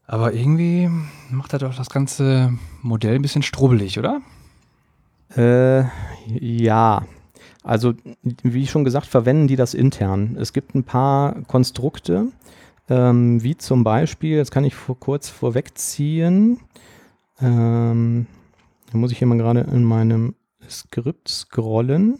Aber 0.07 0.33
irgendwie 0.33 0.89
macht 1.31 1.53
das 1.53 1.61
doch 1.61 1.75
das 1.75 1.91
ganze 1.91 2.53
Modell 2.83 3.17
ein 3.17 3.23
bisschen 3.23 3.43
strubbelig, 3.43 3.99
oder? 3.99 4.21
Äh, 5.37 5.85
ja, 6.27 7.05
also 7.63 7.95
wie 8.43 8.67
schon 8.67 8.85
gesagt, 8.85 9.07
verwenden 9.07 9.47
die 9.47 9.57
das 9.57 9.75
intern. 9.75 10.37
Es 10.39 10.53
gibt 10.53 10.75
ein 10.75 10.85
paar 10.85 11.43
Konstrukte, 11.43 12.29
ähm, 12.91 13.43
wie 13.43 13.57
zum 13.57 13.85
Beispiel, 13.85 14.37
jetzt 14.37 14.51
kann 14.51 14.65
ich 14.65 14.75
vor, 14.75 14.99
kurz 14.99 15.29
vorwegziehen, 15.29 16.61
ähm, 17.41 18.27
da 18.91 18.99
muss 18.99 19.13
ich 19.13 19.19
hier 19.19 19.29
mal 19.29 19.39
gerade 19.39 19.61
in 19.61 19.85
meinem 19.85 20.35
Skript 20.69 21.29
scrollen. 21.29 22.19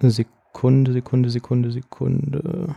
Sekunde, 0.00 0.92
Sekunde, 0.92 1.30
Sekunde, 1.30 1.70
Sekunde. 1.70 2.74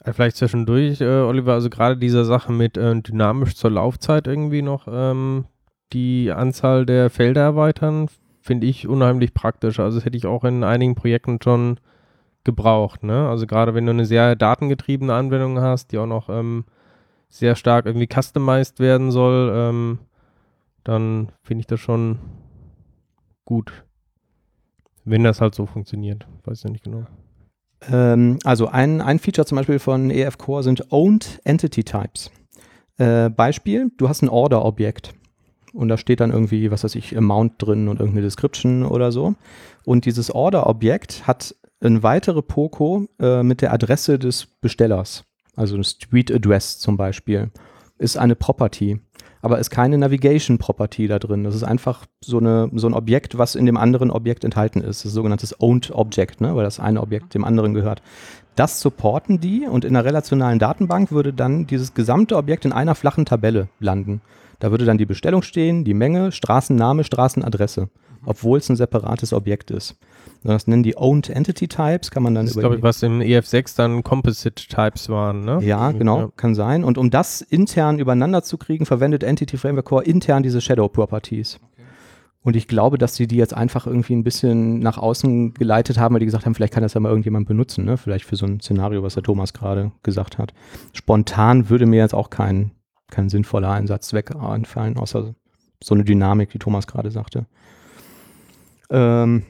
Äh, 0.00 0.12
Vielleicht 0.12 0.36
zwischendurch, 0.36 1.00
äh, 1.00 1.20
Oliver, 1.20 1.52
also 1.52 1.70
gerade 1.70 1.96
diese 1.96 2.24
Sache 2.24 2.52
mit 2.52 2.76
äh, 2.76 3.00
dynamisch 3.00 3.54
zur 3.54 3.70
Laufzeit 3.70 4.26
irgendwie 4.26 4.62
noch 4.62 4.88
ähm, 4.90 5.44
die 5.92 6.32
Anzahl 6.32 6.86
der 6.86 7.10
Felder 7.10 7.42
erweitern, 7.42 8.08
finde 8.40 8.66
ich 8.66 8.88
unheimlich 8.88 9.34
praktisch. 9.34 9.78
Also 9.78 9.98
das 9.98 10.04
hätte 10.04 10.16
ich 10.16 10.26
auch 10.26 10.42
in 10.44 10.64
einigen 10.64 10.94
Projekten 10.94 11.38
schon 11.40 11.78
gebraucht. 12.44 13.02
Ne? 13.02 13.28
Also 13.28 13.46
gerade 13.46 13.74
wenn 13.74 13.86
du 13.86 13.90
eine 13.90 14.06
sehr 14.06 14.36
datengetriebene 14.36 15.14
Anwendung 15.14 15.60
hast, 15.60 15.92
die 15.92 15.98
auch 15.98 16.06
noch 16.06 16.28
ähm, 16.28 16.64
sehr 17.28 17.56
stark 17.56 17.86
irgendwie 17.86 18.08
customized 18.12 18.80
werden 18.80 19.10
soll, 19.10 19.52
ähm, 19.54 19.98
dann 20.84 21.32
finde 21.42 21.60
ich 21.60 21.66
das 21.66 21.80
schon 21.80 22.18
gut. 23.44 23.84
Wenn 25.04 25.24
das 25.24 25.40
halt 25.40 25.54
so 25.54 25.66
funktioniert. 25.66 26.26
Weiß 26.44 26.62
ja 26.62 26.70
nicht 26.70 26.84
genau. 26.84 27.06
Ähm, 27.90 28.38
also 28.44 28.68
ein, 28.68 29.00
ein 29.00 29.18
Feature 29.18 29.46
zum 29.46 29.56
Beispiel 29.56 29.78
von 29.78 30.10
EF 30.10 30.38
Core 30.38 30.62
sind 30.62 30.92
Owned 30.92 31.40
Entity 31.44 31.84
Types. 31.84 32.30
Äh, 32.98 33.30
Beispiel, 33.30 33.90
du 33.96 34.08
hast 34.08 34.22
ein 34.22 34.28
Order-Objekt 34.28 35.14
und 35.72 35.88
da 35.88 35.96
steht 35.96 36.20
dann 36.20 36.30
irgendwie, 36.30 36.70
was 36.70 36.84
weiß 36.84 36.94
ich, 36.94 37.16
Amount 37.16 37.54
drin 37.58 37.88
und 37.88 37.98
irgendeine 37.98 38.26
Description 38.26 38.84
oder 38.84 39.10
so. 39.10 39.34
Und 39.84 40.04
dieses 40.04 40.30
Order-Objekt 40.30 41.26
hat 41.26 41.56
eine 41.82 42.02
weitere 42.02 42.42
Poco 42.42 43.06
äh, 43.18 43.42
mit 43.42 43.60
der 43.60 43.72
Adresse 43.72 44.18
des 44.18 44.46
Bestellers, 44.46 45.24
also 45.56 45.74
eine 45.74 45.84
Street 45.84 46.32
Address 46.32 46.78
zum 46.78 46.96
Beispiel, 46.96 47.50
ist 47.98 48.16
eine 48.16 48.36
Property. 48.36 49.00
Aber 49.44 49.58
ist 49.58 49.70
keine 49.70 49.98
Navigation 49.98 50.58
Property 50.58 51.08
da 51.08 51.18
drin. 51.18 51.42
Das 51.42 51.56
ist 51.56 51.64
einfach 51.64 52.06
so, 52.20 52.38
eine, 52.38 52.70
so 52.74 52.86
ein 52.86 52.94
Objekt, 52.94 53.38
was 53.38 53.56
in 53.56 53.66
dem 53.66 53.76
anderen 53.76 54.12
Objekt 54.12 54.44
enthalten 54.44 54.80
ist. 54.80 55.00
Das 55.00 55.06
ist 55.06 55.12
ein 55.12 55.14
sogenanntes 55.14 55.60
Owned 55.60 55.90
Object, 55.90 56.40
ne? 56.40 56.54
weil 56.54 56.62
das 56.62 56.78
eine 56.78 57.00
Objekt 57.00 57.34
dem 57.34 57.44
anderen 57.44 57.74
gehört. 57.74 58.02
Das 58.54 58.80
supporten 58.80 59.40
die 59.40 59.66
und 59.66 59.84
in 59.84 59.96
einer 59.96 60.04
relationalen 60.04 60.60
Datenbank 60.60 61.10
würde 61.10 61.32
dann 61.32 61.66
dieses 61.66 61.92
gesamte 61.94 62.36
Objekt 62.36 62.64
in 62.64 62.72
einer 62.72 62.94
flachen 62.94 63.24
Tabelle 63.24 63.68
landen. 63.80 64.20
Da 64.60 64.70
würde 64.70 64.84
dann 64.84 64.98
die 64.98 65.06
Bestellung 65.06 65.42
stehen, 65.42 65.84
die 65.84 65.94
Menge, 65.94 66.30
Straßenname, 66.30 67.02
Straßenadresse, 67.02 67.88
obwohl 68.24 68.58
es 68.58 68.68
ein 68.68 68.76
separates 68.76 69.32
Objekt 69.32 69.70
ist. 69.70 69.96
Das 70.44 70.66
nennen 70.66 70.82
die 70.82 70.96
Owned 70.96 71.30
Entity 71.30 71.68
Types, 71.68 72.10
kann 72.10 72.22
man 72.24 72.34
dann 72.34 72.46
Das 72.46 72.54
über 72.54 72.62
glaube 72.62 72.76
ich, 72.76 72.82
was 72.82 73.02
im 73.02 73.20
EF6 73.20 73.76
dann 73.76 74.02
Composite 74.02 74.66
Types 74.66 75.08
waren, 75.08 75.44
ne? 75.44 75.60
ja, 75.62 75.92
genau, 75.92 76.18
Ja. 76.20 76.28
kann 76.36 76.54
sein. 76.56 76.82
Und 76.82 76.98
um 76.98 77.10
das 77.10 77.42
intern 77.42 77.98
übereinander 78.00 78.42
zu 78.42 78.58
kriegen, 78.58 78.84
verwendet 78.84 79.22
Entity 79.22 79.56
Framework 79.56 79.86
Core 79.86 80.04
intern 80.04 80.42
diese 80.42 80.60
Shadow 80.60 80.88
Properties. 80.88 81.60
Und 82.44 82.56
ich 82.56 82.66
glaube, 82.66 82.98
dass 82.98 83.14
sie 83.14 83.28
die 83.28 83.36
jetzt 83.36 83.54
einfach 83.54 83.86
irgendwie 83.86 84.14
ein 84.16 84.24
bisschen 84.24 84.80
nach 84.80 84.98
außen 84.98 85.54
geleitet 85.54 85.96
haben, 86.00 86.12
weil 86.14 86.18
die 86.20 86.26
gesagt 86.26 86.44
haben, 86.44 86.56
vielleicht 86.56 86.74
kann 86.74 86.82
das 86.82 86.94
ja 86.94 87.00
mal 87.00 87.08
irgendjemand 87.10 87.46
benutzen, 87.46 87.84
ne? 87.84 87.96
Vielleicht 87.96 88.24
für 88.24 88.34
so 88.34 88.46
ein 88.46 88.58
Szenario, 88.58 89.04
was 89.04 89.14
der 89.14 89.22
Thomas 89.22 89.52
gerade 89.52 89.92
gesagt 90.02 90.38
hat. 90.38 90.52
Spontan 90.92 91.68
würde 91.70 91.86
mir 91.86 92.00
jetzt 92.00 92.14
auch 92.14 92.30
kein, 92.30 92.72
kein 93.12 93.28
sinnvoller 93.28 93.70
Einsatzzweck 93.70 94.34
einfallen, 94.34 94.96
außer 94.96 95.36
so 95.84 95.94
eine 95.94 96.02
Dynamik, 96.02 96.50
die 96.50 96.58
Thomas 96.58 96.88
gerade 96.88 97.12
sagte. 97.12 97.46
Ähm, 98.92 99.44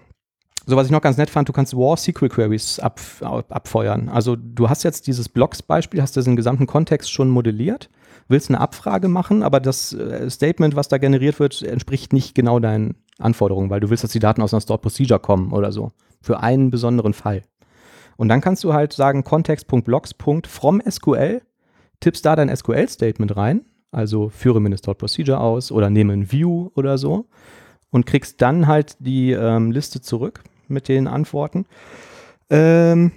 so, 0.64 0.76
was 0.76 0.86
ich 0.86 0.92
noch 0.92 1.00
ganz 1.00 1.16
nett 1.16 1.28
fand, 1.28 1.48
du 1.48 1.52
kannst 1.52 1.76
War 1.76 1.96
SQL 1.96 2.28
Queries 2.28 2.78
ab, 2.78 3.00
ab, 3.20 3.46
abfeuern. 3.48 4.08
Also 4.08 4.36
du 4.36 4.68
hast 4.70 4.84
jetzt 4.84 5.08
dieses 5.08 5.28
Blocks-Beispiel, 5.28 6.00
hast 6.00 6.14
diesen 6.14 6.36
gesamten 6.36 6.68
Kontext 6.68 7.10
schon 7.10 7.28
modelliert, 7.28 7.90
willst 8.28 8.48
eine 8.48 8.60
Abfrage 8.60 9.08
machen, 9.08 9.42
aber 9.42 9.58
das 9.58 9.92
äh, 9.92 10.30
Statement, 10.30 10.76
was 10.76 10.86
da 10.86 10.98
generiert 10.98 11.40
wird, 11.40 11.62
entspricht 11.62 12.12
nicht 12.12 12.36
genau 12.36 12.60
deinen 12.60 12.94
Anforderungen, 13.18 13.70
weil 13.70 13.80
du 13.80 13.90
willst, 13.90 14.04
dass 14.04 14.12
die 14.12 14.20
Daten 14.20 14.40
aus 14.40 14.54
einer 14.54 14.60
Stored 14.60 14.82
Procedure 14.82 15.18
kommen 15.18 15.52
oder 15.52 15.72
so. 15.72 15.90
Für 16.20 16.40
einen 16.40 16.70
besonderen 16.70 17.12
Fall. 17.12 17.42
Und 18.16 18.28
dann 18.28 18.40
kannst 18.40 18.62
du 18.62 18.72
halt 18.72 18.92
sagen, 18.92 19.24
Context.blocks.from 19.24 20.82
SQL, 20.88 21.42
tippst 21.98 22.24
da 22.24 22.36
dein 22.36 22.54
SQL-Statement 22.54 23.36
rein, 23.36 23.62
also 23.90 24.28
führe 24.28 24.60
mir 24.60 24.66
eine 24.66 24.78
Stored 24.78 24.98
Procedure 24.98 25.40
aus 25.40 25.72
oder 25.72 25.90
nehme 25.90 26.12
ein 26.12 26.30
View 26.30 26.70
oder 26.76 26.98
so 26.98 27.26
und 27.92 28.06
kriegst 28.06 28.42
dann 28.42 28.66
halt 28.66 28.96
die 28.98 29.30
ähm, 29.30 29.70
Liste 29.70 30.00
zurück 30.00 30.42
mit 30.66 30.88
den 30.88 31.06
Antworten. 31.06 31.66
Ähm, 32.50 33.12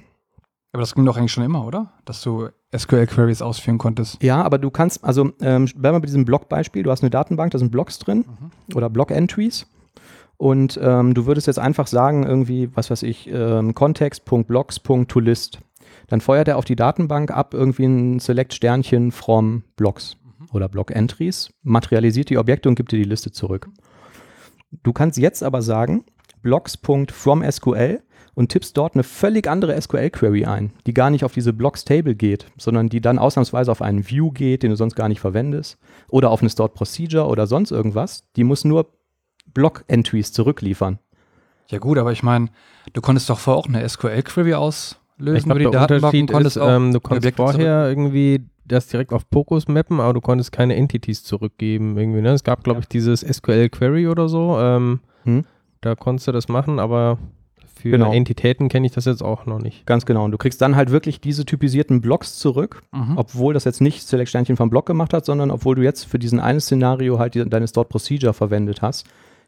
Aber 0.72 0.82
das 0.82 0.94
ging 0.94 1.06
doch 1.06 1.18
eigentlich 1.18 1.32
schon 1.32 1.44
immer, 1.44 1.66
oder? 1.66 1.94
Dass 2.06 2.22
du 2.22 2.50
SQL-Queries 2.76 3.42
ausführen 3.42 3.78
konntest. 3.80 4.22
ja, 4.22 4.44
aber 4.44 4.60
du 4.60 4.70
kannst, 4.70 5.04
also 5.04 5.32
ähm, 5.42 5.66
bleiben 5.66 5.96
wir 5.96 6.00
bei 6.02 6.06
diesem 6.06 6.26
Block-Beispiel, 6.26 6.84
du 6.84 6.92
hast 6.92 7.02
eine 7.02 7.10
Datenbank, 7.10 7.52
da 7.52 7.58
sind 7.58 7.72
Blocks 7.72 7.98
drin 7.98 8.26
oder 8.76 8.90
Block-Entries 8.90 9.66
und 10.38 10.78
ähm, 10.84 11.14
du 11.14 11.26
würdest 11.26 11.48
jetzt 11.48 11.60
einfach 11.60 11.88
sagen, 11.88 12.26
irgendwie, 12.26 12.70
was 12.76 12.92
weiß 12.92 13.04
ich, 13.04 13.30
ähm, 13.32 13.74
Context.blocks.toList. 13.74 15.60
Dann 16.08 16.22
feuert 16.22 16.50
er 16.50 16.58
auf 16.58 16.66
die 16.66 16.76
Datenbank 16.76 17.32
ab 17.32 17.54
irgendwie 17.54 17.86
ein 17.86 18.20
Select-Sternchen 18.20 19.12
from 19.14 19.64
Blocks 19.78 20.18
oder 20.52 20.68
Block-Entries, 20.68 21.50
materialisiert 21.64 22.30
die 22.30 22.38
Objekte 22.38 22.68
und 22.68 22.76
gibt 22.76 22.92
dir 22.92 22.98
die 22.98 23.04
Liste 23.04 23.32
zurück. 23.32 23.70
Du 24.84 24.94
kannst 24.94 25.18
jetzt 25.18 25.44
aber 25.44 25.62
sagen, 25.62 26.06
blocks.fromSQL 26.42 28.02
und 28.36 28.50
tippst 28.50 28.78
dort 28.78 28.94
eine 28.94 29.04
völlig 29.04 29.48
andere 29.48 29.82
SQL-Query 29.82 30.46
ein, 30.46 30.74
die 30.86 30.94
gar 30.94 31.10
nicht 31.10 31.24
auf 31.24 31.34
diese 31.34 31.54
Blocks-Table 31.54 32.16
geht, 32.16 32.46
sondern 32.58 32.90
die 32.90 33.02
dann 33.02 33.18
ausnahmsweise 33.18 33.72
auf 33.72 33.82
einen 33.82 34.08
View 34.08 34.32
geht, 34.32 34.62
den 34.62 34.70
du 34.70 34.76
sonst 34.76 34.96
gar 34.96 35.10
nicht 35.10 35.22
verwendest, 35.22 35.78
oder 36.10 36.30
auf 36.30 36.42
eine 36.42 36.50
Stored 36.50 36.74
Procedure 36.74 37.28
oder 37.28 37.48
sonst 37.48 37.72
irgendwas. 37.72 38.24
Die 38.36 38.44
muss 38.44 38.66
nur 38.66 38.92
Block-Entries 39.54 40.34
zurückliefern. 40.34 41.00
Ja 41.70 41.80
gut, 41.80 41.98
aber 41.98 42.12
ich 42.12 42.22
meine, 42.22 42.50
du 42.94 43.02
konntest 43.02 43.30
doch 43.30 43.40
vorher 43.40 43.60
auch 43.60 43.68
eine 43.68 43.88
SQL-Query 43.88 44.54
auslösen 44.54 45.36
Ich 45.38 45.44
glaube, 45.46 45.62
über 45.62 45.72
die 45.72 45.78
Datenbank 45.78 46.14
Unterschied 46.14 46.46
ist, 46.46 46.58
ähm, 46.58 46.94
du 46.94 47.00
konntest 47.00 47.40
Objekte 47.40 47.42
vorher 47.42 47.88
irgendwie 47.88 48.46
das 48.68 48.88
direkt 48.88 49.14
auf 49.14 49.30
Pocus 49.30 49.68
mappen, 49.68 50.00
aber 50.00 50.14
du 50.14 50.22
konntest 50.22 50.52
keine 50.52 50.76
Entities 50.76 51.24
zurückgeben 51.24 51.98
irgendwie. 51.98 52.22
Ne? 52.22 52.30
Es 52.32 52.44
gab, 52.44 52.64
glaube 52.64 52.80
ich, 52.82 52.88
dieses 52.88 53.22
SQL 53.22 53.70
Query 53.70 54.08
oder 54.08 54.28
so. 54.30 54.58
Ähm, 54.60 55.00
Hm? 55.24 55.44
Da 55.82 55.96
konntest 55.96 56.28
du 56.28 56.32
das 56.32 56.48
machen, 56.48 56.80
aber 56.80 57.18
für 57.76 57.92
Genau. 57.92 58.12
Entitäten 58.14 58.70
kenne 58.70 58.88
ich 58.88 58.94
das 58.94 59.06
jetzt 59.06 59.22
auch 59.22 59.46
noch 59.46 59.60
nicht. 59.60 59.86
Ganz 59.86 60.06
genau. 60.06 60.24
Und 60.26 60.32
du 60.32 60.38
kriegst 60.38 60.62
dann 60.62 60.76
halt 60.76 60.90
wirklich 60.92 61.20
diese 61.22 61.46
typisierten 61.46 62.02
Blocks 62.02 62.38
zurück, 62.40 62.82
Mhm. 62.92 63.18
obwohl 63.18 63.54
das 63.54 63.66
jetzt 63.66 63.82
nicht 63.82 64.02
Select-Sternchen 64.08 64.56
vom 64.56 64.70
Block 64.70 64.86
gemacht 64.86 65.14
hat, 65.14 65.26
sondern 65.26 65.52
obwohl 65.52 65.76
du 65.76 65.84
jetzt 65.84 66.06
für 66.06 66.18
diesen 66.18 66.40
einen 66.40 66.60
Szenario 66.62 67.20
halt 67.20 67.36
die, 67.36 67.48
deine 67.48 67.68
Stored 67.68 67.90
Procedure 67.90 68.34
verwendet 68.34 68.82
hast, 68.82 69.06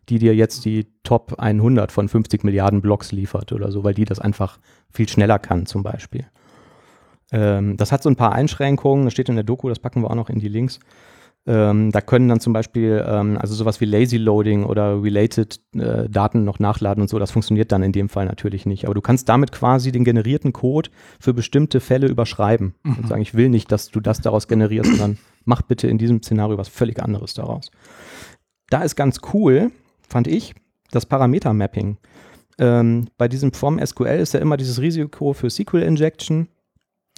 die 0.10 0.20
dir 0.20 0.36
jetzt 0.36 0.66
die 0.66 0.88
Top 1.04 1.36
100 1.40 1.92
von 1.92 2.08
50 2.08 2.44
Milliarden 2.44 2.82
Blocks 2.82 3.12
liefert 3.12 3.52
oder 3.52 3.72
so, 3.72 3.84
weil 3.84 3.94
die 3.94 4.06
das 4.06 4.20
einfach 4.20 4.60
viel 4.92 5.10
schneller 5.10 5.40
kann 5.40 5.66
zum 5.66 5.84
Beispiel. 5.84 6.26
Ähm, 7.32 7.78
das 7.78 7.92
hat 7.92 8.04
so 8.04 8.10
ein 8.10 8.16
paar 8.16 8.34
Einschränkungen, 8.34 9.06
das 9.06 9.14
steht 9.14 9.30
in 9.30 9.36
der 9.36 9.44
Doku, 9.44 9.70
das 9.70 9.80
packen 9.80 10.02
wir 10.02 10.10
auch 10.10 10.16
noch 10.16 10.30
in 10.30 10.40
die 10.40 10.48
Links. 10.48 10.80
Ähm, 11.46 11.92
da 11.92 12.02
können 12.02 12.28
dann 12.28 12.42
zum 12.42 12.52
Beispiel, 12.52 13.06
ähm, 13.08 13.38
also 13.40 13.56
sowas 13.56 13.80
wie 13.80 13.86
Lazy 13.86 14.18
Loading 14.18 14.66
oder 14.66 15.02
Related 15.02 15.62
äh, 15.76 16.10
Daten 16.10 16.44
noch 16.44 16.60
nachladen 16.60 17.02
und 17.02 17.08
so, 17.08 17.20
das 17.20 17.32
funktioniert 17.32 17.72
dann 17.72 17.84
in 17.84 17.94
dem 17.94 18.10
Fall 18.10 18.26
natürlich 18.26 18.66
nicht. 18.66 18.84
Aber 18.84 18.94
du 18.94 19.00
kannst 19.00 19.30
damit 19.30 19.54
quasi 19.54 19.94
den 19.94 20.04
generierten 20.04 20.52
Code 20.52 20.90
für 21.22 21.34
bestimmte 21.34 21.80
Fälle 21.80 22.08
überschreiben 22.08 22.76
und 22.84 23.08
sagen, 23.08 23.22
ich 23.22 23.34
will 23.34 23.48
nicht, 23.48 23.72
dass 23.72 23.90
du 23.92 24.02
das 24.02 24.20
daraus 24.20 24.50
generierst, 24.50 24.90
sondern 24.90 25.18
mach 25.46 25.62
bitte 25.62 25.88
in 25.88 25.98
diesem 25.98 26.22
Szenario 26.22 26.58
was 26.58 26.68
völlig 26.68 27.02
anderes 27.02 27.34
daraus. 27.34 27.72
Da 28.70 28.82
ist 28.82 28.98
ganz 28.98 29.22
cool, 29.34 29.72
fand 30.08 30.28
ich, 30.28 30.54
das 30.92 31.06
Parameter-Mapping. 31.06 31.98
Ähm, 32.60 33.08
bei 33.18 33.30
diesem 33.30 33.54
From 33.54 33.80
SQL 33.84 34.20
ist 34.20 34.34
ja 34.34 34.42
immer 34.42 34.58
dieses 34.58 34.82
Risiko 34.82 35.32
für 35.32 35.50
SQL-Injection. 35.50 36.50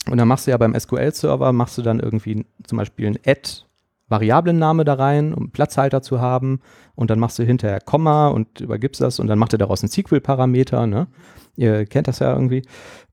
Und 0.09 0.17
dann 0.17 0.27
machst 0.27 0.47
du 0.47 0.51
ja 0.51 0.57
beim 0.57 0.77
SQL-Server, 0.77 1.51
machst 1.53 1.77
du 1.77 1.81
dann 1.81 1.99
irgendwie 1.99 2.45
zum 2.63 2.77
Beispiel 2.77 3.07
ein 3.07 3.19
Add 3.25 3.63
Variablenname 4.09 4.85
da 4.85 4.95
rein, 4.95 5.33
um 5.33 5.51
Platzhalter 5.51 6.01
zu 6.01 6.19
haben. 6.19 6.61
Und 6.95 7.09
dann 7.09 7.19
machst 7.19 7.39
du 7.39 7.43
hinterher 7.43 7.79
Komma 7.79 8.27
und 8.27 8.59
übergibst 8.59 8.99
das 8.99 9.19
und 9.19 9.27
dann 9.27 9.39
macht 9.39 9.53
er 9.53 9.59
daraus 9.59 9.83
einen 9.83 9.91
SQL-Parameter. 9.91 10.87
Ne? 10.87 11.07
Ihr 11.55 11.85
kennt 11.85 12.07
das 12.07 12.19
ja 12.19 12.33
irgendwie. 12.33 12.63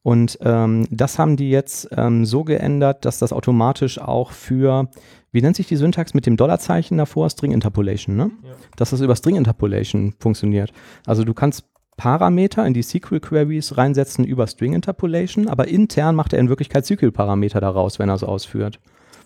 Und 0.03 0.39
ähm, 0.43 0.87
das 0.91 1.19
haben 1.19 1.37
die 1.37 1.51
jetzt 1.51 1.89
ähm, 1.93 2.25
so 2.25 2.45
geändert, 2.45 3.05
dass 3.05 3.19
das 3.19 3.33
automatisch 3.33 3.99
auch 4.01 4.33
für, 4.33 4.89
wie 5.33 5.43
nennt 5.43 5.57
sich 5.57 5.69
die 5.69 5.77
Syntax 5.77 6.15
mit 6.15 6.27
dem 6.27 6.37
Dollarzeichen 6.37 6.97
davor? 6.97 7.29
String 7.29 7.53
Interpolation, 7.53 8.17
ne? 8.17 8.31
Dass 8.77 8.91
das 8.91 9.01
über 9.01 9.17
String 9.17 9.37
Interpolation 9.37 10.15
funktioniert. 10.19 10.73
Also 11.07 11.25
du 11.25 11.35
kannst 11.35 11.65
Parameter 11.97 12.67
in 12.67 12.75
die 12.75 12.83
SQL-Queries 12.83 13.77
reinsetzen 13.77 14.25
über 14.25 14.47
String 14.47 14.75
Interpolation, 14.75 15.49
aber 15.49 15.69
intern 15.69 16.15
macht 16.15 16.33
er 16.33 16.39
in 16.39 16.49
Wirklichkeit 16.49 16.85
SQL-Parameter 16.87 17.61
daraus, 17.61 17.99
wenn 17.99 18.09
er 18.09 18.17
es 18.17 18.25
ausführt. 18.25 18.79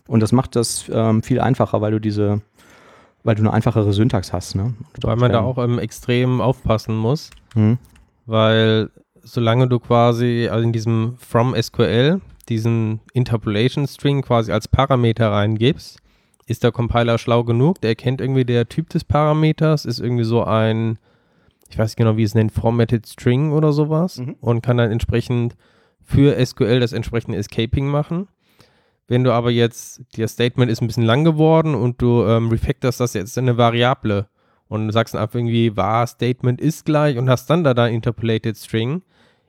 Und 0.07 0.21
das 0.21 0.33
macht 0.33 0.57
das 0.57 0.91
ähm, 0.93 1.23
viel 1.23 1.41
einfacher, 1.41 1.81
weil 1.81 1.93
du 1.93 2.01
diese, 2.01 2.43
weil 3.25 3.35
du 3.35 3.43
eine 3.43 3.53
einfachere 3.53 3.93
Syntax 3.93 4.33
hast. 4.33 4.55
Ne? 4.55 4.75
Weil 5.03 5.16
man 5.16 5.33
da 5.33 5.41
auch 5.41 5.59
ähm, 5.59 5.79
extrem 5.79 6.41
aufpassen 6.41 6.97
muss, 6.97 7.31
Hm. 7.55 7.79
weil 8.27 8.91
solange 9.23 9.68
du 9.68 9.79
quasi 9.81 10.49
also 10.51 10.64
in 10.64 10.73
diesem 10.73 11.14
From 11.18 11.55
SQL 11.61 12.21
diesen 12.49 13.01
Interpolation 13.12 13.87
String 13.87 14.23
quasi 14.23 14.53
als 14.53 14.68
Parameter 14.68 15.31
reingibst, 15.31 15.99
ist 16.47 16.64
der 16.64 16.73
Compiler 16.73 17.18
schlau 17.18 17.45
genug, 17.45 17.81
der 17.81 17.91
erkennt 17.91 18.21
irgendwie 18.21 18.45
der 18.45 18.68
Typ 18.68 18.89
des 18.91 19.05
Parameters, 19.05 19.85
ist 19.85 20.01
irgendwie 20.01 20.25
so 20.25 20.43
ein, 20.43 20.99
ich 21.71 21.79
weiß 21.79 21.91
nicht 21.91 21.97
genau, 21.97 22.16
wie 22.16 22.23
es 22.25 22.35
nennt, 22.35 22.53
Formatted 22.53 23.07
String 23.07 23.53
oder 23.53 23.73
sowas 23.73 24.18
Mhm. 24.18 24.37
und 24.41 24.62
kann 24.62 24.77
dann 24.77 24.91
entsprechend 24.91 25.57
für 26.03 26.35
SQL 26.45 26.81
das 26.81 26.93
entsprechende 26.93 27.39
Escaping 27.39 27.87
machen. 27.87 28.29
Wenn 29.09 29.25
du 29.25 29.33
aber 29.33 29.51
jetzt, 29.51 30.03
der 30.16 30.29
Statement 30.29 30.71
ist 30.71 30.81
ein 30.83 30.87
bisschen 30.87 31.05
lang 31.05 31.25
geworden 31.25 31.75
und 31.75 32.01
du 32.03 32.25
ähm, 32.25 32.49
refactorst 32.49 33.01
das 33.01 33.14
jetzt 33.14 33.37
in 33.39 33.45
eine 33.49 33.57
Variable 33.59 34.29
und 34.68 34.91
sagst 34.93 35.14
dann 35.14 35.23
einfach 35.23 35.37
irgendwie, 35.37 35.77
war 35.77 36.07
Statement 36.07 36.61
ist 36.61 36.85
gleich 36.85 37.18
und 37.18 37.29
hast 37.29 37.51
dann 37.51 37.64
da 37.64 37.75
dein 37.75 37.95
Interpolated 37.95 38.57
String, 38.57 39.03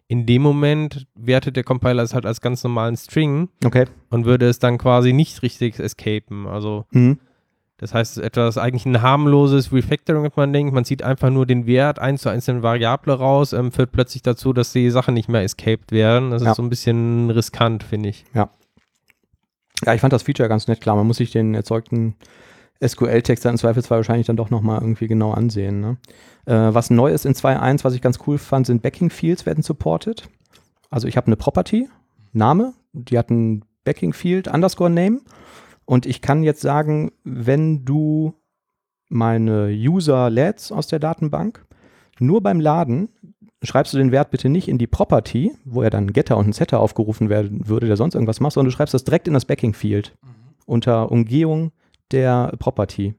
in 0.07 0.25
dem 0.25 0.41
Moment 0.41 1.07
wertet 1.15 1.55
der 1.55 1.63
Compiler 1.63 2.03
es 2.03 2.13
halt 2.13 2.25
als 2.25 2.41
ganz 2.41 2.63
normalen 2.63 2.97
String 2.97 3.49
Okay. 3.63 3.85
und 4.09 4.25
würde 4.25 4.47
es 4.49 4.59
dann 4.59 4.77
quasi 4.77 5.13
nicht 5.13 5.41
richtig 5.41 5.79
escapen. 5.79 6.47
Also 6.47 6.85
Mhm. 6.91 7.19
Das 7.81 7.93
heißt, 7.93 8.19
etwas 8.19 8.57
eigentlich 8.57 8.85
ein 8.85 9.01
harmloses 9.01 9.73
Refactoring, 9.73 10.23
wenn 10.23 10.31
man 10.35 10.53
denkt, 10.53 10.73
man 10.73 10.85
zieht 10.85 11.03
einfach 11.03 11.29
nur 11.29 11.45
den 11.45 11.65
Wert 11.65 11.99
eins 11.99 12.21
zu 12.21 12.29
eins 12.29 12.47
in 12.47 12.63
Variable 12.63 13.13
raus, 13.13 13.51
ähm, 13.51 13.71
führt 13.73 13.91
plötzlich 13.91 14.21
dazu, 14.23 14.53
dass 14.53 14.71
die 14.71 14.89
Sachen 14.89 15.13
nicht 15.15 15.27
mehr 15.27 15.43
escaped 15.43 15.91
werden. 15.91 16.31
Das 16.31 16.43
Ja. 16.43 16.51
ist 16.51 16.57
so 16.57 16.63
ein 16.63 16.69
bisschen 16.69 17.29
riskant, 17.31 17.83
finde 17.83 18.09
ich. 18.09 18.23
Ja, 19.83 19.93
ich 19.95 19.99
fand 20.01 20.13
das 20.13 20.23
Feature 20.23 20.47
ganz 20.47 20.67
nett. 20.67 20.79
Klar, 20.79 20.95
man 20.95 21.07
muss 21.07 21.17
sich 21.17 21.31
den 21.31 21.55
erzeugten 21.55 22.15
SQL-Text 22.85 23.45
dann 23.45 23.53
im 23.55 23.57
Zweifelsfall 23.57 23.97
wahrscheinlich 23.99 24.27
dann 24.27 24.37
doch 24.37 24.49
nochmal 24.51 24.79
irgendwie 24.81 25.07
genau 25.07 25.31
ansehen. 25.31 25.81
Ne? 25.81 25.97
Äh, 26.45 26.73
was 26.73 26.89
neu 26.91 27.11
ist 27.11 27.25
in 27.25 27.33
2.1, 27.33 27.83
was 27.83 27.93
ich 27.93 28.01
ganz 28.01 28.19
cool 28.27 28.37
fand, 28.37 28.67
sind 28.67 28.81
Backing 28.81 29.09
Fields 29.09 29.45
werden 29.45 29.63
supported. 29.63 30.27
Also 30.89 31.07
ich 31.07 31.17
habe 31.17 31.27
eine 31.27 31.35
Property, 31.35 31.89
Name, 32.33 32.73
die 32.93 33.17
hat 33.17 33.29
ein 33.29 33.63
Backing 33.83 34.13
Field, 34.13 34.47
Underscore 34.47 34.89
Name. 34.89 35.21
Und 35.91 36.05
ich 36.05 36.21
kann 36.21 36.41
jetzt 36.41 36.61
sagen, 36.61 37.11
wenn 37.25 37.83
du 37.83 38.33
meine 39.09 39.67
User 39.67 40.29
lädst 40.29 40.71
aus 40.71 40.87
der 40.87 40.99
Datenbank, 40.99 41.65
nur 42.17 42.39
beim 42.41 42.61
Laden 42.61 43.09
schreibst 43.61 43.93
du 43.93 43.97
den 43.97 44.13
Wert 44.13 44.31
bitte 44.31 44.47
nicht 44.47 44.69
in 44.69 44.77
die 44.77 44.87
Property, 44.87 45.51
wo 45.65 45.83
ja 45.83 45.89
dann 45.89 46.13
Getter 46.13 46.37
und 46.37 46.47
ein 46.47 46.53
Setter 46.53 46.79
aufgerufen 46.79 47.27
werden 47.27 47.67
würde, 47.67 47.87
der 47.87 47.97
sonst 47.97 48.15
irgendwas 48.15 48.39
macht, 48.39 48.53
sondern 48.53 48.71
du 48.71 48.73
schreibst 48.77 48.93
das 48.93 49.03
direkt 49.03 49.27
in 49.27 49.33
das 49.33 49.43
Backing 49.43 49.73
Field 49.73 50.15
unter 50.65 51.11
Umgehung 51.11 51.73
der 52.11 52.53
Property. 52.57 53.15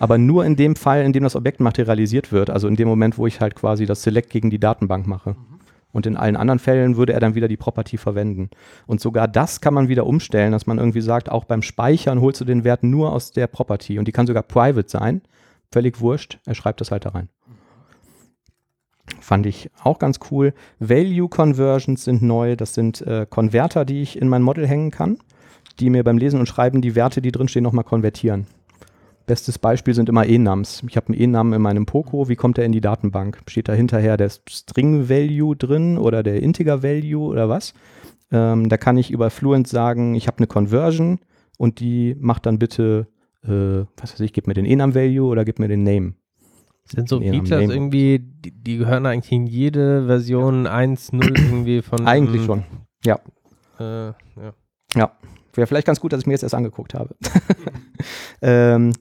Aber 0.00 0.18
nur 0.18 0.44
in 0.44 0.56
dem 0.56 0.74
Fall, 0.74 1.04
in 1.04 1.12
dem 1.12 1.22
das 1.22 1.36
Objekt 1.36 1.60
materialisiert 1.60 2.32
wird, 2.32 2.50
also 2.50 2.66
in 2.66 2.74
dem 2.74 2.88
Moment, 2.88 3.18
wo 3.18 3.28
ich 3.28 3.40
halt 3.40 3.54
quasi 3.54 3.86
das 3.86 4.02
Select 4.02 4.30
gegen 4.30 4.50
die 4.50 4.58
Datenbank 4.58 5.06
mache. 5.06 5.36
Und 5.98 6.06
in 6.06 6.16
allen 6.16 6.36
anderen 6.36 6.60
Fällen 6.60 6.96
würde 6.96 7.12
er 7.12 7.18
dann 7.18 7.34
wieder 7.34 7.48
die 7.48 7.56
Property 7.56 7.98
verwenden. 7.98 8.50
Und 8.86 9.00
sogar 9.00 9.26
das 9.26 9.60
kann 9.60 9.74
man 9.74 9.88
wieder 9.88 10.06
umstellen, 10.06 10.52
dass 10.52 10.68
man 10.68 10.78
irgendwie 10.78 11.00
sagt, 11.00 11.28
auch 11.28 11.44
beim 11.44 11.60
Speichern 11.60 12.20
holst 12.20 12.40
du 12.40 12.44
den 12.44 12.62
Wert 12.62 12.84
nur 12.84 13.12
aus 13.12 13.32
der 13.32 13.48
Property. 13.48 13.98
Und 13.98 14.06
die 14.06 14.12
kann 14.12 14.28
sogar 14.28 14.44
private 14.44 14.88
sein. 14.88 15.22
Völlig 15.72 15.98
wurscht. 16.00 16.38
Er 16.46 16.54
schreibt 16.54 16.80
das 16.80 16.92
halt 16.92 17.04
da 17.04 17.08
rein. 17.08 17.30
Fand 19.20 19.44
ich 19.46 19.72
auch 19.82 19.98
ganz 19.98 20.20
cool. 20.30 20.54
Value 20.78 21.28
Conversions 21.28 22.04
sind 22.04 22.22
neu. 22.22 22.54
Das 22.54 22.74
sind 22.74 23.02
äh, 23.02 23.26
Konverter, 23.28 23.84
die 23.84 24.00
ich 24.00 24.22
in 24.22 24.28
mein 24.28 24.42
Model 24.42 24.68
hängen 24.68 24.92
kann, 24.92 25.18
die 25.80 25.90
mir 25.90 26.04
beim 26.04 26.16
Lesen 26.16 26.38
und 26.38 26.46
Schreiben 26.46 26.80
die 26.80 26.94
Werte, 26.94 27.20
die 27.20 27.32
drinstehen, 27.32 27.64
nochmal 27.64 27.82
konvertieren. 27.82 28.46
Bestes 29.28 29.58
Beispiel 29.58 29.92
sind 29.92 30.08
immer 30.08 30.26
Enums. 30.26 30.82
Ich 30.88 30.96
habe 30.96 31.08
einen 31.08 31.20
Enamen 31.20 31.52
in 31.52 31.60
meinem 31.60 31.84
Poco. 31.84 32.30
Wie 32.30 32.34
kommt 32.34 32.56
der 32.56 32.64
in 32.64 32.72
die 32.72 32.80
Datenbank? 32.80 33.42
Steht 33.46 33.68
da 33.68 33.74
hinterher 33.74 34.16
der 34.16 34.30
String 34.30 35.10
Value 35.10 35.54
drin 35.54 35.98
oder 35.98 36.22
der 36.22 36.42
Integer 36.42 36.82
Value 36.82 37.28
oder 37.28 37.46
was? 37.50 37.74
Ähm, 38.32 38.70
da 38.70 38.78
kann 38.78 38.96
ich 38.96 39.10
über 39.10 39.28
Fluent 39.28 39.68
sagen, 39.68 40.14
ich 40.14 40.28
habe 40.28 40.38
eine 40.38 40.46
Conversion 40.46 41.18
und 41.58 41.78
die 41.80 42.16
macht 42.18 42.46
dann 42.46 42.58
bitte, 42.58 43.06
äh, 43.44 43.84
was 43.98 44.14
weiß 44.14 44.20
ich, 44.20 44.32
gib 44.32 44.46
mir 44.46 44.54
den 44.54 44.64
Enum 44.64 44.94
Value 44.94 45.28
oder 45.28 45.44
gib 45.44 45.58
mir 45.58 45.68
den 45.68 45.82
Name. 45.82 46.14
Sind 46.86 47.10
so 47.10 47.20
Features 47.20 47.68
irgendwie, 47.68 48.20
die, 48.20 48.50
die 48.50 48.78
gehören 48.78 49.04
eigentlich 49.04 49.30
in 49.30 49.46
jede 49.46 50.06
Version 50.06 50.66
1.0 50.66 51.22
irgendwie 51.22 51.82
von. 51.82 52.06
Eigentlich 52.06 52.46
schon. 52.46 52.64
Ja. 53.04 53.20
Äh, 53.78 54.14
ja. 54.96 55.12
Wäre 55.52 55.66
vielleicht 55.66 55.86
ganz 55.86 56.00
gut, 56.00 56.12
dass 56.12 56.20
ich 56.20 56.26
mir 56.26 56.32
jetzt 56.32 56.44
erst 56.44 56.54
angeguckt 56.54 56.94
habe. 56.94 57.14
ähm, 58.42 58.92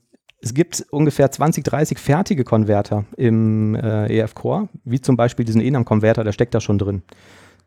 es 0.47 0.53
gibt 0.53 0.85
ungefähr 0.91 1.29
20, 1.29 1.65
30 1.65 1.97
fertige 1.97 2.45
Konverter 2.45 3.03
im 3.17 3.75
äh, 3.75 4.17
EF 4.17 4.33
Core, 4.33 4.69
wie 4.85 5.01
zum 5.01 5.17
Beispiel 5.17 5.43
diesen 5.43 5.59
Enam-Konverter, 5.59 6.23
der 6.23 6.31
steckt 6.31 6.55
da 6.55 6.61
schon 6.61 6.77
drin. 6.77 7.01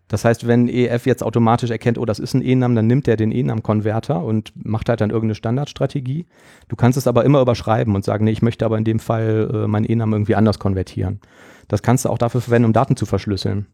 Das 0.08 0.24
heißt, 0.24 0.46
wenn 0.46 0.66
EF 0.66 1.04
jetzt 1.04 1.22
automatisch 1.22 1.70
erkennt, 1.70 1.98
oh, 1.98 2.06
das 2.06 2.18
ist 2.18 2.32
ein 2.32 2.42
Enam, 2.42 2.74
dann 2.74 2.86
nimmt 2.86 3.06
er 3.06 3.16
den 3.16 3.32
Enam-Konverter 3.32 4.24
und 4.24 4.52
macht 4.54 4.88
halt 4.88 5.02
dann 5.02 5.10
irgendeine 5.10 5.34
Standardstrategie. 5.34 6.24
Du 6.68 6.76
kannst 6.76 6.96
es 6.96 7.06
aber 7.06 7.26
immer 7.26 7.42
überschreiben 7.42 7.94
und 7.94 8.02
sagen, 8.02 8.24
nee, 8.24 8.30
ich 8.30 8.40
möchte 8.40 8.64
aber 8.64 8.78
in 8.78 8.84
dem 8.84 8.98
Fall 8.98 9.50
äh, 9.52 9.68
mein 9.68 9.84
Enam 9.84 10.12
irgendwie 10.14 10.34
anders 10.34 10.58
konvertieren. 10.58 11.20
Das 11.68 11.82
kannst 11.82 12.06
du 12.06 12.08
auch 12.08 12.18
dafür 12.18 12.40
verwenden, 12.40 12.64
um 12.66 12.72
Daten 12.72 12.96
zu 12.96 13.04
verschlüsseln. 13.04 13.66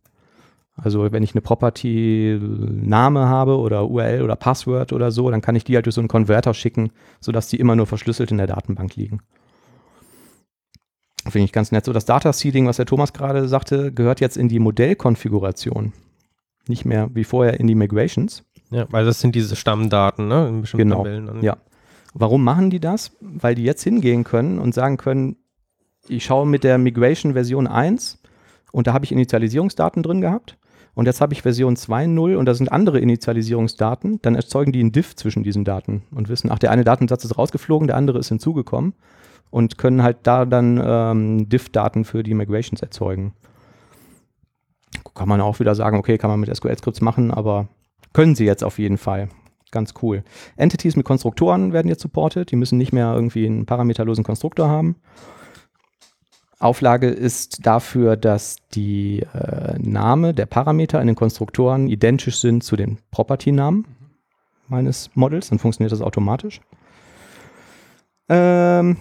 Also 0.76 1.10
wenn 1.10 1.22
ich 1.22 1.32
eine 1.34 1.40
Property-Name 1.40 3.28
habe 3.28 3.56
oder 3.58 3.88
URL 3.88 4.22
oder 4.22 4.36
Passwort 4.36 4.92
oder 4.92 5.10
so, 5.10 5.30
dann 5.30 5.40
kann 5.40 5.56
ich 5.56 5.64
die 5.64 5.74
halt 5.74 5.86
durch 5.86 5.94
so 5.94 6.02
einen 6.02 6.08
Konverter 6.08 6.52
schicken, 6.52 6.90
sodass 7.20 7.48
die 7.48 7.58
immer 7.58 7.76
nur 7.76 7.86
verschlüsselt 7.86 8.30
in 8.30 8.36
der 8.36 8.46
Datenbank 8.46 8.94
liegen. 8.94 9.20
Finde 11.28 11.46
ich 11.46 11.52
ganz 11.52 11.72
nett. 11.72 11.86
So 11.86 11.92
das 11.92 12.04
Data 12.04 12.32
Seeding, 12.32 12.66
was 12.66 12.76
der 12.76 12.86
Thomas 12.86 13.12
gerade 13.12 13.48
sagte, 13.48 13.90
gehört 13.92 14.20
jetzt 14.20 14.36
in 14.36 14.48
die 14.48 14.58
Modellkonfiguration. 14.58 15.92
Nicht 16.68 16.84
mehr 16.84 17.08
wie 17.14 17.24
vorher 17.24 17.58
in 17.58 17.66
die 17.66 17.74
Migrations. 17.74 18.44
Ja, 18.70 18.86
weil 18.90 19.04
das 19.04 19.20
sind 19.20 19.34
diese 19.34 19.56
Stammdaten, 19.56 20.28
ne? 20.28 20.48
In 20.48 20.60
bestimmten 20.60 20.90
Genau, 20.90 21.02
Tabellen. 21.04 21.42
ja. 21.42 21.56
Warum 22.12 22.44
machen 22.44 22.70
die 22.70 22.80
das? 22.80 23.12
Weil 23.20 23.54
die 23.54 23.64
jetzt 23.64 23.82
hingehen 23.82 24.24
können 24.24 24.58
und 24.58 24.74
sagen 24.74 24.96
können, 24.96 25.36
ich 26.08 26.24
schaue 26.24 26.46
mit 26.46 26.64
der 26.64 26.78
Migration 26.78 27.32
Version 27.32 27.66
1 27.66 28.22
und 28.72 28.86
da 28.86 28.92
habe 28.92 29.04
ich 29.04 29.12
Initialisierungsdaten 29.12 30.02
drin 30.02 30.20
gehabt 30.20 30.56
und 30.96 31.04
jetzt 31.04 31.20
habe 31.20 31.34
ich 31.34 31.42
Version 31.42 31.76
2.0 31.76 32.36
und 32.36 32.46
da 32.46 32.54
sind 32.54 32.72
andere 32.72 32.98
Initialisierungsdaten, 33.00 34.18
dann 34.22 34.34
erzeugen 34.34 34.72
die 34.72 34.80
einen 34.80 34.92
Diff 34.92 35.14
zwischen 35.14 35.42
diesen 35.42 35.62
Daten 35.62 36.02
und 36.10 36.30
wissen, 36.30 36.50
ach, 36.50 36.58
der 36.58 36.70
eine 36.70 36.84
Datensatz 36.84 37.22
ist 37.22 37.36
rausgeflogen, 37.36 37.86
der 37.86 37.98
andere 37.98 38.18
ist 38.18 38.30
hinzugekommen 38.30 38.94
und 39.50 39.76
können 39.76 40.02
halt 40.02 40.16
da 40.22 40.46
dann 40.46 40.80
ähm, 40.82 41.48
Diff-Daten 41.50 42.06
für 42.06 42.22
die 42.22 42.32
Migrations 42.32 42.80
erzeugen. 42.80 43.34
Kann 45.14 45.28
man 45.28 45.42
auch 45.42 45.60
wieder 45.60 45.74
sagen, 45.74 45.98
okay, 45.98 46.16
kann 46.16 46.30
man 46.30 46.40
mit 46.40 46.56
SQL-Skripts 46.56 47.02
machen, 47.02 47.30
aber 47.30 47.68
können 48.14 48.34
sie 48.34 48.46
jetzt 48.46 48.64
auf 48.64 48.78
jeden 48.78 48.96
Fall. 48.96 49.28
Ganz 49.72 49.92
cool. 50.00 50.24
Entities 50.56 50.96
mit 50.96 51.04
Konstruktoren 51.04 51.74
werden 51.74 51.88
jetzt 51.88 52.00
supported. 52.00 52.50
Die 52.50 52.56
müssen 52.56 52.78
nicht 52.78 52.94
mehr 52.94 53.12
irgendwie 53.12 53.44
einen 53.44 53.66
parameterlosen 53.66 54.24
Konstruktor 54.24 54.70
haben. 54.70 54.96
Auflage 56.58 57.08
ist 57.08 57.66
dafür, 57.66 58.16
dass 58.16 58.56
die 58.74 59.20
äh, 59.34 59.78
Name 59.78 60.32
der 60.32 60.46
Parameter 60.46 61.00
in 61.00 61.06
den 61.06 61.16
Konstruktoren 61.16 61.88
identisch 61.88 62.38
sind 62.38 62.64
zu 62.64 62.76
den 62.76 62.98
Property-Namen 63.10 63.86
meines 64.68 65.10
Models. 65.14 65.50
Dann 65.50 65.58
funktioniert 65.58 65.92
das 65.92 66.00
automatisch. 66.00 66.60
Ähm, 68.28 68.96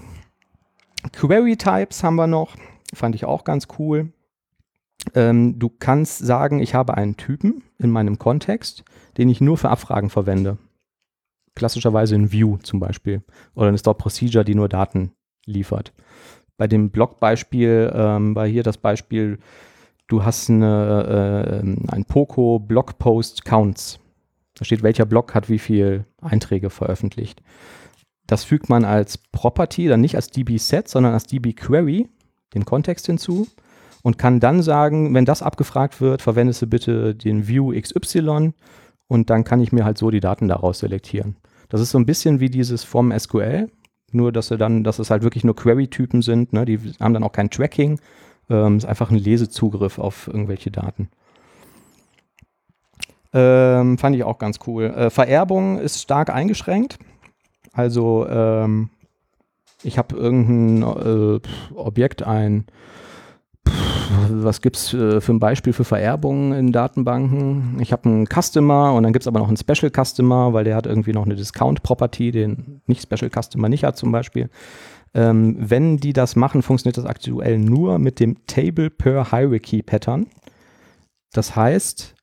Query-Types 1.14 2.04
haben 2.04 2.16
wir 2.16 2.28
noch. 2.28 2.56
Fand 2.94 3.16
ich 3.16 3.26
auch 3.26 3.44
ganz 3.44 3.68
cool. 3.80 4.12
Ähm, 5.14 5.60
du 5.60 5.70
kannst 5.70 6.20
sagen, 6.20 6.60
ich 6.60 6.74
habe 6.74 6.96
einen 6.96 7.16
Typen 7.16 7.64
in 7.78 7.90
meinem 7.90 8.20
Kontext, 8.20 8.84
den 9.18 9.30
ich 9.30 9.40
nur 9.40 9.58
für 9.58 9.70
Abfragen 9.70 10.10
verwende. 10.10 10.58
Klassischerweise 11.56 12.16
ein 12.16 12.32
View 12.32 12.58
zum 12.58 12.80
Beispiel. 12.80 13.24
Oder 13.54 13.70
eine 13.70 13.78
Store 13.78 13.96
Procedure, 13.96 14.44
die 14.44 14.56
nur 14.56 14.68
Daten 14.68 15.14
liefert. 15.46 15.94
Bei 16.58 16.68
dem 16.68 16.90
Blog-Beispiel 16.90 17.92
ähm, 17.94 18.36
war 18.36 18.48
hier 18.48 18.64
das 18.64 18.78
Beispiel, 18.78 19.40
du 20.08 20.24
hast 20.24 20.50
eine, 20.50 21.62
äh, 21.64 21.94
ein 21.94 22.06
Poco 22.06 22.60
Blogpost 22.60 23.44
Counts. 23.46 24.00
Da 24.56 24.64
steht, 24.64 24.84
welcher 24.84 25.06
Blog 25.06 25.36
hat 25.36 25.50
wie 25.50 25.60
viel 25.60 26.06
Einträge 26.22 26.70
veröffentlicht. 26.70 27.42
Das 28.28 28.44
fügt 28.44 28.70
man 28.70 28.86
als 28.86 29.18
Property, 29.18 29.88
dann 29.88 30.02
nicht 30.02 30.16
als 30.16 30.30
DB-Set, 30.30 30.88
sondern 30.88 31.14
als 31.14 31.28
DB-Query, 31.28 32.08
den 32.54 32.66
Kontext 32.66 33.06
hinzu 33.06 33.48
und 34.02 34.18
kann 34.18 34.40
dann 34.40 34.62
sagen, 34.62 35.14
wenn 35.14 35.26
das 35.26 35.42
abgefragt 35.42 36.00
wird, 36.00 36.22
verwendest 36.22 36.62
du 36.62 36.68
bitte 36.68 37.16
den 37.16 37.48
View 37.48 37.74
XY 37.80 38.54
und 39.08 39.30
dann 39.30 39.44
kann 39.44 39.62
ich 39.62 39.72
mir 39.72 39.84
halt 39.84 39.98
so 39.98 40.10
die 40.10 40.20
Daten 40.20 40.48
daraus 40.48 40.80
selektieren. 40.80 41.36
Das 41.70 41.82
ist 41.82 41.92
so 41.92 41.98
ein 41.98 42.06
bisschen 42.06 42.40
wie 42.40 42.50
dieses 42.50 42.84
vom 42.84 43.12
SQL, 43.18 43.70
nur 44.12 44.32
dass 44.32 44.52
er 44.52 44.58
dann, 44.58 44.84
dass 44.84 45.00
es 45.00 45.10
halt 45.10 45.24
wirklich 45.24 45.44
nur 45.44 45.56
Query-Typen 45.56 46.22
sind, 46.22 46.54
ne? 46.54 46.66
die 46.66 46.80
haben 47.00 47.14
dann 47.14 47.24
auch 47.24 47.32
kein 47.32 47.50
Tracking, 47.50 48.00
ähm, 48.50 48.78
ist 48.78 48.86
einfach 48.86 49.12
ein 49.12 49.18
Lesezugriff 49.18 50.00
auf 50.00 50.28
irgendwelche 50.28 50.72
Daten. 50.72 51.10
Ähm, 53.34 53.98
fand 53.98 54.16
ich 54.16 54.24
auch 54.24 54.38
ganz 54.38 54.60
cool. 54.66 54.86
Äh, 54.86 55.10
Vererbung 55.10 55.78
ist 55.78 56.02
stark 56.02 56.30
eingeschränkt. 56.30 56.98
Also 57.74 58.26
ähm, 58.30 58.90
ich 59.84 59.98
habe 59.98 60.16
irgendein 60.16 60.84
äh, 60.84 61.40
Objekt, 61.76 62.24
ein 62.24 62.66
was 64.30 64.62
gibt 64.62 64.78
es 64.78 64.94
äh, 64.94 65.22
für 65.22 65.34
ein 65.34 65.40
Beispiel 65.40 65.74
für 65.74 65.84
Vererbungen 65.84 66.54
in 66.54 66.72
Datenbanken? 66.72 67.78
Ich 67.80 67.92
habe 67.92 68.10
einen 68.10 68.28
Customer 68.28 68.94
und 68.94 69.04
dann 69.04 69.14
gibt 69.14 69.24
es 69.24 69.28
aber 69.28 69.40
noch 69.40 69.48
einen 69.48 69.58
Special 69.58 69.92
Customer, 69.92 70.54
weil 70.54 70.64
der 70.64 70.76
hat 70.76 70.86
irgendwie 70.86 71.14
noch 71.14 71.26
eine 71.26 71.36
Discount-Property, 71.36 72.32
den 72.32 72.82
nicht 72.88 73.02
Special 73.02 73.32
Customer 73.32 73.70
nicht 73.70 73.84
hat 73.84 73.98
zum 73.98 74.12
Beispiel. 74.12 74.50
Ähm, 75.14 75.56
wenn 75.60 75.98
die 75.98 76.14
das 76.14 76.36
machen, 76.36 76.62
funktioniert 76.62 76.98
das 76.98 77.06
aktuell 77.06 77.58
nur 77.58 78.00
mit 78.00 78.20
dem 78.20 78.46
Table 78.48 78.90
per 78.90 79.32
Hierarchy 79.32 79.82
Pattern. 79.82 80.28
Das 81.32 81.56
heißt, 81.56 82.16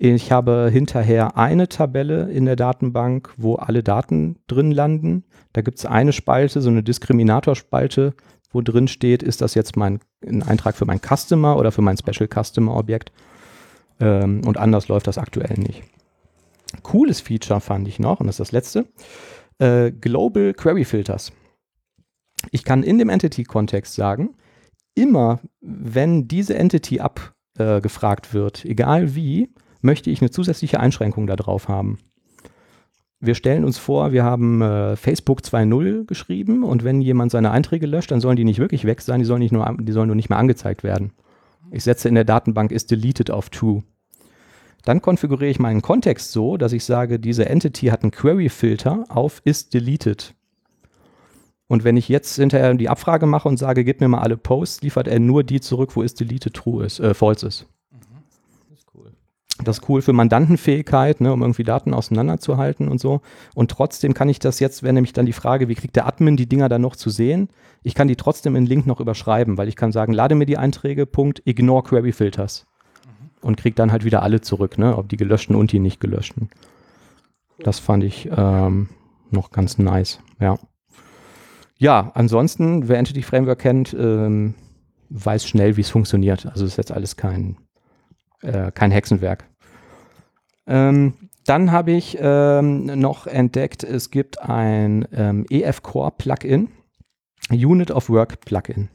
ich 0.00 0.30
habe 0.30 0.70
hinterher 0.72 1.36
eine 1.36 1.68
Tabelle 1.68 2.30
in 2.30 2.44
der 2.44 2.54
Datenbank, 2.54 3.32
wo 3.36 3.56
alle 3.56 3.82
Daten 3.82 4.36
drin 4.46 4.70
landen. 4.70 5.24
Da 5.54 5.62
gibt 5.62 5.78
es 5.78 5.86
eine 5.86 6.12
Spalte, 6.12 6.60
so 6.60 6.70
eine 6.70 6.84
Diskriminatorspalte, 6.84 8.14
wo 8.50 8.60
drin 8.60 8.88
steht, 8.88 9.22
ist 9.22 9.40
das 9.40 9.54
jetzt 9.54 9.76
mein 9.76 10.00
ein 10.26 10.42
Eintrag 10.42 10.76
für 10.76 10.84
mein 10.84 11.00
Customer 11.00 11.56
oder 11.56 11.72
für 11.72 11.82
mein 11.82 11.96
Special 11.96 12.28
Customer 12.28 12.76
Objekt. 12.76 13.12
Ähm, 14.00 14.42
und 14.46 14.56
anders 14.56 14.88
läuft 14.88 15.06
das 15.06 15.18
aktuell 15.18 15.58
nicht. 15.58 15.82
Cooles 16.82 17.20
Feature 17.20 17.60
fand 17.60 17.88
ich 17.88 17.98
noch, 17.98 18.20
und 18.20 18.26
das 18.26 18.36
ist 18.36 18.40
das 18.40 18.52
letzte, 18.52 18.86
äh, 19.58 19.90
Global 19.90 20.54
Query 20.54 20.84
Filters. 20.84 21.32
Ich 22.50 22.64
kann 22.64 22.82
in 22.82 22.98
dem 22.98 23.08
Entity-Kontext 23.08 23.94
sagen, 23.94 24.36
immer 24.94 25.40
wenn 25.60 26.28
diese 26.28 26.54
Entity 26.54 27.00
abgefragt 27.00 28.28
äh, 28.30 28.32
wird, 28.32 28.64
egal 28.64 29.14
wie, 29.14 29.52
möchte 29.80 30.10
ich 30.10 30.20
eine 30.20 30.30
zusätzliche 30.30 30.80
Einschränkung 30.80 31.26
da 31.26 31.36
drauf 31.36 31.68
haben. 31.68 31.98
Wir 33.20 33.34
stellen 33.34 33.64
uns 33.64 33.78
vor, 33.78 34.12
wir 34.12 34.22
haben 34.22 34.62
äh, 34.62 34.94
Facebook 34.94 35.40
2.0 35.40 36.06
geschrieben 36.06 36.62
und 36.62 36.84
wenn 36.84 37.00
jemand 37.00 37.32
seine 37.32 37.50
Einträge 37.50 37.86
löscht, 37.86 38.12
dann 38.12 38.20
sollen 38.20 38.36
die 38.36 38.44
nicht 38.44 38.60
wirklich 38.60 38.84
weg 38.84 39.00
sein, 39.00 39.18
die 39.18 39.24
sollen, 39.26 39.40
nicht 39.40 39.50
nur, 39.50 39.76
die 39.80 39.92
sollen 39.92 40.06
nur 40.06 40.14
nicht 40.14 40.28
mehr 40.28 40.38
angezeigt 40.38 40.84
werden. 40.84 41.12
Ich 41.72 41.82
setze 41.82 42.08
in 42.08 42.14
der 42.14 42.24
Datenbank 42.24 42.70
ist 42.70 42.92
deleted 42.92 43.30
auf 43.30 43.50
true. 43.50 43.82
Dann 44.84 45.02
konfiguriere 45.02 45.50
ich 45.50 45.58
meinen 45.58 45.82
Kontext 45.82 46.30
so, 46.30 46.56
dass 46.56 46.72
ich 46.72 46.84
sage, 46.84 47.18
diese 47.18 47.48
Entity 47.48 47.86
hat 47.86 48.02
einen 48.02 48.12
Query-Filter 48.12 49.06
auf 49.08 49.42
ist 49.44 49.74
deleted. 49.74 50.34
Und 51.66 51.84
wenn 51.84 51.96
ich 51.96 52.08
jetzt 52.08 52.36
hinterher 52.36 52.72
die 52.74 52.88
Abfrage 52.88 53.26
mache 53.26 53.48
und 53.48 53.58
sage, 53.58 53.84
gib 53.84 54.00
mir 54.00 54.08
mal 54.08 54.20
alle 54.20 54.36
Posts, 54.36 54.82
liefert 54.82 55.08
er 55.08 55.18
nur 55.18 55.42
die 55.42 55.60
zurück, 55.60 55.96
wo 55.96 56.02
ist 56.02 56.20
deleted 56.20 56.54
true 56.54 56.86
ist, 56.86 57.00
äh, 57.00 57.14
false 57.14 57.46
ist. 57.46 57.66
Das 59.64 59.78
ist 59.78 59.88
cool 59.88 60.02
für 60.02 60.12
Mandantenfähigkeit, 60.12 61.20
ne, 61.20 61.32
um 61.32 61.42
irgendwie 61.42 61.64
Daten 61.64 61.92
auseinanderzuhalten 61.92 62.88
und 62.88 63.00
so. 63.00 63.20
Und 63.54 63.70
trotzdem 63.70 64.14
kann 64.14 64.28
ich 64.28 64.38
das 64.38 64.60
jetzt, 64.60 64.82
wenn 64.82 64.94
nämlich 64.94 65.12
dann 65.12 65.26
die 65.26 65.32
Frage, 65.32 65.68
wie 65.68 65.74
kriegt 65.74 65.96
der 65.96 66.06
Admin 66.06 66.36
die 66.36 66.48
Dinger 66.48 66.68
dann 66.68 66.82
noch 66.82 66.94
zu 66.94 67.10
sehen? 67.10 67.48
Ich 67.82 67.94
kann 67.94 68.08
die 68.08 68.16
trotzdem 68.16 68.54
in 68.54 68.66
Link 68.66 68.86
noch 68.86 69.00
überschreiben, 69.00 69.58
weil 69.58 69.68
ich 69.68 69.76
kann 69.76 69.90
sagen, 69.90 70.12
lade 70.12 70.34
mir 70.34 70.46
die 70.46 70.58
Einträge, 70.58 71.06
Punkt, 71.06 71.42
ignore 71.44 71.82
Query 71.82 72.12
Filters. 72.12 72.66
Und 73.40 73.56
krieg 73.56 73.76
dann 73.76 73.92
halt 73.92 74.04
wieder 74.04 74.22
alle 74.22 74.40
zurück, 74.40 74.78
ne, 74.78 74.96
ob 74.96 75.08
die 75.08 75.16
gelöschten 75.16 75.54
und 75.54 75.72
die 75.72 75.78
nicht 75.78 76.00
gelöschten. 76.00 76.50
Das 77.60 77.78
fand 77.78 78.04
ich 78.04 78.28
ähm, 78.36 78.88
noch 79.30 79.50
ganz 79.50 79.78
nice, 79.78 80.20
ja. 80.40 80.58
Ja, 81.80 82.10
ansonsten, 82.14 82.88
wer 82.88 82.98
Entity 82.98 83.22
Framework 83.22 83.60
kennt, 83.60 83.94
ähm, 83.98 84.54
weiß 85.10 85.46
schnell, 85.46 85.76
wie 85.76 85.82
es 85.82 85.90
funktioniert. 85.90 86.46
Also 86.46 86.64
ist 86.64 86.76
jetzt 86.76 86.90
alles 86.90 87.16
kein 87.16 87.56
äh, 88.42 88.70
kein 88.72 88.90
Hexenwerk. 88.90 89.44
Ähm, 90.66 91.14
dann 91.44 91.72
habe 91.72 91.92
ich 91.92 92.18
ähm, 92.20 92.84
noch 92.84 93.26
entdeckt, 93.26 93.82
es 93.82 94.10
gibt 94.10 94.40
ein 94.42 95.08
ähm, 95.12 95.46
EF 95.48 95.82
Core 95.82 96.12
Plugin, 96.16 96.68
Unit 97.50 97.90
of 97.90 98.10
Work 98.10 98.40
Plugin. 98.40 98.90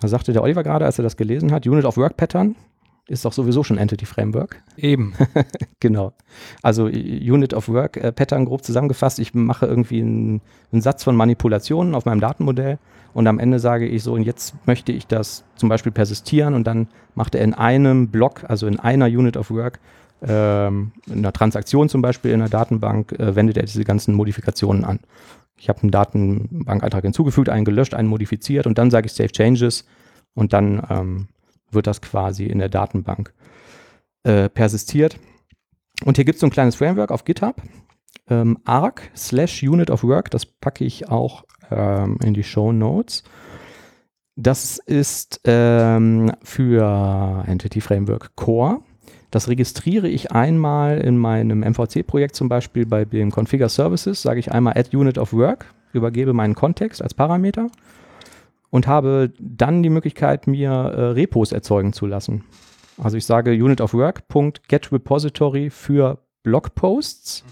Da 0.00 0.08
sagte 0.08 0.32
der 0.32 0.42
Oliver 0.42 0.62
gerade, 0.62 0.84
als 0.84 0.98
er 0.98 1.02
das 1.02 1.16
gelesen 1.16 1.50
hat, 1.50 1.66
Unit 1.66 1.84
of 1.84 1.96
Work 1.96 2.16
Pattern 2.16 2.56
ist 3.08 3.24
doch 3.24 3.32
sowieso 3.32 3.64
schon 3.64 3.78
Entity 3.78 4.06
Framework. 4.06 4.62
Eben. 4.76 5.14
genau. 5.80 6.12
Also 6.62 6.84
Unit 6.84 7.54
of 7.54 7.68
Work 7.68 7.96
äh, 7.96 8.12
Pattern 8.12 8.44
grob 8.44 8.62
zusammengefasst. 8.62 9.18
Ich 9.18 9.34
mache 9.34 9.66
irgendwie 9.66 10.00
einen, 10.00 10.42
einen 10.72 10.82
Satz 10.82 11.04
von 11.04 11.16
Manipulationen 11.16 11.94
auf 11.94 12.04
meinem 12.04 12.20
Datenmodell 12.20 12.78
und 13.14 13.26
am 13.26 13.38
Ende 13.38 13.58
sage 13.58 13.86
ich 13.86 14.02
so, 14.02 14.12
und 14.12 14.22
jetzt 14.22 14.54
möchte 14.66 14.92
ich 14.92 15.06
das 15.06 15.44
zum 15.56 15.68
Beispiel 15.68 15.90
persistieren 15.90 16.54
und 16.54 16.66
dann 16.66 16.88
macht 17.14 17.34
er 17.34 17.42
in 17.42 17.54
einem 17.54 18.08
Block, 18.08 18.44
also 18.46 18.66
in 18.66 18.78
einer 18.78 19.06
Unit 19.06 19.36
of 19.36 19.50
Work, 19.50 19.80
ähm, 20.22 20.92
in 21.06 21.18
einer 21.18 21.32
Transaktion 21.32 21.88
zum 21.88 22.02
Beispiel 22.02 22.32
in 22.32 22.40
einer 22.40 22.50
Datenbank, 22.50 23.12
äh, 23.12 23.34
wendet 23.34 23.56
er 23.56 23.64
diese 23.64 23.84
ganzen 23.84 24.14
Modifikationen 24.14 24.84
an. 24.84 25.00
Ich 25.56 25.68
habe 25.68 25.80
einen 25.80 25.90
Datenbankeintrag 25.90 27.02
hinzugefügt, 27.02 27.48
einen 27.48 27.64
gelöscht, 27.64 27.94
einen 27.94 28.08
modifiziert 28.08 28.66
und 28.66 28.78
dann 28.78 28.90
sage 28.90 29.06
ich 29.06 29.12
Save 29.12 29.32
Changes 29.32 29.84
und 30.34 30.52
dann 30.52 30.82
ähm, 30.90 31.28
wird 31.70 31.86
das 31.86 32.00
quasi 32.00 32.46
in 32.46 32.58
der 32.58 32.68
Datenbank 32.68 33.32
äh, 34.24 34.48
persistiert. 34.48 35.18
Und 36.04 36.16
hier 36.16 36.24
gibt 36.24 36.36
es 36.36 36.40
so 36.40 36.46
ein 36.46 36.52
kleines 36.52 36.76
Framework 36.76 37.10
auf 37.10 37.24
GitHub, 37.24 37.62
ähm, 38.28 38.58
arc 38.64 39.10
slash 39.16 39.62
unit 39.62 39.90
of 39.90 40.04
work, 40.04 40.30
das 40.30 40.46
packe 40.46 40.84
ich 40.84 41.08
auch 41.08 41.44
ähm, 41.70 42.18
in 42.22 42.34
die 42.34 42.44
Show 42.44 42.72
Notes. 42.72 43.24
Das 44.36 44.78
ist 44.78 45.40
ähm, 45.44 46.32
für 46.42 47.44
Entity 47.46 47.80
Framework 47.80 48.36
Core. 48.36 48.80
Das 49.30 49.48
registriere 49.48 50.08
ich 50.08 50.32
einmal 50.32 50.98
in 50.98 51.18
meinem 51.18 51.60
MVC-Projekt, 51.60 52.36
zum 52.36 52.48
Beispiel 52.48 52.86
bei 52.86 53.04
dem 53.04 53.30
Configure 53.30 53.68
Services, 53.68 54.22
sage 54.22 54.40
ich 54.40 54.52
einmal 54.52 54.78
Add 54.78 54.96
Unit 54.96 55.18
of 55.18 55.32
Work, 55.32 55.66
übergebe 55.92 56.32
meinen 56.32 56.54
Kontext 56.54 57.02
als 57.02 57.14
Parameter 57.14 57.68
und 58.70 58.86
habe 58.86 59.32
dann 59.38 59.82
die 59.82 59.90
Möglichkeit, 59.90 60.46
mir 60.46 60.70
äh, 60.70 61.00
Repos 61.10 61.52
erzeugen 61.52 61.92
zu 61.92 62.06
lassen. 62.06 62.44
Also 62.98 63.16
ich 63.16 63.24
sage 63.24 63.52
Unit 63.52 63.80
of 63.80 63.94
Work.get 63.94 64.92
Repository 64.92 65.70
für 65.70 66.18
Blogposts, 66.42 67.44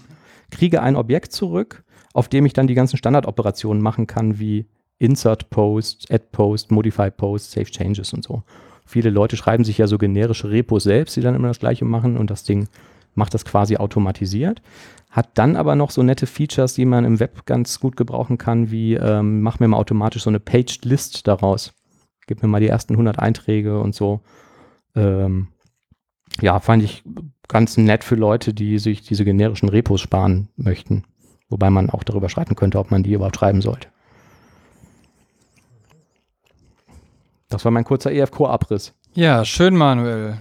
kriege 0.51 0.81
ein 0.81 0.95
Objekt 0.95 1.31
zurück, 1.31 1.83
auf 2.13 2.27
dem 2.27 2.45
ich 2.45 2.53
dann 2.53 2.67
die 2.67 2.73
ganzen 2.73 2.97
Standardoperationen 2.97 3.81
machen 3.81 4.07
kann, 4.07 4.39
wie 4.39 4.67
Insert 4.99 5.49
Post, 5.49 6.11
Add 6.11 6.25
Post, 6.31 6.71
Modify 6.71 7.11
Post, 7.11 7.51
Save 7.51 7.65
Changes 7.65 8.13
und 8.13 8.23
so. 8.23 8.43
Viele 8.85 9.09
Leute 9.09 9.37
schreiben 9.37 9.63
sich 9.63 9.77
ja 9.77 9.87
so 9.87 9.97
generische 9.97 10.49
Repos 10.49 10.83
selbst, 10.83 11.15
die 11.15 11.21
dann 11.21 11.35
immer 11.35 11.49
das 11.49 11.59
gleiche 11.59 11.85
machen 11.85 12.17
und 12.17 12.31
das 12.31 12.43
Ding 12.43 12.67
macht 13.17 13.33
das 13.33 13.45
quasi 13.45 13.77
automatisiert. 13.77 14.61
Hat 15.09 15.29
dann 15.37 15.55
aber 15.55 15.75
noch 15.75 15.89
so 15.89 16.03
nette 16.03 16.27
Features, 16.27 16.75
die 16.75 16.85
man 16.85 17.05
im 17.05 17.19
Web 17.19 17.45
ganz 17.45 17.79
gut 17.79 17.97
gebrauchen 17.97 18.37
kann, 18.37 18.71
wie 18.71 18.93
ähm, 18.93 19.41
mach 19.41 19.59
mir 19.59 19.67
mal 19.67 19.77
automatisch 19.77 20.23
so 20.23 20.29
eine 20.29 20.39
Paged 20.39 20.85
List 20.85 21.27
daraus. 21.27 21.73
Gib 22.27 22.41
mir 22.41 22.49
mal 22.49 22.59
die 22.59 22.67
ersten 22.67 22.93
100 22.93 23.19
Einträge 23.19 23.79
und 23.79 23.95
so. 23.95 24.21
Ähm, 24.95 25.47
ja, 26.41 26.59
fand 26.59 26.83
ich 26.83 27.03
ganz 27.47 27.77
nett 27.77 28.03
für 28.03 28.15
Leute, 28.15 28.53
die 28.53 28.77
sich 28.79 29.01
diese 29.01 29.25
generischen 29.25 29.69
Repos 29.69 30.01
sparen 30.01 30.49
möchten. 30.55 31.03
Wobei 31.49 31.69
man 31.69 31.89
auch 31.89 32.03
darüber 32.03 32.29
streiten 32.29 32.55
könnte, 32.55 32.77
ob 32.77 32.91
man 32.91 33.03
die 33.03 33.13
überhaupt 33.13 33.37
schreiben 33.37 33.61
sollte. 33.61 33.87
Das 37.49 37.63
war 37.63 37.71
mein 37.71 37.85
kurzer 37.85 38.11
EFK-Abriss. 38.11 38.93
Ja, 39.13 39.45
schön, 39.45 39.75
Manuel. 39.75 40.37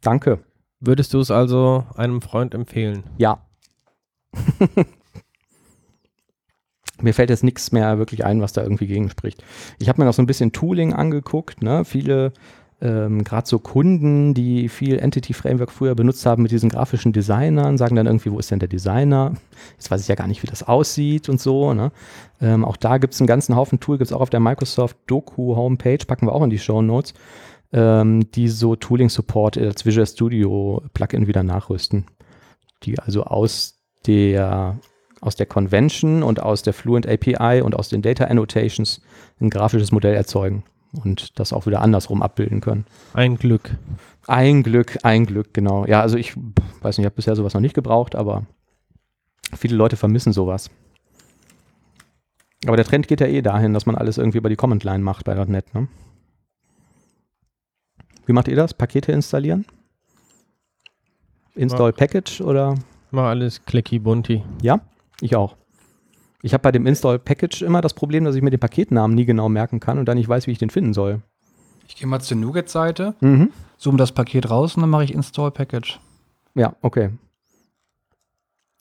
Danke. 0.00 0.40
Würdest 0.86 1.14
du 1.14 1.20
es 1.20 1.30
also 1.30 1.86
einem 1.96 2.20
Freund 2.20 2.52
empfehlen? 2.52 3.04
Ja. 3.16 3.38
mir 7.00 7.14
fällt 7.14 7.30
jetzt 7.30 7.42
nichts 7.42 7.72
mehr 7.72 7.96
wirklich 7.98 8.26
ein, 8.26 8.42
was 8.42 8.52
da 8.52 8.62
irgendwie 8.62 8.86
gegen 8.86 9.08
spricht. 9.08 9.42
Ich 9.78 9.88
habe 9.88 10.00
mir 10.00 10.04
noch 10.04 10.12
so 10.12 10.20
ein 10.20 10.26
bisschen 10.26 10.52
Tooling 10.52 10.92
angeguckt. 10.92 11.62
Ne? 11.62 11.86
Viele, 11.86 12.34
ähm, 12.82 13.24
gerade 13.24 13.48
so 13.48 13.58
Kunden, 13.58 14.34
die 14.34 14.68
viel 14.68 14.98
Entity 14.98 15.32
Framework 15.32 15.72
früher 15.72 15.94
benutzt 15.94 16.26
haben 16.26 16.42
mit 16.42 16.52
diesen 16.52 16.68
grafischen 16.68 17.14
Designern, 17.14 17.78
sagen 17.78 17.96
dann 17.96 18.06
irgendwie, 18.06 18.30
wo 18.30 18.38
ist 18.38 18.50
denn 18.50 18.58
der 18.58 18.68
Designer? 18.68 19.32
Jetzt 19.78 19.90
weiß 19.90 20.02
ich 20.02 20.08
ja 20.08 20.16
gar 20.16 20.26
nicht, 20.26 20.42
wie 20.42 20.48
das 20.48 20.64
aussieht 20.64 21.30
und 21.30 21.40
so. 21.40 21.72
Ne? 21.72 21.92
Ähm, 22.42 22.62
auch 22.62 22.76
da 22.76 22.98
gibt 22.98 23.14
es 23.14 23.20
einen 23.20 23.26
ganzen 23.26 23.56
Haufen 23.56 23.80
Tool, 23.80 23.96
gibt 23.96 24.10
es 24.10 24.12
auch 24.12 24.20
auf 24.20 24.30
der 24.30 24.40
Microsoft 24.40 24.98
Doku 25.06 25.56
Homepage, 25.56 26.04
packen 26.06 26.26
wir 26.26 26.34
auch 26.34 26.42
in 26.42 26.50
die 26.50 26.58
Show 26.58 26.82
Notes, 26.82 27.14
ähm, 27.74 28.30
die 28.30 28.48
so 28.48 28.76
Tooling 28.76 29.10
Support 29.10 29.58
als 29.58 29.84
Visual 29.84 30.06
Studio 30.06 30.82
Plugin 30.94 31.26
wieder 31.26 31.42
nachrüsten. 31.42 32.06
Die 32.84 32.98
also 32.98 33.24
aus 33.24 33.80
der 34.06 34.78
aus 35.20 35.36
der 35.36 35.46
Convention 35.46 36.22
und 36.22 36.40
aus 36.40 36.62
der 36.62 36.74
Fluent 36.74 37.08
API 37.08 37.62
und 37.62 37.74
aus 37.74 37.88
den 37.88 38.02
Data 38.02 38.24
Annotations 38.24 39.00
ein 39.40 39.50
grafisches 39.50 39.90
Modell 39.90 40.14
erzeugen 40.14 40.64
und 41.02 41.38
das 41.40 41.52
auch 41.52 41.66
wieder 41.66 41.80
andersrum 41.80 42.22
abbilden 42.22 42.60
können. 42.60 42.84
Ein 43.14 43.36
Glück. 43.36 43.76
Ein 44.26 44.62
Glück, 44.62 44.98
ein 45.02 45.26
Glück, 45.26 45.54
genau. 45.54 45.86
Ja, 45.86 46.02
also 46.02 46.18
ich 46.18 46.36
weiß 46.36 46.98
nicht, 46.98 47.04
ich 47.04 47.06
habe 47.06 47.16
bisher 47.16 47.36
sowas 47.36 47.54
noch 47.54 47.62
nicht 47.62 47.74
gebraucht, 47.74 48.14
aber 48.14 48.44
viele 49.56 49.76
Leute 49.76 49.96
vermissen 49.96 50.32
sowas. 50.32 50.70
Aber 52.66 52.76
der 52.76 52.84
Trend 52.84 53.08
geht 53.08 53.20
ja 53.20 53.26
eh 53.26 53.42
dahin, 53.42 53.72
dass 53.72 53.86
man 53.86 53.96
alles 53.96 54.18
irgendwie 54.18 54.38
über 54.38 54.50
die 54.50 54.56
Command 54.56 54.84
Line 54.84 55.02
macht 55.02 55.24
bei 55.24 55.34
.NET. 55.34 55.74
Ne? 55.74 55.88
Wie 58.26 58.32
macht 58.32 58.48
ihr 58.48 58.56
das? 58.56 58.74
Pakete 58.74 59.12
installieren? 59.12 59.64
Install 61.54 61.92
Package 61.92 62.40
oder? 62.40 62.74
Mach 63.10 63.24
alles 63.24 63.64
clicky 63.64 63.98
bunti. 63.98 64.42
Ja? 64.62 64.80
Ich 65.20 65.36
auch. 65.36 65.56
Ich 66.42 66.52
habe 66.52 66.62
bei 66.62 66.72
dem 66.72 66.86
Install 66.86 67.18
Package 67.18 67.62
immer 67.62 67.80
das 67.80 67.94
Problem, 67.94 68.24
dass 68.24 68.34
ich 68.34 68.42
mir 68.42 68.50
den 68.50 68.60
Paketnamen 68.60 69.14
nie 69.14 69.24
genau 69.24 69.48
merken 69.48 69.80
kann 69.80 69.98
und 69.98 70.06
dann 70.06 70.18
nicht 70.18 70.28
weiß, 70.28 70.46
wie 70.46 70.50
ich 70.52 70.58
den 70.58 70.70
finden 70.70 70.92
soll. 70.92 71.22
Ich 71.86 71.96
gehe 71.96 72.06
mal 72.06 72.20
zur 72.20 72.36
Nougat-Seite, 72.38 73.14
Mhm. 73.20 73.50
zoome 73.78 73.98
das 73.98 74.12
Paket 74.12 74.50
raus 74.50 74.74
und 74.76 74.82
dann 74.82 74.90
mache 74.90 75.04
ich 75.04 75.14
Install 75.14 75.50
Package. 75.52 76.00
Ja, 76.54 76.74
okay. 76.82 77.10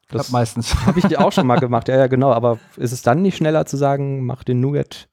Klappt 0.07 0.25
Das 0.25 0.31
meistens. 0.31 0.73
habe 0.85 0.99
ich 0.99 1.05
dir 1.05 1.23
auch 1.23 1.31
schon 1.31 1.47
mal 1.47 1.59
gemacht. 1.59 1.87
Ja, 1.89 1.97
ja, 1.97 2.07
genau. 2.07 2.31
Aber 2.31 2.59
ist 2.77 2.91
es 2.91 3.01
dann 3.01 3.21
nicht 3.21 3.37
schneller 3.37 3.65
zu 3.65 3.77
sagen, 3.77 4.25
mach 4.25 4.43
den 4.43 4.59
Nougat, 4.59 5.07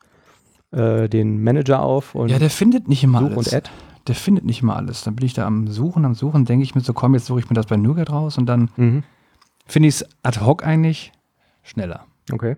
äh, 0.73 1.09
den 1.09 1.43
Manager 1.43 1.83
auf 1.83 2.15
und 2.15 2.29
Ja, 2.31 2.39
der 2.39 2.51
findet 2.51 2.89
nicht 2.89 3.03
immer 3.05 3.21
such 3.21 3.27
alles. 3.33 3.37
und 3.49 3.55
add? 3.55 3.71
Der 4.11 4.17
findet 4.17 4.45
nicht 4.45 4.61
immer 4.61 4.75
alles. 4.75 5.05
Dann 5.05 5.15
bin 5.15 5.25
ich 5.25 5.35
da 5.35 5.47
am 5.47 5.69
Suchen, 5.69 6.05
am 6.05 6.15
Suchen, 6.15 6.45
denke 6.45 6.65
ich 6.65 6.75
mir 6.75 6.81
so, 6.81 6.93
komm, 6.93 7.15
jetzt 7.15 7.27
suche 7.27 7.39
ich 7.39 7.49
mir 7.49 7.55
das 7.55 7.67
bei 7.67 7.77
Nougat 7.77 8.11
raus 8.11 8.39
und 8.39 8.47
dann 8.47 8.69
Mhm. 8.77 9.05
finde 9.67 9.89
ich 9.89 9.95
es 10.01 10.07
ad 10.25 10.41
hoc 10.41 10.65
eigentlich 10.67 11.13
schneller. 11.63 12.07
Okay. 12.33 12.57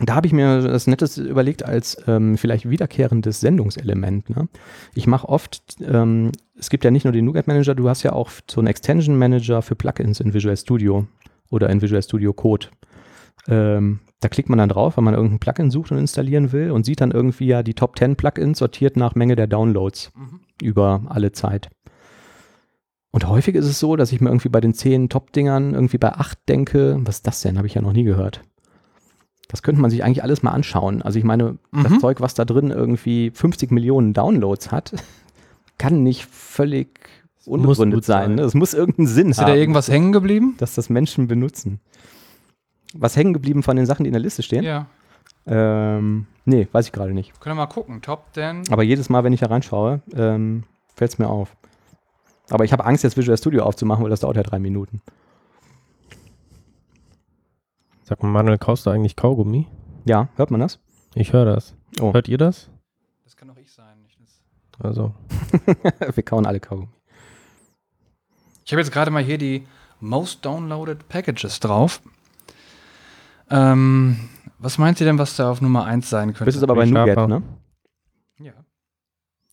Da 0.00 0.16
habe 0.16 0.26
ich 0.26 0.32
mir 0.32 0.60
das 0.62 0.88
Nettes 0.88 1.18
überlegt 1.18 1.64
als 1.64 1.96
ähm, 2.08 2.36
vielleicht 2.36 2.68
wiederkehrendes 2.68 3.38
Sendungselement. 3.38 4.28
Ne? 4.28 4.48
Ich 4.94 5.06
mache 5.06 5.28
oft, 5.28 5.76
ähm, 5.80 6.32
es 6.56 6.68
gibt 6.68 6.82
ja 6.82 6.90
nicht 6.90 7.04
nur 7.04 7.12
den 7.12 7.24
Nougat 7.24 7.46
Manager, 7.46 7.76
du 7.76 7.88
hast 7.88 8.02
ja 8.02 8.12
auch 8.12 8.30
so 8.50 8.60
einen 8.60 8.66
Extension 8.66 9.16
Manager 9.18 9.62
für 9.62 9.76
Plugins 9.76 10.18
in 10.18 10.34
Visual 10.34 10.56
Studio 10.56 11.06
oder 11.50 11.70
in 11.70 11.80
Visual 11.80 12.02
Studio 12.02 12.32
Code. 12.32 12.66
Ähm, 13.46 14.00
da 14.20 14.28
klickt 14.28 14.48
man 14.48 14.58
dann 14.58 14.68
drauf, 14.68 14.96
wenn 14.96 15.04
man 15.04 15.14
irgendein 15.14 15.38
Plugin 15.38 15.70
sucht 15.70 15.92
und 15.92 15.98
installieren 15.98 16.50
will 16.52 16.70
und 16.72 16.84
sieht 16.84 17.00
dann 17.00 17.10
irgendwie 17.12 17.46
ja 17.46 17.62
die 17.62 17.74
Top 17.74 17.96
10 17.98 18.16
Plugins 18.16 18.58
sortiert 18.58 18.96
nach 18.96 19.14
Menge 19.14 19.36
der 19.36 19.46
Downloads 19.46 20.10
über 20.60 21.02
alle 21.08 21.32
Zeit. 21.32 21.68
Und 23.10 23.26
häufig 23.28 23.54
ist 23.54 23.64
es 23.66 23.78
so, 23.78 23.96
dass 23.96 24.12
ich 24.12 24.20
mir 24.20 24.28
irgendwie 24.28 24.48
bei 24.50 24.60
den 24.60 24.74
10 24.74 25.08
Top-Dingern 25.08 25.72
irgendwie 25.74 25.98
bei 25.98 26.12
8 26.12 26.38
denke, 26.48 26.98
was 27.04 27.16
ist 27.16 27.26
das 27.26 27.40
denn? 27.40 27.56
Habe 27.56 27.66
ich 27.66 27.74
ja 27.74 27.80
noch 27.82 27.92
nie 27.92 28.04
gehört. 28.04 28.42
Das 29.48 29.62
könnte 29.62 29.80
man 29.80 29.90
sich 29.90 30.04
eigentlich 30.04 30.22
alles 30.22 30.42
mal 30.42 30.50
anschauen. 30.50 31.00
Also 31.00 31.18
ich 31.18 31.24
meine, 31.24 31.56
das 31.72 31.92
Mhm. 31.92 32.00
Zeug, 32.00 32.20
was 32.20 32.34
da 32.34 32.44
drin 32.44 32.70
irgendwie 32.70 33.30
50 33.32 33.70
Millionen 33.70 34.12
Downloads 34.12 34.70
hat, 34.70 34.92
kann 35.78 36.02
nicht 36.02 36.26
völlig 36.26 36.88
unbegründet 37.46 38.04
sein. 38.04 38.38
Es 38.38 38.52
muss 38.52 38.74
irgendeinen 38.74 39.06
Sinn 39.06 39.30
Ist 39.30 39.38
haben, 39.40 39.46
da 39.46 39.54
irgendwas 39.54 39.88
hängen 39.88 40.12
geblieben? 40.12 40.56
dass 40.58 40.74
das 40.74 40.90
Menschen 40.90 41.28
benutzen. 41.28 41.80
Was 42.94 43.16
hängen 43.16 43.32
geblieben 43.32 43.62
von 43.62 43.76
den 43.76 43.86
Sachen, 43.86 44.04
die 44.04 44.08
in 44.08 44.14
der 44.14 44.22
Liste 44.22 44.42
stehen? 44.42 44.64
Ja. 44.64 44.86
Ähm, 45.46 46.26
nee, 46.44 46.68
weiß 46.72 46.86
ich 46.86 46.92
gerade 46.92 47.12
nicht. 47.12 47.38
Können 47.40 47.56
wir 47.56 47.66
mal 47.66 47.72
gucken. 47.72 48.02
Top 48.02 48.26
10. 48.32 48.64
Aber 48.70 48.82
jedes 48.82 49.08
Mal, 49.08 49.24
wenn 49.24 49.32
ich 49.32 49.40
da 49.40 49.46
reinschaue, 49.46 50.00
ähm, 50.14 50.64
fällt 50.94 51.12
es 51.12 51.18
mir 51.18 51.28
auf. 51.28 51.56
Aber 52.50 52.64
ich 52.64 52.72
habe 52.72 52.84
Angst, 52.84 53.04
jetzt 53.04 53.16
Visual 53.16 53.36
Studio 53.36 53.64
aufzumachen, 53.64 54.02
weil 54.02 54.10
das 54.10 54.20
dauert 54.20 54.36
ja 54.36 54.42
drei 54.42 54.58
Minuten. 54.58 55.02
Sag 58.04 58.22
mal, 58.22 58.30
Manuel, 58.30 58.58
kaufst 58.58 58.86
du 58.86 58.90
eigentlich 58.90 59.16
Kaugummi? 59.16 59.66
Ja, 60.06 60.28
hört 60.36 60.50
man 60.50 60.60
das? 60.60 60.80
Ich 61.14 61.32
höre 61.32 61.44
das. 61.44 61.74
Oh. 62.00 62.14
Hört 62.14 62.28
ihr 62.28 62.38
das? 62.38 62.70
Das 63.24 63.36
kann 63.36 63.48
doch 63.48 63.56
ich 63.58 63.70
sein. 63.70 63.98
Ich, 64.06 64.16
Also, 64.82 65.14
Wir 66.14 66.22
kauen 66.22 66.46
alle 66.46 66.60
Kaugummi. 66.60 66.88
ich 68.64 68.72
habe 68.72 68.80
jetzt 68.80 68.92
gerade 68.92 69.10
mal 69.10 69.22
hier 69.22 69.36
die 69.38 69.66
Most 70.00 70.44
Downloaded 70.44 71.08
Packages 71.08 71.60
drauf. 71.60 72.00
Ähm, 73.50 74.16
was 74.58 74.78
meint 74.78 75.00
ihr 75.00 75.06
denn, 75.06 75.18
was 75.18 75.36
da 75.36 75.50
auf 75.50 75.60
Nummer 75.60 75.84
1 75.84 76.08
sein 76.10 76.28
könnte? 76.28 76.44
Bist 76.46 76.56
es 76.58 76.62
aber 76.62 76.74
bei. 76.74 76.86
Nougat, 76.86 77.28
ne? 77.28 77.42
ja. 78.40 78.52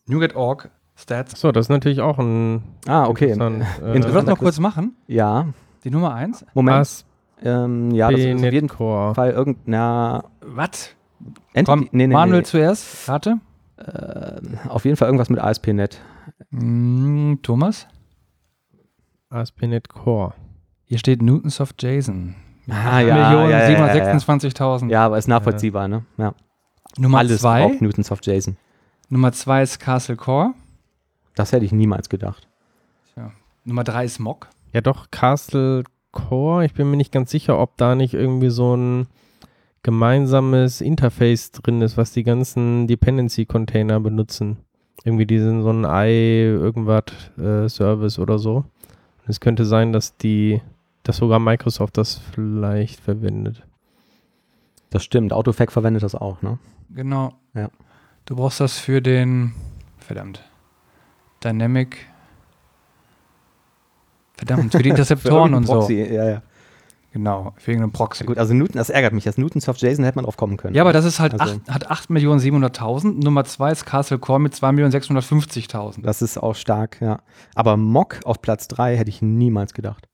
Nougat.org 0.08 0.70
Stats. 0.98 1.40
so, 1.40 1.52
das 1.52 1.66
ist 1.66 1.70
natürlich 1.70 2.00
auch 2.02 2.18
ein. 2.20 2.64
Ah, 2.88 3.06
okay. 3.08 3.32
interessant, 3.32 3.62
Äh, 3.62 3.82
wir 3.86 3.96
interessant. 3.96 4.16
das 4.16 4.26
noch 4.34 4.40
kurz 4.40 4.60
machen? 4.60 4.96
Ja, 5.08 5.48
Die 5.84 5.90
Nummer 5.92 6.14
1? 6.16 6.46
Moment. 6.54 7.06
Ähm, 7.44 7.92
ja, 7.92 8.10
das 8.10 8.20
ist 8.22 8.44
auf 8.46 8.54
jeden 8.54 8.70
Core. 8.70 9.14
Fall 9.14 9.32
irgendeiner 9.32 10.24
Was? 10.42 10.96
Komm, 11.66 11.90
nee, 11.92 12.08
nee, 12.08 12.14
Manuel 12.14 12.40
nee. 12.40 12.46
zuerst. 12.46 13.10
Rate. 13.10 13.40
Äh, 13.78 14.40
auf 14.70 14.86
jeden 14.86 14.96
Fall 14.96 15.08
irgendwas 15.10 15.30
mit 15.30 15.40
ASP.NET. 15.40 16.00
Mm, 16.52 17.36
Thomas? 17.42 17.88
ASP.NET 19.30 19.90
Core. 19.90 20.34
Hier 20.86 20.98
steht 20.98 21.22
Newtonsoft 21.22 21.84
JSON. 21.84 22.36
Ah, 22.70 22.98
Millionen 22.98 23.50
ja, 23.52 23.70
ja, 23.70 23.70
ja, 23.70 23.90
ja. 23.90 24.14
726.000. 24.14 24.90
Ja, 24.90 25.06
aber 25.06 25.18
ist 25.18 25.28
nachvollziehbar, 25.28 25.88
ne? 25.88 26.06
Ja. 26.18 26.34
Nummer 26.98 27.20
Alles 27.20 27.42
2. 27.42 27.68
braucht 27.68 27.82
Newtonsoft 27.82 28.26
JSON. 28.26 28.58
Nummer 29.10 29.32
2 29.32 29.64
ist 29.64 29.80
Castle 29.80 30.16
Core. 30.16 30.54
Das 31.36 31.52
hätte 31.52 31.66
ich 31.66 31.72
niemals 31.72 32.10
gedacht. 32.10 32.48
Nummer 33.66 33.84
3 33.84 34.06
ist 34.06 34.20
Mock. 34.20 34.48
Ja, 34.74 34.82
doch, 34.82 35.10
Castle 35.10 35.84
Core. 36.12 36.66
Ich 36.66 36.76
bin 36.76 36.90
mir 36.90 36.98
nicht 36.98 37.12
ganz 37.12 37.32
sicher, 37.32 37.60
ob 37.60 37.78
da 37.78 37.96
nicht 37.96 38.14
irgendwie 38.14 38.52
so 38.52 38.76
ein 38.76 39.08
gemeinsames 39.82 40.82
Interface 40.82 41.52
drin 41.52 41.82
ist, 41.82 41.98
was 41.98 42.12
die 42.12 42.24
ganzen 42.24 42.88
Dependency-Container 42.88 44.00
benutzen. 44.00 44.58
Irgendwie 45.04 45.26
diesen 45.26 45.64
so 45.64 45.72
ein 45.72 45.84
i 45.84 46.44
irgendwas 46.44 47.06
äh, 47.38 47.68
Service 47.70 48.20
oder 48.20 48.38
so. 48.38 48.58
Und 48.58 49.30
es 49.30 49.40
könnte 49.40 49.66
sein, 49.66 49.92
dass 49.92 50.16
die, 50.16 50.62
dass 51.06 51.18
sogar 51.18 51.40
Microsoft 51.40 51.98
das 51.98 52.16
vielleicht 52.34 53.00
verwendet. 53.00 53.64
Das 54.90 55.04
stimmt. 55.04 55.32
AutoFac 55.34 55.72
verwendet 55.72 56.04
das 56.04 56.16
auch, 56.16 56.42
ne? 56.42 56.60
Genau. 56.90 57.34
Ja. 57.54 57.70
Du 58.26 58.36
brauchst 58.36 58.60
das 58.60 58.78
für 58.80 59.02
den, 59.02 59.54
verdammt, 60.00 60.44
Dynamic, 61.44 61.98
verdammt, 64.38 64.72
für 64.72 64.84
die 64.84 64.90
Interceptoren 64.96 65.54
und 65.54 65.66
so. 65.68 65.74
Proxy, 65.74 66.04
Ja, 66.14 66.26
ja. 66.30 66.42
Genau, 67.12 67.54
wegen 67.64 67.82
einem 67.82 67.94
Proxy. 67.94 68.26
Gut, 68.26 68.38
also 68.38 68.54
Newton, 68.54 68.76
das 68.76 68.90
ärgert 68.90 69.14
mich. 69.14 69.24
Das 69.24 69.38
Newtonsoft 69.38 69.82
JSON 69.82 70.04
hätte 70.04 70.18
man 70.18 70.26
drauf 70.26 70.36
kommen 70.36 70.58
können. 70.58 70.76
Ja, 70.76 70.82
aber 70.82 70.92
das 70.92 71.06
ist 71.06 71.22
halt 71.22 71.40
Also- 71.40 71.62
acht, 71.66 71.72
hat 71.72 71.90
8.700.000. 71.90 73.24
Nummer 73.24 73.46
2 73.46 73.72
ist 73.72 73.86
Castle 73.86 74.20
Core 74.20 74.42
mit 74.42 74.54
2.650.000. 74.54 76.02
Das 76.04 76.22
ist 76.22 76.38
auch 76.38 76.56
stark, 76.56 77.00
ja. 77.00 77.20
Aber 77.54 77.78
Mock 77.78 78.20
auf 78.26 78.42
Platz 78.42 78.68
3 78.68 78.98
hätte 78.98 79.10
ich 79.10 79.22
niemals 79.22 79.74
gedacht. 79.74 80.10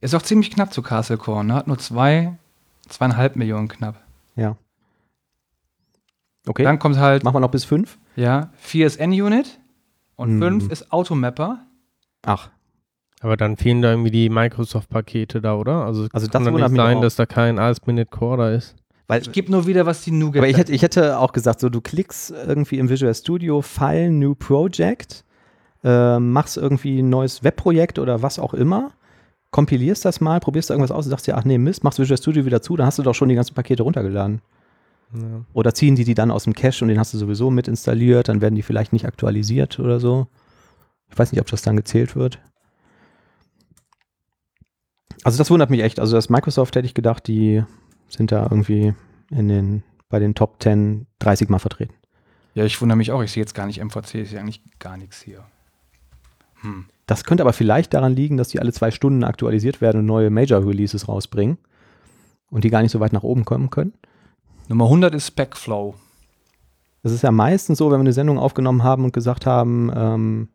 Ist 0.00 0.14
auch 0.14 0.22
ziemlich 0.22 0.50
knapp 0.50 0.72
zu 0.72 0.82
Castle 0.82 1.16
Core, 1.16 1.44
ne? 1.44 1.54
Hat 1.54 1.66
nur 1.66 1.78
zwei, 1.78 2.36
zweieinhalb 2.88 3.36
Millionen 3.36 3.68
knapp. 3.68 4.02
Ja. 4.36 4.56
Okay, 6.46 6.62
Dann 6.62 6.78
kommt 6.78 6.96
halt, 6.98 7.24
machen 7.24 7.34
wir 7.34 7.40
noch 7.40 7.50
bis 7.50 7.64
5. 7.64 7.98
ja, 8.14 8.50
4 8.58 8.86
ist 8.86 8.96
N-Unit 9.00 9.58
und 10.14 10.36
Mhm. 10.36 10.42
5 10.60 10.70
ist 10.70 10.92
Automapper. 10.92 11.60
Ach, 12.24 12.50
Aber 13.22 13.36
dann 13.38 13.56
fehlen 13.56 13.80
da 13.82 13.90
irgendwie 13.90 14.10
die 14.10 14.28
Microsoft-Pakete 14.28 15.40
da, 15.40 15.54
oder? 15.54 15.84
Also, 15.86 16.06
Also 16.12 16.28
kann 16.28 16.42
das 16.42 16.44
doch 16.44 16.52
wundert 16.52 16.70
nicht 16.70 16.76
sein, 16.80 16.98
auch. 16.98 17.00
dass 17.00 17.16
da 17.16 17.24
kein 17.26 17.58
ASP.NET 17.58 18.10
Core 18.10 18.36
da 18.36 18.50
ist. 18.50 18.76
weil, 19.08 19.22
Ich 19.22 19.32
gebe 19.32 19.50
nur 19.50 19.66
wieder, 19.66 19.86
was 19.86 20.02
die 20.02 20.10
Nougat 20.10 20.38
aber 20.38 20.48
ich 20.48 20.56
hätte, 20.58 20.72
ich 20.72 20.82
hätte 20.82 21.18
auch 21.18 21.32
gesagt, 21.32 21.60
so 21.60 21.68
du 21.70 21.80
klickst 21.80 22.30
irgendwie 22.30 22.78
im 22.78 22.88
Visual 22.90 23.14
Studio 23.14 23.62
File, 23.62 24.10
New 24.10 24.34
Project, 24.34 25.24
äh, 25.82 26.18
machst 26.20 26.56
irgendwie 26.58 27.00
ein 27.00 27.08
neues 27.08 27.42
Webprojekt 27.42 27.98
oder 27.98 28.22
was 28.22 28.38
auch 28.38 28.52
immer, 28.54 28.92
kompilierst 29.56 30.04
das 30.04 30.20
mal, 30.20 30.38
probierst 30.38 30.68
da 30.68 30.74
irgendwas 30.74 30.90
aus 30.90 31.06
und 31.06 31.10
sagst 31.10 31.26
dir, 31.26 31.34
ach 31.38 31.44
nee, 31.44 31.56
Mist, 31.56 31.82
machst 31.82 31.98
Visual 31.98 32.18
Studio 32.18 32.44
wieder 32.44 32.60
zu, 32.60 32.76
dann 32.76 32.86
hast 32.86 32.98
du 32.98 33.02
doch 33.02 33.14
schon 33.14 33.30
die 33.30 33.34
ganzen 33.34 33.54
Pakete 33.54 33.84
runtergeladen. 33.84 34.42
Ja. 35.14 35.46
Oder 35.54 35.72
ziehen 35.72 35.96
die 35.96 36.04
die 36.04 36.12
dann 36.12 36.30
aus 36.30 36.44
dem 36.44 36.52
Cache 36.52 36.84
und 36.84 36.88
den 36.88 36.98
hast 36.98 37.14
du 37.14 37.18
sowieso 37.18 37.50
mit 37.50 37.66
installiert, 37.66 38.28
dann 38.28 38.42
werden 38.42 38.54
die 38.54 38.60
vielleicht 38.60 38.92
nicht 38.92 39.06
aktualisiert 39.06 39.78
oder 39.78 39.98
so. 39.98 40.26
Ich 41.10 41.18
weiß 41.18 41.32
nicht, 41.32 41.40
ob 41.40 41.46
das 41.46 41.62
dann 41.62 41.74
gezählt 41.74 42.16
wird. 42.16 42.38
Also 45.24 45.38
das 45.38 45.50
wundert 45.50 45.70
mich 45.70 45.80
echt. 45.80 46.00
Also 46.00 46.16
das 46.16 46.28
Microsoft 46.28 46.76
hätte 46.76 46.84
ich 46.84 46.92
gedacht, 46.92 47.26
die 47.26 47.64
sind 48.10 48.32
da 48.32 48.42
irgendwie 48.42 48.92
in 49.30 49.48
den, 49.48 49.84
bei 50.10 50.18
den 50.18 50.34
Top 50.34 50.62
10 50.62 51.06
30 51.18 51.48
Mal 51.48 51.60
vertreten. 51.60 51.94
Ja, 52.52 52.66
ich 52.66 52.78
wundere 52.82 52.98
mich 52.98 53.10
auch. 53.10 53.22
Ich 53.22 53.32
sehe 53.32 53.42
jetzt 53.42 53.54
gar 53.54 53.64
nicht 53.64 53.82
MVC, 53.82 54.16
ich 54.16 54.30
sehe 54.30 54.38
eigentlich 54.38 54.60
gar 54.78 54.98
nichts 54.98 55.22
hier. 55.22 55.46
Hm. 56.60 56.90
Das 57.06 57.22
könnte 57.22 57.44
aber 57.44 57.52
vielleicht 57.52 57.94
daran 57.94 58.14
liegen, 58.14 58.36
dass 58.36 58.48
die 58.48 58.60
alle 58.60 58.72
zwei 58.72 58.90
Stunden 58.90 59.22
aktualisiert 59.22 59.80
werden 59.80 59.98
und 59.98 60.06
neue 60.06 60.30
Major-Releases 60.30 61.08
rausbringen 61.08 61.56
und 62.50 62.64
die 62.64 62.70
gar 62.70 62.82
nicht 62.82 62.90
so 62.90 63.00
weit 63.00 63.12
nach 63.12 63.22
oben 63.22 63.44
kommen 63.44 63.70
können. 63.70 63.94
Nummer 64.68 64.84
100 64.84 65.14
ist 65.14 65.28
Specflow. 65.28 65.94
Das 67.04 67.12
ist 67.12 67.22
ja 67.22 67.30
meistens 67.30 67.78
so, 67.78 67.86
wenn 67.86 67.98
wir 67.98 68.00
eine 68.00 68.12
Sendung 68.12 68.38
aufgenommen 68.38 68.82
haben 68.82 69.04
und 69.04 69.12
gesagt 69.12 69.46
haben, 69.46 69.92
ähm, 69.94 70.48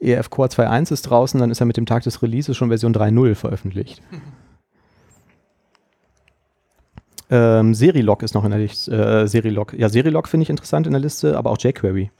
EF 0.00 0.28
Core 0.28 0.48
2.1 0.48 0.92
ist 0.92 1.02
draußen, 1.02 1.38
dann 1.38 1.52
ist 1.52 1.60
er 1.60 1.66
mit 1.66 1.76
dem 1.76 1.86
Tag 1.86 2.02
des 2.02 2.20
Releases 2.22 2.56
schon 2.56 2.68
Version 2.68 2.92
3.0 2.92 3.36
veröffentlicht. 3.36 4.02
ähm, 7.30 7.74
Serilog 7.74 8.24
ist 8.24 8.34
noch 8.34 8.44
in 8.44 8.50
der 8.50 8.58
Liste. 8.58 8.92
Äh, 8.92 9.28
Serilog. 9.28 9.72
Ja, 9.74 9.88
Serilog 9.88 10.26
finde 10.26 10.42
ich 10.42 10.50
interessant 10.50 10.88
in 10.88 10.92
der 10.92 11.00
Liste, 11.00 11.38
aber 11.38 11.50
auch 11.50 11.58
jQuery. 11.58 12.10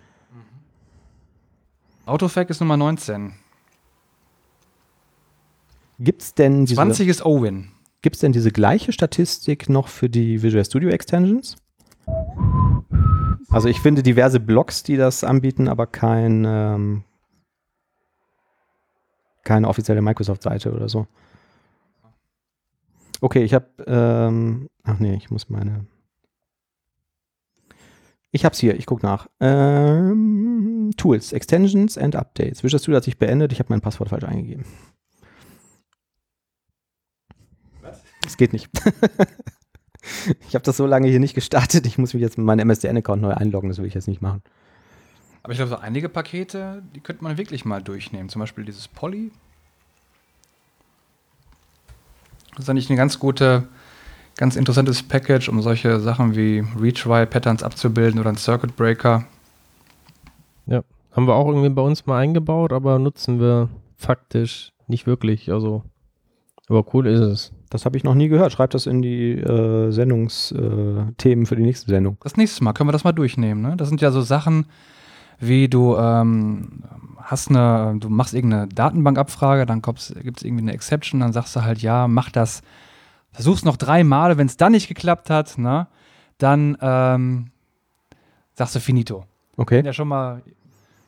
Autofac 2.07 2.51
ist 2.51 2.61
Nummer 2.61 2.77
19. 2.77 3.33
Gibt 6.01 6.23
es 6.23 6.35
denn, 6.35 6.67
diese- 6.67 6.75
20 6.77 7.09
ist 7.09 7.25
Owen. 7.25 7.71
gibt's 8.03 8.19
denn 8.19 8.33
diese 8.33 8.51
gleiche 8.53 8.93
Statistik 8.93 9.69
noch 9.69 9.89
für 9.89 10.11
die 10.11 10.43
Visual 10.43 10.65
Studio 10.65 10.91
Extensions? 10.91 11.57
Also 13.49 13.69
ich 13.69 13.81
finde 13.81 14.03
diverse 14.03 14.41
Blogs, 14.41 14.83
die 14.83 14.97
das 14.97 15.25
anbieten, 15.25 15.69
aber 15.69 15.87
kein, 15.87 16.45
ähm, 16.47 17.05
keine 19.45 19.69
offizielle 19.69 20.03
Microsoft-Seite 20.03 20.73
oder 20.75 20.89
so. 20.89 21.07
Okay, 23.21 23.43
ich 23.45 23.55
habe, 23.55 23.67
ähm, 23.87 24.69
ach 24.83 24.99
nee, 24.99 25.15
ich 25.15 25.31
muss 25.31 25.49
meine. 25.49 25.87
Ich 28.35 28.45
hab's 28.45 28.59
hier, 28.59 28.75
ich 28.77 28.85
guck 28.85 29.05
nach. 29.05 29.29
Ähm, 29.39 30.91
Tools, 30.97 31.33
Extensions 31.33 31.97
and 31.97 32.17
Updates. 32.17 32.65
Visual 32.65 32.81
Studio 32.81 32.97
hat 32.97 33.05
sich 33.05 33.17
beendet, 33.17 33.53
ich 33.53 33.61
habe 33.61 33.69
mein 33.73 33.81
Passwort 33.81 34.09
falsch 34.09 34.25
eingegeben. 34.25 34.65
Es 38.27 38.37
geht 38.37 38.53
nicht. 38.53 38.69
ich 40.49 40.57
habe 40.57 40.65
das 40.65 40.77
so 40.77 40.85
lange 40.85 41.07
hier 41.07 41.21
nicht 41.21 41.35
gestartet, 41.35 41.87
ich 41.87 41.97
muss 41.97 42.13
mich 42.13 42.23
jetzt 42.23 42.37
mit 42.37 42.45
meinem 42.45 42.67
MSDN-Account 42.67 43.23
neu 43.23 43.35
einloggen, 43.35 43.69
das 43.69 43.79
will 43.79 43.87
ich 43.87 43.95
jetzt 43.95 44.09
nicht 44.09 44.21
machen. 44.21 44.43
Aber 45.45 45.53
ich 45.53 45.59
glaube, 45.59 45.71
so 45.71 45.77
einige 45.77 46.09
Pakete, 46.09 46.83
die 46.93 47.01
könnte 47.01 47.23
man 47.23 47.39
wirklich 47.39 47.65
mal 47.65 47.85
durchnehmen. 47.85 48.31
Zum 48.31 48.41
Beispiel 48.41 48.65
dieses 48.65 48.89
Poly. 48.89 49.31
Das 52.57 52.65
ist 52.65 52.69
eigentlich 52.69 52.91
ein 52.91 52.97
ganz 52.97 53.21
gute, 53.21 53.69
ganz 54.37 54.57
interessantes 54.57 55.03
Package, 55.03 55.49
um 55.49 55.63
solche 55.63 56.01
Sachen 56.01 56.37
wie 56.37 56.65
Retry-Patterns 56.81 57.63
abzubilden 57.63 58.21
oder 58.21 58.31
ein 58.31 58.37
Circuit 58.37 58.77
Breaker. 58.77 59.25
Haben 61.15 61.29
wir 61.29 61.35
auch 61.35 61.47
irgendwie 61.47 61.69
bei 61.69 61.83
uns 61.83 62.07
mal 62.07 62.19
eingebaut, 62.19 62.73
aber 62.73 62.99
nutzen 62.99 63.39
wir 63.39 63.69
faktisch 63.97 64.73
nicht 64.89 65.07
wirklich. 65.07 65.51
Also, 65.53 65.85
aber 66.69 66.85
cool 66.93 67.07
ist 67.07 67.21
es. 67.21 67.53
Das 67.71 67.85
habe 67.85 67.97
ich 67.97 68.05
noch 68.05 68.15
nie 68.15 68.29
gehört. 68.29 68.53
Schreibt 68.53 68.75
das 68.75 68.87
in 68.87 69.01
die 69.01 69.33
äh, 69.33 69.93
Sendungsthemen 69.93 71.47
für 71.47 71.57
die 71.57 71.63
nächste 71.63 71.89
Sendung. 71.89 72.17
Das 72.23 72.37
nächste 72.37 72.65
Mal 72.65 72.73
können 72.73 72.89
wir 72.89 72.93
das 72.93 73.05
mal 73.05 73.13
durchnehmen. 73.13 73.63
Ne? 73.63 73.77
Das 73.77 73.89
sind 73.89 74.01
ja 74.01 74.11
so 74.11 74.23
Sachen, 74.23 74.67
wie 75.39 75.69
du 75.69 75.97
ähm, 75.97 76.83
hast 77.19 77.49
eine, 77.49 77.97
du 78.01 78.09
machst 78.09 78.35
irgendeine 78.35 78.67
Datenbankabfrage, 78.67 79.67
dann 79.67 79.83
gibt 79.83 79.99
es 80.01 80.43
irgendwie 80.43 80.63
eine 80.63 80.73
Exception, 80.73 81.21
dann 81.21 81.33
sagst 81.33 81.55
du 81.55 81.63
halt, 81.63 81.79
ja, 81.79 82.09
mach 82.09 82.31
das, 82.31 82.63
versuch's 83.35 83.65
noch 83.65 83.77
drei 83.77 84.03
Male, 84.05 84.39
wenn 84.39 84.47
es 84.47 84.57
dann 84.57 84.73
nicht 84.73 84.89
geklappt 84.89 85.29
hat, 85.29 85.59
ne, 85.59 85.87
dann 86.39 86.79
ähm, 86.81 87.51
sagst 88.55 88.75
du 88.75 88.81
finito. 88.81 89.27
Okay. 89.59 89.83
Ja, 89.85 89.93
schon 89.93 90.09
mal 90.09 90.43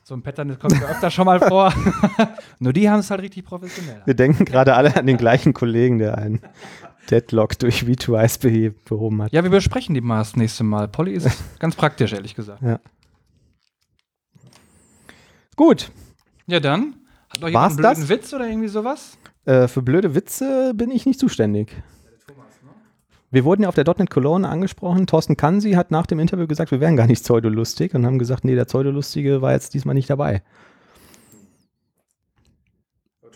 so 0.05 0.15
ein 0.15 0.23
Pattern, 0.23 0.57
kommt 0.59 0.75
ja 0.81 0.87
öfter 0.89 1.11
schon 1.11 1.25
mal 1.27 1.41
vor. 1.41 1.73
Nur 2.61 2.73
die 2.73 2.89
haben 2.89 3.01
es 3.01 3.11
halt 3.11 3.23
richtig 3.23 3.45
professionell. 3.45 4.03
Wir 4.05 4.15
denken 4.15 4.45
gerade 4.45 4.75
alle 4.75 4.95
an 4.97 5.07
den 5.07 5.17
gleichen 5.17 5.53
Kollegen, 5.53 5.99
der 5.99 6.17
einen 6.19 6.41
Deadlock 7.11 7.59
durch 7.59 7.83
V2Ice 7.83 8.41
behe- 8.41 8.75
behoben 8.89 9.23
hat. 9.23 9.33
Ja, 9.33 9.43
wir 9.43 9.51
besprechen 9.51 9.95
die 9.97 10.01
mal 10.01 10.19
das 10.19 10.37
nächste 10.37 10.63
Mal. 10.63 10.87
Polly 10.87 11.13
ist 11.15 11.29
ganz 11.59 11.75
praktisch, 11.75 12.13
ehrlich 12.13 12.35
gesagt. 12.37 12.63
Gut, 15.57 15.91
Ja, 16.47 16.61
dann. 16.61 16.95
Hat 17.31 17.41
noch 17.41 17.49
jemand 17.49 17.67
einen 17.73 17.77
blöden 17.79 18.01
das? 18.01 18.09
Witz 18.09 18.33
oder 18.33 18.47
irgendwie 18.47 18.69
sowas? 18.69 19.19
äh, 19.47 19.67
für 19.69 19.83
blöde 19.83 20.15
Witze 20.15 20.73
bin 20.75 20.91
ich 20.91 21.07
nicht 21.07 21.19
zuständig. 21.19 21.75
Wir 23.31 23.45
wurden 23.45 23.63
ja 23.63 23.69
auf 23.69 23.75
der 23.75 23.85
.NET 23.85 24.11
Cologne 24.11 24.49
angesprochen. 24.49 25.07
Thorsten 25.07 25.37
Kansi 25.37 25.73
hat 25.73 25.91
nach 25.91 26.07
dem 26.07 26.21
Interview 26.21 26.47
gesagt, 26.47 26.71
wir 26.71 26.81
wären 26.81 26.97
gar 26.97 27.07
nicht 27.07 27.23
pseudolustig 27.23 27.95
und 27.95 28.07
haben 28.07 28.19
gesagt, 28.19 28.45
nee, 28.45 28.55
der 28.55 28.65
Pseudolustige 28.67 29.43
war 29.43 29.53
jetzt 29.53 29.75
diesmal 29.75 29.95
nicht 29.95 30.09
dabei. 30.09 30.43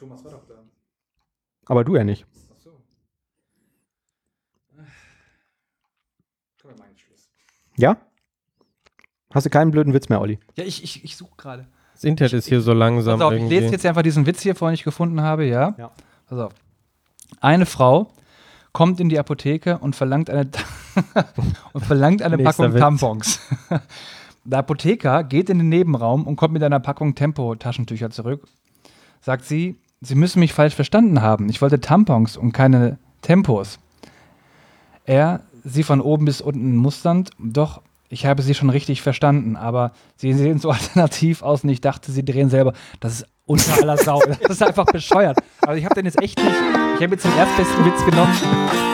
Thomas 0.00 0.24
war 0.24 0.30
doch 0.30 0.46
da. 0.46 0.54
Aber 1.66 1.84
du 1.84 1.94
ja 1.94 2.04
nicht. 2.04 2.24
Achso. 2.56 2.70
Können 6.58 6.74
wir 6.74 6.78
mal 6.78 6.88
jetzt 6.88 7.00
Schluss. 7.02 7.28
Ja? 7.76 7.98
Hast 9.34 9.44
du 9.44 9.50
keinen 9.50 9.70
blöden 9.70 9.92
Witz 9.92 10.08
mehr, 10.08 10.22
Olli? 10.22 10.38
Ja, 10.56 10.64
ich, 10.64 10.82
ich, 10.82 11.04
ich 11.04 11.16
suche 11.18 11.36
gerade. 11.36 11.68
Das 11.92 12.04
Internet 12.04 12.32
ist 12.32 12.46
hier 12.46 12.62
so 12.62 12.72
langsam 12.72 13.18
Pass 13.18 13.26
auf, 13.26 13.32
ich 13.34 13.40
irgendwie. 13.40 13.58
lese 13.58 13.72
jetzt 13.72 13.84
einfach 13.84 14.00
diesen 14.00 14.24
Witz 14.24 14.40
hier 14.40 14.54
vor, 14.54 14.70
den 14.70 14.74
ich 14.74 14.84
gefunden 14.84 15.20
habe, 15.20 15.44
ja? 15.44 15.74
Ja. 15.76 15.92
Pass 16.26 16.38
auf. 16.38 16.54
Eine 17.42 17.66
Frau 17.66 18.10
kommt 18.72 19.01
in 19.01 19.09
die 19.09 19.18
Apotheke 19.18 19.78
und 19.78 19.97
verlangt 19.97 20.30
eine, 20.30 20.48
und 21.72 21.84
verlangt 21.84 22.22
eine 22.22 22.38
Packung 22.38 22.72
Witz. 22.72 22.80
Tampons. 22.80 23.40
Der 24.44 24.60
Apotheker 24.60 25.22
geht 25.24 25.51
in 25.51 25.59
den 25.59 25.68
Nebenraum 25.68 26.26
und 26.26 26.36
kommt 26.36 26.55
mit 26.55 26.62
einer 26.62 26.80
Packung 26.80 27.14
Tempo-Taschentücher 27.14 28.10
zurück. 28.10 28.48
Sagt 29.20 29.44
sie, 29.44 29.76
Sie 30.02 30.14
müssen 30.14 30.40
mich 30.40 30.55
falsch 30.55 30.74
verstanden 30.74 31.20
haben. 31.20 31.51
Ich 31.51 31.60
wollte 31.60 31.80
Tampons 31.80 32.36
und 32.36 32.52
keine 32.52 32.98
Tempos. 33.20 33.78
Er, 35.05 35.42
sie 35.62 35.82
von 35.82 36.01
oben 36.01 36.24
bis 36.24 36.40
unten 36.40 36.76
musternd, 36.76 37.30
doch, 37.38 37.82
ich 38.11 38.27
habe 38.27 38.43
sie 38.43 38.55
schon 38.55 38.70
richtig 38.70 39.03
verstanden, 39.03 39.57
aber 39.57 39.93
sie 40.16 40.35
sehen 40.35 40.59
so 40.59 40.70
alternativ 40.70 41.43
aus 41.43 41.65
und 41.65 41.70
ich 41.70 41.81
dachte, 41.81 42.12
sie 42.12 42.24
drehen 42.24 42.51
selber. 42.51 42.74
Das 42.99 43.15
ist 43.15 43.27
unter 43.47 43.81
aller 43.81 43.97
Sau. 43.97 44.20
Das 44.43 44.51
ist 44.51 44.62
einfach 44.62 44.85
bescheuert. 44.85 45.39
Also 45.62 45.78
ich 45.78 45.85
habe 45.85 45.95
den 45.95 46.05
jetzt 46.05 46.20
echt 46.20 46.39
nicht, 46.39 46.51
ich 46.51 46.97
Ich 46.97 47.03
habe 47.03 47.15
jetzt 47.15 47.24
den 47.24 47.37
erstbesten 47.37 47.85
Witz 47.85 48.05
genommen. 48.05 48.89